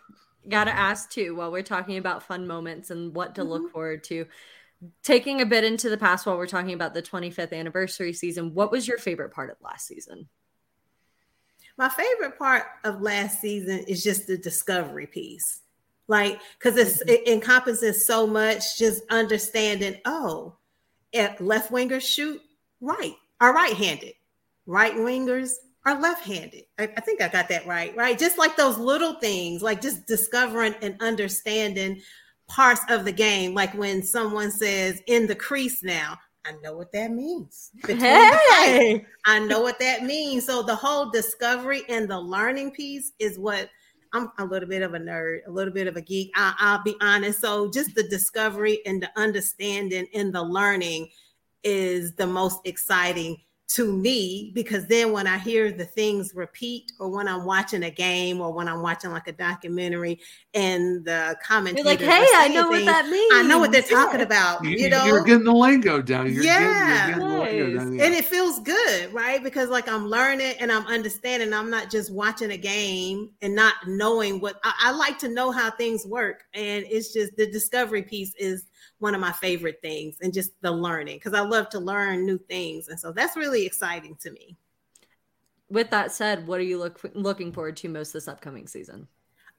Got 0.49 0.65
to 0.65 0.77
ask 0.77 1.11
too 1.11 1.37
while 1.37 1.53
we're 1.53 1.63
talking 1.63 1.99
about 1.99 2.23
fun 2.23 2.47
moments 2.47 2.91
and 2.91 3.15
what 3.15 3.35
to 3.35 3.43
mm-hmm. 3.43 3.51
look 3.51 3.73
forward 3.73 4.05
to. 4.05 4.27
Taking 5.05 5.41
a 5.41 5.47
bit 5.47 5.63
into 5.63 5.89
the 5.89 5.97
past 5.97 6.27
while 6.27 6.37
we're 6.37 6.47
talking 6.47 6.73
about 6.75 6.93
the 6.93 7.03
25th 7.03 7.53
anniversary 7.53 8.13
season, 8.13 8.53
what 8.53 8.73
was 8.73 8.89
your 8.89 8.99
favorite 8.99 9.33
part 9.33 9.51
of 9.51 9.57
last 9.61 9.87
season? 9.87 10.29
My 11.79 11.89
favorite 11.89 12.39
part 12.39 12.65
of 12.85 13.01
last 13.01 13.41
season 13.41 13.81
is 13.89 14.03
just 14.03 14.27
the 14.27 14.37
discovery 14.37 15.07
piece. 15.07 15.61
Like, 16.09 16.41
because 16.59 16.77
mm-hmm. 16.77 17.09
it 17.09 17.29
encompasses 17.29 18.07
so 18.07 18.27
much, 18.27 18.79
just 18.79 19.03
understanding, 19.11 19.97
oh, 20.05 20.57
left 21.41 21.71
wingers 21.73 22.03
shoot 22.03 22.41
right, 22.81 23.15
are 23.41 23.55
right 23.55 23.75
handed, 23.75 24.15
right 24.67 24.95
wingers 24.95 25.53
are 25.85 26.01
left 26.01 26.25
handed. 26.25 26.65
I, 26.79 26.85
I, 26.97 27.01
think 27.01 27.21
I 27.21 27.29
got 27.29 27.49
that 27.49 27.67
right, 27.67 27.97
right? 27.97 28.19
Just 28.19 28.39
like 28.39 28.57
those 28.57 28.79
little 28.79 29.15
things, 29.15 29.63
like 29.63 29.81
just 29.81 30.07
discovering 30.07 30.75
and 30.83 31.01
understanding 31.01 32.01
parts 32.49 32.83
of 32.89 33.05
the 33.05 33.13
game. 33.13 33.55
Like 33.55 33.75
when 33.75 34.03
someone 34.03 34.51
says 34.51 35.01
in 35.07 35.27
the 35.27 35.35
crease 35.35 35.83
now, 35.83 36.19
I 36.45 36.53
know 36.63 36.77
what 36.77 36.93
that 36.93 37.13
means. 37.13 37.71
Hey. 37.87 39.07
I 39.25 39.39
know 39.39 39.61
what 39.61 39.79
that 39.79 40.03
means. 40.03 40.47
So 40.47 40.63
the 40.63 40.75
whole 40.75 41.11
discovery 41.11 41.83
and 41.89 42.11
the 42.11 42.19
learning 42.19 42.73
piece 42.73 43.13
is 43.19 43.39
what 43.39 43.71
I'm 44.13 44.31
a 44.39 44.45
little 44.45 44.69
bit 44.69 44.83
of 44.83 44.95
a 44.95 44.99
nerd, 44.99 45.47
a 45.47 45.51
little 45.51 45.73
bit 45.73 45.87
of 45.87 45.97
a 45.97 46.01
geek. 46.01 46.33
I, 46.35 46.77
will 46.77 46.83
be 46.83 46.99
honest. 47.01 47.41
So 47.41 47.71
just 47.71 47.95
the 47.95 48.03
discovery 48.09 48.81
and 48.87 49.03
the 49.03 49.11
understanding 49.17 50.07
and 50.15 50.35
the 50.35 50.43
learning 50.43 51.09
is 51.63 52.15
the 52.15 52.27
most 52.27 52.59
exciting 52.65 53.39
to 53.75 53.91
me 53.91 54.51
because 54.55 54.87
then 54.87 55.13
when 55.13 55.27
I 55.27 55.39
hear 55.39 55.73
the 55.73 55.87
things 55.87 56.35
repeat 56.35 56.93
or 56.99 57.09
when 57.09 57.27
I'm 57.27 57.47
watching 57.47 57.85
a 57.85 57.91
game 57.91 58.41
or 58.41 58.53
when 58.53 58.69
I'm 58.69 58.83
watching 58.83 59.11
like 59.11 59.29
a 59.29 59.33
documentary 59.33 60.21
and 60.53 61.03
the 61.07 61.37
commentators 61.43 61.87
like, 61.87 62.01
hey, 62.01 62.27
I 62.35 62.49
know 62.49 62.71
things, 62.71 62.85
what 62.85 62.93
that 62.93 63.09
means. 63.09 63.33
I 63.35 63.43
know 63.43 63.59
what 63.59 63.73
they're 63.73 63.81
talking 63.81 64.21
yeah. 64.21 64.27
about. 64.27 64.65
You, 64.65 64.71
you, 64.73 64.91
know, 64.91 65.07
you're 65.07 65.25
getting 65.25 65.45
the 65.45 65.55
lingo 65.55 66.03
down. 66.03 66.31
You're 66.31 66.45
yeah, 66.45 67.07
getting, 67.09 67.23
you're 67.23 67.47
getting 67.47 67.77
down, 67.77 67.95
yeah. 67.95 68.05
and 68.05 68.15
it 68.15 68.27
feels 68.27 68.61
good, 68.61 69.11
right? 69.15 69.43
Because 69.43 69.71
like 69.71 69.89
I'm 69.89 70.07
learning 70.07 70.55
and 70.61 70.71
I'm 70.71 70.87
understanding. 70.87 71.55
I'm 71.55 71.71
not 71.71 71.91
just 71.91 72.13
watching 72.13 72.51
a 72.51 72.59
game 72.59 73.31
and 73.41 73.55
not 73.55 73.75
knowing 73.87 74.39
what 74.39 74.61
I, 74.65 74.75
I 74.81 74.91
like 74.93 75.19
to 75.21 75.29
know 75.29 75.51
how 75.51 75.71
things 75.71 76.05
work, 76.05 76.45
and 76.53 76.85
it's 76.91 77.15
just 77.15 77.37
the 77.37 77.51
discovery 77.51 78.03
piece 78.03 78.35
is 78.35 78.67
one 79.03 79.15
of 79.15 79.21
my 79.21 79.33
favorite 79.33 79.81
things 79.83 80.17
and 80.23 80.33
just 80.33 80.53
the 80.63 80.71
learning 80.71 81.17
because 81.17 81.35
I 81.35 81.41
love 81.41 81.69
to 81.71 81.81
learn 81.81 82.25
new 82.25 82.39
things. 82.39 82.89
And 82.89 82.99
so 82.99 83.13
that's 83.13 83.37
really 83.37 83.67
exciting 83.67 84.17
to 84.21 84.31
me. 84.31 84.57
With 85.69 85.91
that 85.91 86.13
said, 86.13 86.47
what 86.47 86.61
are 86.61 86.65
you 86.65 86.79
look, 86.79 87.01
looking 87.15 87.53
forward 87.53 87.77
to 87.79 87.89
most 87.89 88.13
this 88.13 88.29
upcoming 88.29 88.67
season? 88.67 89.09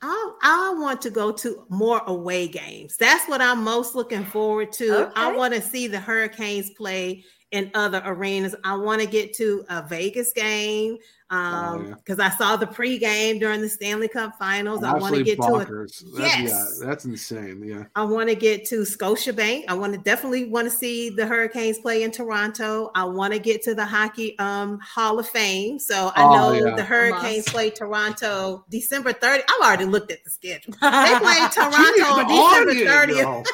I, 0.02 0.32
I 0.42 0.74
want 0.78 1.02
to 1.04 1.10
go 1.10 1.32
to 1.32 1.66
more 1.70 2.02
away 2.08 2.48
games. 2.48 2.98
That's 2.98 3.28
what 3.28 3.42
I'm 3.42 3.64
most 3.64 3.96
looking 3.96 4.26
forward 4.26 4.72
to. 4.74 5.06
Okay. 5.08 5.12
I 5.16 5.36
want 5.36 5.54
to 5.54 5.62
see 5.62 5.88
the 5.88 6.00
Hurricanes 6.00 6.70
play 6.72 7.24
in 7.52 7.70
other 7.74 8.02
arenas. 8.06 8.56
I 8.64 8.76
want 8.76 9.02
to 9.02 9.08
get 9.08 9.34
to 9.36 9.66
a 9.70 9.82
Vegas 9.82 10.34
game 10.34 10.98
um 11.34 11.96
because 11.96 12.20
oh, 12.20 12.24
yeah. 12.24 12.30
I 12.34 12.38
saw 12.38 12.56
the 12.56 12.68
pregame 12.68 13.40
during 13.40 13.62
the 13.62 13.70
Stanley 13.70 14.08
Cup 14.08 14.38
Finals. 14.38 14.84
I 14.84 14.94
want 14.98 15.16
to 15.16 15.24
get 15.24 15.40
bonkers. 15.40 16.00
to 16.00 16.18
it. 16.18 16.22
Yes, 16.22 16.80
yeah, 16.80 16.88
that's 16.88 17.06
insane. 17.06 17.64
Yeah, 17.66 17.86
I 17.96 18.04
want 18.04 18.30
to 18.30 18.36
get 18.36 18.66
to 18.66 18.82
Scotiabank. 18.82 19.66
I 19.68 19.74
want 19.74 19.94
to 19.94 20.00
definitely 20.00 20.46
want 20.46 20.70
to 20.70 20.72
see 20.72 21.10
the 21.10 21.26
Hurricanes 21.26 21.80
play 21.80 22.04
in 22.04 22.12
Toronto. 22.12 22.92
I 22.94 23.06
want 23.06 23.34
to 23.34 23.40
get 23.40 23.64
to 23.64 23.74
the 23.74 23.86
Hockey 23.86 24.38
um 24.38 24.80
Hall 24.80 25.18
of 25.20 25.28
Fame. 25.28 25.80
So 25.80 26.12
I 26.16 26.24
oh, 26.24 26.34
know 26.34 26.52
yeah. 26.52 26.76
the 26.76 26.84
Hurricanes 26.84 27.46
play 27.50 27.72
Toronto 27.72 28.64
December 28.70 29.14
30th. 29.14 29.44
I've 29.50 29.62
already 29.62 29.86
looked 29.86 30.12
at 30.12 30.24
the 30.24 30.30
schedule. 30.30 30.74
They 30.74 31.20
play 31.20 31.40
Toronto 31.52 32.04
on 32.04 32.28
December 32.28 32.74
30th. 32.74 33.46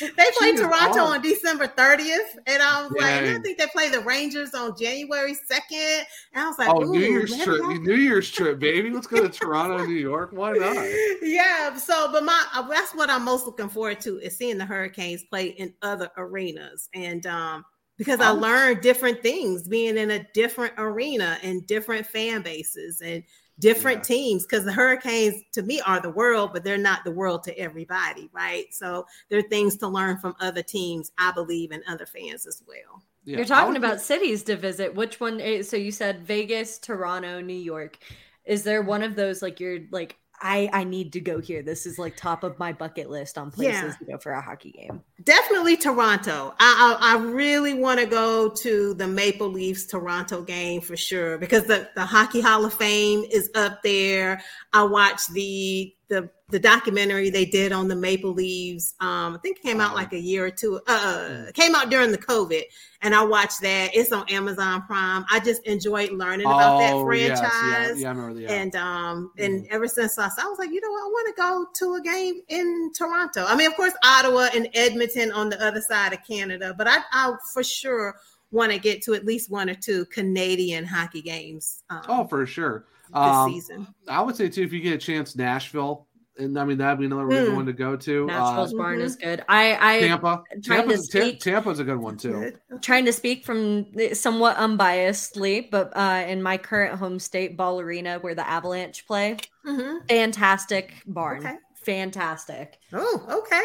they 0.00 0.24
play 0.38 0.52
Toronto 0.56 1.00
on 1.00 1.20
December 1.20 1.66
30th, 1.66 2.38
and 2.46 2.62
I 2.62 2.82
was 2.82 2.92
like, 2.92 3.04
I 3.04 3.38
think 3.40 3.58
they 3.58 3.66
play 3.66 3.90
the 3.90 4.00
Rangers 4.00 4.54
on 4.54 4.74
January 4.78 5.34
2nd. 5.34 6.02
And 6.32 6.44
I 6.44 6.48
was 6.48 6.58
like, 6.58 6.68
oh, 6.68 6.80
New 6.80 7.25
Year's 7.26 7.44
trip, 7.44 7.82
New 7.82 7.94
Year's 7.94 8.30
trip, 8.30 8.58
baby. 8.58 8.90
Let's 8.90 9.06
go 9.06 9.22
to 9.22 9.28
Toronto, 9.38 9.84
New 9.84 9.94
York. 9.94 10.30
Why 10.32 10.52
not? 10.52 10.86
Yeah. 11.22 11.76
So, 11.76 12.10
but 12.12 12.24
my 12.24 12.44
uh, 12.54 12.68
that's 12.68 12.94
what 12.94 13.10
I'm 13.10 13.24
most 13.24 13.46
looking 13.46 13.68
forward 13.68 14.00
to 14.00 14.18
is 14.18 14.36
seeing 14.36 14.58
the 14.58 14.64
Hurricanes 14.64 15.24
play 15.24 15.48
in 15.48 15.74
other 15.82 16.10
arenas, 16.16 16.88
and 16.94 17.26
um, 17.26 17.64
because 17.96 18.20
I 18.20 18.30
oh. 18.30 18.34
learned 18.34 18.80
different 18.80 19.22
things 19.22 19.68
being 19.68 19.96
in 19.96 20.10
a 20.12 20.26
different 20.34 20.74
arena 20.78 21.38
and 21.42 21.66
different 21.66 22.06
fan 22.06 22.42
bases 22.42 23.00
and 23.00 23.22
different 23.58 23.98
yeah. 23.98 24.16
teams 24.16 24.44
because 24.44 24.64
the 24.64 24.72
hurricanes 24.72 25.42
to 25.52 25.62
me 25.62 25.80
are 25.80 26.00
the 26.00 26.10
world 26.10 26.50
but 26.52 26.62
they're 26.62 26.76
not 26.76 27.04
the 27.04 27.10
world 27.10 27.42
to 27.42 27.58
everybody 27.58 28.28
right 28.32 28.66
so 28.70 29.06
there 29.30 29.38
are 29.38 29.48
things 29.48 29.76
to 29.78 29.88
learn 29.88 30.18
from 30.18 30.34
other 30.40 30.62
teams 30.62 31.10
i 31.16 31.32
believe 31.32 31.70
and 31.70 31.82
other 31.88 32.04
fans 32.04 32.46
as 32.46 32.62
well 32.68 33.02
yeah. 33.26 33.38
You're 33.38 33.46
talking 33.46 33.76
about 33.76 34.00
cities 34.00 34.44
to 34.44 34.56
visit. 34.56 34.94
Which 34.94 35.20
one? 35.20 35.40
Eh, 35.40 35.62
so 35.62 35.76
you 35.76 35.90
said 35.90 36.24
Vegas, 36.24 36.78
Toronto, 36.78 37.40
New 37.40 37.54
York. 37.54 37.98
Is 38.44 38.62
there 38.62 38.82
one 38.82 39.02
of 39.02 39.16
those 39.16 39.42
like 39.42 39.58
you're 39.58 39.80
like 39.90 40.16
I 40.40 40.70
I 40.72 40.84
need 40.84 41.12
to 41.14 41.20
go 41.20 41.40
here. 41.40 41.62
This 41.62 41.86
is 41.86 41.98
like 41.98 42.16
top 42.16 42.44
of 42.44 42.58
my 42.58 42.72
bucket 42.72 43.10
list 43.10 43.38
on 43.38 43.50
places 43.50 43.82
yeah. 43.82 43.92
to 43.92 44.04
go 44.04 44.18
for 44.18 44.32
a 44.32 44.40
hockey 44.40 44.70
game. 44.70 45.02
Definitely 45.22 45.76
Toronto. 45.76 46.54
I 46.60 46.98
I, 47.00 47.14
I 47.14 47.22
really 47.24 47.74
want 47.74 48.00
to 48.00 48.06
go 48.06 48.50
to 48.50 48.94
the 48.94 49.08
Maple 49.08 49.48
Leafs 49.48 49.86
Toronto 49.86 50.42
game 50.42 50.80
for 50.80 50.96
sure 50.96 51.38
because 51.38 51.64
the 51.64 51.88
the 51.96 52.04
Hockey 52.04 52.40
Hall 52.40 52.64
of 52.64 52.74
Fame 52.74 53.24
is 53.30 53.50
up 53.54 53.82
there. 53.82 54.40
I 54.72 54.84
watched 54.84 55.32
the 55.32 55.92
the 56.08 56.30
the 56.48 56.58
documentary 56.60 57.28
they 57.28 57.44
did 57.44 57.72
on 57.72 57.88
the 57.88 57.96
Maple 57.96 58.32
Leaves. 58.32 58.94
Um, 59.00 59.34
I 59.34 59.38
think 59.42 59.58
it 59.58 59.62
came 59.62 59.80
out 59.80 59.94
like 59.94 60.12
a 60.12 60.18
year 60.18 60.46
or 60.46 60.50
two. 60.50 60.80
Uh, 60.86 61.46
came 61.54 61.74
out 61.74 61.90
during 61.90 62.12
the 62.12 62.18
COVID, 62.18 62.62
and 63.02 63.14
I 63.16 63.24
watched 63.24 63.62
that. 63.62 63.90
It's 63.94 64.12
on 64.12 64.28
Amazon 64.28 64.82
Prime. 64.82 65.24
I 65.28 65.40
just 65.40 65.62
enjoyed 65.66 66.12
learning 66.12 66.46
about 66.46 66.76
oh, 66.76 66.78
that 66.78 67.04
franchise. 67.04 67.40
Yes, 67.40 68.00
yeah, 68.00 68.14
yeah. 68.14 68.30
Yeah. 68.30 68.52
And 68.52 68.76
um, 68.76 69.32
and 69.38 69.64
mm. 69.64 69.68
ever 69.70 69.88
since 69.88 70.18
I, 70.18 70.28
saw, 70.28 70.42
I 70.42 70.48
was 70.48 70.58
like, 70.58 70.70
you 70.70 70.80
know 70.80 70.90
what, 70.90 71.02
I 71.02 71.06
want 71.06 71.36
to 71.36 71.42
go 71.42 71.66
to 71.74 71.94
a 71.94 72.00
game 72.00 72.40
in 72.48 72.92
Toronto. 72.96 73.44
I 73.44 73.56
mean, 73.56 73.66
of 73.66 73.74
course, 73.74 73.94
Ottawa 74.04 74.48
and 74.54 74.68
Edmonton 74.74 75.32
on 75.32 75.48
the 75.48 75.60
other 75.64 75.80
side 75.80 76.12
of 76.12 76.20
Canada, 76.24 76.74
but 76.78 76.86
I, 76.86 76.98
I 77.10 77.34
for 77.52 77.64
sure 77.64 78.16
want 78.52 78.70
to 78.70 78.78
get 78.78 79.02
to 79.02 79.14
at 79.14 79.24
least 79.24 79.50
one 79.50 79.68
or 79.68 79.74
two 79.74 80.04
Canadian 80.06 80.84
hockey 80.84 81.22
games. 81.22 81.82
Um, 81.90 82.02
oh, 82.08 82.24
for 82.24 82.46
sure. 82.46 82.86
This 83.08 83.16
um, 83.16 83.52
season, 83.52 83.86
I 84.08 84.20
would 84.20 84.36
say 84.36 84.48
too, 84.48 84.62
if 84.62 84.72
you 84.72 84.80
get 84.80 84.94
a 84.94 84.98
chance, 84.98 85.36
Nashville 85.36 86.06
and 86.38 86.58
I 86.58 86.64
mean 86.64 86.78
that'd 86.78 86.98
be 86.98 87.06
another 87.06 87.24
mm. 87.24 87.54
one 87.54 87.66
to 87.66 87.72
go 87.72 87.96
to. 87.96 88.26
Nashville's 88.26 88.74
uh, 88.74 88.76
barn 88.76 89.00
is 89.00 89.16
good. 89.16 89.44
I, 89.48 89.96
I 89.96 90.00
Tampa, 90.00 90.42
Tampa's, 90.62 91.06
speak, 91.06 91.40
Tampa's 91.40 91.78
a 91.78 91.84
good 91.84 91.98
one 91.98 92.16
too. 92.16 92.52
Trying 92.82 93.04
to 93.06 93.12
speak 93.12 93.44
from 93.44 93.86
somewhat 94.12 94.56
unbiasedly, 94.56 95.70
but 95.70 95.96
uh, 95.96 96.24
in 96.26 96.42
my 96.42 96.56
current 96.56 96.98
home 96.98 97.18
state, 97.18 97.56
Ball 97.56 97.80
Arena, 97.80 98.18
where 98.18 98.34
the 98.34 98.46
Avalanche 98.46 99.06
play, 99.06 99.36
mm-hmm. 99.66 100.06
fantastic 100.08 100.94
barn, 101.06 101.40
okay. 101.46 101.56
fantastic. 101.74 102.78
Oh, 102.92 103.42
okay. 103.44 103.64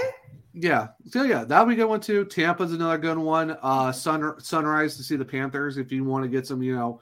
Yeah, 0.53 0.89
so 1.07 1.23
yeah, 1.23 1.45
that'll 1.45 1.65
be 1.65 1.73
a 1.73 1.77
good 1.77 1.85
one 1.85 2.01
too. 2.01 2.25
Tampa's 2.25 2.73
another 2.73 2.97
good 2.97 3.17
one. 3.17 3.57
Uh, 3.61 3.91
sun 3.91 4.39
sunrise 4.39 4.97
to 4.97 5.03
see 5.03 5.15
the 5.15 5.25
Panthers 5.25 5.77
if 5.77 5.91
you 5.91 6.03
want 6.03 6.23
to 6.23 6.29
get 6.29 6.45
some, 6.45 6.61
you 6.61 6.75
know 6.75 7.01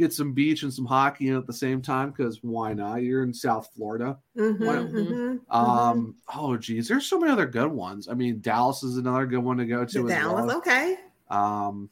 get 0.00 0.12
some 0.12 0.32
beach 0.32 0.62
and 0.62 0.72
some 0.72 0.84
hockey 0.84 1.28
in 1.28 1.36
at 1.36 1.46
the 1.46 1.52
same 1.52 1.80
time 1.82 2.10
because 2.10 2.38
why 2.42 2.72
not? 2.72 3.02
You're 3.02 3.22
in 3.22 3.32
South 3.32 3.68
Florida. 3.76 4.18
Mm-hmm, 4.36 4.62
mm-hmm, 4.62 4.96
mm-hmm, 4.96 5.56
um, 5.56 6.16
oh 6.34 6.56
geez, 6.56 6.88
there's 6.88 7.06
so 7.06 7.18
many 7.18 7.32
other 7.32 7.46
good 7.46 7.70
ones. 7.70 8.08
I 8.08 8.14
mean, 8.14 8.40
Dallas 8.40 8.82
is 8.82 8.96
another 8.96 9.26
good 9.26 9.38
one 9.38 9.58
to 9.58 9.66
go 9.66 9.84
to. 9.84 10.08
Dallas, 10.08 10.46
well. 10.46 10.58
okay. 10.58 10.96
Um, 11.28 11.90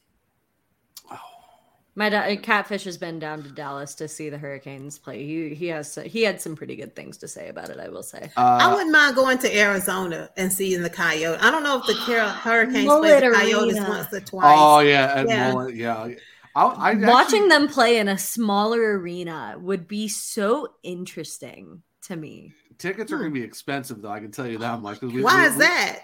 my 1.99 2.07
da- 2.07 2.37
catfish 2.37 2.85
has 2.85 2.97
been 2.97 3.19
down 3.19 3.43
to 3.43 3.49
Dallas 3.49 3.93
to 3.95 4.07
see 4.07 4.29
the 4.29 4.37
Hurricanes 4.37 4.97
play. 4.97 5.25
He 5.25 5.53
he 5.53 5.67
has 5.67 5.95
he 5.95 6.23
had 6.23 6.39
some 6.39 6.55
pretty 6.55 6.77
good 6.77 6.95
things 6.95 7.17
to 7.17 7.27
say 7.27 7.49
about 7.49 7.69
it. 7.69 7.77
I 7.77 7.89
will 7.89 8.03
say. 8.03 8.31
Uh, 8.37 8.57
I 8.61 8.73
wouldn't 8.73 8.91
mind 8.91 9.15
going 9.15 9.37
to 9.39 9.57
Arizona 9.57 10.29
and 10.37 10.51
seeing 10.51 10.81
the 10.81 10.89
Coyote. 10.89 11.39
I 11.41 11.51
don't 11.51 11.61
know 11.61 11.77
if 11.77 11.85
the 11.87 11.93
Hurricanes 12.43 12.85
play 12.85 13.19
the 13.19 13.35
Coyotes 13.35 13.79
once 13.81 14.13
or 14.13 14.21
twice. 14.21 14.45
Oh 14.57 14.79
yeah, 14.79 15.25
yeah. 15.27 15.51
Mullet, 15.51 15.75
yeah. 15.75 16.09
I, 16.55 16.63
I 16.65 16.93
Watching 16.95 17.09
actually, 17.43 17.49
them 17.49 17.67
play 17.67 17.97
in 17.97 18.07
a 18.07 18.17
smaller 18.17 18.97
arena 18.99 19.55
would 19.59 19.87
be 19.87 20.07
so 20.07 20.73
interesting 20.83 21.83
to 22.03 22.15
me 22.15 22.53
tickets 22.77 23.11
are 23.11 23.17
going 23.17 23.33
to 23.33 23.39
be 23.39 23.45
expensive, 23.45 24.01
though. 24.01 24.09
I 24.09 24.19
can 24.21 24.31
tell 24.31 24.47
you 24.47 24.57
that 24.59 24.81
much. 24.81 24.99
'cause 25.01 25.11
we- 25.11 25.21
Why 25.21 25.41
we- 25.41 25.47
is 25.49 25.57
that? 25.57 25.99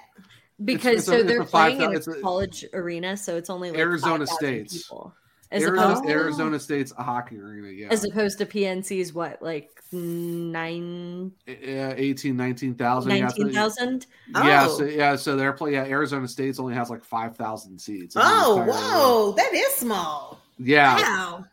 because 0.64 0.94
it's 1.00 1.08
a- 1.08 1.12
so 1.12 1.18
it's 1.18 1.28
they're 1.28 1.42
a 1.42 1.46
five 1.46 1.78
playing 1.78 1.94
in 1.94 1.98
a 2.02 2.22
college 2.22 2.66
arena, 2.74 3.16
so 3.18 3.38
it's 3.38 3.50
only 3.50 3.72
like 3.72 3.80
Arizona 3.80 4.26
5,000 4.28 4.36
State's. 4.38 4.78
people, 4.84 5.14
as 5.52 5.64
Arizona, 5.64 5.92
opposed 5.94 6.10
Arizona 6.10 6.60
State's 6.60 6.94
a 6.98 7.04
hockey 7.04 7.40
arena. 7.40 7.70
Yeah, 7.70 7.88
as 7.92 8.04
opposed 8.04 8.38
to 8.40 8.46
PNC's 8.46 9.14
what 9.14 9.42
like 9.42 9.70
nine 9.92 11.32
yeah 11.46 11.94
18, 11.96 12.36
19,000. 12.36 13.10
yeah, 13.12 13.16
so- 13.18 13.26
nineteen 13.26 13.54
thousand. 13.54 14.08
Yeah, 14.34 14.66
Oh. 14.68 14.78
so 14.78 14.84
yeah, 14.86 15.16
so 15.16 15.36
they're 15.36 15.54
playing. 15.54 15.76
Yeah, 15.76 15.84
Arizona 15.86 16.28
State's 16.28 16.60
only 16.60 16.74
has 16.74 16.90
like 16.90 17.04
five 17.04 17.36
thousand 17.36 17.80
seats. 17.80 18.16
Oh, 18.18 18.62
entire 18.62 18.72
whoa, 18.72 19.32
that 19.38 19.54
is 19.54 19.74
small. 19.76 20.40
Yeah. 20.58 20.98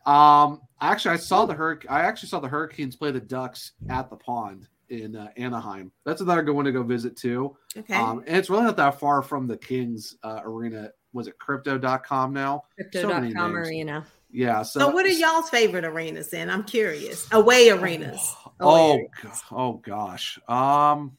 Wow. 0.07 0.43
Um. 0.51 0.61
Actually, 0.80 1.14
I 1.14 1.18
saw 1.18 1.47
the 1.47 1.55
hurric. 1.55 1.84
I 1.88 2.01
actually 2.01 2.28
saw 2.28 2.40
the 2.40 2.49
Hurricanes 2.49 2.97
play 2.97 3.12
the 3.12 3.20
Ducks 3.20 3.72
at 3.88 4.11
the 4.11 4.16
pond 4.16 4.66
in 4.88 5.14
uh, 5.14 5.28
Anaheim. 5.36 5.93
That's 6.05 6.20
another 6.20 6.43
good 6.43 6.57
one 6.57 6.64
to 6.64 6.72
go 6.72 6.82
visit 6.82 7.16
too. 7.16 7.57
Okay. 7.76 7.95
Um, 7.95 8.24
and 8.26 8.36
it's 8.36 8.51
really 8.51 8.64
not 8.64 8.76
that 8.78 8.99
far 8.99 9.22
from 9.22 9.47
the 9.47 9.57
Kings 9.57 10.16
uh, 10.24 10.40
arena. 10.45 10.90
Was 11.13 11.29
it 11.29 11.39
Crypto.com 11.39 12.33
now? 12.33 12.65
So 12.79 12.85
Crypto.com 13.09 13.55
names. 13.55 13.69
arena. 13.69 14.07
Yeah. 14.31 14.63
So, 14.63 14.81
so, 14.81 14.89
what 14.91 15.05
are 15.05 15.11
y'all's 15.11 15.51
favorite 15.51 15.85
arenas 15.85 16.31
then? 16.31 16.49
I'm 16.49 16.65
curious. 16.65 17.27
Away 17.33 17.69
arenas. 17.69 18.35
Oh, 18.61 18.93
Away 18.93 19.09
go- 19.23 19.31
oh 19.53 19.73
gosh. 19.75 20.39
Um. 20.49 21.17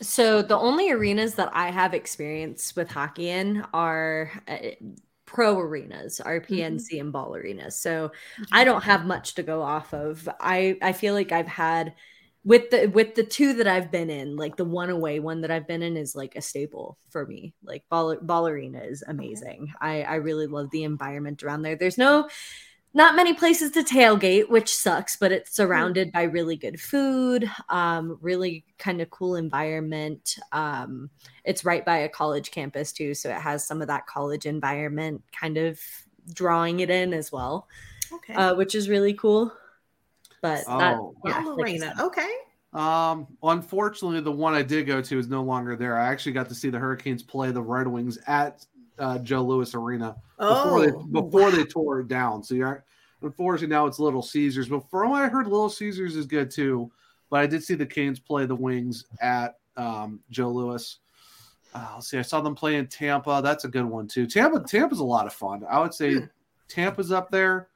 So 0.00 0.42
the 0.42 0.56
only 0.56 0.90
arenas 0.90 1.34
that 1.36 1.50
I 1.54 1.70
have 1.70 1.94
experience 1.94 2.76
with 2.76 2.90
hockey 2.90 3.30
in 3.30 3.64
are 3.72 4.30
uh, 4.46 4.58
pro 5.24 5.58
arenas, 5.58 6.20
are 6.20 6.40
PNC 6.40 7.00
and 7.00 7.12
ball 7.12 7.34
arenas. 7.34 7.76
So 7.76 8.12
I 8.52 8.64
don't 8.64 8.84
have 8.84 9.06
much 9.06 9.34
to 9.36 9.42
go 9.42 9.62
off 9.62 9.92
of. 9.92 10.28
I 10.38 10.78
I 10.82 10.92
feel 10.92 11.14
like 11.14 11.32
I've 11.32 11.48
had 11.48 11.94
with 12.46 12.70
the 12.70 12.86
with 12.86 13.16
the 13.16 13.24
two 13.24 13.54
that 13.54 13.66
I've 13.66 13.90
been 13.90 14.08
in, 14.08 14.36
like 14.36 14.56
the 14.56 14.64
one 14.64 14.88
away 14.88 15.18
one 15.18 15.40
that 15.42 15.50
I've 15.50 15.66
been 15.66 15.82
in 15.82 15.96
is 15.96 16.14
like 16.14 16.36
a 16.36 16.40
staple 16.40 16.96
for 17.10 17.26
me. 17.26 17.54
Like 17.64 17.84
ball 17.90 18.16
ball 18.22 18.46
arena 18.46 18.78
is 18.80 19.02
amazing. 19.06 19.74
I 19.80 20.02
I 20.04 20.14
really 20.14 20.46
love 20.46 20.70
the 20.70 20.84
environment 20.84 21.42
around 21.42 21.62
there. 21.62 21.74
There's 21.76 21.98
no 21.98 22.28
not 22.94 23.16
many 23.16 23.34
places 23.34 23.72
to 23.72 23.82
tailgate, 23.82 24.48
which 24.48 24.74
sucks, 24.74 25.16
but 25.16 25.32
it's 25.32 25.54
surrounded 25.54 26.12
by 26.12 26.22
really 26.22 26.56
good 26.56 26.80
food, 26.80 27.50
um, 27.68 28.16
really 28.22 28.64
kind 28.78 29.02
of 29.02 29.10
cool 29.10 29.36
environment. 29.36 30.36
Um, 30.52 31.10
it's 31.44 31.64
right 31.64 31.84
by 31.84 31.98
a 31.98 32.08
college 32.08 32.52
campus 32.52 32.92
too, 32.92 33.12
so 33.12 33.28
it 33.28 33.40
has 33.40 33.66
some 33.66 33.82
of 33.82 33.88
that 33.88 34.06
college 34.06 34.46
environment 34.46 35.22
kind 35.38 35.58
of 35.58 35.78
drawing 36.32 36.80
it 36.80 36.88
in 36.88 37.12
as 37.12 37.30
well, 37.30 37.68
Okay. 38.12 38.34
uh, 38.34 38.54
which 38.54 38.74
is 38.74 38.88
really 38.88 39.12
cool. 39.12 39.52
But 40.66 40.78
that, 40.78 40.94
Oh. 40.96 41.14
yeah, 41.24 41.42
Ball 41.42 41.56
like 41.56 41.64
arena. 41.66 41.94
Okay. 42.00 42.30
Um, 42.72 43.26
unfortunately, 43.42 44.20
the 44.20 44.32
one 44.32 44.54
I 44.54 44.62
did 44.62 44.86
go 44.86 45.00
to 45.00 45.18
is 45.18 45.28
no 45.28 45.42
longer 45.42 45.76
there. 45.76 45.96
I 45.98 46.08
actually 46.08 46.32
got 46.32 46.48
to 46.50 46.54
see 46.54 46.68
the 46.68 46.78
Hurricanes 46.78 47.22
play 47.22 47.50
the 47.50 47.62
Red 47.62 47.86
Wings 47.86 48.18
at 48.26 48.66
uh, 48.98 49.18
Joe 49.18 49.42
Louis 49.42 49.74
Arena 49.74 50.16
before 50.38 50.56
Oh, 50.78 50.80
they 50.80 50.90
before 51.10 51.40
wow. 51.42 51.50
they 51.50 51.64
tore 51.64 52.00
it 52.00 52.08
down. 52.08 52.42
So 52.42 52.54
you're 52.54 52.84
unfortunately 53.22 53.74
now 53.74 53.86
it's 53.86 53.98
Little 53.98 54.22
Caesars. 54.22 54.68
But 54.68 54.88
from 54.90 55.10
what 55.10 55.22
I 55.22 55.28
heard, 55.28 55.46
Little 55.46 55.70
Caesars 55.70 56.16
is 56.16 56.26
good 56.26 56.50
too. 56.50 56.90
But 57.30 57.40
I 57.40 57.46
did 57.46 57.64
see 57.64 57.74
the 57.74 57.86
Canes 57.86 58.20
play 58.20 58.46
the 58.46 58.54
Wings 58.54 59.06
at 59.20 59.58
um, 59.76 60.20
Joe 60.30 60.50
Louis. 60.50 60.98
Uh, 61.74 61.88
let's 61.94 62.08
see. 62.08 62.18
I 62.18 62.22
saw 62.22 62.40
them 62.40 62.54
play 62.54 62.76
in 62.76 62.86
Tampa. 62.86 63.40
That's 63.42 63.64
a 63.64 63.68
good 63.68 63.84
one 63.84 64.06
too. 64.06 64.26
Tampa 64.26 64.60
Tampa's 64.60 65.00
a 65.00 65.04
lot 65.04 65.26
of 65.26 65.32
fun. 65.32 65.62
I 65.68 65.80
would 65.80 65.94
say 65.94 66.14
Hmm. 66.14 66.24
Tampa's 66.68 67.12
up 67.12 67.30
there, 67.30 67.68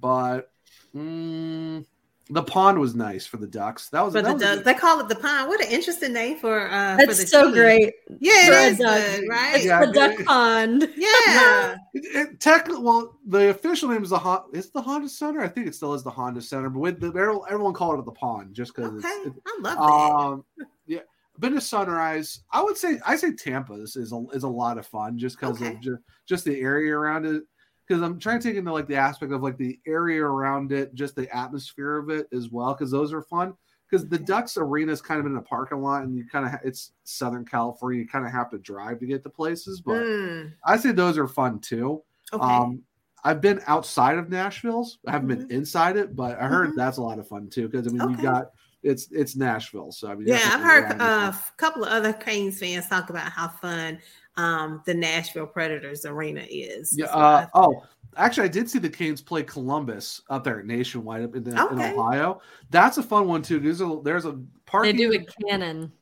but 0.00 0.50
mm, 0.94 1.84
the 2.30 2.42
pond 2.42 2.78
was 2.78 2.94
nice 2.94 3.26
for 3.26 3.38
the 3.38 3.46
Ducks. 3.46 3.88
That 3.88 4.04
was 4.04 4.12
For 4.14 4.20
that 4.22 4.28
the 4.28 4.34
was 4.34 4.42
a 4.42 4.44
Ducks. 4.46 4.56
good- 4.58 4.64
They 4.66 4.74
call 4.74 5.00
it 5.00 5.08
the 5.08 5.14
pond. 5.16 5.48
What 5.48 5.60
an 5.64 5.70
interesting 5.70 6.12
name 6.12 6.38
for 6.38 6.68
uh 6.70 6.96
for 6.96 7.00
the 7.02 7.06
That's 7.14 7.30
so 7.30 7.44
team. 7.44 7.54
great. 7.54 7.94
Yeah, 8.20 8.46
For 8.46 8.52
it 8.52 8.72
is 8.72 8.78
duck. 8.78 9.00
good, 9.00 9.28
right? 9.28 9.64
Yeah. 9.64 9.86
The 9.86 9.92
duck 9.92 10.24
pond. 10.26 10.92
Yeah. 10.96 11.76
It, 11.94 12.04
it, 12.16 12.40
technically, 12.40 12.82
well, 12.82 13.18
the 13.26 13.50
official 13.50 13.88
name 13.88 14.02
is 14.02 14.10
the 14.10 14.18
Hon- 14.18 14.44
it's 14.52 14.70
the 14.70 14.82
Honda 14.82 15.08
Center. 15.08 15.40
I 15.40 15.48
think 15.48 15.66
it 15.66 15.74
still 15.74 15.94
is 15.94 16.02
the 16.02 16.10
Honda 16.10 16.40
Center, 16.42 16.68
but 16.70 16.80
with 16.80 17.00
the 17.00 17.08
everyone, 17.08 17.40
everyone 17.48 17.72
called 17.74 17.98
it 17.98 18.04
the 18.04 18.12
pond 18.12 18.54
just 18.54 18.74
because 18.74 18.92
Okay. 19.04 19.08
it's. 19.24 19.26
It, 19.36 19.42
I 19.46 19.58
love 19.60 19.76
that. 19.76 19.82
um, 19.82 20.44
yeah, 20.86 21.00
been 21.38 21.54
to 21.54 21.60
Sunrise. 21.60 22.40
I 22.50 22.62
would 22.62 22.76
say 22.76 23.00
I 23.06 23.16
say 23.16 23.32
Tampa 23.32 23.74
is 23.74 23.96
is 23.96 24.12
a, 24.12 24.24
is 24.32 24.42
a 24.42 24.48
lot 24.48 24.76
of 24.78 24.86
fun 24.86 25.18
just 25.18 25.38
because 25.38 25.60
Okay. 25.60 25.74
of 25.74 25.80
just, 25.80 26.02
just 26.26 26.44
the 26.44 26.60
area 26.60 26.94
around 26.96 27.24
it. 27.26 27.42
Because 27.88 28.02
I'm 28.02 28.18
trying 28.18 28.40
to 28.40 28.48
take 28.48 28.56
into 28.56 28.72
like 28.72 28.86
the 28.86 28.96
aspect 28.96 29.32
of 29.32 29.42
like 29.42 29.56
the 29.56 29.80
area 29.86 30.22
around 30.22 30.72
it, 30.72 30.94
just 30.94 31.16
the 31.16 31.34
atmosphere 31.34 31.96
of 31.96 32.10
it 32.10 32.28
as 32.32 32.50
well. 32.50 32.74
Because 32.74 32.90
those 32.90 33.12
are 33.12 33.22
fun. 33.22 33.54
Because 33.90 34.06
the 34.06 34.18
Ducks 34.18 34.58
Arena 34.58 34.92
is 34.92 35.00
kind 35.00 35.18
of 35.18 35.24
in 35.24 35.36
a 35.36 35.42
parking 35.42 35.80
lot, 35.80 36.02
and 36.02 36.14
you 36.14 36.26
kind 36.26 36.44
of 36.44 36.50
ha- 36.50 36.60
it's 36.62 36.92
Southern 37.04 37.46
California. 37.46 38.00
You 38.02 38.06
kind 38.08 38.26
of 38.26 38.32
have 38.32 38.50
to 38.50 38.58
drive 38.58 38.98
to 39.00 39.06
get 39.06 39.22
to 39.22 39.30
places, 39.30 39.80
but 39.80 40.06
Mm, 40.06 40.54
I 40.64 40.76
say 40.76 40.92
those 40.92 41.16
are 41.16 41.26
fun 41.26 41.60
too. 41.60 42.02
okay. 42.32 42.44
Um, 42.44 42.82
I've 43.24 43.40
been 43.40 43.60
outside 43.66 44.18
of 44.18 44.28
Nashville's. 44.28 44.98
I 45.06 45.12
haven't 45.12 45.28
Mhm. 45.28 45.48
been 45.48 45.50
inside 45.58 45.96
it, 45.96 46.14
but 46.14 46.38
I 46.38 46.46
heard 46.46 46.70
Mhm. 46.70 46.76
that's 46.76 46.98
a 46.98 47.02
lot 47.02 47.18
of 47.18 47.26
fun 47.26 47.48
too. 47.48 47.68
Because 47.68 47.88
I 47.88 47.90
mean, 47.90 48.06
you 48.06 48.18
got 48.18 48.50
it's 48.82 49.10
it's 49.10 49.34
Nashville, 49.34 49.90
so 49.90 50.08
I 50.10 50.14
mean, 50.14 50.28
yeah, 50.28 50.50
I've 50.54 50.60
heard 50.60 50.84
around 50.84 51.00
uh, 51.00 51.32
a 51.32 51.56
couple 51.56 51.82
of 51.84 51.90
other 51.90 52.12
Canes 52.12 52.60
fans 52.60 52.88
talk 52.88 53.10
about 53.10 53.32
how 53.32 53.48
fun 53.48 53.98
um, 54.38 54.82
the 54.86 54.94
Nashville 54.94 55.46
Predators 55.46 56.06
arena 56.06 56.46
is. 56.48 56.94
Yeah. 56.96 57.06
So 57.06 57.12
Uh, 57.12 57.46
oh, 57.54 57.82
actually, 58.16 58.44
I 58.44 58.48
did 58.48 58.70
see 58.70 58.78
the 58.78 58.88
Canes 58.88 59.20
play 59.20 59.42
Columbus 59.42 60.22
up 60.30 60.44
there 60.44 60.62
nationwide 60.62 61.24
up 61.24 61.36
in, 61.36 61.44
the, 61.44 61.50
in 61.50 61.58
Okay. 61.58 61.92
Ohio. 61.94 62.40
That's 62.70 62.96
a 62.98 63.02
fun 63.02 63.26
one 63.28 63.42
too. 63.42 63.58
There's 63.60 63.80
a 63.82 64.00
there's 64.02 64.24
a 64.24 64.38
They 64.82 64.92
do 64.92 65.12
a 65.12 65.24
cannon. 65.44 65.92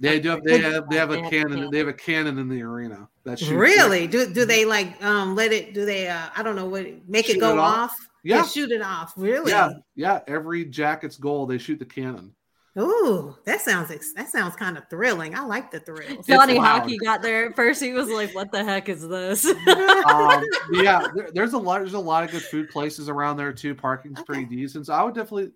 They 0.00 0.20
do 0.20 0.28
have 0.28 0.44
they 0.44 0.58
have 0.60 0.88
they 0.88 0.96
have 0.96 1.08
They 1.10 1.18
a 1.18 1.22
have 1.22 1.30
cannon. 1.30 1.52
cannon. 1.54 1.70
They 1.72 1.78
have 1.78 1.88
a 1.88 1.92
cannon 1.92 2.38
in 2.38 2.48
the 2.48 2.62
arena. 2.62 3.08
That 3.24 3.38
shoots 3.40 3.50
really? 3.52 4.06
Do 4.06 4.32
do 4.32 4.44
they 4.44 4.64
like 4.64 5.02
um 5.04 5.34
let 5.34 5.52
it? 5.52 5.74
Do 5.74 5.84
they? 5.84 6.06
uh 6.08 6.28
I 6.36 6.42
don't 6.44 6.54
know 6.56 6.66
what 6.68 6.86
make 7.08 7.26
Shoot 7.26 7.36
it 7.36 7.40
go 7.40 7.54
it 7.54 7.58
off? 7.58 7.90
off? 7.90 7.96
Yeah. 8.22 8.44
shoot 8.44 8.70
it 8.70 8.82
off. 8.82 9.12
Really? 9.16 9.50
Yeah, 9.50 9.70
yeah. 9.96 10.20
Every 10.28 10.64
Jackets 10.64 11.16
goal, 11.16 11.46
they 11.46 11.58
shoot 11.58 11.78
the 11.80 11.84
cannon. 11.84 12.32
Ooh, 12.78 13.36
that 13.44 13.60
sounds 13.60 13.88
that 14.14 14.28
sounds 14.28 14.54
kind 14.54 14.76
of 14.76 14.88
thrilling. 14.88 15.34
I 15.34 15.40
like 15.40 15.70
the 15.70 15.80
thrill. 15.80 16.22
Johnny. 16.22 16.56
Hockey 16.56 16.98
got 16.98 17.22
there 17.22 17.52
first. 17.54 17.82
He 17.82 17.92
was 17.92 18.08
like, 18.08 18.34
"What 18.34 18.52
the 18.52 18.62
heck 18.62 18.88
is 18.88 19.06
this?" 19.06 19.44
um, 20.06 20.44
yeah, 20.72 21.06
there, 21.14 21.30
there's 21.32 21.54
a 21.54 21.58
lot. 21.58 21.78
There's 21.78 21.94
a 21.94 21.98
lot 21.98 22.24
of 22.24 22.30
good 22.30 22.42
food 22.42 22.68
places 22.68 23.08
around 23.08 23.36
there 23.36 23.52
too. 23.52 23.74
Parking's 23.74 24.22
pretty 24.22 24.44
decent, 24.44 24.86
so 24.86 24.94
I 24.94 25.02
would 25.02 25.14
definitely. 25.14 25.52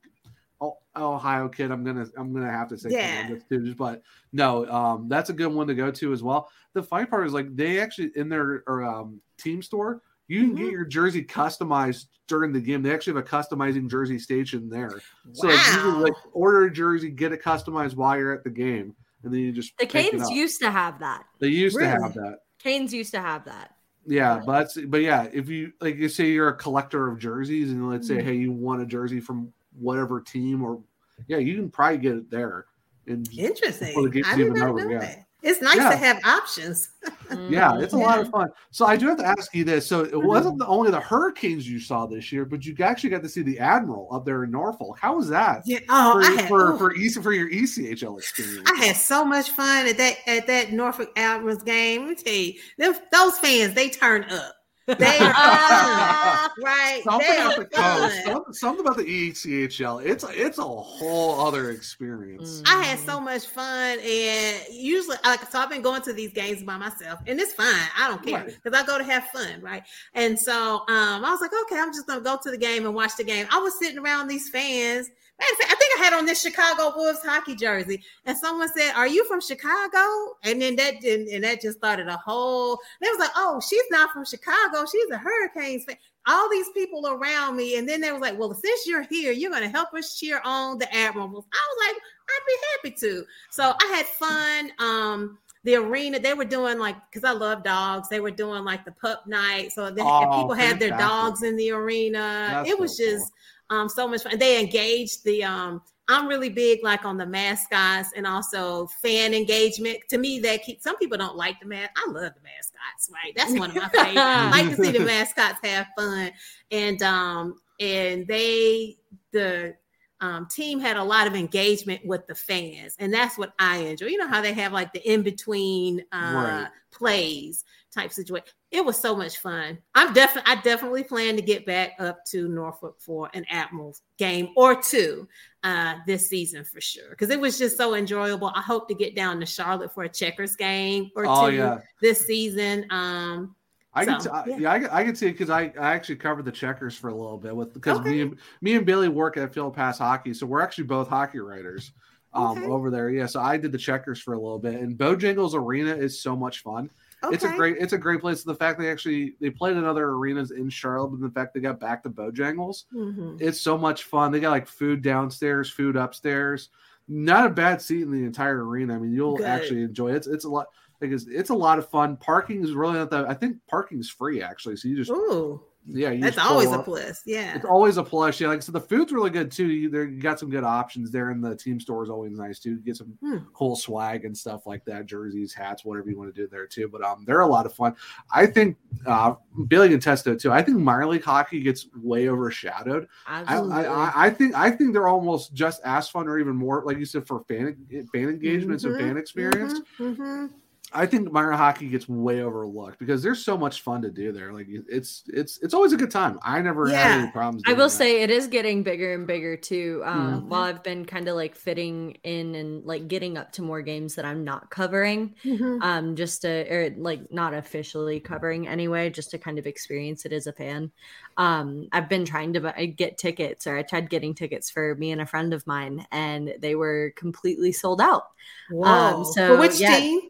Oh, 0.61 0.79
Ohio 0.97 1.49
kid, 1.49 1.73
I'm 1.73 1.83
gonna 1.83 2.07
I'm 2.17 2.33
gonna 2.33 2.51
have 2.51 2.69
to 2.69 2.79
say 2.79 2.91
Yeah. 2.91 3.37
Too, 3.49 3.75
but 3.75 4.03
no, 4.33 4.67
um, 4.71 5.09
that's 5.09 5.29
a 5.29 5.33
good 5.33 5.53
one 5.53 5.67
to 5.67 5.75
go 5.75 5.91
to 5.91 6.13
as 6.13 6.23
well. 6.23 6.49
The 6.75 6.83
funny 6.83 7.05
part 7.05 7.27
is 7.27 7.33
like 7.33 7.55
they 7.57 7.81
actually 7.81 8.13
in 8.15 8.29
their 8.29 8.63
or, 8.67 8.85
um, 8.85 9.21
team 9.39 9.61
store, 9.61 10.03
you 10.33 10.47
can 10.47 10.55
get 10.57 10.67
Mhm. 10.67 10.73
your 10.73 10.85
jersey 10.85 11.23
customized 11.25 12.07
during 12.29 12.53
the 12.53 12.61
game. 12.61 12.83
They 12.83 12.93
actually 12.95 13.15
have 13.15 13.25
a 13.25 13.29
customizing 13.29 13.91
jersey 13.91 14.19
station 14.19 14.69
there, 14.69 15.01
so 15.33 15.51
you 15.51 15.59
can 15.59 16.01
like 16.01 16.15
order 16.33 16.65
a 16.65 16.73
jersey, 16.73 17.11
get 17.11 17.33
it 17.33 17.43
customized 17.43 17.95
while 17.97 18.17
you're 18.19 18.33
at 18.33 18.45
the 18.45 18.51
game, 18.51 18.95
and 19.23 19.33
then 19.33 19.41
you 19.41 19.53
just 19.53 19.77
the 19.79 19.87
Canes 19.87 20.31
used 20.31 20.61
to 20.61 20.71
have 20.71 20.99
that. 21.01 21.25
they 21.41 21.49
used 21.49 21.79
to 21.79 21.87
have 21.87 22.15
that. 22.15 22.39
Canes 22.59 22.95
used 22.95 23.13
to 23.13 23.21
have 23.21 23.45
that. 23.45 23.77
Yeah, 24.07 24.37
Right. 24.39 24.47
but 24.47 24.69
but 24.89 25.03
yeah, 25.03 25.29
if 25.33 25.49
you 25.49 25.73
like, 25.81 25.97
you 25.97 26.09
say 26.09 26.31
you're 26.31 26.49
a 26.49 26.57
collector 26.57 27.09
of 27.09 27.19
jerseys, 27.19 27.71
and 27.71 27.89
let's 27.89 28.09
say, 28.09 28.17
Mhm. 28.17 28.23
hey, 28.25 28.35
you 28.35 28.51
want 28.53 28.83
a 28.83 28.87
jersey 28.87 29.21
from 29.21 29.53
whatever 29.79 30.21
team, 30.21 30.63
or 30.63 30.83
yeah, 31.29 31.37
you 31.39 31.55
can 31.57 31.71
probably 31.71 31.99
get 31.99 32.17
it 32.17 32.31
there. 32.31 32.67
And 33.07 33.29
Interesting. 33.37 33.97
I 33.99 34.11
did 34.37 34.39
even 34.39 34.53
not 34.55 34.69
over, 34.71 34.85
know 34.85 34.91
yeah. 34.91 34.99
that. 35.01 35.27
It's 35.43 35.61
nice 35.61 35.77
Yeah. 35.77 35.91
to 35.91 35.97
have 35.97 36.21
options. 36.25 36.91
yeah, 37.49 37.79
it's 37.81 37.95
a 37.95 37.97
lot 37.97 38.21
of 38.21 38.31
fun. 38.31 38.51
So 38.71 38.87
I 38.87 38.97
do 38.97 39.09
have 39.09 39.19
to 39.19 39.27
ask 39.27 39.53
you 39.55 39.65
this: 39.65 39.87
so 39.87 40.01
it 40.01 40.13
mm-hmm. 40.13 40.27
wasn't 40.27 40.59
the, 40.59 40.67
only 40.67 40.91
the 40.91 41.01
Hurricanes 41.01 41.69
you 41.69 41.81
saw 41.81 42.07
this 42.07 42.31
year, 42.31 42.45
but 42.45 42.65
you 42.65 42.77
actually 42.81 43.11
got 43.11 43.23
to 43.23 43.29
see 43.29 43.43
the 43.43 43.59
Admiral 43.59 44.09
up 44.13 44.25
there 44.25 44.45
in 44.45 44.53
Norfolk. 44.53 44.99
How 45.01 45.17
was 45.17 45.29
that 45.29 45.63
Yeah. 45.67 45.81
Oh, 45.89 46.13
for 46.13 46.23
I 46.23 46.31
had, 46.31 46.49
for, 46.49 46.73
ooh. 46.73 46.79
for, 46.79 46.95
EC, 46.95 47.23
for 47.23 47.33
your 47.33 47.51
ECHL 47.51 48.19
experience? 48.19 48.71
I 48.71 48.85
had 48.85 48.97
so 48.97 49.25
much 49.25 49.51
fun 49.51 49.89
at 49.89 49.97
that 49.97 50.17
at 50.27 50.47
that 50.47 50.73
Norfolk 50.73 51.11
Admirals 51.17 51.63
game. 51.63 52.07
Let 52.07 52.09
me 52.11 52.15
tell 52.15 52.33
you, 52.33 52.55
them, 52.79 52.95
those 53.11 53.39
fans 53.39 53.75
they 53.75 53.89
turn 53.89 54.25
up. 54.31 54.55
They 54.87 54.95
are 55.21 55.33
fun, 55.33 56.51
right? 56.65 57.01
Something 57.05 57.29
They 57.29 57.37
about 57.41 57.57
the 57.57 57.65
coast, 57.67 58.25
something, 58.25 58.53
something 58.53 58.85
about 58.87 58.97
the 58.97 59.05
ECHL. 59.31 60.05
It's 60.05 60.25
it's 60.31 60.59
a 60.59 60.63
whole 60.63 61.41
other 61.41 61.71
experience. 61.71 62.63
Mm. 62.63 62.69
I 62.75 62.83
had 62.85 62.99
so 62.99 63.21
much 63.21 63.47
fun, 63.47 63.99
and 64.01 64.63
usually, 64.73 65.17
like, 65.25 65.49
so 65.51 65.61
I've 65.61 65.71
been 65.71 65.83
going 65.83 66.03
to 66.03 66.13
these 66.13 66.33
games 66.33 66.63
by 66.65 66.77
myself, 66.77 67.21
and 67.27 67.39
it's 67.41 67.53
fine. 67.53 67.67
I 67.99 68.09
don't 68.09 68.25
care 68.25 68.41
Right. 68.45 68.57
because 68.63 68.79
I 68.81 68.85
go 68.85 68.99
to 68.99 69.05
have 69.05 69.25
fun, 69.29 69.61
right? 69.61 69.83
And 70.15 70.39
so, 70.39 70.81
um, 70.89 71.25
I 71.25 71.31
was 71.31 71.41
like, 71.41 71.53
okay, 71.65 71.79
I'm 71.79 71.93
just 71.93 72.07
gonna 72.07 72.21
go 72.21 72.39
to 72.43 72.51
the 72.51 72.59
game 72.59 72.85
and 72.85 72.95
watch 72.95 73.13
the 73.17 73.25
game. 73.25 73.47
I 73.51 73.59
was 73.59 73.79
sitting 73.79 73.99
around 73.99 74.29
these 74.29 74.49
fans. 74.51 75.09
Matter 75.39 75.53
of 75.53 75.59
fact, 75.59 75.73
I 75.73 75.77
think 75.77 76.01
I 76.01 76.05
had 76.05 76.13
on 76.13 76.27
this 76.27 76.41
Chicago 76.41 76.93
Wolves 76.97 77.21
hockey 77.25 77.57
jersey, 77.57 78.03
and 78.27 78.37
someone 78.37 78.69
said, 78.69 78.93
"Are 78.95 79.09
you 79.09 79.25
from 79.25 79.41
Chicago?" 79.41 80.37
And 80.45 80.61
then 80.61 80.77
that 80.77 81.03
and, 81.05 81.29
and 81.29 81.45
that 81.45 81.61
just 81.61 81.79
started 81.79 82.09
a 82.09 82.17
whole. 82.17 82.79
They 83.01 83.09
was 83.09 83.19
like, 83.19 83.33
"Oh, 83.37 83.61
she's 83.61 83.85
not 83.91 84.11
from 84.11 84.25
Chicago. 84.25 84.85
She's 84.91 85.11
a 85.11 85.19
Hurricanes 85.19 85.85
fan." 85.85 85.97
all 86.27 86.49
these 86.51 86.69
people 86.71 87.07
around 87.09 87.57
me. 87.57 87.77
And 87.79 87.89
then 87.89 88.01
they 88.01 88.13
was 88.13 88.21
like, 88.21 88.39
well, 88.39 88.55
since 88.55 88.87
you're 88.87 89.03
here, 89.03 89.33
you're 89.33 89.51
going 89.51 89.63
to 89.63 89.69
help 89.69 89.93
us 89.95 90.19
cheer 90.19 90.41
on 90.45 90.79
the 90.79 90.93
Admirals. 90.95 91.47
I 91.53 91.75
was 91.75 91.89
like, 91.89 92.03
I'd 92.29 92.47
be 92.47 92.91
happy 92.91 92.97
to. 93.01 93.27
So 93.51 93.75
I 93.81 93.97
had 93.97 94.07
fun. 94.07 94.71
Um, 94.79 95.39
the 95.65 95.77
arena 95.77 96.19
they 96.19 96.35
were 96.35 96.45
doing 96.45 96.81
like 96.81 96.97
because 97.09 97.23
I 97.23 97.33
love 97.33 97.63
dogs. 97.63 98.09
They 98.09 98.19
were 98.19 98.33
doing 98.33 98.65
like 98.65 98.85
the 98.85 98.91
pup 98.91 99.29
night, 99.29 99.71
so 99.71 99.91
they, 99.91 100.03
Oh, 100.03 100.41
people 100.41 100.55
had 100.55 100.81
their 100.81 100.91
dogs 100.91 101.45
in 101.45 101.57
the 101.57 101.71
arena. 101.71 102.49
That's 102.51 102.71
it 102.71 102.79
was 102.79 102.97
so 102.97 103.05
just 103.05 103.33
um 103.73 103.89
so 103.89 104.07
much 104.07 104.23
fun. 104.23 104.39
They 104.39 104.61
engaged 104.61 105.25
the 105.25 105.45
um. 105.45 105.83
I'm 106.09 106.27
really 106.27 106.51
big 106.51 106.81
like 106.83 107.05
on 107.05 107.17
the 107.17 107.25
mascots 107.25 108.11
and 108.17 108.27
also 108.27 108.87
fan 109.01 109.33
engagement. 109.33 109.99
To 110.11 110.19
me, 110.19 110.41
that 110.41 110.63
keeps 110.65 110.83
some 110.83 110.97
people 110.99 111.17
don't 111.17 111.37
like 111.37 111.59
the 111.61 111.67
man. 111.67 111.89
I 111.97 112.11
love 112.11 112.33
the 112.35 112.43
mascots, 112.43 113.09
right? 113.11 113.33
That's 113.37 113.53
one 113.53 113.71
of 113.71 113.77
my 113.77 113.89
favorites. 113.89 114.19
I 114.19 114.51
like 114.51 114.77
to 114.77 114.83
see 114.85 114.91
the 114.91 115.01
mascots 115.07 115.59
have 115.63 115.87
fun, 115.97 116.33
and 116.71 117.03
um 117.03 117.61
and 117.81 118.27
they 118.27 118.97
the 119.31 119.75
um, 120.21 120.47
team 120.47 120.79
had 120.79 120.97
a 120.97 121.03
lot 121.03 121.27
of 121.27 121.35
engagement 121.35 122.05
with 122.07 122.27
the 122.29 122.35
fans, 122.35 122.95
and 122.99 123.13
that's 123.13 123.37
what 123.37 123.53
I 123.59 123.79
enjoy. 123.79 124.07
You 124.07 124.19
know 124.19 124.29
how 124.29 124.41
they 124.41 124.53
have 124.53 124.73
like 124.73 124.93
the 124.93 125.01
in 125.11 125.23
between 125.23 126.05
uh, 126.13 126.33
Right. 126.35 126.69
plays 126.93 127.65
type 127.93 128.13
situation. 128.13 128.47
It 128.73 128.83
was 128.85 128.99
so 128.99 129.15
much 129.15 129.37
fun. 129.39 129.77
I'm 129.95 130.15
definitely, 130.15 130.51
I 130.51 130.61
definitely 130.63 131.05
plan 131.05 131.37
to 131.37 131.43
get 131.43 131.67
back 131.67 131.93
up 131.99 132.25
to 132.27 132.49
Norfolk 132.49 132.97
for 133.01 133.29
an 133.35 133.45
Admirals 133.51 134.01
game 134.19 134.49
or 134.57 134.81
two 134.81 135.29
uh, 135.63 135.97
this 136.07 136.27
season 136.27 136.65
for 136.65 136.81
sure 136.81 137.11
because 137.11 137.29
it 137.29 137.39
was 137.39 137.59
just 137.59 137.77
so 137.77 137.95
enjoyable. 137.95 138.51
I 138.55 138.63
hope 138.63 138.89
to 138.89 138.95
get 138.95 139.15
down 139.15 139.39
to 139.41 139.47
Charlotte 139.47 139.93
for 139.93 140.05
a 140.05 140.09
checkers 140.09 140.57
game 140.57 141.11
or 141.15 141.27
Oh 141.29 141.51
two 141.51 141.57
yeah, 141.57 141.79
this 142.01 142.27
season. 142.27 142.87
Um, 142.91 143.55
I 143.93 144.07
can. 144.07 144.21
So, 144.23 144.31
t- 144.31 144.35
I- 144.35 144.47
yeah. 144.47 144.57
yeah, 144.57 144.73
I, 144.73 144.79
can- 144.79 144.91
I 144.91 145.05
can 145.05 145.15
see 145.17 145.27
it 145.27 145.33
because 145.33 145.51
I, 145.51 145.65
I 145.79 145.93
actually 145.93 146.17
covered 146.17 146.47
the 146.47 146.53
checkers 146.53 146.97
for 146.97 147.09
a 147.11 147.15
little 147.15 147.37
bit 147.37 147.55
with 147.55 147.75
because 147.75 147.99
Okay. 147.99 148.11
me 148.11 148.21
and 148.23 148.39
me 148.63 148.75
and 148.75 148.87
Bailey 148.87 149.09
work 149.11 149.37
at 149.37 149.53
Field 149.53 149.75
Pass 149.75 149.99
Hockey, 149.99 150.33
so 150.33 150.47
we're 150.47 150.63
actually 150.63 150.85
both 150.85 151.09
hockey 151.09 151.41
writers 151.41 151.93
um, 152.33 152.57
Okay. 152.57 152.65
over 152.65 152.91
there. 152.91 153.11
Yeah, 153.11 153.27
so 153.27 153.43
I 153.43 153.59
did 153.59 153.71
the 153.71 153.77
checkers 153.77 154.19
for 154.19 154.33
a 154.33 154.39
little 154.41 154.59
bit, 154.59 154.77
and 154.77 154.97
Bojangles 154.97 155.53
Arena 155.53 155.95
is 155.95 156.23
so 156.23 156.35
much 156.35 156.61
fun. 156.63 156.89
It's 157.31 157.45
a 157.45 157.49
great 157.55 157.77
it's 157.79 157.93
a 157.93 157.99
great 157.99 158.21
place. 158.21 158.43
The 158.43 158.55
fact 158.55 158.79
they 158.79 158.91
actually 158.91 159.37
they 159.41 159.51
played 159.51 159.77
in 159.77 159.85
other 159.85 160.09
arenas 160.11 160.51
in 160.51 160.69
Charlotte, 160.71 161.09
but 161.09 161.21
the 161.21 161.31
fact 161.31 161.55
they 161.55 161.61
got 161.61 161.79
back 161.79 162.03
to 162.03 162.11
Bojangles, 162.11 162.85
Mhm. 162.95 163.41
it's 163.41 163.61
so 163.61 163.79
much 163.79 164.05
fun. 164.05 164.33
They 164.33 164.41
got 164.41 164.51
like 164.51 164.67
food 164.67 165.03
downstairs, 165.03 165.71
food 165.71 165.97
upstairs. 165.97 166.71
Not 167.09 167.47
a 167.47 167.51
bad 167.51 167.83
seat 167.83 168.03
in 168.03 168.11
the 168.13 168.25
entire 168.25 168.65
arena. 168.65 168.95
I 168.95 168.99
mean, 168.99 169.13
you'll 169.13 169.37
Good. 169.37 169.47
actually 169.47 169.83
enjoy 169.83 170.11
it. 170.11 170.17
It's, 170.17 170.27
it's 170.27 170.45
a 170.45 170.49
lot. 170.49 170.67
Like 171.01 171.11
it's, 171.11 171.27
it's 171.27 171.51
a 171.51 171.55
lot 171.55 171.79
of 171.79 171.89
fun. 171.89 172.17
Parking 172.17 172.63
is 172.63 172.73
really 172.73 172.95
not 172.95 173.11
that. 173.11 173.29
I 173.29 173.35
think 173.35 173.57
parking 173.69 173.99
is 173.99 174.09
free 174.09 174.41
actually. 174.43 174.77
So 174.77 174.89
you 174.89 174.97
just 174.97 175.11
Ooh, 175.11 175.61
yeah, 175.91 176.11
you 176.11 176.23
that's 176.23 176.39
always 176.39 176.71
a 176.71 176.79
plus. 176.79 177.23
Yeah. 177.27 177.57
It's 177.57 177.65
always 177.65 177.97
a 177.97 178.03
plus. 178.05 178.41
Yeah, 178.41 178.49
like 178.49 178.59
I 178.59 178.61
said, 178.61 178.75
the 178.75 178.81
food's 178.81 179.13
really 179.13 179.31
good 179.31 179.51
too. 179.51 179.67
You, 179.67 179.91
there, 179.91 180.05
you 180.05 180.21
got 180.21 180.39
some 180.39 180.49
good 180.49 180.63
options 180.65 181.11
there, 181.11 181.31
and 181.31 181.43
the 181.43 181.57
team 181.57 181.81
store 181.81 182.05
is 182.05 182.11
always 182.11 182.33
nice 182.39 182.61
too. 182.61 182.71
You 182.71 182.77
get 182.79 182.97
some 182.97 183.17
Hmm. 183.21 183.39
cool 183.53 183.75
swag 183.75 184.25
and 184.25 184.37
stuff 184.37 184.67
like 184.67 184.85
that, 184.85 185.07
jerseys, 185.07 185.53
hats, 185.53 185.85
whatever 185.85 186.09
you 186.11 186.17
want 186.17 186.35
to 186.35 186.41
do 186.41 186.47
there 186.47 186.67
too. 186.67 186.89
But 186.89 187.03
um, 187.03 187.25
they're 187.27 187.41
a 187.41 187.47
lot 187.47 187.67
of 187.67 187.75
fun. 187.75 187.97
I 188.31 188.47
think 188.47 188.77
uh, 189.07 189.35
Bailey 189.69 189.89
can 189.89 190.01
test 190.01 190.27
it 190.27 190.41
too. 190.41 190.53
I 190.53 190.63
think 190.63 190.79
minor 190.79 191.07
league 191.09 191.25
hockey 191.25 191.61
gets 191.61 191.89
way 191.97 192.29
overshadowed. 192.29 193.09
I, 193.27 193.43
I, 193.43 194.27
I- 194.27 194.31
think 194.31 194.55
I 194.55 194.71
think 194.71 194.93
they're 194.93 195.09
almost 195.09 195.53
just 195.53 195.81
as 195.85 196.09
fun 196.09 196.29
or 196.29 196.39
even 196.39 196.55
more, 196.55 196.83
like 196.87 196.99
you 196.99 197.05
said, 197.05 197.27
for 197.27 197.41
fan 197.49 197.77
fan 198.13 198.29
engagements 198.29 198.85
and 198.85 198.95
Mhm, 198.95 198.99
fan 198.99 199.17
experience. 199.17 199.81
mhm, 199.99 200.17
mhm. 200.19 200.51
I 200.95 201.07
think 201.07 201.31
minor 201.33 201.53
hockey 201.53 201.89
gets 201.89 202.09
way 202.09 202.43
overlooked 202.43 202.99
because 202.99 203.23
there's 203.23 203.45
so 203.45 203.57
much 203.57 203.83
fun 203.83 204.03
to 204.03 204.11
do 204.11 204.33
there. 204.33 204.53
Like 204.53 204.67
it's 204.69 205.23
it's 205.27 205.59
it's 205.63 205.75
always 205.75 205.93
a 205.93 205.97
good 205.97 206.11
time. 206.11 206.39
I 206.43 206.61
never 206.61 206.89
had 206.89 207.21
any 207.23 207.31
problems. 207.31 207.63
I 207.67 207.73
will 207.73 207.89
that. 207.89 207.91
say 207.91 208.23
it 208.23 208.31
is 208.31 208.47
getting 208.47 208.83
bigger 208.83 209.15
and 209.15 209.27
bigger 209.27 209.57
too. 209.57 210.03
Um, 210.05 210.43
Mhm. 210.43 210.49
While 210.49 210.63
I've 210.63 210.83
been 210.83 211.05
kind 211.05 211.29
of 211.29 211.37
like 211.37 211.55
fitting 211.57 212.19
in 212.25 212.55
and 212.55 212.85
like 212.85 213.09
getting 213.09 213.39
up 213.39 213.53
to 213.53 213.63
more 213.63 213.83
games 213.83 214.15
that 214.17 214.25
I'm 214.25 214.45
not 214.45 214.71
covering, 214.71 215.35
Mhm. 215.45 215.83
um, 215.83 216.17
just 216.17 216.43
to 216.43 216.49
or 216.73 216.91
like 216.97 217.33
not 217.33 217.55
officially 217.55 218.21
covering 218.21 218.69
anyway, 218.69 219.11
just 219.11 219.31
to 219.33 219.39
kind 219.39 219.59
of 219.59 219.67
experience 219.67 220.25
it 220.27 220.33
as 220.33 220.47
a 220.47 220.53
fan. 220.53 220.91
Um, 221.37 221.89
I've 221.93 222.09
been 222.09 222.25
trying 222.25 222.53
to 222.55 222.87
get 222.97 223.19
tickets, 223.19 223.67
or 223.67 223.77
I 223.77 223.83
tried 223.83 224.11
getting 224.11 224.35
tickets 224.35 224.71
for 224.71 224.95
me 224.97 225.13
and 225.13 225.21
a 225.21 225.27
friend 225.27 225.55
of 225.55 225.67
mine, 225.67 226.07
and 226.13 226.55
they 226.61 226.75
were 226.75 227.13
completely 227.17 227.73
sold 227.73 228.01
out. 228.01 228.25
Whoa. 228.71 228.85
Um, 228.87 229.25
so, 229.25 229.55
For 229.55 229.61
which 229.61 229.81
yeah. 229.81 229.97
team? 229.99 230.21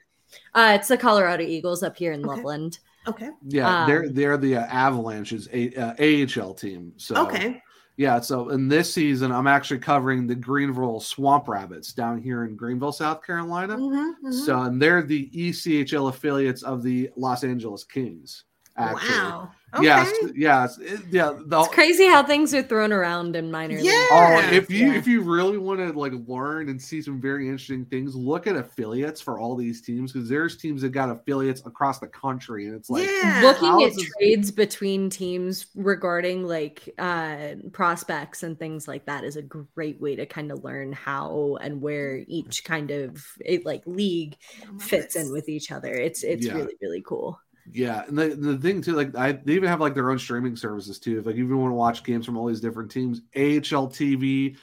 Uh, 0.54 0.72
it's 0.78 0.88
the 0.88 0.96
Colorado 0.96 1.42
Eagles 1.44 1.82
up 1.82 1.96
here 1.96 2.12
in 2.12 2.20
Okay. 2.24 2.36
Loveland. 2.36 2.78
Okay. 3.08 3.30
Yeah, 3.46 3.84
they're 3.86 4.04
Um, 4.04 4.14
they're 4.14 4.36
the 4.36 4.56
uh, 4.56 4.66
Avalanche's 4.66 5.48
a, 5.52 5.74
uh, 5.74 5.94
AHL 5.98 6.54
team. 6.54 6.92
So 6.96 7.16
Okay. 7.26 7.60
yeah. 7.96 8.20
So 8.20 8.50
in 8.50 8.68
this 8.68 8.92
season, 8.92 9.32
I'm 9.32 9.46
actually 9.48 9.80
covering 9.80 10.26
the 10.26 10.34
Greenville 10.36 11.00
Swamp 11.00 11.48
Rabbits 11.48 11.92
down 11.92 12.20
here 12.22 12.44
in 12.44 12.54
Greenville, 12.54 12.92
South 12.92 13.22
Carolina. 13.24 13.76
Mhm, 13.76 14.12
mhm. 14.24 14.32
So 14.32 14.62
and 14.62 14.80
they're 14.80 15.02
the 15.02 15.28
ECHL 15.34 16.08
affiliates 16.08 16.62
of 16.62 16.82
the 16.82 17.10
Los 17.16 17.42
Angeles 17.44 17.82
Kings. 17.84 18.44
Actually. 18.76 19.10
wow. 19.18 19.50
Okay. 19.74 19.84
Yes. 19.84 20.12
Yes. 20.34 20.78
it- 20.78 21.00
yeah. 21.10 21.32
The, 21.46 21.60
It's 21.60 21.68
crazy 21.74 22.06
how 22.06 22.22
things 22.22 22.52
are 22.52 22.62
thrown 22.62 22.92
around 22.92 23.36
in 23.36 23.50
minor 23.50 23.76
league. 23.76 23.86
Yeah. 23.86 24.06
Oh, 24.10 24.48
if 24.52 24.70
you 24.70 24.88
Yeah. 24.88 24.98
if 24.98 25.06
you 25.06 25.22
really 25.22 25.56
want 25.56 25.80
to 25.80 25.98
like 25.98 26.12
learn 26.26 26.68
and 26.68 26.80
see 26.80 27.00
some 27.00 27.20
very 27.20 27.46
interesting 27.46 27.86
things, 27.86 28.14
look 28.14 28.46
at 28.46 28.54
affiliates 28.54 29.20
for 29.22 29.38
all 29.38 29.56
these 29.56 29.80
teams 29.80 30.12
because 30.12 30.28
there's 30.28 30.56
teams 30.58 30.82
that 30.82 30.90
got 30.90 31.08
affiliates 31.08 31.64
across 31.64 31.98
the 32.00 32.06
country, 32.08 32.66
and 32.66 32.74
it's 32.74 32.90
like 32.90 33.08
yeah. 33.08 33.40
looking 33.42 33.82
at 33.82 33.88
is 33.92 33.96
this- 33.96 34.10
trades 34.18 34.50
between 34.50 35.08
teams 35.08 35.66
regarding 35.74 36.46
like 36.46 36.92
uh 36.98 37.54
prospects 37.72 38.42
and 38.42 38.58
things 38.58 38.86
like 38.86 39.06
that 39.06 39.24
is 39.24 39.36
a 39.36 39.42
great 39.42 39.98
way 40.00 40.14
to 40.16 40.26
kind 40.26 40.52
of 40.52 40.62
learn 40.64 40.92
how 40.92 41.56
and 41.62 41.80
where 41.80 42.22
each 42.26 42.64
kind 42.64 42.90
of 42.90 43.24
like 43.64 43.82
league 43.86 44.36
fits 44.78 45.16
in 45.16 45.32
with 45.32 45.48
each 45.48 45.72
other 45.72 45.92
it's 45.94 46.22
it's 46.22 46.44
Yeah. 46.46 46.54
really 46.54 46.74
really 46.82 47.02
cool 47.06 47.40
Yeah, 47.70 48.04
and 48.06 48.18
the, 48.18 48.28
the 48.30 48.58
thing 48.58 48.82
too, 48.82 48.94
like 48.94 49.14
I 49.16 49.32
they 49.32 49.54
even 49.54 49.68
have 49.68 49.80
like 49.80 49.94
their 49.94 50.10
own 50.10 50.18
streaming 50.18 50.56
services 50.56 50.98
too. 50.98 51.18
If 51.20 51.26
like 51.26 51.36
you 51.36 51.44
even 51.44 51.58
want 51.58 51.70
to 51.70 51.76
watch 51.76 52.02
games 52.02 52.26
from 52.26 52.36
all 52.36 52.46
these 52.46 52.60
different 52.60 52.90
teams, 52.90 53.20
AHL 53.36 53.88
TV 53.88 54.56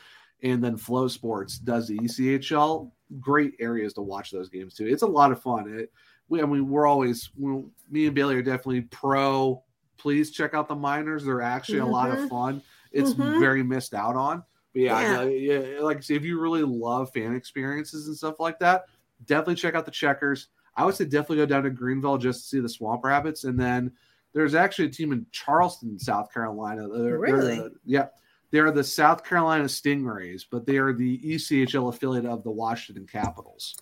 and 0.43 0.63
then 0.63 0.77
Flow 0.77 1.07
Sports 1.07 1.59
does 1.59 1.87
the 1.87 1.97
ECHL. 1.97 2.91
Great 3.19 3.55
areas 3.59 3.93
to 3.93 4.01
watch 4.01 4.31
those 4.31 4.49
games 4.49 4.73
too. 4.75 4.85
It's 4.85 5.01
a 5.01 5.07
lot 5.07 5.31
of 5.31 5.41
fun. 5.41 5.69
It, 5.79 5.91
we, 6.27 6.41
I 6.41 6.45
mean, 6.45 6.67
we're 6.69 6.85
always 6.87 7.29
we, 7.37 7.63
me 7.89 8.05
and 8.07 8.15
Bailey 8.15 8.35
are 8.35 8.41
definitely 8.41 8.81
pro. 8.81 9.63
Please 9.97 10.31
check 10.31 10.53
out 10.53 10.67
the 10.67 10.75
minors; 10.75 11.23
they're 11.25 11.41
actually 11.41 11.79
a 11.79 11.85
lot 11.85 12.11
of 12.11 12.19
Mhm. 12.19 12.29
fun. 12.29 12.63
It's 12.91 13.13
Mhm. 13.13 13.39
very 13.39 13.63
missed 13.63 13.93
out 13.93 14.15
on. 14.17 14.43
But 14.73 14.81
yeah, 14.81 15.23
Yeah. 15.23 15.23
yeah, 15.23 15.79
like 15.81 16.07
if 16.09 16.23
you 16.25 16.39
really 16.39 16.63
love 16.63 17.11
fan 17.13 17.33
experiences 17.33 18.07
and 18.07 18.15
stuff 18.17 18.39
like 18.39 18.59
that, 18.59 18.83
definitely 19.25 19.55
check 19.55 19.73
out 19.75 19.85
the 19.85 19.91
checkers. 19.91 20.49
I 20.75 20.85
would 20.85 20.95
say 20.95 21.05
definitely 21.05 21.37
go 21.37 21.45
down 21.45 21.63
to 21.63 21.69
Greenville 21.69 22.17
just 22.17 22.41
to 22.43 22.47
see 22.47 22.59
the 22.59 22.69
Swamp 22.69 23.03
Rabbits, 23.03 23.43
and 23.43 23.59
then 23.59 23.91
there's 24.33 24.55
actually 24.55 24.85
a 24.85 24.91
team 24.91 25.11
in 25.11 25.25
Charleston, 25.31 25.97
South 25.99 26.31
Carolina. 26.33 26.87
They're, 26.87 27.01
they're 27.03 27.17
Really? 27.19 27.55
the- 27.57 27.73
yeah, 27.85 28.07
they're 28.51 28.71
the 28.71 28.83
South 28.83 29.23
Carolina 29.23 29.65
Stingrays, 29.65 30.43
but 30.49 30.65
they 30.65 30.77
are 30.77 30.93
the 30.93 31.17
ECHL 31.19 31.89
affiliate 31.89 32.25
of 32.25 32.43
the 32.43 32.51
Washington 32.51 33.05
Capitals. 33.07 33.75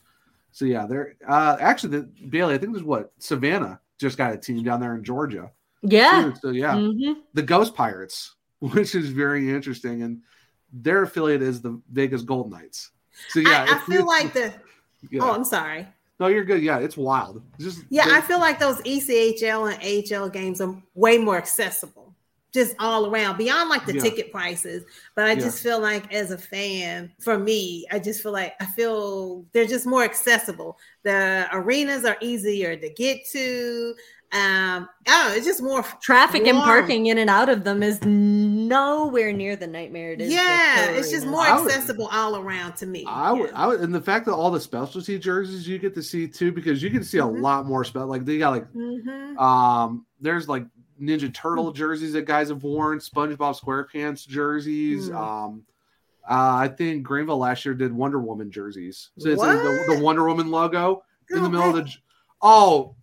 So 0.51 0.65
yeah, 0.65 0.85
they're 0.87 1.15
uh, 1.27 1.57
actually 1.59 1.99
the 1.99 2.03
Bailey. 2.29 2.55
I 2.55 2.57
think 2.57 2.73
there's 2.73 2.83
what 2.83 3.11
Savannah 3.19 3.79
just 3.99 4.17
got 4.17 4.33
a 4.33 4.37
team 4.37 4.63
down 4.63 4.79
there 4.79 4.95
in 4.95 5.03
Georgia. 5.03 5.51
yeah 5.83 6.33
So 6.41 6.49
yeah, 6.49 6.73
Mhm. 6.75 7.17
the 7.33 7.43
Ghost 7.43 7.75
Pirates, 7.75 8.35
which 8.59 8.95
is 8.95 9.09
very 9.09 9.49
interesting, 9.53 10.01
and 10.03 10.21
their 10.73 11.03
affiliate 11.03 11.41
is 11.41 11.61
the 11.61 11.79
Vegas 11.91 12.21
Gold 12.23 12.49
Knights. 12.51 12.91
So 13.29 13.39
yeah, 13.39 13.65
I, 13.69 13.75
I 13.75 13.79
feel 13.79 14.05
like 14.05 14.33
the. 14.33 14.53
yeah. 15.11 15.21
Oh, 15.23 15.31
I'm 15.33 15.43
sorry. 15.43 15.87
No, 16.19 16.27
you're 16.27 16.43
good. 16.45 16.61
Yeah, 16.61 16.79
it's 16.79 16.97
wild. 16.97 17.41
Just 17.59 17.83
Yeah, 17.89 18.05
I 18.07 18.21
feel 18.21 18.39
like 18.39 18.59
those 18.59 18.81
ECHL 18.81 19.71
and 19.71 19.81
AHL 19.83 20.29
games 20.29 20.61
are 20.61 20.75
way 20.95 21.17
more 21.17 21.37
accessible, 21.37 22.15
just 22.53 22.75
all 22.79 23.05
around, 23.13 23.37
beyond 23.37 23.69
like 23.69 23.85
the 23.85 23.93
Yeah. 23.93 24.01
ticket 24.01 24.31
prices. 24.31 24.83
But 25.15 25.25
I 25.25 25.33
Yeah. 25.33 25.41
just 25.41 25.61
feel 25.61 25.79
like, 25.79 26.11
as 26.13 26.31
a 26.31 26.37
fan, 26.37 27.11
for 27.19 27.37
me, 27.37 27.85
I 27.91 27.99
just 27.99 28.23
feel 28.23 28.31
like 28.31 28.55
I 28.59 28.65
feel 28.65 29.45
they're 29.53 29.65
just 29.65 29.85
more 29.85 30.03
accessible. 30.03 30.77
The 31.03 31.47
arenas 31.51 32.03
are 32.05 32.17
easier 32.21 32.75
to 32.75 32.89
get 32.89 33.25
to. 33.31 33.95
Um, 34.33 34.39
I 34.41 34.87
don't 35.05 35.29
know, 35.29 35.35
it's 35.37 35.45
just 35.45 35.63
more. 35.63 35.83
traffic 36.01 36.45
and 36.47 36.57
parking 36.57 37.05
in 37.05 37.17
and 37.17 37.29
out 37.29 37.47
of 37.47 37.63
them 37.63 37.81
is 37.81 38.03
nowhere 38.03 39.31
near 39.31 39.55
the 39.55 39.67
nightmare 39.67 40.11
it 40.11 40.19
is 40.21 40.33
Yeah, 40.33 40.89
it's 40.91 41.09
just 41.09 41.25
more 41.25 41.41
I 41.41 41.57
would- 41.61 41.71
accessible 41.71 42.09
all 42.11 42.35
around 42.35 42.75
to 42.77 42.85
me. 42.85 43.05
I 43.07 43.31
would, 43.31 43.49
Yeah. 43.51 43.55
I 43.63 43.67
would, 43.67 43.79
and 43.79 43.95
the 43.95 44.01
fact 44.01 44.25
that 44.25 44.33
all 44.33 44.51
the 44.51 44.59
specialty 44.59 45.17
jerseys 45.17 45.65
you 45.65 45.77
get 45.79 45.95
to 45.95 46.03
see 46.03 46.27
too, 46.27 46.51
because 46.51 46.83
you 46.83 46.89
can 46.89 47.03
see 47.05 47.19
a 47.19 47.23
Mhm. 47.23 47.41
lot 47.41 47.65
more 47.65 47.85
spell. 47.85 48.05
Like 48.07 48.25
they 48.25 48.37
got 48.37 48.49
like, 48.49 48.71
Mhm. 48.73 49.37
um, 49.37 50.05
there's 50.19 50.49
like 50.49 50.65
Ninja 51.01 51.33
Turtle 51.33 51.71
jerseys 51.71 52.11
that 52.13 52.25
guys 52.25 52.49
have 52.49 52.63
worn, 52.63 52.99
SpongeBob 52.99 53.57
SquarePants 53.57 54.27
jerseys. 54.27 55.09
Mm. 55.09 55.15
Um, 55.15 55.63
uh, 56.29 56.33
I 56.63 56.67
think 56.67 57.03
Greenville 57.03 57.37
last 57.37 57.63
year 57.63 57.75
did 57.75 57.93
Wonder 57.93 58.19
Woman 58.19 58.51
jerseys. 58.51 59.11
So 59.19 59.29
it's 59.29 59.39
like 59.41 59.57
the, 59.59 59.95
the 59.95 60.03
Wonder 60.03 60.25
Woman 60.27 60.51
logo 60.51 61.03
in 61.29 61.37
the 61.37 61.43
Go 61.43 61.49
middle 61.49 61.69
of 61.77 61.85
the. 61.85 61.93
Oh, 62.41 62.95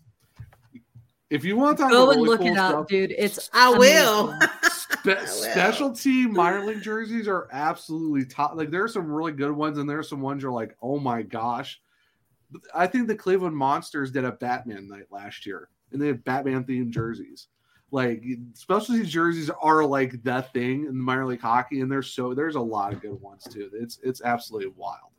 if 1.34 1.44
you 1.44 1.56
want 1.56 1.76
to 1.76 1.82
talk 1.82 1.92
Go 1.92 2.10
and 2.12 2.22
look 2.22 2.40
cool 2.40 2.52
it 2.52 2.56
up, 2.58 2.70
stuff, 2.70 2.86
dude. 2.86 3.12
It's 3.18 3.50
I 3.52 3.70
will. 3.70 4.30
amazing. 4.30 4.48
Spe- 4.70 5.04
will. 5.06 5.26
specialty 5.26 6.26
minor 6.26 6.64
league 6.64 6.80
jerseys 6.82 7.26
are 7.26 7.48
absolutely 7.50 8.24
top. 8.24 8.54
Like 8.54 8.70
there 8.70 8.84
are 8.84 8.88
some 8.88 9.10
really 9.10 9.32
good 9.32 9.50
ones, 9.50 9.78
and 9.78 9.90
there 9.90 9.98
are 9.98 10.04
some 10.04 10.20
ones 10.20 10.42
you're 10.42 10.52
like, 10.52 10.76
oh 10.80 10.98
my 11.00 11.22
gosh. 11.22 11.80
I 12.72 12.86
think 12.86 13.08
the 13.08 13.16
Cleveland 13.16 13.56
Monsters 13.56 14.12
did 14.12 14.24
a 14.24 14.30
Batman 14.30 14.86
night 14.86 15.06
last 15.10 15.44
year, 15.44 15.70
and 15.90 16.00
they 16.00 16.06
had 16.06 16.22
Batman 16.22 16.62
themed 16.62 16.90
jerseys. 16.90 17.48
Like 17.90 18.22
specialty 18.54 19.04
jerseys 19.04 19.50
are 19.50 19.84
like 19.84 20.22
the 20.22 20.42
thing 20.52 20.82
in 20.82 20.86
the 20.86 20.92
minor 20.92 21.26
league 21.26 21.40
hockey, 21.40 21.80
and 21.80 21.90
there's 21.90 22.12
so 22.12 22.32
there's 22.32 22.54
a 22.54 22.60
lot 22.60 22.92
of 22.92 23.00
good 23.00 23.20
ones 23.20 23.42
too. 23.44 23.70
It's 23.72 23.98
it's 24.04 24.22
absolutely 24.22 24.72
wild. 24.76 25.10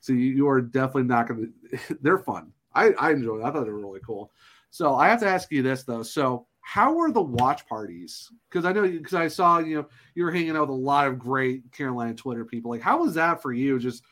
So 0.00 0.14
you, 0.14 0.30
you 0.32 0.48
are 0.48 0.62
definitely 0.62 1.04
not 1.04 1.28
going 1.28 1.52
to. 1.88 1.98
They're 2.00 2.18
fun. 2.18 2.52
I 2.74 2.92
I 2.92 3.10
enjoyed. 3.10 3.40
It. 3.40 3.44
I 3.44 3.50
thought 3.50 3.64
they 3.64 3.70
were 3.70 3.78
really 3.78 4.00
cool. 4.04 4.30
So 4.72 4.94
I 4.94 5.08
have 5.08 5.20
to 5.20 5.28
ask 5.28 5.52
you 5.52 5.62
this 5.62 5.82
though. 5.82 6.02
So 6.02 6.46
how 6.62 6.94
were 6.94 7.12
the 7.12 7.20
watch 7.20 7.66
parties? 7.68 8.32
Because 8.48 8.64
I 8.64 8.72
know 8.72 8.88
because 8.88 9.12
I 9.12 9.28
saw 9.28 9.58
you 9.58 9.76
know 9.76 9.86
you 10.14 10.24
were 10.24 10.32
hanging 10.32 10.56
out 10.56 10.62
with 10.62 10.70
a 10.70 10.72
lot 10.72 11.06
of 11.06 11.18
great 11.18 11.70
Carolina 11.72 12.14
Twitter 12.14 12.46
people. 12.46 12.70
Like 12.70 12.80
how 12.80 13.02
was 13.02 13.12
that 13.14 13.42
for 13.42 13.52
you? 13.52 13.78
Just 13.78 14.02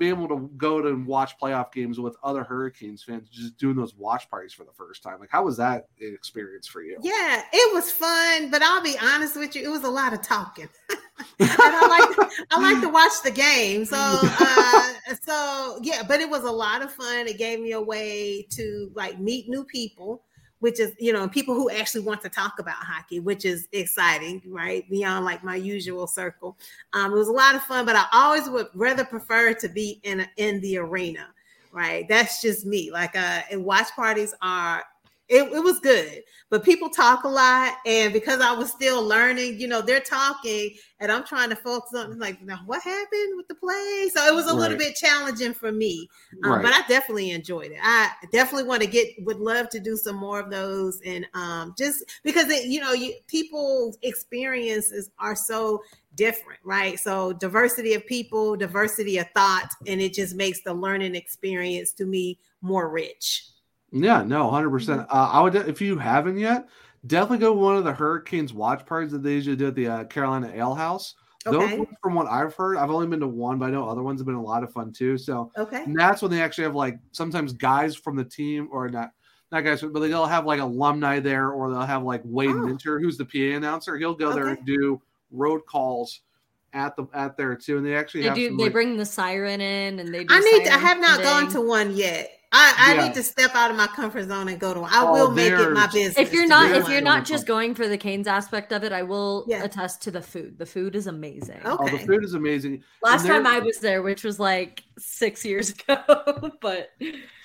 being 0.00 0.10
able 0.10 0.26
to 0.28 0.50
go 0.56 0.82
to 0.82 0.94
watch 1.04 1.38
playoff 1.38 1.72
games 1.72 2.00
with 2.00 2.16
other 2.24 2.42
Hurricanes 2.42 3.04
fans, 3.04 3.28
just 3.28 3.56
doing 3.56 3.76
those 3.76 3.94
watch 3.94 4.28
parties 4.28 4.52
for 4.52 4.64
the 4.64 4.72
first 4.72 5.04
time. 5.04 5.20
Like 5.20 5.30
how 5.30 5.44
was 5.44 5.56
that 5.58 5.86
experience 6.00 6.66
for 6.66 6.82
you? 6.82 6.98
Yeah, 7.00 7.42
it 7.52 7.72
was 7.72 7.92
fun, 7.92 8.50
but 8.50 8.62
I'll 8.62 8.82
be 8.82 8.96
honest 9.00 9.36
with 9.36 9.54
you, 9.54 9.64
it 9.64 9.70
was 9.70 9.84
a 9.84 9.90
lot 9.90 10.12
of 10.12 10.22
talking. 10.22 10.68
and 11.40 11.50
I 11.50 12.16
like 12.18 12.30
I 12.50 12.60
like 12.60 12.82
to 12.82 12.88
watch 12.92 13.12
the 13.24 13.30
game. 13.30 13.84
So 13.84 13.96
uh 13.98 14.92
so 15.22 15.78
yeah, 15.82 16.02
but 16.02 16.20
it 16.20 16.28
was 16.28 16.44
a 16.44 16.50
lot 16.50 16.82
of 16.82 16.92
fun. 16.92 17.26
It 17.26 17.38
gave 17.38 17.60
me 17.60 17.72
a 17.72 17.80
way 17.80 18.46
to 18.50 18.90
like 18.94 19.18
meet 19.18 19.48
new 19.48 19.64
people, 19.64 20.22
which 20.60 20.80
is 20.80 20.92
you 20.98 21.12
know, 21.12 21.28
people 21.28 21.54
who 21.54 21.70
actually 21.70 22.02
want 22.02 22.22
to 22.22 22.28
talk 22.28 22.58
about 22.58 22.76
hockey, 22.76 23.20
which 23.20 23.44
is 23.44 23.68
exciting, 23.72 24.42
right? 24.46 24.88
Beyond 24.90 25.24
like 25.24 25.44
my 25.44 25.56
usual 25.56 26.06
circle. 26.06 26.56
Um, 26.92 27.12
it 27.12 27.16
was 27.16 27.28
a 27.28 27.32
lot 27.32 27.54
of 27.54 27.62
fun, 27.62 27.84
but 27.84 27.96
I 27.96 28.06
always 28.12 28.48
would 28.48 28.68
rather 28.74 29.04
prefer 29.04 29.54
to 29.54 29.68
be 29.68 30.00
in 30.02 30.20
a, 30.20 30.28
in 30.36 30.60
the 30.60 30.78
arena, 30.78 31.28
right? 31.72 32.06
That's 32.08 32.40
just 32.40 32.66
me. 32.66 32.90
Like 32.90 33.16
uh 33.16 33.42
and 33.50 33.64
watch 33.64 33.88
parties 33.96 34.34
are 34.42 34.84
it, 35.28 35.42
it 35.52 35.62
was 35.62 35.78
good. 35.80 36.22
But 36.50 36.64
people 36.64 36.88
talk 36.88 37.24
a 37.24 37.28
lot 37.28 37.74
and 37.84 38.12
because 38.12 38.40
i 38.40 38.52
was 38.52 38.70
still 38.72 39.02
learning 39.02 39.60
you 39.60 39.68
know 39.68 39.82
they're 39.82 40.00
talking 40.00 40.70
and 40.98 41.12
i'm 41.12 41.24
trying 41.24 41.50
to 41.50 41.56
focus 41.56 41.92
on 41.94 42.18
like 42.18 42.40
now 42.42 42.60
what 42.66 42.82
happened 42.82 43.36
with 43.36 43.46
the 43.48 43.54
play? 43.54 44.08
So 44.14 44.26
it 44.26 44.34
was 44.34 44.46
a 44.46 44.54
little 44.54 44.78
bit 44.78 44.94
challenging 44.96 45.52
for 45.52 45.70
me 45.72 46.08
um, 46.44 46.52
Right. 46.52 46.62
but 46.62 46.72
i 46.72 46.80
definitely 46.88 47.30
enjoyed 47.32 47.72
it. 47.72 47.78
I 47.82 48.10
definitely 48.32 48.66
want 48.66 48.82
to 48.82 48.88
get 48.88 49.08
would 49.20 49.40
love 49.40 49.68
to 49.70 49.80
do 49.80 49.96
some 49.96 50.16
more 50.16 50.40
of 50.40 50.50
those 50.50 51.00
and 51.04 51.26
um 51.34 51.74
just 51.76 52.04
because 52.22 52.48
it, 52.48 52.64
you 52.66 52.80
know 52.80 52.92
you 52.92 53.14
people's 53.26 53.98
experiences 54.02 55.10
are 55.18 55.36
so 55.36 55.82
different 56.14 56.60
right? 56.64 56.98
So 56.98 57.32
diversity 57.34 57.94
of 57.94 58.06
people 58.06 58.56
diversity 58.56 59.18
of 59.18 59.26
thought 59.34 59.68
and 59.86 60.00
it 60.00 60.14
just 60.14 60.34
makes 60.34 60.62
the 60.62 60.74
learning 60.74 61.14
experience 61.14 61.92
to 61.92 62.06
me 62.06 62.38
more 62.62 62.88
rich 62.88 63.48
Yeah, 63.92 64.22
no, 64.22 64.44
100 64.46 64.70
percent. 64.70 65.00
Mm-hmm. 65.02 65.16
Uh, 65.16 65.28
I 65.30 65.40
would 65.40 65.54
if 65.54 65.80
you 65.80 65.98
haven't 65.98 66.38
yet, 66.38 66.68
definitely 67.06 67.38
go 67.38 67.54
to 67.54 67.58
one 67.60 67.76
of 67.76 67.84
the 67.84 67.92
Hurricanes 67.92 68.52
watch 68.52 68.84
parties 68.84 69.12
that 69.12 69.22
they 69.22 69.34
usually 69.34 69.56
do 69.56 69.68
at 69.68 69.74
the 69.74 69.86
uh, 69.88 70.04
Carolina 70.04 70.50
Ale 70.54 70.74
House. 70.74 71.14
Those, 71.44 71.54
Okay. 71.62 71.78
ones, 71.78 71.88
from 72.02 72.14
what 72.14 72.26
I've 72.26 72.52
heard, 72.54 72.76
I've 72.76 72.90
only 72.90 73.06
been 73.06 73.20
to 73.20 73.28
one, 73.28 73.58
but 73.58 73.66
I 73.66 73.70
know 73.70 73.88
other 73.88 74.02
ones 74.02 74.20
have 74.20 74.26
been 74.26 74.34
a 74.34 74.42
lot 74.42 74.62
of 74.64 74.72
fun 74.72 74.92
too. 74.92 75.16
So 75.16 75.50
okay 75.56 75.84
and 75.84 75.98
that's 75.98 76.20
when 76.20 76.30
they 76.30 76.42
actually 76.42 76.64
have 76.64 76.74
like 76.74 76.98
sometimes 77.12 77.52
guys 77.52 77.94
from 77.96 78.16
the 78.16 78.24
team 78.24 78.68
or 78.72 78.88
not 78.88 79.12
not 79.50 79.62
guys, 79.64 79.80
but 79.80 80.00
they'll 80.00 80.26
have 80.26 80.44
like 80.44 80.60
alumni 80.60 81.20
there, 81.20 81.50
or 81.52 81.70
they'll 81.70 81.80
have 81.80 82.02
like 82.02 82.20
Wade 82.24 82.50
Oh. 82.50 82.66
Minter, 82.66 82.98
who's 83.00 83.16
the 83.16 83.24
PA 83.24 83.56
announcer. 83.56 83.96
He'll 83.96 84.14
go 84.14 84.32
there 84.34 84.48
and 84.48 84.66
do 84.66 85.00
road 85.30 85.64
calls 85.64 86.20
at 86.74 86.94
the 86.96 87.06
at 87.14 87.38
there 87.38 87.54
too, 87.54 87.78
and 87.78 87.86
they 87.86 87.94
actually 87.96 88.22
They 88.22 88.26
have 88.28 88.36
do. 88.36 88.48
some, 88.48 88.56
They 88.58 88.64
like- 88.64 88.72
bring 88.74 88.96
the 88.98 89.06
siren 89.06 89.62
in, 89.62 90.00
and 90.00 90.12
they. 90.12 90.24
Do 90.24 90.34
I 90.34 90.40
need. 90.40 90.64
To, 90.66 90.74
I 90.74 90.76
have 90.78 91.00
not 91.00 91.22
gone 91.22 91.48
to 91.52 91.62
one 91.62 91.96
yet. 91.96 92.30
I, 92.50 92.74
I 92.78 92.94
Yeah. 92.94 93.04
need 93.08 93.14
to 93.14 93.22
step 93.22 93.54
out 93.54 93.70
of 93.70 93.76
my 93.76 93.86
comfort 93.88 94.26
zone 94.26 94.48
and 94.48 94.58
go 94.58 94.72
to 94.72 94.80
one. 94.80 94.90
I 94.92 95.02
Oh, 95.04 95.12
will 95.12 95.30
make 95.32 95.52
it 95.52 95.70
my 95.72 95.86
business. 95.86 96.16
If 96.16 96.32
you're 96.32 96.46
not, 96.46 96.74
if 96.74 96.88
you're 96.88 97.02
not 97.02 97.26
just 97.26 97.46
going 97.46 97.74
for 97.74 97.86
the 97.88 97.98
Canes 97.98 98.26
aspect 98.26 98.72
of 98.72 98.84
it, 98.84 98.92
I 98.92 99.02
will 99.02 99.44
Yeah. 99.48 99.64
attest 99.64 100.02
to 100.02 100.10
the 100.10 100.22
food. 100.22 100.58
The 100.58 100.64
food 100.64 100.96
is 100.96 101.06
amazing. 101.06 101.60
Oh. 101.64 101.76
Oh, 101.78 101.88
the 101.88 101.98
food 101.98 102.24
is 102.24 102.32
amazing. 102.34 102.82
Last 103.02 103.26
And 103.26 103.44
time 103.44 103.46
I 103.46 103.58
was 103.58 103.78
there, 103.80 104.00
which 104.02 104.24
was 104.24 104.40
like 104.40 104.82
six 104.98 105.44
years 105.44 105.70
ago, 105.88 106.52
but 106.62 106.90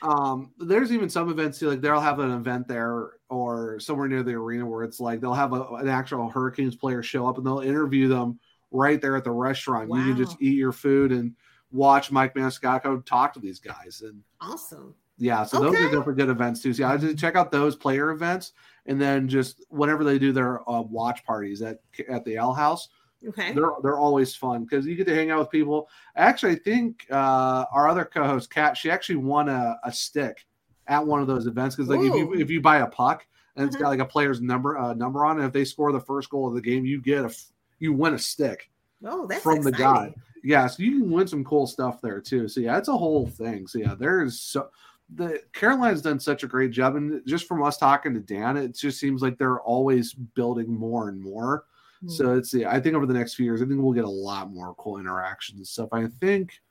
um 0.02 0.52
there's 0.58 0.92
even 0.92 1.10
some 1.10 1.30
events 1.30 1.60
too 1.60 1.70
like 1.70 1.80
they'll 1.82 2.00
have 2.00 2.20
an 2.20 2.32
event 2.32 2.68
there 2.68 3.12
or 3.30 3.80
somewhere 3.80 4.08
near 4.08 4.22
the 4.24 4.34
arena 4.34 4.66
where 4.66 4.84
it's 4.84 5.00
like 5.00 5.22
they'll 5.22 5.34
have 5.34 5.54
a, 5.54 5.62
an 5.76 5.88
actual 5.88 6.30
hurricanes 6.30 6.76
player 6.76 7.02
show 7.02 7.26
up 7.26 7.38
and 7.38 7.46
they'll 7.48 7.60
interview 7.60 8.08
them 8.10 8.38
right 8.72 9.02
there 9.02 9.16
at 9.16 9.24
the 9.24 9.32
restaurant 9.32 9.90
you 9.90 10.04
can 10.04 10.18
just 10.18 10.42
eat 10.42 10.58
your 10.58 10.74
food 10.74 11.12
and 11.14 11.34
watch 11.74 12.12
mike 12.12 12.34
maniscalco 12.36 13.04
talk 13.06 13.34
to 13.34 13.40
these 13.40 13.60
guys 13.60 14.02
and 14.06 14.22
awesome. 14.40 14.94
yeah 15.18 15.44
so 15.44 15.58
those 15.60 15.74
are 15.74 15.78
Okay. 15.78 15.86
definitely 15.86 16.14
good 16.16 16.30
events 16.30 16.62
too 16.62 16.74
so 16.74 16.84
yeah, 16.84 16.92
I 16.94 16.98
just 16.98 17.18
check 17.18 17.36
out 17.36 17.52
those 17.52 17.76
player 17.76 18.12
events 18.12 18.54
and 18.86 19.02
then 19.02 19.28
just 19.28 19.64
whenever 19.70 20.04
they 20.04 20.20
do 20.20 20.32
their 20.32 20.68
uh, 20.70 20.82
watch 20.82 21.26
parties 21.26 21.62
at 21.62 21.80
at 22.10 22.24
the 22.26 22.36
Ale 22.36 22.54
House, 22.54 22.90
Okay. 23.26 23.54
they're 23.54 23.72
they're 23.82 23.98
always 23.98 24.36
fun 24.36 24.64
because 24.66 24.86
you 24.86 24.96
get 24.96 25.08
to 25.08 25.16
hang 25.16 25.32
out 25.32 25.40
with 25.40 25.50
people. 25.50 25.88
Actually, 26.18 26.52
I 26.52 26.56
think 26.56 27.06
uh, 27.10 27.64
our 27.72 27.88
other 27.88 28.04
co-host 28.04 28.50
Kat, 28.50 28.76
she 28.76 28.92
actually 28.92 29.16
won 29.16 29.48
a, 29.48 29.78
a 29.86 29.92
stick 29.94 30.46
at 30.88 31.06
one 31.08 31.22
of 31.22 31.28
those 31.28 31.48
events 31.48 31.78
because 31.78 31.90
like 31.90 32.02
if 32.02 32.14
you 32.14 32.34
if 32.34 32.50
you 32.50 32.60
buy 32.60 32.80
a 32.80 32.88
puck 32.88 33.26
and 33.56 33.66
it's 33.66 33.78
Mhm. 33.78 33.80
got 33.80 33.88
like 33.90 34.00
a 34.02 34.06
player's 34.06 34.42
number 34.42 34.78
uh, 34.78 34.94
number 34.94 35.24
on 35.24 35.40
it, 35.40 35.46
if 35.46 35.54
they 35.54 35.64
score 35.64 35.94
the 35.94 36.00
first 36.02 36.30
goal 36.30 36.50
of 36.50 36.56
the 36.56 36.62
game, 36.62 36.84
you 36.86 37.02
get 37.02 37.24
a 37.24 37.34
you 37.80 37.94
win 37.94 38.16
a 38.16 38.20
stick. 38.20 38.70
Oh, 39.06 39.26
that's 39.28 39.42
from 39.42 39.62
the 39.64 39.72
guy. 39.72 40.14
Yeah, 40.44 40.68
so 40.68 40.84
you 40.84 41.00
can 41.00 41.10
win 41.10 41.28
some 41.28 41.44
cool 41.44 41.66
stuff 41.66 42.02
there 42.02 42.20
too. 42.20 42.48
So 42.48 42.60
yeah, 42.60 42.78
it's 42.78 42.90
a 42.90 42.98
whole 42.98 43.28
thing. 43.28 43.66
So 43.66 43.80
yeah, 43.80 43.96
there's 43.98 44.40
so 44.40 44.70
the 45.16 45.42
Carolina's 45.54 46.02
done 46.02 46.20
such 46.20 46.44
a 46.44 46.48
great 46.48 46.72
job, 46.72 46.96
and 46.96 47.22
just 47.26 47.48
from 47.48 47.64
us 47.64 47.78
talking 47.78 48.14
to 48.14 48.20
Dan, 48.20 48.58
it 48.58 48.76
just 48.76 49.00
seems 49.00 49.22
like 49.22 49.38
they're 49.38 49.62
always 49.62 50.14
building 50.14 50.74
more 50.74 51.10
and 51.10 51.22
more. 51.22 51.66
Hmm. 52.02 52.10
So 52.10 52.36
it's 52.36 52.54
yeah, 52.54 52.72
I 52.72 52.80
think 52.80 52.96
over 52.96 53.06
the 53.06 53.14
next 53.14 53.36
few 53.36 53.46
years, 53.46 53.62
I 53.62 53.66
think 53.66 53.82
we'll 53.82 53.94
get 53.94 54.04
a 54.04 54.10
lot 54.10 54.52
more 54.52 54.76
cool 54.76 54.98
interactions 54.98 55.60
and 55.60 55.68
stuff. 55.68 55.90
I 55.94 56.08
think 56.08 56.62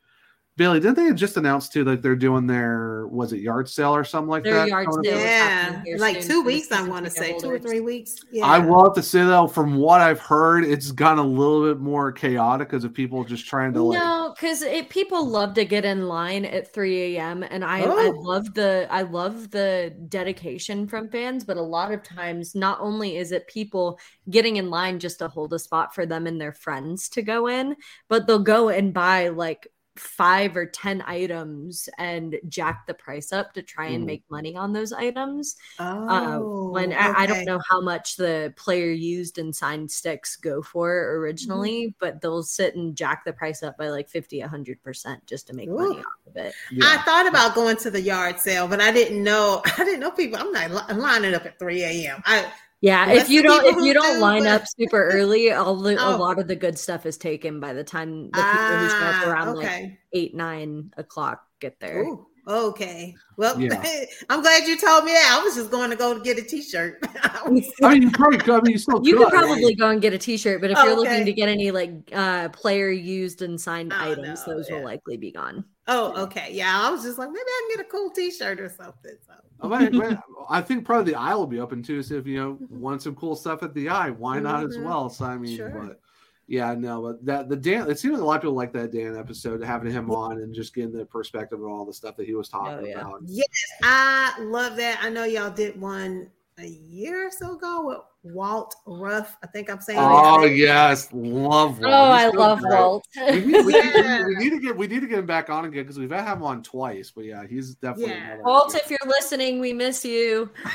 Bailey, 0.59 0.81
didn't 0.81 0.97
they 0.97 1.13
just 1.15 1.39
announce 1.39 1.71
too 1.71 1.83
that 1.85 2.03
they're 2.03 2.15
doing 2.15 2.47
their 2.47 3.07
was 3.07 3.33
it 3.33 3.41
yard 3.41 3.71
sale 3.71 3.95
or 3.97 4.05
something 4.05 4.29
like 4.29 4.45
Their 4.45 4.55
that? 4.55 4.69
yard 4.69 4.87
sale. 5.03 5.19
Yeah, 5.19 5.83
like 5.97 6.21
two 6.21 6.43
weeks. 6.43 6.71
I 6.71 6.87
want 6.87 7.07
to 7.07 7.11
say 7.11 7.39
two 7.39 7.51
or 7.51 7.59
three 7.59 7.81
weeks. 7.81 8.17
Yeah. 8.31 8.45
I 8.45 8.59
will 8.59 8.85
have 8.85 8.93
to 8.95 9.03
say 9.03 9.21
though, 9.25 9.47
from 9.47 9.77
what 9.77 10.03
I've 10.03 10.21
heard, 10.21 10.65
it's 10.65 10.93
gotten 10.93 11.21
a 11.21 11.27
little 11.27 11.67
bit 11.67 11.81
more 11.81 12.13
chaotic 12.13 12.69
because 12.69 12.85
of 12.85 12.93
people 12.93 13.25
just 13.25 13.47
trying 13.47 13.73
to 13.73 13.83
like 13.83 13.99
No, 13.99 14.35
because 14.39 14.63
people 14.91 15.27
love 15.27 15.55
to 15.55 15.65
get 15.65 15.87
in 15.87 16.07
line 16.07 16.45
at 16.45 16.71
3 16.71 17.17
a.m. 17.17 17.43
and 17.45 17.65
I, 17.65 17.81
I 17.81 17.87
Oh. 17.87 18.11
love 18.21 18.53
the 18.53 18.87
I 18.91 19.03
love 19.03 19.51
the 19.51 19.95
dedication 20.11 20.87
from 20.87 21.09
fans, 21.09 21.45
but 21.45 21.57
a 21.57 21.63
lot 21.63 21.93
of 21.93 22.03
times 22.03 22.55
not 22.55 22.79
only 22.79 23.17
is 23.17 23.33
it 23.33 23.47
people 23.49 23.99
getting 24.29 24.57
in 24.57 24.69
line 24.69 24.99
just 24.99 25.19
to 25.21 25.29
hold 25.29 25.55
a 25.55 25.59
spot 25.59 25.95
for 25.95 26.05
them 26.05 26.27
and 26.27 26.39
their 26.39 26.53
friends 26.53 27.09
to 27.11 27.23
go 27.23 27.47
in, 27.49 27.75
but 28.09 28.27
they'll 28.27 28.39
go 28.39 28.69
and 28.69 28.93
buy 28.93 29.29
like 29.29 29.67
five 29.97 30.57
or 30.57 30.65
ten 30.65 31.03
items 31.07 31.89
and 31.99 32.37
jack 32.49 32.87
the 32.87 32.95
price 32.95 33.31
up 33.33 33.53
to 33.53 33.61
try 33.63 33.89
and 33.89 34.05
Mhm. 34.05 34.07
make 34.07 34.25
money 34.31 34.57
on 34.57 34.73
those 34.73 34.91
items. 34.93 35.57
Oh, 35.79 36.09
Uh, 36.09 36.71
when 36.73 36.93
I, 36.95 37.13
I 37.23 37.27
don't 37.27 37.45
know 37.45 37.61
how 37.69 37.81
much 37.83 38.17
the 38.17 38.55
player 38.57 38.91
used 38.91 39.37
and 39.39 39.55
signed 39.55 39.91
sticks 39.91 40.37
go 40.37 40.63
for 40.63 41.17
originally, 41.19 41.89
Mm-hmm. 41.89 41.97
but 42.01 42.21
they'll 42.23 42.43
sit 42.43 42.75
and 42.75 42.97
jack 42.97 43.25
the 43.27 43.35
price 43.35 43.63
up 43.63 43.77
by 43.77 43.91
like 43.91 44.09
50, 44.09 44.41
100% 44.41 45.27
just 45.27 45.47
to 45.49 45.53
make 45.53 45.69
money 45.69 45.99
off 45.99 46.27
of 46.27 46.37
it. 46.37 46.55
yeah. 46.71 46.85
I 46.87 47.03
thought 47.03 47.27
about 47.29 47.55
going 47.55 47.77
to 47.77 47.91
the 47.91 48.01
yard 48.01 48.41
sale, 48.41 48.67
but 48.69 48.81
I 48.81 48.93
didn't 48.93 49.23
know. 49.23 49.61
I 49.79 49.85
didn't 49.85 50.01
know 50.01 50.11
people. 50.11 50.39
I'm 50.39 50.53
not 50.53 50.71
li- 50.89 50.95
lining 50.97 51.35
up 51.35 51.45
at 51.45 51.59
3 51.59 51.83
a.m. 51.83 52.23
I 52.25 52.51
Yeah, 52.83 53.05
Unless 53.09 53.23
if 53.27 53.31
you 53.31 53.43
don't 53.45 53.65
if 53.65 53.77
you 53.85 53.95
don't 53.95 54.17
do, 54.17 54.21
line 54.21 54.43
but- 54.43 54.63
up 54.63 54.65
super 54.67 55.09
early, 55.13 55.49
a, 55.49 55.63
li- 55.71 55.95
a 55.95 56.01
Oh. 56.03 56.17
lot 56.19 56.39
of 56.41 56.49
the 56.49 56.57
good 56.57 56.77
stuff 56.79 57.07
is 57.07 57.17
taken 57.17 57.61
by 57.61 57.73
the 57.73 57.85
time 57.85 58.27
the 58.31 58.43
people 58.43 58.77
who 58.79 58.89
show 58.89 58.97
up 58.97 59.15
ah, 59.27 59.31
around 59.31 59.55
like 59.57 59.99
eight, 60.13 60.35
nine 60.35 60.93
o'clock 60.97 61.45
get 61.61 61.79
there. 61.79 62.03
Ooh, 62.03 62.27
okay. 62.49 63.15
Well, 63.37 63.59
Yeah. 63.61 63.81
I'm 64.31 64.43
glad 64.43 64.67
you 64.67 64.77
told 64.77 65.05
me 65.05 65.13
that. 65.13 65.39
I 65.41 65.45
was 65.45 65.55
just 65.55 65.71
going 65.71 65.91
to 65.91 65.97
go 65.97 66.13
to 66.13 66.21
get 66.21 66.39
a 66.39 66.43
T-shirt. 66.43 66.99
I 67.23 67.49
mean, 67.51 67.63
you 68.03 68.11
probably 68.11 68.39
could. 68.39 68.51
I 68.51 68.61
mean, 68.63 68.73
you 68.73 68.79
still 68.79 69.01
You 69.07 69.17
could. 69.17 69.29
could 69.31 69.33
probably 69.39 69.75
go 69.77 69.89
and 69.91 70.03
get 70.03 70.13
a 70.13 70.19
T-shirt, 70.19 70.61
but 70.61 70.73
if 70.73 70.77
Oh, 70.79 70.85
you're 70.85 70.97
looking 70.97 71.25
to 71.25 71.33
get 71.33 71.49
any 71.49 71.71
like 71.71 71.93
uh 72.13 72.49
player 72.49 72.91
used 72.91 73.43
and 73.43 73.61
signed 73.61 73.93
Oh, 73.95 74.11
items, 74.11 74.43
no, 74.45 74.55
those 74.57 74.69
yeah. 74.69 74.77
will 74.79 74.85
likely 74.85 75.17
be 75.17 75.31
gone. 75.31 75.65
Oh, 75.89 76.23
okay. 76.25 76.49
Yeah, 76.53 76.81
I 76.83 76.91
was 76.91 77.03
just 77.03 77.19
like, 77.19 77.29
maybe 77.29 77.41
I 77.47 77.67
can 77.69 77.77
get 77.79 77.87
a 77.87 77.91
cool 77.91 78.11
T-shirt 78.11 78.61
or 78.61 78.69
something. 78.69 79.17
So. 79.27 79.35
I, 79.63 79.67
might- 79.67 79.93
might- 79.93 80.19
I 80.51 80.61
think 80.61 80.85
probably 80.85 81.13
the 81.13 81.19
eye 81.19 81.35
will 81.35 81.47
be 81.47 81.61
open 81.61 81.83
too. 81.83 82.03
So 82.03 82.15
if 82.15 82.27
you 82.27 82.37
know 82.41 82.59
want 82.69 83.03
some 83.03 83.15
cool 83.15 83.37
stuff 83.37 83.63
at 83.63 83.75
the 83.75 83.89
eye, 83.89 84.11
why 84.11 84.39
not 84.41 84.65
as 84.65 84.77
Mhm. 84.77 84.85
well? 84.85 85.09
So 85.09 85.25
I 85.25 85.37
mean, 85.39 85.57
Sure. 85.57 85.71
but 85.71 86.01
Yeah, 86.49 86.75
no, 86.75 87.01
but 87.03 87.25
that 87.25 87.49
the 87.49 87.57
Dan 87.57 87.89
it 87.89 87.99
seems 87.99 88.15
like 88.15 88.23
a 88.23 88.25
lot 88.25 88.37
of 88.37 88.43
people 88.43 88.55
like 88.57 88.73
that 88.73 88.91
Dan 88.93 89.17
episode, 89.17 89.63
having 89.63 89.93
him 89.93 90.11
on 90.11 90.39
and 90.39 90.53
just 90.53 90.75
getting 90.75 90.93
the 90.93 91.07
perspective 91.07 91.61
of 91.63 91.67
all 91.69 91.87
the 91.87 91.93
stuff 91.95 92.17
that 92.17 92.27
he 92.27 92.35
was 92.35 92.49
talking 92.49 92.85
Oh, 92.85 92.85
yeah. 92.85 93.01
about. 93.01 93.23
Yes, 93.27 93.47
I 93.85 94.35
love 94.41 94.77
that. 94.77 94.99
I 95.03 95.09
know 95.09 95.25
y'all 95.25 95.51
did 95.51 95.81
one 95.81 96.31
a 96.59 96.67
year 96.67 97.29
or 97.29 97.31
so 97.31 97.55
ago 97.57 97.87
with 97.87 97.99
Walt 98.25 98.75
Ruff. 98.87 99.37
I 99.43 99.47
think 99.49 99.69
I'm 99.71 99.81
saying. 99.81 99.99
Oh 100.01 100.43
name. 100.45 100.57
yes, 100.57 101.09
love 101.13 101.81
Walt. 101.81 101.93
Oh, 101.93 102.13
He's 102.15 102.25
I 102.25 102.29
love 102.29 102.61
great. 102.61 102.73
Walt. 102.79 103.07
We 103.17 103.41
need, 103.45 103.67
we, 103.67 103.75
Yeah. 103.75 104.25
we 104.27 104.35
need 104.37 104.51
to 104.51 104.61
get 104.61 104.77
we 104.77 104.87
need 104.87 105.01
to 105.01 105.07
get 105.09 105.19
him 105.19 105.27
back 105.27 105.51
on 105.51 105.65
again 105.65 105.83
because 105.83 105.99
we've 105.99 106.11
had 106.11 106.33
him 106.33 106.43
on 106.43 106.63
twice. 106.63 107.11
But 107.11 107.25
yeah, 107.25 107.47
he's 107.47 107.75
definitely 107.75 108.15
Yeah. 108.15 108.27
another- 108.35 108.43
Walt, 108.45 108.75
if 108.77 108.89
you're 108.91 108.99
listening, 109.07 109.61
we 109.61 109.73
miss 109.73 110.05
you. 110.05 110.51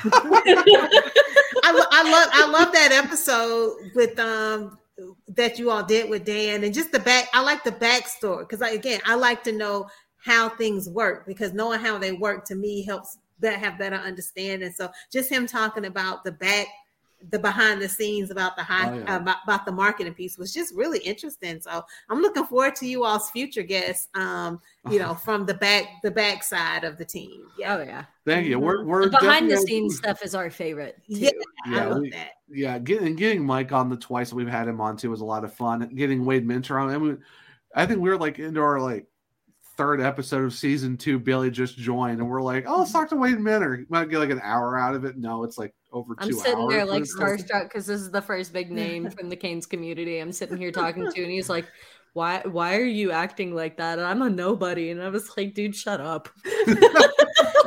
I, 1.63 1.85
I 1.91 2.11
love 2.11 2.29
I 2.33 2.49
love 2.51 2.73
that 2.73 2.91
episode 2.91 3.91
with 3.95 4.17
um 4.19 4.77
that 5.29 5.59
you 5.59 5.69
all 5.69 5.83
did 5.83 6.09
with 6.09 6.25
Dan 6.25 6.63
and 6.63 6.73
just 6.73 6.91
the 6.91 6.99
back. 6.99 7.27
I 7.33 7.41
like 7.41 7.63
the 7.63 7.71
backstory 7.71 8.39
because 8.39 8.61
I, 8.61 8.69
again 8.71 8.99
I 9.05 9.15
like 9.15 9.43
to 9.43 9.51
know 9.51 9.87
how 10.17 10.49
things 10.49 10.89
work 10.89 11.25
because 11.25 11.53
knowing 11.53 11.79
how 11.79 11.97
they 11.97 12.11
work 12.11 12.43
to 12.45 12.55
me 12.55 12.83
helps 12.83 13.17
that 13.39 13.59
have 13.59 13.77
better 13.77 13.95
understanding. 13.97 14.71
So 14.71 14.89
just 15.11 15.29
him 15.31 15.45
talking 15.47 15.85
about 15.85 16.23
the 16.23 16.31
back. 16.31 16.67
The 17.29 17.39
behind 17.39 17.81
the 17.81 17.89
scenes 17.89 18.29
about 18.29 18.55
the 18.55 18.63
high 18.63 18.91
Oh, 18.91 18.97
yeah. 18.99 19.15
about, 19.17 19.37
about 19.43 19.65
the 19.65 19.71
marketing 19.71 20.13
piece 20.13 20.37
was 20.37 20.53
just 20.53 20.73
really 20.75 20.99
interesting. 20.99 21.59
So 21.59 21.83
I'm 22.09 22.21
looking 22.21 22.45
forward 22.45 22.75
to 22.77 22.85
you 22.87 23.03
all's 23.03 23.31
future 23.31 23.63
guests. 23.63 24.07
Um, 24.13 24.61
you 24.89 24.99
know, 24.99 25.13
from 25.25 25.45
the 25.45 25.55
back 25.55 25.85
the 26.03 26.11
back 26.11 26.43
side 26.43 26.83
of 26.83 26.97
the 26.97 27.05
team. 27.05 27.47
Yeah, 27.57 27.75
Oh 27.77 27.81
yeah. 27.83 28.05
Thank 28.25 28.45
you. 28.47 28.59
We're 28.59 28.83
we're 28.85 29.05
The 29.05 29.17
behind 29.19 29.49
the 29.49 29.57
scenes 29.57 29.97
stuff 29.97 30.23
is 30.23 30.35
our 30.35 30.49
favorite. 30.51 30.97
Too. 31.07 31.15
yeah, 31.15 31.29
Yeah, 31.67 31.83
I 31.83 31.85
love 31.87 32.01
we- 32.01 32.09
that. 32.11 32.29
yeah, 32.49 32.77
getting 32.77 33.15
getting 33.15 33.43
Mike 33.45 33.71
on 33.71 33.89
the 33.89 33.97
twice 33.97 34.31
we've 34.31 34.47
had 34.47 34.67
him 34.67 34.79
on 34.79 34.95
too 34.95 35.09
was 35.09 35.21
a 35.21 35.25
lot 35.25 35.43
of 35.43 35.53
fun. 35.53 35.89
Getting 35.95 36.23
Wade 36.23 36.45
Minter 36.45 36.77
on, 36.77 36.89
I 36.91 36.97
mean, 36.99 37.17
I 37.75 37.85
think 37.87 37.99
we 37.99 38.09
were 38.09 38.17
like 38.17 38.37
into 38.37 38.61
our 38.61 38.79
like 38.79 39.07
third 39.75 40.01
episode 40.01 40.43
of 40.43 40.53
season 40.53 40.97
two. 40.97 41.19
Billy 41.19 41.49
just 41.51 41.77
joined, 41.77 42.19
and 42.19 42.29
we're 42.29 42.41
like, 42.41 42.65
oh, 42.67 42.79
let's 42.79 42.91
talk 42.91 43.09
to 43.09 43.15
Wade 43.15 43.39
Minter. 43.39 43.85
Might 43.89 44.09
get 44.09 44.19
like 44.19 44.29
an 44.29 44.41
hour 44.43 44.77
out 44.77 44.93
of 44.95 45.03
it. 45.05 45.17
No, 45.17 45.43
it's 45.43 45.57
like 45.57 45.73
over 45.91 46.15
I'm 46.17 46.29
2 46.29 46.35
sitting 46.35 46.59
hours. 46.59 46.69
there 46.73 46.85
like 46.85 47.03
starstruck 47.03 47.63
because 47.63 47.85
this 47.85 48.01
is 48.01 48.11
the 48.11 48.21
first 48.21 48.53
big 48.53 48.71
name 48.71 49.09
from 49.17 49.29
the 49.29 49.35
Canes 49.35 49.65
community. 49.65 50.19
I'm 50.19 50.31
sitting 50.31 50.57
here 50.57 50.71
talking 50.71 51.07
to, 51.09 51.21
and 51.21 51.31
he's 51.31 51.49
like, 51.49 51.65
"Why? 52.13 52.41
Why 52.45 52.75
are 52.77 52.83
you 52.85 53.11
acting 53.11 53.53
like 53.55 53.77
that? 53.77 53.99
I'm 53.99 54.21
a 54.21 54.29
nobody." 54.29 54.91
And 54.91 55.01
I 55.01 55.09
was 55.09 55.35
like, 55.37 55.53
"Dude, 55.53 55.75
shut 55.75 56.01
up." 56.01 56.29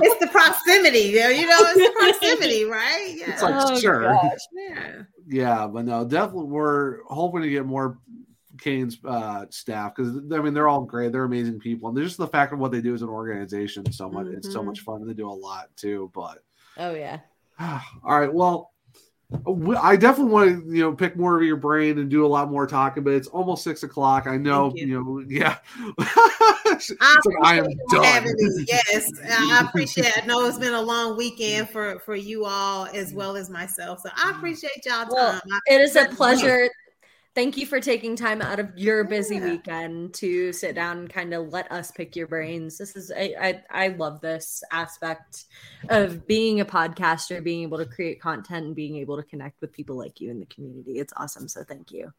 it's 0.02 0.18
the 0.20 0.28
proximity, 0.28 0.98
you 1.00 1.20
know, 1.20 1.28
you 1.28 1.46
know, 1.46 1.58
it's 1.60 1.74
the 1.74 1.92
proximity, 1.98 2.64
right? 2.70 3.14
Yeah. 3.16 3.30
It's 3.30 3.42
like, 3.42 3.54
Oh, 3.58 3.78
sure. 3.80 4.12
gosh. 4.14 4.38
yeah. 4.52 5.02
Yeah, 5.26 5.66
but 5.66 5.84
no, 5.84 6.04
definitely 6.04 6.46
we're 6.48 7.02
hoping 7.04 7.42
to 7.42 7.48
get 7.50 7.66
more 7.66 7.98
Canes 8.60 8.98
uh, 9.04 9.46
staff 9.50 9.94
because 9.94 10.16
I 10.32 10.40
mean 10.40 10.54
they're 10.54 10.68
all 10.68 10.82
great, 10.82 11.12
they're 11.12 11.24
amazing 11.24 11.60
people, 11.60 11.88
and 11.88 11.96
just 11.98 12.16
the 12.18 12.26
fact 12.26 12.52
of 12.52 12.58
what 12.58 12.72
they 12.72 12.80
do 12.80 12.94
as 12.94 13.02
an 13.02 13.08
organization, 13.08 13.90
so 13.92 14.10
much 14.10 14.26
it's 14.26 14.52
so 14.52 14.60
Mhm. 14.60 14.66
much 14.66 14.80
fun. 14.80 15.06
They 15.06 15.14
do 15.14 15.28
a 15.28 15.32
lot 15.32 15.68
too, 15.76 16.10
but 16.14 16.42
Oh 16.76 16.94
yeah. 16.94 17.20
all 18.04 18.20
right, 18.20 18.32
well. 18.32 18.68
I 19.80 19.94
definitely 19.94 20.32
want 20.32 20.50
to, 20.50 20.74
you 20.74 20.82
know, 20.82 20.92
pick 20.92 21.16
more 21.16 21.36
of 21.36 21.44
your 21.44 21.56
brain 21.56 22.00
and 22.00 22.10
do 22.10 22.26
a 22.26 22.28
lot 22.28 22.50
more 22.50 22.66
talking. 22.66 23.04
But 23.04 23.12
it's 23.12 23.28
almost 23.28 23.62
six 23.62 23.84
o'clock. 23.84 24.26
I 24.26 24.36
know, 24.36 24.72
you. 24.74 24.86
you. 24.86 25.04
know, 25.04 25.24
yeah. 25.28 25.58
it's 26.66 26.90
I, 27.00 27.20
like 27.24 27.36
I 27.44 27.58
am 27.58 27.66
appreciate 27.66 27.76
done. 27.92 28.64
Yes, 28.66 29.10
I 29.30 29.64
appreciate. 29.64 30.08
it. 30.08 30.24
I 30.24 30.26
know 30.26 30.44
it's 30.46 30.58
been 30.58 30.74
a 30.74 30.82
long 30.82 31.16
weekend 31.16 31.68
for 31.70 32.00
for 32.00 32.16
you 32.16 32.44
all 32.44 32.86
as 32.86 33.14
well 33.14 33.36
as 33.36 33.48
myself, 33.48 34.00
so 34.00 34.10
I 34.16 34.32
mm. 34.32 34.36
appreciate 34.36 34.84
y'all 34.84 35.06
Well, 35.08 35.32
time. 35.32 35.40
I- 35.52 35.74
It 35.74 35.80
is 35.80 35.94
a 35.94 36.06
pleasure. 36.06 36.68
Thank 37.34 37.56
you 37.56 37.64
for 37.64 37.80
taking 37.80 38.16
time 38.16 38.42
out 38.42 38.58
of 38.58 38.76
your 38.76 39.04
busy 39.04 39.36
Yeah. 39.36 39.52
weekend 39.52 40.14
to 40.14 40.52
sit 40.52 40.74
down 40.74 40.98
and 40.98 41.10
kind 41.10 41.32
of 41.32 41.52
let 41.52 41.70
us 41.70 41.92
pick 41.92 42.16
your 42.16 42.26
brains. 42.26 42.76
This 42.76 42.96
is 42.96 43.12
I, 43.16 43.34
I 43.40 43.84
I 43.84 43.88
love 43.88 44.20
this 44.20 44.64
aspect 44.72 45.44
of 45.88 46.26
being 46.26 46.60
a 46.60 46.64
podcaster, 46.64 47.42
being 47.42 47.62
able 47.62 47.78
to 47.78 47.86
create 47.86 48.20
content 48.20 48.66
and 48.66 48.74
being 48.74 48.96
able 48.96 49.16
to 49.16 49.22
connect 49.22 49.60
with 49.60 49.72
people 49.72 49.96
like 49.96 50.20
you 50.20 50.30
in 50.30 50.40
the 50.40 50.46
community. 50.46 50.98
It's 50.98 51.12
awesome. 51.16 51.46
So 51.46 51.62
thank 51.62 51.92
you. 51.92 52.12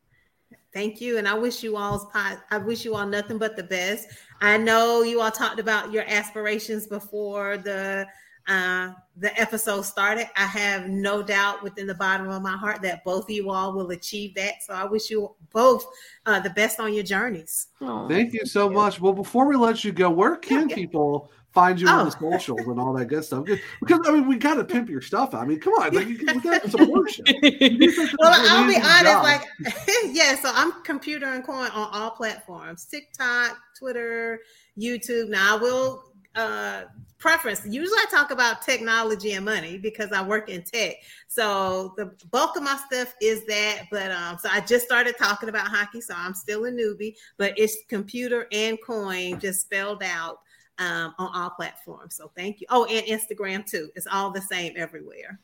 Thank 0.73 1.01
you, 1.01 1.17
and 1.17 1.27
I 1.27 1.33
wish 1.33 1.61
you 1.61 1.75
all 1.75 2.09
I 2.15 2.57
wish 2.57 2.85
you 2.85 2.95
all 2.95 3.05
nothing 3.05 3.37
but 3.37 3.57
the 3.57 3.63
best. 3.63 4.07
I 4.39 4.57
know 4.57 5.01
you 5.03 5.19
all 5.19 5.31
talked 5.31 5.59
about 5.59 5.91
your 5.91 6.03
aspirations 6.07 6.87
before 6.87 7.57
the 7.57 8.07
uh, 8.51 8.93
the 9.17 9.39
episode 9.39 9.81
started. 9.83 10.27
I 10.35 10.45
have 10.45 10.87
no 10.89 11.21
doubt 11.21 11.63
within 11.63 11.87
the 11.87 11.95
bottom 11.95 12.29
of 12.29 12.41
my 12.41 12.57
heart 12.57 12.81
that 12.81 13.03
both 13.03 13.25
of 13.25 13.29
you 13.29 13.49
all 13.51 13.73
will 13.73 13.91
achieve 13.91 14.33
that. 14.35 14.55
So 14.65 14.73
I 14.73 14.85
wish 14.85 15.09
you 15.09 15.35
both 15.51 15.85
uh, 16.25 16.39
the 16.39 16.49
best 16.51 16.79
on 16.79 16.93
your 16.93 17.03
journeys. 17.03 17.67
Thank 17.79 18.33
you 18.33 18.45
so 18.45 18.69
much. 18.69 18.99
Well, 18.99 19.13
before 19.13 19.45
we 19.47 19.55
let 19.55 19.83
you 19.83 19.91
go, 19.91 20.09
where 20.09 20.35
can 20.35 20.69
Yeah. 20.69 20.75
people 20.81 21.31
find 21.53 21.79
you 21.81 21.87
on 21.87 22.05
the 22.09 22.15
Oh. 22.21 22.31
socials 22.31 22.61
and 22.61 22.79
all 22.79 22.93
that 22.93 23.05
good 23.07 23.25
stuff? 23.25 23.43
Because, 23.45 23.59
because, 23.81 23.99
I 24.07 24.11
mean, 24.11 24.27
we 24.27 24.37
got 24.37 24.55
to 24.55 24.63
pimp 24.63 24.89
your 24.89 25.01
stuff. 25.01 25.33
I 25.35 25.43
mean, 25.45 25.59
come 25.59 25.73
on, 25.73 25.93
like, 25.93 26.07
you- 26.07 26.17
we 26.33 26.39
got 26.39 26.63
to 26.63 26.69
support 26.77 27.17
you. 27.17 27.23
You 27.43 27.77
do 27.77 27.91
such 27.91 28.15
Well, 28.19 28.33
I'll 28.33 28.67
be 28.67 28.75
honest, 28.77 29.03
job. 29.03 29.23
like 29.23 29.43
yeah, 30.11 30.35
so 30.35 30.49
I'm 30.53 30.71
computer 30.83 31.25
and 31.27 31.43
coin 31.43 31.69
on 31.71 31.89
all 31.91 32.11
platforms, 32.11 32.85
TikTok, 32.85 33.57
Twitter, 33.77 34.39
YouTube. 34.79 35.29
Now 35.29 35.57
I 35.57 35.59
will 35.59 36.03
uh 36.35 36.83
preference. 37.21 37.61
Usually 37.65 37.97
I 37.97 38.05
talk 38.11 38.31
about 38.31 38.63
technology 38.63 39.33
and 39.33 39.45
money 39.45 39.77
because 39.77 40.11
I 40.11 40.21
work 40.21 40.49
in 40.49 40.63
tech. 40.63 40.95
So 41.27 41.93
the 41.95 42.11
bulk 42.31 42.57
of 42.57 42.63
my 42.63 42.77
stuff 42.91 43.13
is 43.21 43.45
that, 43.45 43.83
but 43.91 44.11
um 44.11 44.37
so 44.41 44.49
I 44.51 44.59
just 44.61 44.85
started 44.85 45.15
talking 45.17 45.47
about 45.47 45.67
hockey, 45.67 46.01
so 46.01 46.13
I'm 46.17 46.33
still 46.33 46.65
a 46.65 46.71
newbie, 46.71 47.15
but 47.37 47.53
it's 47.57 47.77
computer 47.87 48.47
and 48.51 48.77
coin 48.85 49.39
just 49.39 49.61
spelled 49.61 50.03
out 50.03 50.39
um 50.79 51.13
on 51.17 51.29
all 51.33 51.51
platforms. 51.51 52.15
So 52.15 52.31
thank 52.35 52.59
you. 52.59 52.67
Oh, 52.69 52.85
and 52.85 53.05
Instagram 53.05 53.65
too. 53.65 53.89
It's 53.95 54.07
all 54.07 54.31
the 54.31 54.41
same 54.41 54.73
everywhere. 54.75 55.39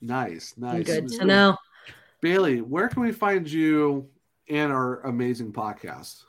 nice, 0.00 0.54
nice. 0.56 0.84
Good 0.84 1.08
to 1.08 1.24
know. 1.24 1.56
Bailey, 2.20 2.60
where 2.60 2.88
can 2.88 3.02
we 3.02 3.10
find 3.10 3.50
you 3.50 4.08
and 4.48 4.70
our 4.70 5.00
amazing 5.00 5.52
podcast? 5.52 6.22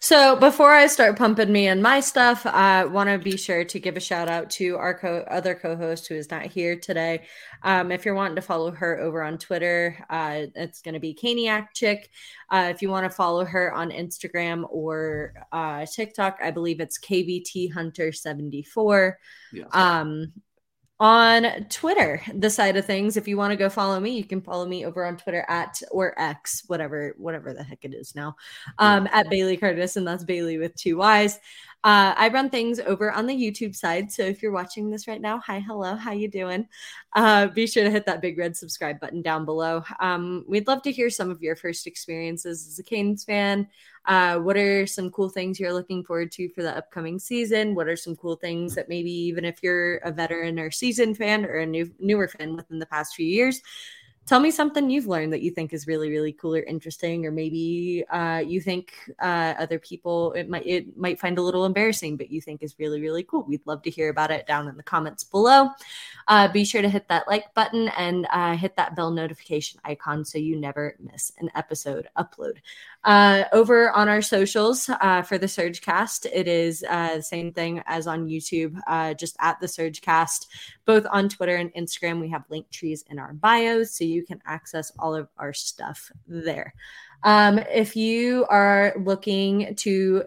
So 0.00 0.36
before 0.36 0.70
I 0.72 0.86
start 0.86 1.16
pumping 1.16 1.50
me 1.50 1.66
and 1.66 1.82
my 1.82 2.00
stuff, 2.00 2.44
I 2.44 2.84
want 2.84 3.08
to 3.08 3.18
be 3.18 3.36
sure 3.38 3.64
to 3.64 3.80
give 3.80 3.96
a 3.96 4.00
shout 4.00 4.28
out 4.28 4.50
to 4.50 4.76
our 4.76 4.92
co- 4.98 5.24
other 5.30 5.54
co-host 5.54 6.06
who 6.08 6.14
is 6.14 6.30
not 6.30 6.46
here 6.46 6.76
today. 6.76 7.22
Um, 7.62 7.90
if 7.90 8.04
you're 8.04 8.14
wanting 8.14 8.36
to 8.36 8.42
follow 8.42 8.70
her 8.70 9.00
over 9.00 9.22
on 9.22 9.38
Twitter, 9.38 10.04
uh, 10.10 10.42
it's 10.54 10.82
going 10.82 10.94
to 10.94 11.00
be 11.00 11.14
Caniac 11.14 11.68
Chic. 11.74 12.10
Uh, 12.50 12.68
if 12.74 12.82
you 12.82 12.90
want 12.90 13.10
to 13.10 13.16
follow 13.16 13.44
her 13.44 13.72
on 13.72 13.90
Instagram 13.90 14.66
or 14.68 15.34
uh, 15.52 15.86
TikTok, 15.86 16.38
I 16.42 16.50
believe 16.50 16.80
it's 16.80 16.98
KVT 16.98 17.72
Hunter 17.72 18.12
74 18.12 19.18
Yes. 19.52 19.68
um 19.72 20.32
on 21.04 21.66
twitter 21.68 22.22
the 22.32 22.48
side 22.48 22.78
of 22.78 22.86
things. 22.86 23.18
If 23.18 23.28
you 23.28 23.36
want 23.36 23.50
to 23.50 23.58
go 23.58 23.68
follow 23.68 24.00
me 24.00 24.16
you 24.16 24.24
can 24.24 24.40
follow 24.40 24.64
me 24.64 24.86
over 24.86 25.04
on 25.04 25.18
twitter 25.18 25.44
at 25.48 25.82
or 25.90 26.18
x 26.18 26.62
whatever 26.66 27.14
whatever 27.18 27.52
the 27.52 27.62
heck 27.62 27.84
it 27.84 27.92
is 27.92 28.14
now 28.14 28.34
um 28.78 29.06
at 29.12 29.28
bailey 29.28 29.58
curtis 29.58 29.96
and 29.96 30.06
that's 30.06 30.24
bailey 30.24 30.56
with 30.56 30.74
two 30.76 30.96
y's 30.96 31.40
uh, 31.84 32.14
I 32.16 32.28
run 32.28 32.48
things 32.48 32.80
over 32.80 33.12
on 33.12 33.26
the 33.26 33.34
YouTube 33.34 33.76
side. 33.76 34.10
So 34.10 34.22
if 34.22 34.42
you're 34.42 34.52
watching 34.52 34.90
this 34.90 35.06
right 35.06 35.20
now, 35.20 35.38
hi, 35.38 35.60
hello, 35.60 35.96
how 35.96 36.12
you 36.12 36.28
doing? 36.28 36.66
Uh, 37.12 37.48
be 37.48 37.66
sure 37.66 37.84
to 37.84 37.90
hit 37.90 38.06
that 38.06 38.22
big 38.22 38.38
red 38.38 38.56
subscribe 38.56 38.98
button 38.98 39.20
down 39.20 39.44
below. 39.44 39.84
Um, 40.00 40.46
we'd 40.48 40.66
love 40.66 40.80
to 40.84 40.92
hear 40.92 41.10
some 41.10 41.30
of 41.30 41.42
your 41.42 41.56
first 41.56 41.86
experiences 41.86 42.66
as 42.66 42.78
a 42.78 42.82
Canes 42.82 43.24
fan. 43.24 43.68
Uh, 44.06 44.38
what 44.38 44.56
are 44.56 44.86
some 44.86 45.10
cool 45.10 45.28
things 45.28 45.60
you're 45.60 45.74
looking 45.74 46.02
forward 46.02 46.32
to 46.32 46.48
for 46.48 46.62
the 46.62 46.74
upcoming 46.74 47.18
season? 47.18 47.74
What 47.74 47.88
are 47.88 47.96
some 47.96 48.16
cool 48.16 48.36
things 48.36 48.74
that 48.76 48.88
maybe 48.88 49.12
even 49.12 49.44
if 49.44 49.62
you're 49.62 49.96
a 49.98 50.10
veteran 50.10 50.58
or 50.58 50.70
seasoned 50.70 51.18
fan 51.18 51.44
or 51.44 51.56
a 51.58 51.66
new 51.66 51.92
newer 51.98 52.28
fan 52.28 52.56
within 52.56 52.78
the 52.78 52.86
past 52.86 53.14
few 53.14 53.26
years, 53.26 53.60
tell 54.26 54.40
me 54.40 54.50
something 54.50 54.88
you've 54.88 55.06
learned 55.06 55.32
that 55.32 55.42
you 55.42 55.50
think 55.50 55.72
is 55.72 55.86
really 55.86 56.10
really 56.10 56.32
cool 56.32 56.54
or 56.54 56.62
interesting 56.62 57.26
or 57.26 57.30
maybe 57.30 58.04
uh, 58.10 58.42
you 58.44 58.60
think 58.60 58.94
uh, 59.20 59.54
other 59.58 59.78
people 59.78 60.32
it 60.32 60.48
might 60.48 60.66
it 60.66 60.96
might 60.96 61.20
find 61.20 61.38
a 61.38 61.42
little 61.42 61.66
embarrassing 61.66 62.16
but 62.16 62.30
you 62.30 62.40
think 62.40 62.62
is 62.62 62.78
really 62.78 63.00
really 63.00 63.22
cool. 63.22 63.44
We'd 63.44 63.66
love 63.66 63.82
to 63.82 63.90
hear 63.90 64.08
about 64.08 64.30
it 64.30 64.46
down 64.46 64.68
in 64.68 64.76
the 64.76 64.82
comments 64.82 65.24
below. 65.24 65.70
Uh, 66.28 66.48
be 66.48 66.64
sure 66.64 66.82
to 66.82 66.88
hit 66.88 67.08
that 67.08 67.28
like 67.28 67.52
button 67.54 67.88
and 67.88 68.26
uh, 68.32 68.56
hit 68.56 68.76
that 68.76 68.96
bell 68.96 69.10
notification 69.10 69.80
icon 69.84 70.24
so 70.24 70.38
you 70.38 70.56
never 70.58 70.96
miss 70.98 71.32
an 71.38 71.50
episode 71.54 72.08
upload 72.16 72.58
uh, 73.04 73.44
over 73.52 73.90
on 73.90 74.08
our 74.08 74.22
socials 74.22 74.88
uh, 74.88 75.22
for 75.22 75.38
the 75.38 75.46
surgecast 75.46 76.26
it 76.32 76.48
is 76.48 76.84
uh, 76.88 77.16
the 77.16 77.22
same 77.22 77.52
thing 77.52 77.82
as 77.86 78.06
on 78.06 78.26
youtube 78.26 78.78
uh, 78.86 79.14
just 79.14 79.36
at 79.40 79.58
the 79.60 79.66
surgecast 79.66 80.46
both 80.84 81.06
on 81.10 81.28
Twitter 81.28 81.56
and 81.56 81.72
Instagram. 81.74 82.20
We 82.20 82.28
have 82.30 82.44
link 82.50 82.70
trees 82.70 83.04
in 83.10 83.18
our 83.18 83.32
bios, 83.32 83.96
so 83.96 84.04
you 84.04 84.24
can 84.24 84.40
access 84.46 84.92
all 84.98 85.14
of 85.14 85.28
our 85.38 85.52
stuff 85.52 86.10
there. 86.26 86.74
Um, 87.22 87.58
if 87.58 87.96
you 87.96 88.46
are 88.48 88.94
looking 88.98 89.74
to 89.76 90.24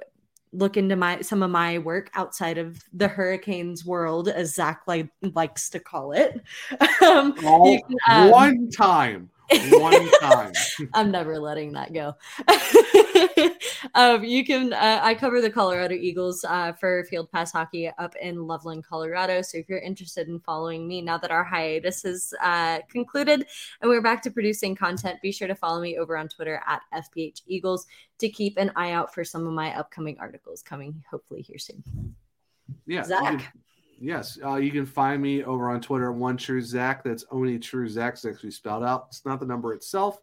look 0.53 0.77
into 0.77 0.95
my 0.95 1.21
some 1.21 1.43
of 1.43 1.51
my 1.51 1.77
work 1.77 2.09
outside 2.13 2.57
of 2.57 2.81
the 2.93 3.07
hurricanes 3.07 3.85
world, 3.85 4.27
as 4.29 4.55
Zach 4.55 4.81
like 4.87 5.09
likes 5.21 5.69
to 5.71 5.79
call 5.79 6.11
it, 6.13 6.41
um, 7.01 7.33
you 7.37 7.81
can, 8.07 8.25
um, 8.25 8.31
one 8.31 8.69
time, 8.71 9.29
One 9.71 10.09
time. 10.19 10.53
I'm 10.93 11.11
never 11.11 11.39
letting 11.39 11.73
that 11.73 11.93
go. 11.93 12.15
um, 13.95 14.23
you 14.23 14.45
can. 14.45 14.73
Uh, 14.73 14.99
I 15.01 15.15
cover 15.15 15.41
the 15.41 15.49
Colorado 15.49 15.95
Eagles 15.95 16.43
uh, 16.43 16.73
for 16.73 17.05
Field 17.05 17.31
Pass 17.31 17.51
Hockey 17.51 17.89
up 17.97 18.15
in 18.21 18.45
Loveland, 18.45 18.83
Colorado. 18.83 19.41
So 19.41 19.57
if 19.57 19.69
you're 19.69 19.79
interested 19.79 20.27
in 20.27 20.39
following 20.39 20.87
me 20.87 21.01
now 21.01 21.17
that 21.17 21.31
our 21.31 21.43
hiatus 21.43 22.03
has 22.03 22.33
uh, 22.41 22.79
concluded 22.89 23.45
and 23.81 23.89
we're 23.89 24.01
back 24.01 24.21
to 24.23 24.31
producing 24.31 24.75
content, 24.75 25.21
be 25.21 25.31
sure 25.31 25.47
to 25.47 25.55
follow 25.55 25.81
me 25.81 25.97
over 25.97 26.17
on 26.17 26.27
Twitter 26.27 26.61
at 26.67 26.81
FPH 26.93 27.43
Eagles 27.47 27.87
to 28.19 28.29
keep 28.29 28.57
an 28.57 28.71
eye 28.75 28.91
out 28.91 29.13
for 29.13 29.23
some 29.23 29.47
of 29.47 29.53
my 29.53 29.77
upcoming 29.77 30.17
articles 30.19 30.61
coming 30.61 31.03
hopefully 31.09 31.41
here 31.41 31.59
soon. 31.59 31.83
Yeah, 32.85 33.03
Zach. 33.03 33.53
Yes, 33.99 34.37
uh, 34.43 34.55
you 34.55 34.71
can 34.71 34.85
find 34.85 35.21
me 35.21 35.43
over 35.43 35.69
on 35.69 35.81
Twitter, 35.81 36.11
at 36.11 36.15
one 36.15 36.37
true 36.37 36.61
Zach. 36.61 37.03
That's 37.03 37.25
only 37.31 37.57
true 37.57 37.89
Zach. 37.89 38.13
It's 38.13 38.25
actually 38.25 38.51
spelled 38.51 38.83
out. 38.83 39.07
It's 39.09 39.25
not 39.25 39.39
the 39.39 39.45
number 39.45 39.73
itself. 39.73 40.19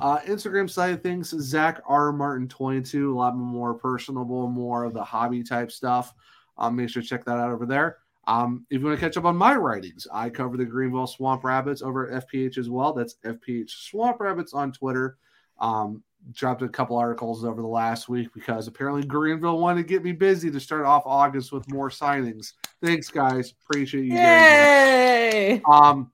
Uh, 0.00 0.18
Instagram 0.20 0.68
side 0.68 0.94
of 0.94 1.02
things, 1.02 1.28
Zach 1.28 1.80
R 1.86 2.12
Martin 2.12 2.48
twenty 2.48 2.82
two. 2.82 3.14
A 3.14 3.16
lot 3.16 3.36
more 3.36 3.74
personable, 3.74 4.48
more 4.48 4.84
of 4.84 4.94
the 4.94 5.04
hobby 5.04 5.44
type 5.44 5.70
stuff. 5.70 6.12
Um, 6.58 6.76
make 6.76 6.88
sure 6.88 7.02
to 7.02 7.08
check 7.08 7.24
that 7.24 7.38
out 7.38 7.52
over 7.52 7.66
there. 7.66 7.98
Um, 8.26 8.66
if 8.70 8.80
you 8.80 8.86
want 8.86 8.98
to 8.98 9.06
catch 9.06 9.16
up 9.16 9.24
on 9.24 9.36
my 9.36 9.54
writings, 9.54 10.08
I 10.12 10.30
cover 10.30 10.56
the 10.56 10.64
Greenville 10.64 11.06
Swamp 11.06 11.44
Rabbits 11.44 11.82
over 11.82 12.10
at 12.10 12.28
FPH 12.28 12.58
as 12.58 12.70
well. 12.70 12.92
That's 12.92 13.16
FPH 13.24 13.70
Swamp 13.70 14.18
Rabbits 14.18 14.54
on 14.54 14.72
Twitter. 14.72 15.18
Um, 15.60 16.02
dropped 16.32 16.62
a 16.62 16.68
couple 16.68 16.96
articles 16.96 17.44
over 17.44 17.60
the 17.60 17.68
last 17.68 18.08
week 18.08 18.28
because 18.34 18.66
apparently 18.66 19.02
Greenville 19.04 19.58
wanted 19.58 19.82
to 19.82 19.88
get 19.88 20.02
me 20.02 20.12
busy 20.12 20.50
to 20.50 20.60
start 20.60 20.84
off 20.84 21.02
August 21.06 21.52
with 21.52 21.70
more 21.70 21.90
signings. 21.90 22.52
Thanks, 22.82 23.10
guys. 23.10 23.52
Appreciate 23.68 24.06
you. 24.06 24.14
Yay! 24.14 25.62
Um, 25.70 26.10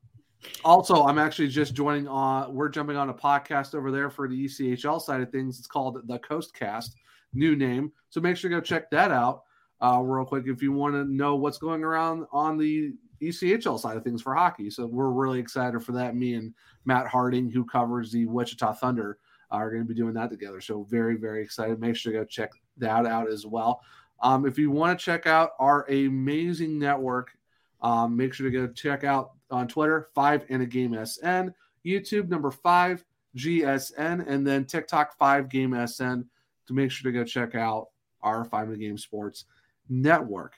also, 0.65 1.05
I'm 1.05 1.19
actually 1.19 1.49
just 1.49 1.75
joining 1.75 2.09
on. 2.09 2.55
We're 2.55 2.69
jumping 2.69 2.97
on 2.97 3.11
a 3.11 3.15
podcast 3.15 3.75
over 3.75 3.91
there 3.91 4.11
for 4.11 4.29
the 4.29 4.47
ECHL 4.47 5.01
side 5.01 5.21
of 5.21 5.31
things. 5.31 5.59
It's 5.59 5.69
called 5.69 6.01
the 6.07 6.19
Coast 6.19 6.55
Cast, 6.55 6.97
new 7.33 7.57
name. 7.57 7.93
So 8.09 8.21
make 8.21 8.37
sure 8.37 8.51
to 8.51 8.57
go 8.57 8.61
check 8.61 8.91
that 8.91 9.11
out 9.11 9.43
uh, 9.81 10.01
real 10.03 10.25
quick 10.25 10.45
if 10.47 10.63
you 10.63 10.73
want 10.73 10.95
to 10.95 11.05
know 11.05 11.37
what's 11.37 11.59
going 11.59 11.85
around 11.85 12.27
on 12.33 12.57
the 12.57 12.93
ECHL 13.23 13.79
side 13.79 13.97
of 13.97 14.05
things 14.05 14.23
for 14.23 14.35
hockey. 14.35 14.71
So 14.71 14.87
we're 14.87 15.11
really 15.11 15.39
excited 15.39 15.83
for 15.83 15.93
that. 15.93 16.17
Me 16.17 16.35
and 16.35 16.55
Matt 16.85 17.07
Harding, 17.07 17.51
who 17.51 17.65
covers 17.65 18.11
the 18.11 18.27
Wichita 18.27 18.75
Thunder, 18.75 19.19
are 19.51 19.71
going 19.71 19.83
to 19.83 19.89
be 19.89 19.95
doing 19.95 20.15
that 20.15 20.31
together. 20.31 20.61
So 20.61 20.85
very, 20.85 21.17
very 21.17 21.43
excited. 21.43 21.81
Make 21.81 21.97
sure 21.97 22.13
to 22.13 22.21
go 22.21 22.25
check 22.25 22.51
that 22.79 23.07
out 23.07 23.29
as 23.29 23.47
well. 23.47 23.83
Um, 24.23 24.47
if 24.47 24.59
you 24.59 24.71
want 24.71 24.99
to 24.99 25.05
check 25.05 25.27
out 25.27 25.53
our 25.59 25.89
amazing 25.91 26.79
network, 26.79 27.37
um, 27.81 28.17
make 28.17 28.35
sure 28.35 28.51
to 28.51 28.67
go 28.67 28.73
check 28.73 29.05
out 29.05 29.33
on 29.51 29.67
Twitter, 29.67 30.09
five 30.15 30.45
and 30.51 30.63
a 30.63 30.67
game 30.67 30.93
SN, 30.93 31.55
YouTube 31.85 32.29
number 32.29 32.51
five 32.51 33.05
GSN, 33.37 34.27
and 34.29 34.47
then 34.47 34.65
TikTok 34.65 35.17
five 35.17 35.49
game 35.49 35.75
SN 35.87 36.25
to 36.67 36.75
make 36.75 36.91
sure 36.91 37.11
to 37.11 37.19
go 37.19 37.25
check 37.25 37.55
out 37.55 37.89
our 38.23 38.45
five 38.45 38.69
and 38.69 38.77
a 38.77 38.79
game 38.79 38.99
sports 38.99 39.47
network. 39.89 40.55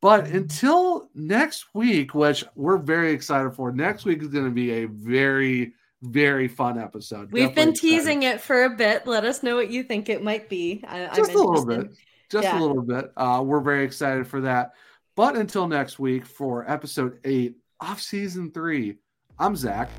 But 0.00 0.26
until 0.28 1.08
next 1.14 1.66
week, 1.74 2.14
which 2.14 2.44
we're 2.56 2.78
very 2.78 3.12
excited 3.12 3.54
for, 3.54 3.70
next 3.70 4.04
week 4.04 4.20
is 4.20 4.28
going 4.28 4.46
to 4.46 4.50
be 4.50 4.72
a 4.72 4.86
very 4.86 5.74
very 6.02 6.48
fun 6.48 6.78
episode. 6.78 7.32
We've 7.32 7.48
Definitely 7.48 7.64
been 7.64 7.74
teasing 7.74 8.22
excited. 8.22 8.36
it 8.36 8.40
for 8.42 8.64
a 8.64 8.70
bit. 8.70 9.06
Let 9.06 9.24
us 9.24 9.42
know 9.42 9.56
what 9.56 9.70
you 9.70 9.82
think 9.84 10.08
it 10.08 10.22
might 10.22 10.48
be. 10.48 10.84
I, 10.86 11.06
Just 11.14 11.30
I'm 11.30 11.36
a 11.36 11.42
little 11.42 11.66
bit. 11.66 11.90
Just 12.30 12.44
yeah. 12.44 12.58
a 12.58 12.60
little 12.60 12.82
bit. 12.82 13.12
Uh, 13.16 13.42
we're 13.44 13.60
very 13.60 13.84
excited 13.84 14.26
for 14.26 14.40
that. 14.42 14.72
But 15.14 15.36
until 15.36 15.68
next 15.68 15.98
week 15.98 16.26
for 16.26 16.68
episode 16.70 17.18
eight 17.24 17.56
off 17.80 18.00
season 18.00 18.50
three, 18.50 18.96
I'm 19.38 19.54
Zach. 19.54 19.90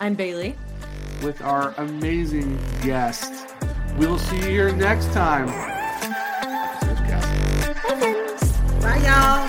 I'm 0.00 0.14
Bailey. 0.14 0.56
With 1.22 1.40
our 1.42 1.74
amazing 1.78 2.58
guest. 2.82 3.32
We'll 3.96 4.18
see 4.18 4.36
you 4.36 4.42
here 4.42 4.72
next 4.74 5.12
time. 5.12 5.46
Bye, 8.80 9.00
y'all. 9.02 9.43